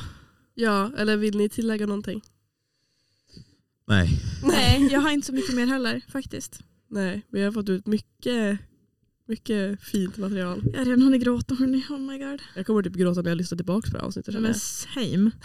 ja, 0.54 0.92
eller 0.98 1.18
vill 1.18 1.38
ni 1.38 1.50
tillägga 1.50 1.86
någonting? 1.86 2.22
Nej. 3.88 4.20
Nej, 4.44 4.88
jag 4.92 5.00
har 5.02 5.12
inte 5.12 5.28
så 5.28 5.34
mycket 5.34 5.56
mer 5.56 5.68
heller 5.68 6.02
faktiskt. 6.12 6.60
Nej, 6.88 7.26
vi 7.30 7.42
har 7.44 7.52
fått 7.52 7.70
ut 7.70 7.88
mycket, 7.88 8.60
mycket 9.28 9.82
fint 9.82 10.18
material. 10.18 10.62
Jag 10.74 10.80
har 10.80 10.86
redan 10.86 11.02
hunnit 11.02 11.24
gråta 11.24 11.56
hörni. 11.56 11.84
Oh 11.90 12.00
my 12.00 12.18
god. 12.18 12.42
Jag 12.56 12.66
kommer 12.66 12.84
typ 12.84 12.94
gråta 12.94 13.22
när 13.22 13.30
jag 13.32 13.38
lyssnar 13.38 13.56
tillbaka 13.56 13.88
på 13.92 13.94
det 13.98 14.00
här 14.02 14.08
avsnittet. 14.08 14.42
Men 14.42 14.54
same. 14.56 15.32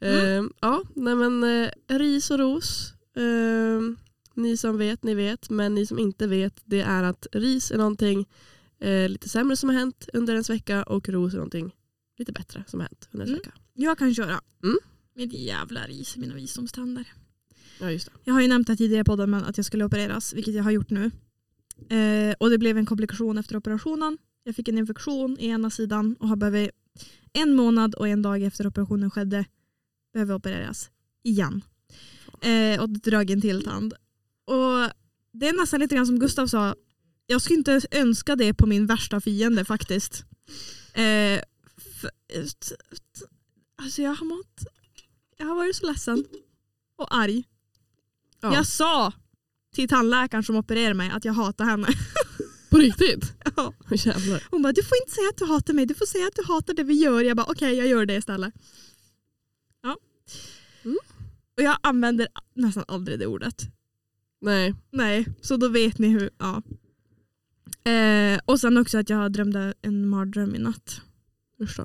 Ehm, 0.00 0.52
ja, 0.60 0.82
nej 0.94 1.14
men 1.14 1.44
eh, 1.44 1.70
ris 1.98 2.30
och 2.30 2.38
ros. 2.38 2.92
Ehm, 3.16 3.96
ni 4.34 4.56
som 4.56 4.78
vet, 4.78 5.02
ni 5.02 5.14
vet. 5.14 5.50
Men 5.50 5.74
ni 5.74 5.86
som 5.86 5.98
inte 5.98 6.26
vet, 6.26 6.60
det 6.64 6.80
är 6.80 7.02
att 7.02 7.26
ris 7.32 7.70
är 7.70 7.78
någonting 7.78 8.26
eh, 8.80 9.08
lite 9.08 9.28
sämre 9.28 9.56
som 9.56 9.68
har 9.68 9.76
hänt 9.76 10.08
under 10.12 10.32
ens 10.32 10.50
vecka 10.50 10.82
och 10.82 11.08
ros 11.08 11.32
är 11.32 11.36
någonting 11.36 11.74
lite 12.18 12.32
bättre 12.32 12.64
som 12.66 12.80
har 12.80 12.84
hänt 12.86 13.08
under 13.12 13.26
ens 13.26 13.38
Mm. 13.38 13.42
vecka. 13.44 13.52
Jag 13.74 13.98
kan 13.98 14.14
köra. 14.14 14.40
Mm. 14.62 14.78
Med 15.16 15.32
jävla 15.32 15.86
ris 15.86 16.16
i 16.16 16.20
mina 16.20 16.34
visdomständer. 16.34 17.12
Ja, 17.80 17.90
just 17.90 18.06
det. 18.06 18.12
Jag 18.24 18.34
har 18.34 18.40
ju 18.40 18.48
nämnt 18.48 18.66
det 18.66 18.76
tidigare 18.76 19.00
i 19.00 19.04
podden 19.04 19.30
men 19.30 19.44
att 19.44 19.56
jag 19.56 19.66
skulle 19.66 19.84
opereras, 19.84 20.32
vilket 20.32 20.54
jag 20.54 20.64
har 20.64 20.70
gjort 20.70 20.90
nu. 20.90 21.10
Eh, 21.88 22.34
och 22.40 22.50
det 22.50 22.58
blev 22.58 22.78
en 22.78 22.86
komplikation 22.86 23.38
efter 23.38 23.56
operationen. 23.56 24.18
Jag 24.44 24.56
fick 24.56 24.68
en 24.68 24.78
infektion 24.78 25.36
i 25.38 25.46
ena 25.46 25.70
sidan 25.70 26.16
och 26.20 26.28
har 26.28 26.36
behövt 26.36 26.70
en 27.32 27.54
månad 27.54 27.94
och 27.94 28.08
en 28.08 28.22
dag 28.22 28.42
efter 28.42 28.66
operationen 28.66 29.10
skedde 29.10 29.44
behöver 30.12 30.34
opereras 30.34 30.90
igen. 31.22 31.62
Eh, 32.42 32.82
och 32.82 32.88
dragit 32.88 33.34
en 33.34 33.40
till 33.40 33.64
tand. 33.64 33.94
Och 34.44 34.90
det 35.32 35.48
är 35.48 35.60
nästan 35.60 35.80
lite 35.80 35.94
grann 35.94 36.06
som 36.06 36.18
Gustav 36.18 36.46
sa, 36.46 36.74
jag 37.26 37.42
skulle 37.42 37.58
inte 37.58 37.80
önska 37.90 38.36
det 38.36 38.54
på 38.54 38.66
min 38.66 38.86
värsta 38.86 39.20
fiende 39.20 39.64
faktiskt. 39.64 40.24
Eh, 40.92 41.40
för, 42.00 42.10
alltså 43.76 44.02
jag 44.02 44.14
har 44.14 44.26
mått, 44.26 44.66
jag 45.36 45.46
har 45.46 45.54
varit 45.54 45.76
så 45.76 45.86
ledsen 45.86 46.24
och 46.96 47.14
arg. 47.14 47.44
Ja. 48.40 48.54
Jag 48.54 48.66
sa 48.66 49.12
till 49.74 49.88
tandläkaren 49.88 50.44
som 50.44 50.56
opererade 50.56 50.94
mig 50.94 51.10
att 51.10 51.24
jag 51.24 51.32
hatar 51.32 51.64
henne. 51.64 51.88
På 52.70 52.78
riktigt? 52.78 53.32
Ja. 53.56 53.72
Jävlar. 53.90 54.42
Hon 54.50 54.62
bara, 54.62 54.72
du 54.72 54.82
får 54.82 54.98
inte 55.02 55.14
säga 55.14 55.28
att 55.28 55.36
du 55.36 55.44
hatar 55.44 55.74
mig, 55.74 55.86
du 55.86 55.94
får 55.94 56.06
säga 56.06 56.26
att 56.26 56.34
du 56.34 56.44
hatar 56.44 56.74
det 56.74 56.82
vi 56.82 56.94
gör. 56.94 57.24
Jag 57.24 57.36
bara, 57.36 57.46
okej 57.50 57.74
jag 57.74 57.86
gör 57.86 58.06
det 58.06 58.14
istället. 58.14 58.54
Ja. 59.82 59.96
Mm. 60.84 60.98
Och 61.56 61.62
jag 61.62 61.78
använder 61.80 62.28
nästan 62.54 62.84
aldrig 62.88 63.18
det 63.18 63.26
ordet. 63.26 63.62
Nej. 64.40 64.74
Nej, 64.90 65.26
så 65.40 65.56
då 65.56 65.68
vet 65.68 65.98
ni 65.98 66.08
hur, 66.08 66.30
ja. 66.38 66.62
Eh, 67.90 68.40
och 68.44 68.60
sen 68.60 68.76
också 68.76 68.98
att 68.98 69.10
jag 69.10 69.32
drömde 69.32 69.74
en 69.82 70.08
mardröm 70.08 70.54
i 70.54 70.58
natt. 70.58 71.00
Usch 71.62 71.76
då. 71.76 71.84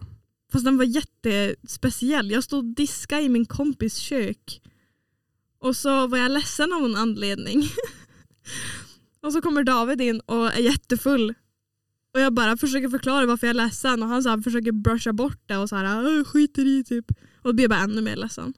Fast 0.52 0.66
den 0.66 0.78
var 0.78 0.86
jättespeciell. 0.86 2.32
Jag 2.32 2.44
stod 2.44 2.60
och 2.60 2.76
diskade 2.76 3.22
i 3.22 3.30
min 3.30 3.46
kompis 3.46 3.96
kök. 3.96 4.62
Och 5.60 5.76
så 5.76 6.08
var 6.08 6.18
jag 6.18 6.32
ledsen 6.32 6.74
av 6.74 6.82
någon 6.82 6.96
anledning. 6.96 7.64
och 9.22 9.34
så 9.34 9.42
kommer 9.42 9.64
David 9.64 10.02
in 10.02 10.20
och 10.20 10.48
är 10.54 10.60
jättefull. 10.60 11.34
Och 12.14 12.20
jag 12.20 12.34
bara 12.34 12.58
försöker 12.58 12.90
förklara 12.90 13.26
varför 13.26 13.48
jag 13.48 13.54
är 13.56 13.64
ledsen 13.66 14.04
och 14.04 14.10
han 14.10 14.24
så 14.24 14.30
här 14.30 14.38
försöker 14.42 14.72
brusha 14.72 15.14
bort 15.14 15.42
det 15.46 15.58
och 15.58 15.70
så 15.70 15.76
här 15.76 16.06
"Åh, 16.20 16.24
skiter 16.24 16.66
i 16.66 16.84
typ. 16.84 17.12
Och 17.12 17.44
då 17.50 17.54
blir 17.54 17.64
jag 17.64 17.70
bara 17.70 17.80
ännu 17.80 18.02
mer 18.02 18.16
ledsen. 18.16 18.54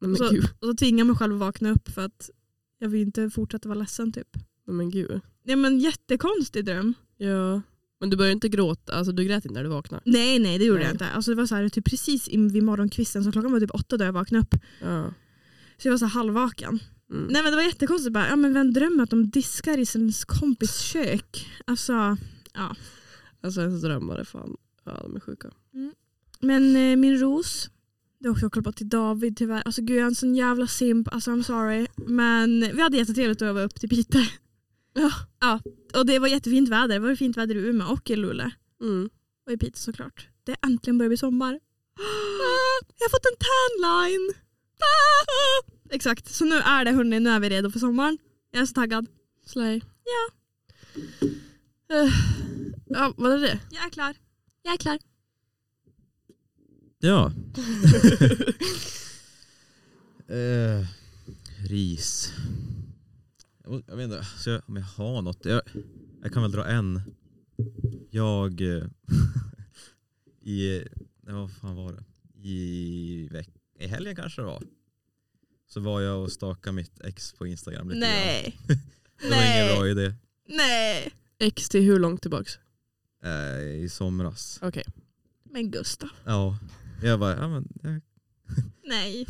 Men 0.00 0.16
Så- 0.16 0.30
gud. 0.30 0.44
Och 0.60 0.66
så 0.68 0.74
tvingar 0.74 0.98
jag 0.98 1.06
mig 1.06 1.16
själv 1.16 1.34
att 1.34 1.40
vakna 1.40 1.70
upp 1.70 1.88
för 1.88 2.04
att 2.04 2.30
jag 2.78 2.88
vill 2.88 3.00
inte 3.00 3.30
fortsätta 3.30 3.68
vara 3.68 3.78
ledsen 3.78 4.12
typ. 4.12 4.28
Men 4.66 4.90
gud. 4.90 5.20
Ja 5.42 5.56
men 5.56 5.78
jättekonstig 5.80 6.64
dröm. 6.64 6.94
Ja. 7.16 7.62
Men 8.00 8.10
du 8.10 8.16
började 8.16 8.32
inte 8.32 8.48
gråta, 8.48 8.92
alltså 8.92 9.12
du 9.12 9.24
grät 9.24 9.44
inte 9.44 9.54
när 9.54 9.62
du 9.62 9.68
vaknade? 9.70 10.02
Nej 10.06 10.38
nej 10.38 10.58
det 10.58 10.64
gjorde 10.64 10.78
Nej. 10.78 10.86
jag 10.86 10.94
inte. 10.94 11.08
Alltså, 11.08 11.30
det 11.30 11.36
var 11.36 11.46
så 11.46 11.54
här, 11.54 11.68
typ 11.68 11.84
precis 11.84 12.28
vid 12.28 12.62
morgonkvisten 12.62 13.24
så 13.24 13.32
klockan 13.32 13.52
var 13.52 13.60
typ 13.60 13.74
åtta 13.74 13.96
då 13.96 14.04
jag 14.04 14.12
vaknade 14.12 14.42
upp. 14.42 14.54
Ja. 14.82 15.14
Så 15.78 15.88
jag 15.88 15.92
var 15.92 15.98
så 15.98 16.06
halvvaken. 16.06 16.78
Mm. 17.10 17.26
Nej 17.30 17.42
men 17.42 17.52
det 17.52 17.56
var 17.56 17.62
jättekonstigt 17.62 18.12
bara, 18.12 18.28
ja 18.28 18.36
men 18.36 18.54
vem 18.54 18.72
drömmer 18.72 19.02
att 19.02 19.10
de 19.10 19.30
diskar 19.30 19.78
i 19.78 19.86
sin 19.86 20.12
kompis 20.26 20.78
kök? 20.80 21.46
Alltså, 21.64 22.16
Alltså 23.40 23.60
ens 23.60 23.82
drömmar 23.82 24.16
är 24.16 24.24
fan, 24.24 24.56
ja 24.84 25.00
de 25.02 25.16
är 25.16 25.20
sjuka. 25.20 25.50
men 26.40 26.76
eh, 26.76 26.96
min 26.96 27.18
ros, 27.18 27.70
Det 28.18 28.26
är 28.28 28.32
också 28.32 28.50
kopplat 28.50 28.76
till 28.76 28.88
David 28.88 29.36
tyvärr. 29.36 29.62
Alltså 29.64 29.82
gud 29.82 29.96
jag 29.96 30.02
är 30.02 30.06
en 30.06 30.14
sån 30.14 30.34
jävla 30.34 30.66
simp, 30.66 31.08
alltså 31.14 31.30
I'm 31.30 31.42
sorry. 31.42 31.86
Men 31.96 32.60
vi 32.60 32.82
hade 32.82 32.96
jättetrevligt 32.96 33.42
att 33.42 33.46
öva 33.48 33.62
upp 33.62 33.74
till 33.80 33.88
Piteå. 33.88 34.22
Ja. 34.98 35.12
ja. 35.40 35.60
Och 35.94 36.06
det 36.06 36.18
var 36.18 36.28
jättefint 36.28 36.68
väder. 36.68 36.94
Det 36.94 36.98
var 36.98 37.14
fint 37.14 37.36
väder 37.36 37.54
i 37.54 37.58
Umeå 37.58 37.88
och 37.88 38.10
i 38.10 38.16
Luleå. 38.16 38.50
Mm. 38.80 39.10
Och 39.46 39.52
i 39.52 39.56
Piteå 39.56 39.76
såklart. 39.76 40.28
Det 40.44 40.52
är 40.52 40.58
äntligen 40.62 40.98
börjar 40.98 41.08
bli 41.08 41.16
sommar. 41.16 41.54
Ah, 41.54 42.84
Jag 42.98 43.04
har 43.04 43.10
fått 43.10 43.26
en 43.26 43.36
tanline! 43.48 44.34
Ah! 44.80 45.72
Exakt, 45.94 46.34
så 46.34 46.44
nu 46.44 46.56
är 46.56 46.84
det 46.84 46.92
hörni, 46.92 47.20
nu 47.20 47.30
är 47.30 47.40
vi 47.40 47.48
redo 47.48 47.70
för 47.70 47.78
sommaren. 47.78 48.18
Jag 48.50 48.62
är 48.62 48.66
så 48.66 48.74
taggad. 48.74 49.06
Slay. 49.46 49.80
Ja. 50.04 50.30
Eh, 51.96 52.12
ja, 52.86 53.14
vad 53.16 53.32
är 53.32 53.38
det? 53.38 53.60
Jag 53.70 53.86
är 53.86 53.90
klar. 53.90 54.14
Jag 54.62 54.74
är 54.74 54.78
klar. 54.78 54.98
Ja. 56.98 57.32
eh, 60.34 60.86
ris. 61.68 62.32
Jag, 63.86 63.96
vet 63.96 64.04
inte 64.04 64.24
så 64.24 64.50
jag, 64.50 64.62
om 64.66 64.76
jag 64.76 64.84
har 64.84 65.22
något. 65.22 65.44
Jag, 65.44 65.62
jag 66.22 66.32
kan 66.32 66.42
väl 66.42 66.52
dra 66.52 66.66
en. 66.66 67.00
Jag 68.10 68.60
eh, 68.60 68.84
i, 70.40 70.84
nej, 71.20 71.34
vad 71.34 71.52
fan 71.52 71.76
var 71.76 71.92
det? 71.92 72.04
I, 72.48 73.28
veck, 73.30 73.48
I 73.78 73.86
helgen 73.86 74.16
kanske 74.16 74.40
det 74.40 74.46
var. 74.46 74.62
Så 75.66 75.80
var 75.80 76.00
jag 76.00 76.22
och 76.22 76.32
stakade 76.32 76.76
mitt 76.76 77.00
ex 77.00 77.32
på 77.32 77.46
Instagram 77.46 77.88
lite 77.88 78.00
Nej. 78.00 78.58
grann. 78.66 78.78
Det 79.22 79.30
var 79.30 79.54
ingen 79.54 79.76
bra 79.76 79.88
idé. 79.88 80.14
Nej. 80.46 81.12
X 81.38 81.68
till 81.68 81.82
hur 81.82 81.98
långt 81.98 82.22
tillbaks? 82.22 82.58
Eh, 83.22 83.62
I 83.62 83.88
somras. 83.88 84.58
Okej. 84.62 84.84
Men 85.44 85.70
Gustav. 85.70 86.08
Ja. 86.24 86.58
Jag 87.02 87.20
bara, 87.20 87.36
ja 87.36 87.48
men 87.48 87.68
jag 87.82 88.00
Nej. 88.84 89.26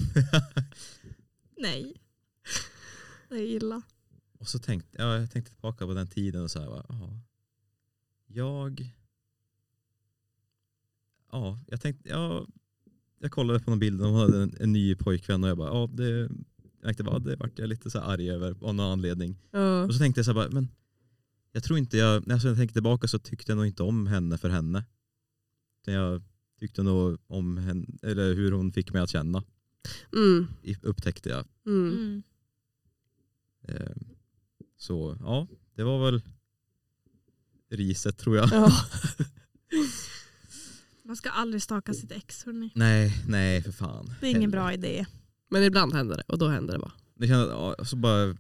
Nej. 1.57 1.95
Är 3.31 3.37
illa. 3.37 3.83
Och 4.39 4.49
så 4.49 4.59
tänkte 4.59 4.89
ja, 5.03 5.19
jag 5.19 5.31
tänkte 5.31 5.53
tillbaka 5.53 5.87
på 5.87 5.95
den 5.95 6.07
tiden 6.07 6.43
och 6.43 6.51
så 6.51 6.61
här, 6.61 6.67
bara, 6.67 6.85
ja, 6.89 7.21
jag, 8.27 8.95
ja, 11.33 11.61
jag 11.67 11.81
tänkte, 11.81 12.09
ja, 12.09 12.47
jag 13.19 13.31
kollade 13.31 13.61
på 13.61 13.71
någon 13.71 13.79
bild 13.79 14.01
och 14.01 14.09
hon 14.09 14.21
hade 14.21 14.43
en, 14.43 14.55
en 14.61 14.73
ny 14.73 14.95
pojkvän 14.95 15.45
och 15.45 15.51
jag 15.51 15.59
bara, 15.59 15.69
ja 15.69 15.87
det, 15.93 16.09
jag 16.19 16.83
tänkte 16.83 17.05
bara, 17.05 17.19
det 17.19 17.37
vart 17.37 17.59
jag 17.59 17.69
lite 17.69 17.91
så 17.91 17.99
här 18.01 18.07
arg 18.13 18.31
över 18.31 18.51
av 18.51 18.75
någon 18.75 18.81
anledning. 18.81 19.37
Ja. 19.51 19.85
Och 19.85 19.93
så 19.95 19.99
tänkte 19.99 20.19
jag 20.19 20.25
så 20.25 20.31
här, 20.31 20.35
bara, 20.35 20.51
men 20.51 20.69
jag 21.53 21.65
tror 21.65 21.79
inte 21.79 21.97
jag, 21.97 22.17
alltså 22.33 22.47
när 22.49 22.53
jag 22.53 22.57
tänkte 22.59 22.73
tillbaka 22.73 23.09
så 23.09 23.19
tyckte 23.19 23.53
jag 23.53 23.57
nog 23.57 23.67
inte 23.67 23.83
om 23.83 24.07
henne 24.07 24.39
för 24.39 24.49
henne. 24.49 24.85
Utan 25.83 25.95
Jag 25.95 26.23
tyckte 26.61 26.83
nog 26.83 27.19
om 27.27 27.57
henne, 27.57 27.87
eller 28.03 28.35
hur 28.35 28.53
hon 28.53 28.73
fick 28.73 28.93
mig 28.93 29.03
att 29.03 29.11
känna, 29.11 29.45
Mm. 30.13 30.47
i- 30.63 30.77
upptäckte 30.83 31.29
jag. 31.29 31.47
Mm. 31.67 32.23
Mm. 33.69 33.95
Så 34.79 35.17
ja, 35.21 35.47
det 35.75 35.85
var 35.85 36.05
väl 36.11 36.23
riset 37.71 38.19
tror 38.19 38.37
jag. 38.37 38.49
Ja. 38.53 38.73
Man 41.05 41.17
ska 41.17 41.31
aldrig 41.31 41.63
staka 41.63 41.95
sitt 41.95 42.13
ex 42.13 42.45
hörni. 42.45 42.71
Nej, 42.75 43.25
nej 43.29 43.63
för 43.63 43.73
fan. 43.73 44.15
Det 44.21 44.27
är 44.27 44.31
ingen 44.31 44.51
bra 44.51 44.73
idé. 44.73 45.07
Men 45.51 45.63
ibland 45.63 45.95
händer 45.95 46.17
det 46.17 46.23
och 46.27 46.39
då 46.39 46.49
händer 46.49 46.73
det 46.73 46.79
bara. 46.79 46.93
Det 47.15 47.27
kändes, 47.27 47.49
ja, 47.51 47.85
så 47.85 47.97
bara 47.97 48.37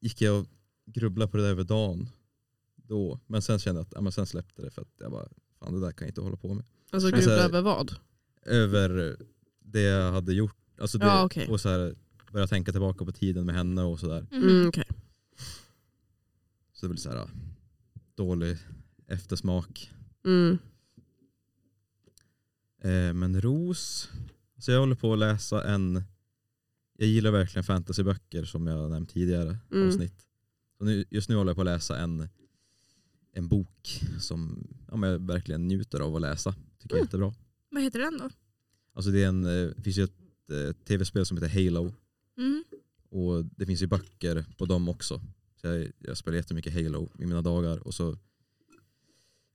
gick 0.00 0.20
jag 0.20 0.38
och 0.40 0.46
grubblade 0.86 1.30
på 1.30 1.36
det 1.36 1.42
där 1.42 1.50
över 1.50 1.64
dagen. 1.64 2.08
Då. 2.76 3.20
Men 3.26 3.42
sen 3.42 3.58
kände 3.58 3.78
jag 3.80 3.86
att 3.86 3.92
ja, 3.94 4.00
men 4.00 4.12
sen 4.12 4.26
släppte 4.26 4.62
det 4.62 4.70
för 4.70 4.82
att 4.82 4.94
jag 4.98 5.10
bara, 5.10 5.28
fan 5.60 5.74
det 5.74 5.80
där 5.80 5.92
kan 5.92 6.04
jag 6.06 6.10
inte 6.10 6.20
hålla 6.20 6.36
på 6.36 6.54
med. 6.54 6.64
Alltså 6.90 7.06
Alltså- 7.08 7.20
grubbla 7.30 7.44
över 7.44 7.62
vad? 7.62 7.94
Över 8.46 9.16
det 9.60 9.80
jag 9.80 10.12
hade 10.12 10.32
gjort. 10.32 10.56
Alltså 10.80 10.98
det, 10.98 11.06
Ja, 11.06 11.24
okej. 11.24 11.48
Och 11.48 11.60
så 11.60 11.68
här, 11.68 11.94
börja 12.32 12.46
tänka 12.46 12.72
tillbaka 12.72 13.04
på 13.04 13.12
tiden 13.12 13.46
med 13.46 13.54
henne 13.54 13.82
och 13.82 14.00
sådär. 14.00 14.26
Mm, 14.32 14.68
okej. 14.68 14.84
Så 16.76 16.86
det 16.86 16.88
blir 16.90 17.00
så 17.00 17.10
här 17.10 17.30
dålig 18.14 18.56
eftersmak. 19.06 19.92
Mm. 20.24 20.58
Eh, 22.82 23.14
men 23.14 23.40
ros, 23.40 24.08
så 24.58 24.70
jag 24.70 24.80
håller 24.80 24.94
på 24.94 25.12
att 25.12 25.18
läsa 25.18 25.64
en, 25.68 26.02
jag 26.98 27.08
gillar 27.08 27.30
verkligen 27.30 27.64
fantasyböcker 27.64 28.44
som 28.44 28.66
jag 28.66 28.90
nämnt 28.90 29.10
tidigare 29.10 29.58
Mm. 29.72 29.88
avsnitt. 29.88 30.26
Så 30.78 30.84
nu, 30.84 31.04
just 31.10 31.28
nu 31.28 31.34
håller 31.36 31.50
jag 31.50 31.56
på 31.56 31.60
att 31.62 31.66
läsa 31.66 31.98
en, 31.98 32.28
en 33.32 33.48
bok 33.48 34.00
som 34.20 34.66
ja, 34.90 35.06
jag 35.08 35.26
verkligen 35.26 35.68
njuter 35.68 36.00
av 36.00 36.14
att 36.16 36.20
läsa. 36.22 36.52
Tycker 36.78 36.96
jag 36.96 36.98
är 36.98 37.00
Mm. 37.00 37.06
jättebra. 37.06 37.34
Vad 37.70 37.82
heter 37.82 37.98
den 37.98 38.18
då? 38.18 38.30
Alltså 38.92 39.10
det, 39.10 39.22
är 39.22 39.28
en, 39.28 39.44
eh, 39.46 39.70
det 39.76 39.82
finns 39.82 39.96
ju 39.98 40.04
ett 40.04 40.50
eh, 40.50 40.72
tv-spel 40.84 41.26
som 41.26 41.36
heter 41.36 41.64
Halo 41.64 41.94
Mm. 42.38 42.64
och 43.10 43.44
det 43.44 43.66
finns 43.66 43.82
ju 43.82 43.86
böcker 43.86 44.44
på 44.58 44.66
dem 44.66 44.88
också. 44.88 45.20
Jag, 45.66 45.92
jag 45.98 46.16
spelar 46.16 46.36
jättemycket 46.36 46.72
Halo 46.74 47.10
i 47.18 47.26
mina 47.26 47.42
dagar 47.42 47.78
och 47.86 47.94
så 47.94 48.18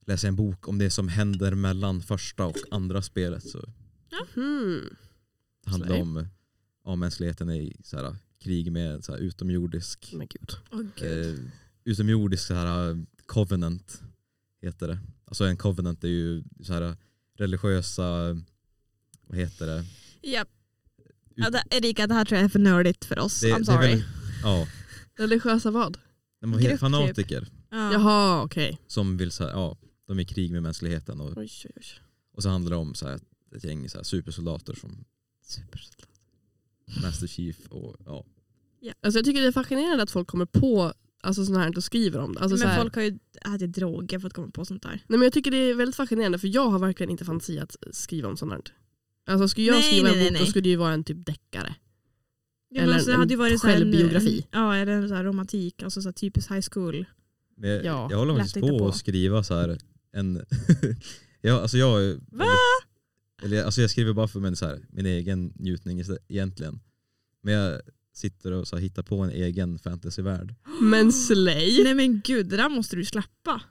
läser 0.06 0.28
jag 0.28 0.32
en 0.32 0.36
bok 0.36 0.68
om 0.68 0.78
det 0.78 0.90
som 0.90 1.08
händer 1.08 1.56
mellan 1.56 2.02
första 2.02 2.46
och 2.46 2.58
andra 2.72 3.02
spelet. 3.02 3.50
Så 3.50 3.70
Mm. 4.36 4.96
Det 5.64 5.70
handlar 5.72 6.02
om 6.02 6.28
ja, 6.86 6.96
mänskligheten 6.96 7.50
i 7.50 7.76
så 7.84 7.98
här, 7.98 8.16
krig 8.40 8.72
med 8.72 9.04
så 9.04 9.12
här, 9.12 9.20
utomjordisk. 9.20 10.14
Åh 10.72 10.82
gud. 10.96 11.28
eh, 11.28 11.40
utomjordisk 11.84 12.48
så 12.48 12.54
här, 12.54 13.06
covenant 13.26 14.02
heter 14.62 14.88
det. 14.88 15.00
Alltså 15.26 15.44
en 15.46 15.58
covenant 15.58 16.04
är 16.04 16.08
ju 16.08 16.44
så 16.64 16.74
här 16.74 16.96
religiösa, 17.38 18.08
vad 19.28 19.38
heter 19.38 19.68
det? 19.68 19.86
Japp. 20.30 20.48
Ja, 21.36 21.50
det, 21.50 21.64
Erika, 21.72 22.08
det 22.08 22.14
här 22.14 22.26
tror 22.26 22.38
jag 22.38 22.46
är 22.46 22.50
för 22.50 22.60
nördigt 22.60 23.06
för 23.06 23.20
oss. 23.20 23.40
det 23.42 23.48
I'm 23.48 23.56
det 23.56 23.62
är 23.62 23.64
sorry. 23.64 23.88
väldigt- 23.88 24.06
ja, 24.44 24.68
Religiösa 25.18 25.72
vad? 25.72 25.98
de 26.42 26.54
är 26.54 26.58
Grupp, 26.58 26.70
helt 26.70 26.80
fanatiker 26.80 27.48
Ja. 27.70 27.94
Jaha 27.94 28.44
okej. 28.44 28.80
som 28.88 29.18
vill 29.18 29.32
så 29.32 29.44
här, 29.44 29.52
ja, 29.52 29.78
de 30.08 30.20
är 30.20 30.24
i 30.24 30.26
krig 30.26 30.52
med 30.52 30.64
mänskligheten 30.64 31.22
och, 31.22 31.38
Oj, 31.38 31.50
oj, 31.66 31.72
oj. 31.76 31.86
och 32.34 32.44
så 32.44 32.50
handlar 32.50 32.70
det 32.70 32.76
om 32.78 32.96
så 32.96 33.08
här, 33.08 33.20
ett, 33.56 33.64
gäng 33.64 33.90
så 33.90 33.98
här, 33.98 34.04
supersoldater 34.04 34.74
som 34.74 35.06
Master 37.04 37.28
Chief 37.28 37.58
och 37.70 37.96
ja. 38.06 38.26
Alltså 39.02 39.20
jag 39.20 39.26
tycker 39.26 39.42
det 39.42 39.48
är 39.48 39.52
fascinerande 39.52 40.04
att 40.04 40.12
folk 40.12 40.28
kommer 40.28 40.46
på 40.46 40.94
alltså, 41.22 41.46
sånt 41.46 41.58
här 41.58 41.78
och 41.78 41.84
skriver 41.84 42.20
om 42.20 42.34
det. 42.34 42.40
Alltså, 42.40 42.58
så 42.58 42.64
men 42.64 42.74
här, 42.74 42.82
folk 42.82 42.96
har 42.96 43.02
ju 43.02 43.20
ätit 43.56 43.74
droger 43.74 44.20
för 44.20 44.28
att 44.28 44.34
komma 44.34 44.52
på 44.52 44.66
sånt 44.66 44.84
där. 44.84 44.92
nej, 44.92 45.02
men 45.08 45.22
jag 45.22 45.34
tycker 45.34 45.52
det 45.52 45.58
är 45.58 45.74
väldigt 45.76 45.96
fascinerande 45.96 46.40
för 46.40 46.48
jag 46.48 46.70
har 46.70 46.80
verkligen 46.80 47.10
inte 47.10 47.26
fantasi 47.26 47.60
att 47.60 47.76
skriva 47.92 48.30
om 48.30 48.38
sånt 48.38 48.52
här. 48.52 48.62
Alltså 49.26 49.48
skulle 49.48 49.68
jag 49.68 49.74
Nej, 49.76 49.84
skriva 49.84 50.04
nej, 50.04 50.14
en 50.14 50.18
nej, 50.20 50.30
bok 50.30 50.38
då 50.38 50.44
nej. 50.44 50.50
skulle 50.50 50.64
det 50.64 50.70
ju 50.70 50.76
vara 50.76 50.94
en 50.94 51.04
typ 51.04 51.26
deckare. 51.26 51.76
Ja, 52.74 52.82
Eller 52.82 52.94
alltså, 52.94 53.08
det 53.10 53.14
en 53.14 53.20
hade 53.20 53.34
ju 53.34 53.38
varit 53.38 53.60
så 53.62 53.68
här 53.68 53.74
självbiografi. 53.74 54.48
En, 54.52 54.60
ja, 54.60 54.76
eller 54.76 54.92
en 54.92 55.10
så 55.10 55.16
här 55.16 55.24
romantik, 55.24 55.84
alltså 55.84 56.02
så 56.02 56.08
här 56.08 56.14
typisk 56.14 56.52
high 56.52 56.68
school. 56.72 57.06
Jag, 57.62 57.86
Ja, 57.86 58.08
jag 58.12 58.18
håller 58.18 58.36
faktiskt 58.36 58.60
på 58.60 58.80
på. 58.80 58.88
att 58.88 58.98
skriva 58.98 59.44
så 59.44 59.56
här 59.56 59.78
en... 60.14 60.46
jag, 61.42 61.62
alltså 61.62 61.78
jag, 61.78 62.20
Va? 62.32 62.46
eller 63.44 63.58
jag, 63.58 63.66
alltså 63.66 63.82
jag 63.82 63.90
skriver 63.90 64.14
bara 64.14 64.28
för 64.28 64.40
min, 64.40 64.56
så 64.56 64.66
här, 64.66 64.80
min 64.90 65.06
egen 65.06 65.54
njutning 65.56 66.04
egentligen. 66.28 66.80
Men 67.44 67.54
jag 67.54 67.82
sitter 68.14 68.52
och 68.52 68.68
så 68.68 68.76
här, 68.76 68.84
hittar 68.84 69.04
på 69.04 69.18
en 69.20 69.30
egen 69.30 69.80
fantasyvärld. 69.80 70.56
Men 70.82 71.12
slay! 71.12 71.84
Nej 71.84 71.96
men 71.96 72.22
gud, 72.22 72.46
det 72.50 72.58
där 72.58 72.70
måste 72.70 72.96
du 72.96 73.06
släppa. 73.06 73.62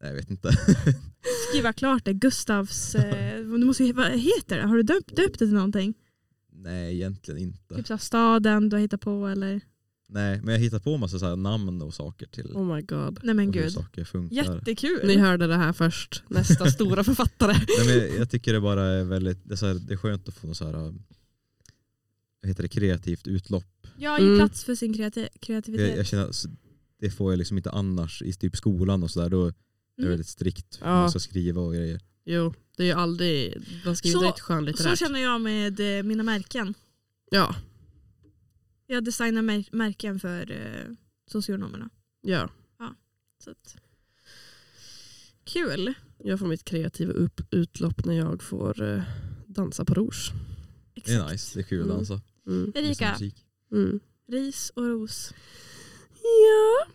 Nej, 0.00 0.10
Jag 0.10 0.16
vet 0.16 0.30
inte. 0.30 0.50
Skriva 1.50 1.72
klart 1.72 2.04
det, 2.04 2.12
Gustavs, 2.12 2.94
eh, 2.94 3.40
du 3.40 3.64
måste, 3.64 3.92
vad 3.92 4.10
heter 4.10 4.56
det? 4.56 4.66
Har 4.66 4.76
du 4.76 4.82
döpt, 4.82 5.16
döpt 5.16 5.38
det 5.38 5.46
till 5.46 5.54
någonting? 5.54 5.94
Nej, 6.64 6.94
egentligen 6.94 7.40
inte. 7.40 7.74
Typ 7.76 7.86
så 7.86 7.92
här, 7.92 7.98
staden 7.98 8.68
du 8.68 8.76
har 8.76 8.80
hittat 8.80 9.00
på 9.00 9.26
eller? 9.26 9.60
Nej, 10.08 10.40
men 10.42 10.54
jag 10.54 10.60
hittar 10.60 10.78
på 10.78 10.96
massa 10.96 11.18
så 11.18 11.26
här 11.26 11.36
namn 11.36 11.82
och 11.82 11.94
saker 11.94 12.26
till 12.26 12.46
Oh 12.56 12.74
my 12.74 12.82
god. 12.82 13.18
Nej 13.22 13.34
men 13.34 13.48
och 13.48 13.54
hur 13.54 13.62
gud. 13.62 13.72
saker 13.72 14.04
funkar. 14.04 14.36
Jättekul. 14.36 15.00
Ni 15.06 15.16
hörde 15.16 15.46
det 15.46 15.56
här 15.56 15.72
först. 15.72 16.22
Nästa 16.28 16.70
stora 16.70 17.04
författare. 17.10 17.52
Nej, 17.52 17.86
men 17.86 17.96
jag, 17.98 18.18
jag 18.18 18.30
tycker 18.30 18.52
det 18.52 18.60
bara 18.60 18.82
är 18.84 19.04
väldigt, 19.04 19.38
det 19.48 19.54
är, 19.54 19.56
så 19.56 19.66
här, 19.66 19.74
det 19.74 19.92
är 19.92 19.96
skönt 19.96 20.28
att 20.28 20.34
få 20.34 20.46
något 20.46 20.56
så 20.56 20.64
här, 20.64 20.72
vad 20.72 20.94
heter 22.48 22.62
det, 22.62 22.68
kreativt 22.68 23.26
utlopp. 23.26 23.86
Ja, 23.98 24.18
ge 24.18 24.24
Mm. 24.26 24.38
plats 24.38 24.64
för 24.64 24.74
sin 24.74 24.94
kreati- 24.94 25.20
Jag, 25.32 25.40
kreativitet. 25.40 25.96
jag 25.96 26.06
känner 26.06 26.24
att 26.24 26.44
det 27.00 27.10
får 27.10 27.32
jag 27.32 27.38
liksom 27.38 27.56
inte 27.56 27.70
annars 27.70 28.22
i 28.22 28.32
typ 28.32 28.56
skolan 28.56 29.02
och 29.02 29.10
sådär. 29.10 29.28
Då 29.30 29.46
är 29.46 29.52
det 29.96 30.02
Mm. 30.02 30.10
väldigt 30.10 30.28
strikt 30.28 30.78
hur 30.80 30.86
Ja. 30.86 30.94
man 30.94 31.10
ska 31.10 31.20
skriva 31.20 31.60
och 31.60 31.74
grejer. 31.74 32.00
Jo, 32.24 32.54
det 32.76 32.82
är 32.82 32.86
ju 32.86 32.92
aldrig, 32.92 33.62
man 33.84 33.96
skriver 33.96 34.14
Så- 34.14 34.20
direkt 34.22 34.38
Så 34.38 34.44
skönlitterärt. 34.44 34.98
känner 34.98 35.20
jag 35.20 35.40
med 35.40 35.98
eh, 35.98 36.02
mina 36.02 36.22
märken. 36.22 36.74
Ja, 37.30 37.54
Jag 38.86 39.04
designar 39.04 39.42
mär- 39.42 39.68
märken 39.72 40.20
för 40.20 40.50
eh, 40.50 40.94
socionomerna. 41.30 41.90
ja. 42.22 42.48
Så 43.44 43.50
att. 43.50 43.76
Kul. 45.44 45.94
Jag 46.18 46.38
får 46.38 46.46
mitt 46.46 46.64
kreativa 46.64 47.12
upp, 47.12 47.40
utlopp 47.50 48.04
när 48.04 48.14
jag 48.14 48.42
får 48.42 48.82
eh, 48.82 49.02
dansa 49.46 49.84
på 49.84 49.94
rouge. 49.94 50.32
Det 50.94 51.12
är 51.12 51.28
nice, 51.32 51.58
det 51.58 51.60
är 51.60 51.64
kul 51.64 51.80
att 51.80 51.84
Mm. 51.86 51.96
dansa. 51.96 52.20
Mm. 52.46 52.72
Erika, 52.74 52.88
Lyssna 52.88 53.10
musik. 53.12 53.44
Mm. 53.72 54.00
ris 54.28 54.72
och 54.76 54.86
ros. 54.88 55.32
Ja. 56.22 56.86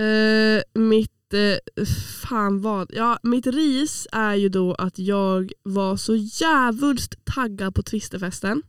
Eh, 0.00 0.62
mitt 0.74 1.13
fan 2.22 2.60
vad, 2.60 2.90
ja 2.94 3.18
mitt 3.22 3.46
ris 3.46 4.06
är 4.12 4.34
ju 4.34 4.48
då 4.48 4.74
att 4.74 4.98
jag 4.98 5.52
var 5.62 5.96
så 5.96 6.16
jävulst 6.16 7.24
taggad 7.24 7.74
på 7.74 7.82
Twisterfesten. 7.82 8.62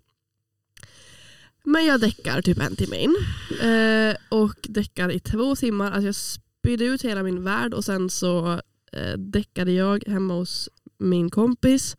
Men 1.64 1.86
jag 1.86 2.02
däckar 2.02 2.42
typ 2.42 2.60
en 2.60 2.76
timme 2.76 2.98
in. 2.98 3.16
Eh, 3.62 4.16
och 4.30 4.56
däckar 4.62 5.12
i 5.12 5.20
två 5.20 5.56
timmar. 5.56 5.92
Alltså 5.92 6.06
jag 6.06 6.16
spydde 6.16 6.86
ut 6.86 7.02
hela 7.02 7.24
min 7.24 7.44
värld 7.44 7.74
och 7.74 7.86
sen 7.86 8.10
så 8.10 8.62
eh, 8.92 9.18
däckade 9.18 9.72
jag 9.72 10.04
hemma 10.08 10.34
hos 10.34 10.70
min 10.98 11.30
kompis. 11.30 11.96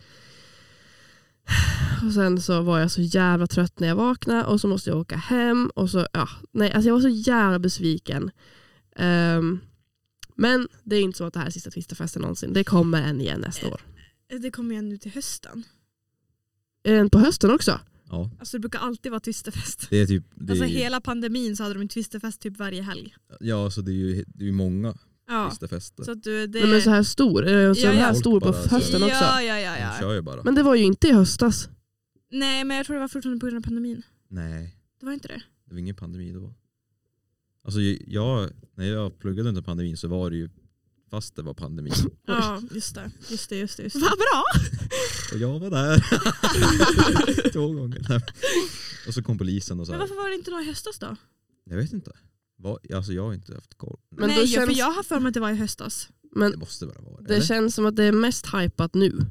Och 2.07 2.13
sen 2.13 2.41
så 2.41 2.63
var 2.63 2.79
jag 2.79 2.91
så 2.91 3.01
jävla 3.01 3.47
trött 3.47 3.81
när 3.81 3.89
jag 3.89 3.97
vaknade 3.97 4.45
och 4.45 4.61
så 4.61 4.69
måste 4.69 4.91
jag 4.91 4.99
åka 4.99 5.17
hem. 5.17 5.71
Och 5.75 5.91
så, 5.91 6.07
ja, 6.13 6.29
nej, 6.53 6.73
alltså 6.73 6.89
jag 6.89 6.95
var 6.95 7.01
så 7.01 7.09
jävla 7.09 7.59
besviken. 7.59 8.31
Ehm, 8.97 9.61
men 10.37 10.69
det 10.85 10.97
är 10.97 11.01
inte 11.03 11.19
så 11.19 11.25
att 11.25 11.35
det 11.35 11.41
här 11.41 11.47
är 11.47 11.51
sista 11.51 11.71
Twisterfesten 11.71 12.23
någonsin. 12.23 12.53
Det 12.53 12.65
kommer 12.65 13.03
en 13.03 13.21
igen 13.21 13.41
nästa 13.41 13.69
år. 13.69 13.81
Det 14.41 14.51
kommer 14.51 14.75
ju 14.75 14.83
nu 14.83 14.99
till 14.99 15.13
hösten. 15.13 15.63
Är 16.85 16.93
den 16.93 17.11
på 17.11 17.19
hösten 17.19 17.51
också? 17.51 17.81
Ja, 18.09 18.31
Alltså 18.39 18.57
det 18.57 18.61
brukar 18.61 18.79
alltid 18.79 19.13
vara 19.13 19.21
twisterfest. 19.21 19.87
det 19.91 19.97
är 19.97 20.07
typ... 20.07 20.25
Det 20.35 20.53
Alltså 20.53 20.65
är, 20.65 20.69
hela 20.69 21.01
pandemin 21.01 21.57
så 21.57 21.63
hade 21.63 21.75
de 21.75 21.81
en 21.81 21.89
twisterfest 21.89 22.41
typ 22.41 22.57
varje 22.57 22.83
helg. 22.83 23.15
Ja, 23.41 23.71
så 23.71 23.81
det 23.81 23.91
är 23.91 23.95
ju 23.95 24.25
det 24.27 24.45
är 24.45 24.47
ju 24.47 24.53
många 24.53 24.99
Ja. 25.29 25.49
Twisterfester. 25.51 26.05
Så 26.05 26.11
att 26.13 26.23
du, 26.23 26.47
det... 26.47 26.67
Men 26.67 26.83
så 26.83 26.91
här 26.91 27.03
stor? 27.03 27.47
Är 27.47 27.57
den 27.67 27.75
så 27.75 27.87
Ja, 27.87 27.93
ja. 27.93 27.99
här 27.99 28.15
stor 28.15 28.41
på 28.41 28.53
hösten 28.53 29.03
också? 29.03 29.15
ja, 29.15 29.43
ja, 29.43 29.59
ja, 29.59 29.79
ja. 29.79 29.93
kör 30.01 30.15
ju 30.15 30.21
bara. 30.23 30.43
Men 30.43 30.55
det 30.55 30.63
var 30.63 30.75
ju 30.75 30.85
inte 30.85 31.09
i 31.09 31.13
höstas. 31.13 31.69
Nej 32.31 32.65
men 32.65 32.77
jag 32.77 32.87
tror 32.87 32.95
det 32.97 33.01
var 33.01 33.09
fortfarande 33.09 33.41
på 33.41 33.47
grund 33.47 33.59
av 33.59 33.63
pandemin. 33.63 34.03
Nej, 34.29 34.77
Det 35.01 35.07
var 35.07 35.13
inte 35.13 35.29
det? 35.29 35.43
det 35.65 35.75
var 35.75 35.79
ingen 35.79 35.97
pandemi 35.97 36.33
då. 36.33 36.55
Alltså 37.67 37.81
jag, 38.07 38.51
när 38.75 38.85
jag 38.87 39.19
pluggade 39.19 39.49
under 39.49 39.63
pandemin 39.63 39.97
så 39.97 40.09
var 40.09 40.31
det 40.31 40.37
ju 40.37 40.51
fast 41.11 41.37
det 41.37 41.43
var 41.43 41.55
pandemi. 41.55 41.91
Ja 42.27 42.63
just 42.71 42.95
det. 42.95 43.11
Just 43.29 43.49
det, 43.51 43.57
just 43.57 43.77
det. 43.77 43.83
Just 43.83 43.95
det. 43.95 44.01
Vad 44.01 44.19
bra! 44.19 44.45
Och 45.33 45.39
jag 45.39 45.59
var 45.61 45.71
där. 45.71 47.51
Två 47.53 47.69
gånger. 47.73 48.23
Och 49.09 49.15
så 49.15 49.23
kom 49.23 49.39
polisen 49.39 49.81
och 49.81 49.87
så 49.87 49.93
Men 49.93 50.01
varför 50.01 50.15
var 50.15 50.29
det 50.29 50.35
inte 50.35 50.51
då 50.51 50.61
i 50.61 50.65
höstas 50.65 50.99
då? 50.99 51.17
Jag 51.65 51.77
vet 51.77 51.93
inte. 51.93 52.13
Var, 52.59 52.79
alltså 52.95 53.13
jag 53.13 53.23
har 53.25 53.35
inte 53.35 53.55
haft 53.55 53.75
koll. 53.75 53.99
Men 54.11 54.29
Nej 54.29 54.37
då 54.37 54.43
ja, 54.43 54.47
känns- 54.47 54.67
för 54.71 54.79
jag 54.79 54.91
har 54.93 55.03
för 55.03 55.21
mig 55.21 55.29
att 55.29 55.35
det 55.35 55.41
var 55.41 55.51
i 55.51 55.55
höstas. 55.55 56.09
Det 56.23 56.29
Men 56.39 56.59
måste 56.59 56.87
bara 56.87 57.01
vara 57.01 57.21
det. 57.21 57.27
det 57.29 57.35
eller? 57.35 57.47
känns 57.47 57.75
som 57.75 57.87
att 57.87 57.97
det 57.97 58.05
är 58.05 58.13
mest 58.13 58.47
hypat 58.55 58.95
nu. 58.95 59.27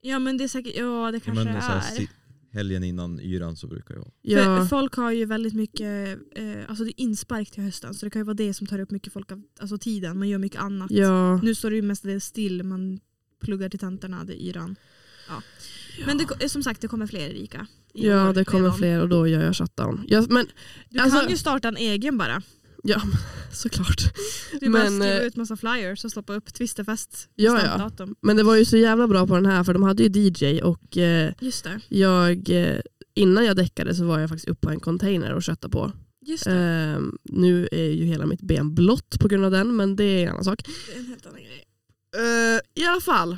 Ja 0.00 0.18
men 0.18 0.36
det 0.38 0.44
är 0.44 0.48
säkert, 0.48 0.76
ja 0.76 1.10
det 1.10 1.16
Ja, 1.16 1.20
kanske 1.24 1.44
så 1.44 1.50
här, 1.50 1.96
är. 2.00 2.08
Helgen 2.56 2.84
innan 2.84 3.20
yran 3.20 3.56
så 3.56 3.66
brukar 3.66 3.94
jag 3.94 4.10
Ja, 4.22 4.66
folk 4.70 4.94
har 4.94 5.10
ju 5.12 5.24
väldigt 5.24 5.54
mycket, 5.54 6.18
eh, 6.34 6.44
alltså 6.68 6.84
det 6.84 6.90
är 6.90 7.00
inspark 7.00 7.50
till 7.50 7.62
hösten 7.62 7.94
så 7.94 8.06
det 8.06 8.10
kan 8.10 8.20
ju 8.20 8.24
vara 8.24 8.34
det 8.34 8.54
som 8.54 8.66
tar 8.66 8.78
upp 8.78 8.90
mycket 8.90 9.12
folk 9.12 9.32
av 9.32 9.42
alltså 9.60 9.78
tiden. 9.78 10.18
Man 10.18 10.28
gör 10.28 10.38
mycket 10.38 10.60
annat. 10.60 10.90
ja. 10.90 11.36
Nu 11.42 11.54
står 11.54 11.70
det 11.70 11.76
ju 11.76 11.82
mestadels 11.82 12.24
still, 12.24 12.62
man 12.62 13.00
pluggar 13.40 13.68
till 13.68 13.78
tentorna, 13.78 14.24
det 14.24 14.32
är 14.42 14.46
yran. 14.48 14.76
Ja. 15.28 15.42
Men 16.06 16.18
det, 16.40 16.48
som 16.48 16.62
sagt 16.62 16.80
det 16.80 16.88
kommer 16.88 17.06
fler 17.06 17.20
Erika. 17.30 17.66
ja 17.92 18.32
det 18.32 18.44
kommer 18.44 18.70
fler 18.70 19.00
och 19.00 19.08
då 19.08 19.26
gör 19.26 19.42
jag 19.44 19.56
shutdown. 19.56 20.04
Ja, 20.08 20.26
men 20.30 20.46
Du 20.90 20.98
Alltså- 21.00 21.20
kan 21.20 21.30
ju 21.30 21.36
starta 21.36 21.68
en 21.68 21.76
egen 21.76 22.18
bara. 22.18 22.42
Ja, 22.82 23.02
såklart. 23.52 24.14
Du 24.60 24.70
bara 24.70 24.82
Men, 24.82 24.92
skriver 24.92 25.20
eh, 25.20 25.26
ut 25.26 25.36
massa 25.36 25.56
flyers 25.56 26.04
och 26.04 26.10
stoppa 26.10 26.34
upp 26.34 26.54
Twisterfest. 26.54 27.28
Ja, 27.34 27.60
ja. 27.64 28.06
Men 28.22 28.36
det 28.36 28.42
var 28.42 28.56
ju 28.56 28.64
så 28.64 28.76
jävla 28.76 29.08
bra 29.08 29.26
på 29.26 29.34
den 29.34 29.46
här 29.46 29.64
för 29.64 29.72
de 29.72 29.82
hade 29.82 30.02
ju 30.02 30.08
DJ 30.20 30.62
och 30.62 30.96
eh, 30.96 31.32
jag, 31.88 32.50
eh, 32.50 32.80
innan 33.14 33.44
jag 33.44 33.56
däckade 33.56 33.94
så 33.94 34.04
var 34.04 34.18
jag 34.18 34.28
faktiskt 34.28 34.48
uppe 34.48 34.66
på 34.66 34.70
en 34.70 34.80
container 34.80 35.34
och 35.34 35.42
köttade 35.42 35.72
på. 35.72 35.92
Eh, 36.46 37.00
nu 37.24 37.68
är 37.72 37.90
ju 37.90 38.04
hela 38.04 38.26
mitt 38.26 38.42
ben 38.42 38.74
blått 38.74 39.20
på 39.20 39.28
grund 39.28 39.44
av 39.44 39.50
den 39.50 39.76
men 39.76 39.96
det 39.96 40.04
är 40.04 40.22
en 40.22 40.28
annan 40.28 40.44
sak. 40.44 40.62
det 40.66 40.94
är 40.94 40.98
en 40.98 41.06
helt 41.06 41.26
annan 41.26 41.40
grej. 41.40 41.64
Eh, 42.16 42.82
I 42.82 42.86
alla 42.86 43.00
fall. 43.00 43.36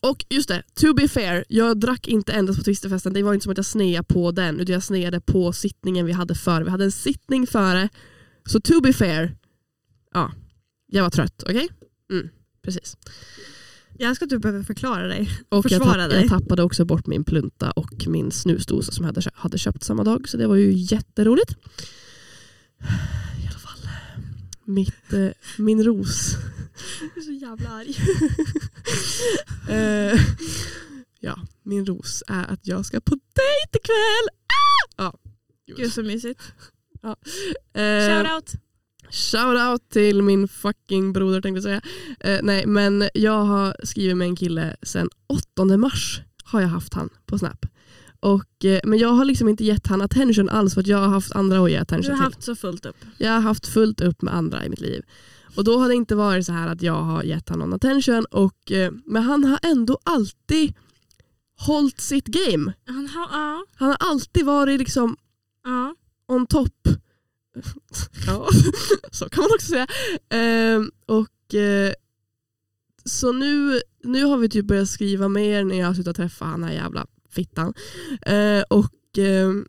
Och 0.00 0.24
just 0.28 0.48
det, 0.48 0.62
to 0.74 0.94
be 0.94 1.08
fair, 1.08 1.44
jag 1.48 1.80
drack 1.80 2.08
inte 2.08 2.32
endast 2.32 2.58
på 2.58 2.64
Twisterfesten. 2.64 3.12
Det 3.12 3.22
var 3.22 3.34
inte 3.34 3.44
som 3.44 3.52
att 3.52 3.58
jag 3.58 3.66
sneade 3.66 4.04
på 4.04 4.30
den 4.30 4.60
utan 4.60 4.72
jag 4.72 4.82
sneade 4.82 5.20
på 5.20 5.52
sittningen 5.52 6.06
vi 6.06 6.12
hade 6.12 6.34
före. 6.34 6.64
Vi 6.64 6.70
hade 6.70 6.84
en 6.84 6.92
sittning 6.92 7.46
före. 7.46 7.88
Så 8.46 8.60
to 8.60 8.80
be 8.80 8.92
fair, 8.92 9.36
ja, 10.14 10.32
jag 10.86 11.02
var 11.02 11.10
trött. 11.10 11.42
Okej? 11.42 11.68
Mm, 12.12 12.28
precis. 12.62 12.96
Jag 13.98 14.08
älskar 14.10 14.26
att 14.26 14.30
du 14.30 14.38
behöver 14.38 14.62
förklara 14.62 15.06
dig. 15.06 15.30
Och 15.48 15.56
jag, 15.56 15.62
Försvara 15.62 16.02
tapp, 16.02 16.10
dig. 16.10 16.20
jag 16.20 16.28
tappade 16.30 16.62
också 16.62 16.84
bort 16.84 17.06
min 17.06 17.24
plunta 17.24 17.70
och 17.70 18.06
min 18.06 18.30
snusdosa 18.30 18.92
som 18.92 19.04
jag 19.04 19.14
hade, 19.14 19.30
hade 19.34 19.58
köpt 19.58 19.82
samma 19.84 20.04
dag. 20.04 20.28
Så 20.28 20.36
det 20.36 20.46
var 20.46 20.56
ju 20.56 20.72
jätteroligt. 20.72 21.50
I 23.42 23.48
alla 23.48 23.58
fall. 23.58 23.88
Mitt, 24.64 25.12
eh, 25.12 25.28
min 25.58 25.84
ros. 25.84 26.36
Jag 27.00 27.16
är 27.16 27.20
så 27.20 27.32
jävla 27.32 27.68
arg. 27.70 27.96
Eh, 29.68 30.20
ja, 31.20 31.38
min 31.62 31.86
ros 31.86 32.22
är 32.26 32.44
att 32.52 32.66
jag 32.66 32.86
ska 32.86 33.00
på 33.00 33.14
dejt 33.14 33.78
ikväll. 33.78 34.28
Ah! 34.46 35.02
Ja. 35.04 35.18
Gud 35.76 35.92
så 35.92 36.02
mysigt. 36.02 36.40
Eh, 37.04 38.08
Shoutout. 38.08 38.52
shout 39.10 39.58
out 39.70 39.88
till 39.90 40.22
min 40.22 40.48
fucking 40.48 41.12
broder 41.12 41.40
tänkte 41.40 41.56
jag 41.68 41.80
säga. 41.80 41.80
Eh, 42.20 42.40
nej 42.42 42.66
men 42.66 43.08
jag 43.14 43.44
har 43.44 43.76
skrivit 43.84 44.16
med 44.16 44.26
en 44.28 44.36
kille 44.36 44.76
sedan 44.82 45.08
8 45.56 45.76
mars 45.76 46.20
har 46.44 46.60
jag 46.60 46.68
haft 46.68 46.94
han 46.94 47.08
på 47.26 47.38
Snap. 47.38 47.66
Och, 48.20 48.64
eh, 48.64 48.80
men 48.84 48.98
jag 48.98 49.08
har 49.08 49.24
liksom 49.24 49.48
inte 49.48 49.64
gett 49.64 49.86
han 49.86 50.00
attention 50.02 50.48
alls 50.48 50.74
för 50.74 50.80
att 50.80 50.86
jag 50.86 50.98
har 50.98 51.08
haft 51.08 51.32
andra 51.32 51.58
att 51.64 51.70
ge 51.70 51.76
Du 51.76 51.82
attention 51.82 52.10
har 52.10 52.16
till. 52.16 52.24
haft 52.24 52.42
så 52.42 52.54
fullt 52.56 52.86
upp. 52.86 52.96
Jag 53.18 53.30
har 53.32 53.40
haft 53.40 53.66
fullt 53.66 54.00
upp 54.00 54.22
med 54.22 54.34
andra 54.34 54.64
i 54.64 54.68
mitt 54.68 54.80
liv. 54.80 55.02
Och 55.56 55.64
då 55.64 55.78
har 55.78 55.88
det 55.88 55.94
inte 55.94 56.14
varit 56.14 56.46
så 56.46 56.52
här 56.52 56.68
att 56.68 56.82
jag 56.82 57.02
har 57.02 57.22
gett 57.22 57.48
honom 57.48 57.70
någon 57.70 57.76
attention. 57.76 58.24
Och, 58.24 58.72
eh, 58.72 58.92
men 59.06 59.22
han 59.22 59.44
har 59.44 59.58
ändå 59.62 59.98
alltid 60.04 60.74
hållit 61.58 62.00
sitt 62.00 62.26
game. 62.26 62.72
Han 62.86 63.06
har, 63.08 63.28
ja, 63.32 63.64
Han 63.76 63.88
har 63.88 63.96
alltid 64.00 64.44
varit 64.46 64.78
liksom 64.78 65.16
ja 65.64 65.94
on 66.28 66.46
top. 66.46 66.88
ja, 68.26 68.48
så 69.10 69.28
kan 69.28 69.42
man 69.42 69.50
också 69.54 69.66
säga. 69.66 69.86
Eh, 70.30 70.82
och 71.06 71.54
eh, 71.54 71.92
Så 73.04 73.32
nu, 73.32 73.80
nu 74.04 74.24
har 74.24 74.38
vi 74.38 74.48
typ 74.48 74.66
börjat 74.66 74.88
skriva 74.88 75.28
mer 75.28 75.64
när 75.64 75.78
jag 75.78 75.86
har 75.86 75.94
slutat 75.94 76.16
träffa 76.16 76.44
han 76.44 76.64
här 76.64 76.72
jävla 76.72 77.06
fittan. 77.30 77.74
Eh, 78.26 78.62
och 78.70 79.18
ehm, 79.18 79.66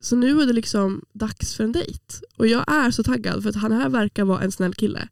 Så 0.00 0.16
nu 0.16 0.40
är 0.40 0.46
det 0.46 0.52
liksom 0.52 1.04
dags 1.12 1.54
för 1.54 1.64
en 1.64 1.72
dejt. 1.72 2.14
Och 2.36 2.46
jag 2.46 2.64
är 2.72 2.90
så 2.90 3.02
taggad 3.02 3.42
för 3.42 3.50
att 3.50 3.56
han 3.56 3.72
här 3.72 3.88
verkar 3.88 4.24
vara 4.24 4.40
en 4.40 4.52
snäll 4.52 4.74
kille. 4.74 5.08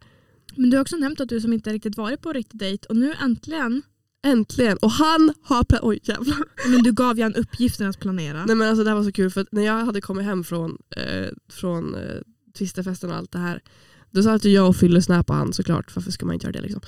Men 0.56 0.70
du 0.70 0.76
har 0.76 0.82
också 0.82 0.96
nämnt 0.96 1.20
att 1.20 1.28
du 1.28 1.40
som 1.40 1.52
inte 1.52 1.72
riktigt 1.72 1.96
varit 1.96 2.20
på 2.20 2.28
en 2.28 2.34
riktig 2.34 2.58
dejt 2.60 2.86
och 2.88 2.96
nu 2.96 3.14
äntligen, 3.14 3.82
Äntligen! 4.26 4.76
Och 4.76 4.90
han 4.90 5.32
har... 5.42 5.62
pla- 5.62 5.78
Oj 5.82 6.00
jävlar. 6.02 6.38
men 6.70 6.82
du 6.82 6.92
gav 6.92 7.16
ju 7.16 7.22
han 7.22 7.34
uppgiften 7.34 7.88
att 7.88 8.00
planera. 8.00 8.44
Nej, 8.46 8.56
men 8.56 8.68
alltså, 8.68 8.84
det 8.84 8.90
här 8.90 8.96
var 8.96 9.04
så 9.04 9.12
kul 9.12 9.30
för 9.30 9.40
att 9.40 9.52
när 9.52 9.62
jag 9.62 9.84
hade 9.84 10.00
kommit 10.00 10.24
hem 10.24 10.44
från, 10.44 10.78
eh, 10.96 11.28
från 11.50 11.94
eh, 11.94 12.20
Twisterfesten 12.58 13.10
och 13.10 13.16
allt 13.16 13.32
det 13.32 13.38
här. 13.38 13.62
Då 14.10 14.22
sa 14.22 14.32
att 14.32 14.44
jag 14.44 14.68
och 14.68 14.76
Fylle 14.76 15.02
snappa 15.02 15.32
han 15.32 15.52
såklart. 15.52 15.96
Varför 15.96 16.10
ska 16.10 16.26
man 16.26 16.34
inte 16.34 16.46
göra 16.46 16.52
det 16.52 16.60
liksom? 16.60 16.80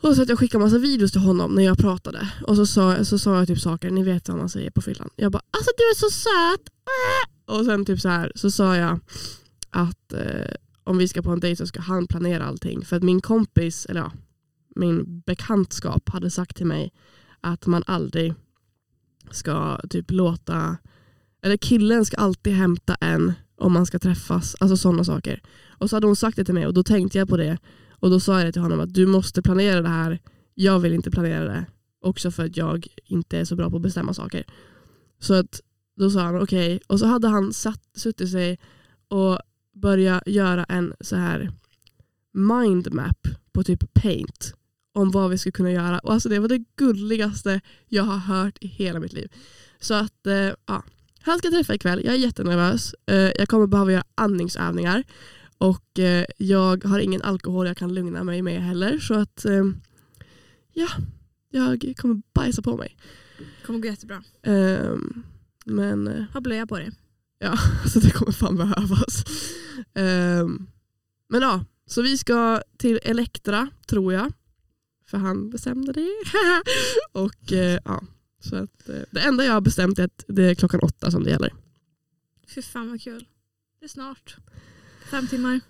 Och 0.00 0.16
så 0.16 0.22
att 0.22 0.28
jag 0.28 0.38
skickade 0.38 0.64
massa 0.64 0.78
videos 0.78 1.12
till 1.12 1.20
honom 1.20 1.54
när 1.54 1.62
jag 1.62 1.78
pratade. 1.78 2.28
Och 2.46 2.56
så 2.56 2.66
sa, 2.66 3.04
så 3.04 3.18
sa 3.18 3.38
jag 3.38 3.48
typ 3.48 3.60
saker, 3.60 3.90
ni 3.90 4.02
vet 4.02 4.28
vad 4.28 4.38
man 4.38 4.48
säger 4.48 4.70
på 4.70 4.80
fyllan. 4.82 5.10
Jag 5.16 5.32
bara 5.32 5.42
alltså 5.50 5.70
du 5.76 5.82
är 5.82 5.94
så 5.94 6.10
söt. 6.10 6.68
Äh! 6.68 7.54
Och 7.58 7.64
sen 7.64 7.84
typ 7.84 8.00
så 8.00 8.08
här 8.08 8.32
så 8.34 8.50
sa 8.50 8.76
jag 8.76 9.00
att 9.70 10.12
eh, 10.12 10.54
om 10.84 10.98
vi 10.98 11.08
ska 11.08 11.22
på 11.22 11.30
en 11.30 11.40
dejt 11.40 11.56
så 11.56 11.66
ska 11.66 11.80
han 11.80 12.06
planera 12.06 12.44
allting. 12.44 12.84
För 12.84 12.96
att 12.96 13.02
min 13.02 13.20
kompis, 13.20 13.86
eller 13.86 14.00
ja, 14.00 14.12
min 14.76 15.20
bekantskap 15.26 16.08
hade 16.08 16.30
sagt 16.30 16.56
till 16.56 16.66
mig 16.66 16.92
att 17.40 17.66
man 17.66 17.82
aldrig 17.86 18.34
ska 19.30 19.80
typ 19.90 20.10
låta, 20.10 20.76
eller 21.42 21.56
killen 21.56 22.04
ska 22.04 22.16
alltid 22.16 22.52
hämta 22.52 22.94
en 22.94 23.32
om 23.56 23.72
man 23.72 23.86
ska 23.86 23.98
träffas. 23.98 24.56
Alltså 24.60 24.76
sådana 24.76 25.04
saker. 25.04 25.42
Och 25.78 25.90
så 25.90 25.96
hade 25.96 26.06
hon 26.06 26.16
sagt 26.16 26.36
det 26.36 26.44
till 26.44 26.54
mig 26.54 26.66
och 26.66 26.74
då 26.74 26.82
tänkte 26.82 27.18
jag 27.18 27.28
på 27.28 27.36
det. 27.36 27.58
Och 27.90 28.10
då 28.10 28.20
sa 28.20 28.38
jag 28.38 28.48
det 28.48 28.52
till 28.52 28.62
honom 28.62 28.80
att 28.80 28.94
du 28.94 29.06
måste 29.06 29.42
planera 29.42 29.82
det 29.82 29.88
här. 29.88 30.20
Jag 30.54 30.78
vill 30.80 30.92
inte 30.92 31.10
planera 31.10 31.44
det. 31.44 31.66
Också 32.00 32.30
för 32.30 32.44
att 32.44 32.56
jag 32.56 32.86
inte 33.04 33.38
är 33.38 33.44
så 33.44 33.56
bra 33.56 33.70
på 33.70 33.76
att 33.76 33.82
bestämma 33.82 34.14
saker. 34.14 34.44
Så 35.18 35.34
att 35.34 35.60
då 35.96 36.10
sa 36.10 36.20
han 36.20 36.42
okej. 36.42 36.80
Och 36.86 36.98
så 36.98 37.06
hade 37.06 37.28
han 37.28 37.52
satt, 37.52 37.82
suttit 37.94 38.30
sig 38.30 38.58
och 39.08 39.38
börjat 39.74 40.22
göra 40.26 40.64
en 40.64 40.94
så 41.00 41.16
här 41.16 41.52
mindmap 42.32 43.28
på 43.52 43.64
typ 43.64 43.94
paint 43.94 44.54
om 44.92 45.10
vad 45.10 45.30
vi 45.30 45.38
skulle 45.38 45.52
kunna 45.52 45.70
göra. 45.70 45.98
Och 45.98 46.12
alltså 46.12 46.28
det 46.28 46.38
var 46.38 46.48
det 46.48 46.64
gulligaste 46.76 47.60
jag 47.88 48.02
har 48.02 48.18
hört 48.18 48.58
i 48.60 48.66
hela 48.66 49.00
mitt 49.00 49.12
liv. 49.12 49.32
Så 49.80 49.94
att 49.94 50.26
eh, 50.26 50.50
ja, 50.66 50.82
han 51.20 51.38
ska 51.38 51.50
träffa 51.50 51.74
ikväll. 51.74 52.04
Jag 52.04 52.14
är 52.14 52.18
jättenervös. 52.18 52.94
Eh, 53.06 53.16
jag 53.16 53.48
kommer 53.48 53.66
behöva 53.66 53.92
göra 53.92 54.04
andningsövningar. 54.14 55.04
Och 55.58 55.98
eh, 55.98 56.24
jag 56.38 56.84
har 56.84 56.98
ingen 56.98 57.22
alkohol 57.22 57.66
jag 57.66 57.76
kan 57.76 57.94
lugna 57.94 58.24
mig 58.24 58.42
med 58.42 58.62
heller. 58.62 58.98
Så 58.98 59.14
att 59.14 59.44
eh, 59.44 59.64
ja, 60.72 60.88
jag 61.50 61.94
kommer 61.96 62.22
bajsa 62.34 62.62
på 62.62 62.76
mig. 62.76 62.96
kommer 63.66 63.78
gå 63.78 63.86
jättebra. 63.86 64.22
Eh, 64.42 64.96
men 65.64 66.08
eh, 66.08 66.24
Ha 66.32 66.40
blöja 66.40 66.66
på 66.66 66.78
dig. 66.78 66.90
Ja, 67.38 67.58
så 67.92 67.98
det 68.00 68.10
kommer 68.10 68.32
fan 68.32 68.56
behövas. 68.56 69.24
Ehm, 69.94 70.66
men 71.28 71.42
ja, 71.42 71.64
Så 71.86 72.02
vi 72.02 72.18
ska 72.18 72.62
till 72.76 73.00
Elektra 73.02 73.68
tror 73.86 74.12
jag. 74.12 74.32
För 75.06 75.18
han 75.18 75.50
bestämde 75.50 75.92
det. 75.92 76.10
och 77.12 77.52
eh, 77.52 77.78
ja, 77.84 78.02
så 78.40 78.56
att, 78.56 78.88
eh, 78.88 78.96
Det 79.10 79.20
enda 79.20 79.44
jag 79.44 79.52
har 79.52 79.60
bestämt 79.60 79.98
är 79.98 80.04
att 80.04 80.24
det 80.28 80.42
är 80.44 80.54
klockan 80.54 80.80
åtta 80.80 81.10
som 81.10 81.24
det 81.24 81.30
gäller. 81.30 81.52
Fy 82.54 82.62
fan 82.62 82.90
vad 82.90 83.00
kul. 83.00 83.26
Det 83.80 83.84
är 83.84 83.88
snart. 83.88 84.36
Fem 85.10 85.26
timmar. 85.26 85.60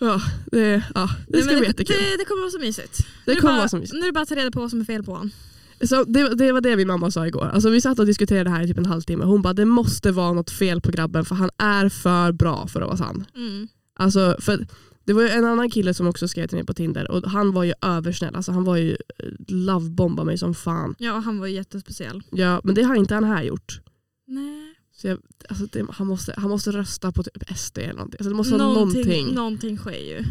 Ja, 0.00 0.20
det, 0.52 0.84
ja, 0.94 1.10
det 1.28 1.38
ska 1.38 1.46
Nej, 1.46 1.54
men 1.54 1.58
bli 1.58 1.66
jättekul. 1.66 1.96
Det, 1.96 2.16
det 2.16 2.24
kommer 2.24 2.42
vara 2.42 2.50
så 2.50 2.58
mysigt. 2.58 2.98
Det 3.24 3.34
Nu 3.34 3.40
kommer 3.40 3.52
bara, 3.52 3.58
vara 3.58 3.68
så 3.68 3.76
mysigt. 3.76 3.92
Nu 3.92 4.00
är 4.00 4.06
det 4.06 4.12
bara 4.12 4.22
att 4.22 4.28
ta 4.28 4.34
reda 4.34 4.50
på 4.50 4.60
vad 4.60 4.70
som 4.70 4.80
är 4.80 4.84
fel 4.84 5.04
på 5.04 5.12
honom. 5.12 5.30
Så 5.80 6.04
det, 6.04 6.34
det 6.34 6.52
var 6.52 6.60
det 6.60 6.76
min 6.76 6.86
mamma 6.86 7.10
sa 7.10 7.26
igår. 7.26 7.50
Alltså, 7.54 7.70
vi 7.70 7.80
satt 7.80 7.98
och 7.98 8.06
diskuterade 8.06 8.44
det 8.44 8.50
här 8.50 8.62
i 8.62 8.66
typ 8.66 8.78
en 8.78 8.86
halvtimme. 8.86 9.24
Hon 9.24 9.42
bara 9.42 9.52
det 9.52 9.64
måste 9.64 10.12
vara 10.12 10.32
något 10.32 10.50
fel 10.50 10.80
på 10.80 10.90
grabben 10.90 11.24
för 11.24 11.34
han 11.34 11.50
är 11.58 11.88
för 11.88 12.32
bra 12.32 12.66
för 12.66 12.80
att 12.80 12.86
vara 12.86 12.96
sann. 12.96 13.24
Mm. 13.36 13.68
Alltså, 13.96 14.36
för 14.40 14.66
det 15.04 15.12
var 15.12 15.22
ju 15.22 15.28
en 15.28 15.44
annan 15.44 15.70
kille 15.70 15.94
som 15.94 16.06
också 16.06 16.28
skrev 16.28 16.46
till 16.46 16.56
mig 16.56 16.66
på 16.66 16.74
Tinder 16.74 17.10
och 17.10 17.30
han 17.30 17.52
var 17.52 17.64
ju 17.64 17.72
översnäll. 17.82 18.34
Alltså, 18.36 18.52
han 18.52 18.64
var 18.64 18.76
ju 18.76 18.90
eh, 18.90 19.26
lovebomba 19.48 20.24
mig 20.24 20.38
som 20.38 20.54
fan. 20.54 20.94
Ja, 20.98 21.12
han 21.18 21.38
var 21.38 21.46
ju 21.46 21.54
jättespeciell. 21.54 22.22
Ja, 22.30 22.60
men 22.64 22.74
det 22.74 22.82
har 22.82 22.94
inte 22.94 23.14
han 23.14 23.24
här 23.24 23.42
gjort. 23.42 23.80
Nej. 24.26 24.74
Så 24.92 25.06
jag, 25.08 25.18
alltså 25.48 25.66
det, 25.72 25.86
han, 25.90 26.06
måste, 26.06 26.34
han 26.36 26.50
måste 26.50 26.70
rösta 26.70 27.12
på 27.12 27.22
typ 27.22 27.58
SD 27.58 27.78
eller 27.78 27.92
någonting. 27.94 28.18
Alltså 28.18 28.28
det 28.28 28.36
måste 28.36 28.56
vara 28.56 28.68
någonting. 28.68 29.34
någonting 29.34 29.78
sker 29.78 30.04
ju. 30.18 30.24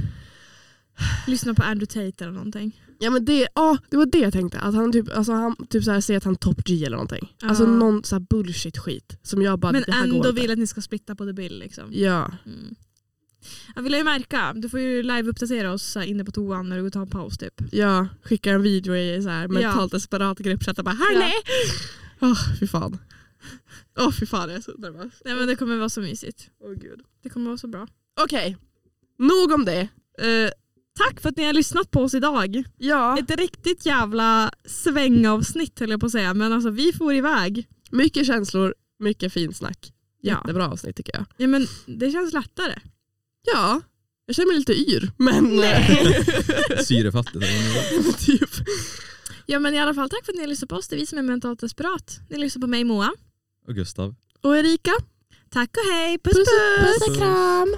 Lyssna 1.27 1.53
på 1.53 1.63
Andrew 1.63 1.85
Tate 1.85 2.23
eller 2.23 2.33
någonting. 2.33 2.83
Ja, 2.99 3.09
men 3.09 3.25
det, 3.25 3.47
ja, 3.55 3.77
det 3.89 3.97
var 3.97 4.05
det 4.05 4.17
jag 4.19 4.33
tänkte. 4.33 4.59
Att 4.59 4.75
han 4.75 4.91
typ, 4.91 5.17
alltså 5.17 5.31
han, 5.33 5.55
typ 5.69 5.83
så 5.83 5.91
här, 5.91 6.01
säger 6.01 6.17
att 6.17 6.23
han 6.23 6.35
top 6.35 6.63
G 6.63 6.85
eller 6.85 6.97
någonting. 6.97 7.35
Ja. 7.41 7.49
Alltså 7.49 7.65
någon 7.65 8.03
så 8.03 8.19
bullshit 8.19 8.77
skit. 8.77 9.17
Som 9.23 9.41
jag 9.41 9.59
bara, 9.59 9.71
Men 9.71 9.83
ändå 10.03 10.31
vill 10.31 10.51
att 10.51 10.57
ni 10.59 10.67
ska 10.67 10.81
splitta 10.81 11.15
på 11.15 11.25
the 11.25 11.33
bill. 11.33 11.59
Liksom. 11.59 11.83
Ja, 11.91 12.31
Mm. 12.45 12.75
Jag 13.75 13.81
vill 13.81 13.93
ju 13.93 14.03
märka, 14.03 14.53
du 14.55 14.69
får 14.69 14.79
ju 14.79 15.03
live-uppdatera 15.03 15.71
oss 15.73 15.97
inne 15.97 16.25
på 16.25 16.31
toan 16.31 16.69
när 16.69 16.75
du 16.75 16.81
går 16.81 16.87
och 16.87 16.93
tar 16.93 17.01
en 17.01 17.07
paus 17.09 17.37
typ. 17.37 17.53
ja, 17.71 18.07
skickar 18.23 18.53
en 18.53 18.61
video 18.61 18.95
i 18.95 19.21
så 19.23 19.29
här 19.29 19.47
mentalt 19.47 19.91
desperat 19.91 20.37
gruppchatt 20.39 20.77
och 20.79 20.85
bara 20.85 20.95
hörni! 20.95 21.31
Åh 22.19 22.59
fy 22.59 22.67
fan. 22.67 22.97
Åh 23.99 24.11
fy 24.11 24.25
fan 24.25 24.49
jag 24.49 24.57
är 24.57 24.61
så 24.61 24.71
nervös. 24.77 25.13
Nej 25.25 25.35
men 25.35 25.47
det 25.47 25.55
kommer 25.55 25.77
vara 25.77 25.89
så 25.89 26.01
mysigt. 26.01 26.49
Åh 26.63 26.71
gud. 26.73 27.01
Det 27.23 27.29
kommer 27.29 27.45
vara 27.45 27.57
så 27.57 27.67
bra. 27.67 27.87
Okej, 28.21 28.57
nog 29.19 29.51
om 29.53 29.65
det. 29.65 29.81
Eh, 30.19 30.49
Tack 30.97 31.21
för 31.21 31.29
att 31.29 31.37
ni 31.37 31.45
har 31.45 31.53
lyssnat 31.53 31.91
på 31.91 32.01
oss 32.01 32.13
idag. 32.13 32.63
ja, 32.77 33.17
Ett 33.19 33.39
riktigt 33.39 33.85
jävla 33.85 34.51
svängavsnitt 34.65 35.79
höll 35.79 35.89
jag 35.89 35.99
på 35.99 36.05
att 36.05 36.11
säga. 36.11 36.33
Men 36.33 36.53
alltså 36.53 36.69
vi 36.69 36.93
får 36.93 37.13
iväg. 37.13 37.67
mycket 37.91 38.27
känslor, 38.27 38.75
mycket 38.99 39.33
fin 39.33 39.53
snack. 39.53 39.93
Ja. 40.21 40.31
Jättebra 40.37 40.67
avsnitt 40.69 40.95
tycker 40.95 41.13
jag. 41.15 41.25
ja 41.37 41.47
men 41.47 41.67
det 41.85 42.11
känns 42.11 42.33
lättare. 42.33 42.73
Ja, 43.51 43.81
jag 44.25 44.35
känner 44.35 44.47
mig 44.47 44.57
lite 44.57 44.73
yr. 44.73 45.11
Men 45.17 45.45
Syrefattigt. 46.85 47.45
typ. 48.25 48.49
Ja 49.45 49.59
men 49.59 49.73
i 49.73 49.79
alla 49.79 49.93
fall 49.93 50.09
tack 50.09 50.25
för 50.25 50.31
att 50.31 50.35
ni 50.35 50.41
har 50.41 50.47
lyssnat 50.47 50.69
på 50.69 50.75
oss. 50.75 50.87
Det 50.87 50.95
är 50.95 50.99
vi 50.99 51.05
som 51.05 51.17
är 51.17 51.21
mentalt 51.23 51.59
desperat. 51.59 52.19
Ni 52.29 52.37
lyssnar 52.37 52.61
på 52.61 52.67
mig 52.67 52.83
Moa. 52.83 53.11
Och 53.67 53.75
Gustav. 53.75 54.15
Och 54.41 54.57
Erika, 54.57 54.91
Tack 55.49 55.69
och 55.77 55.93
hej. 55.93 56.19
Puss 56.19 56.33
puss, 56.33 56.45
puss. 56.79 56.99
puss 56.99 57.09
och 57.09 57.17
kram! 57.17 57.75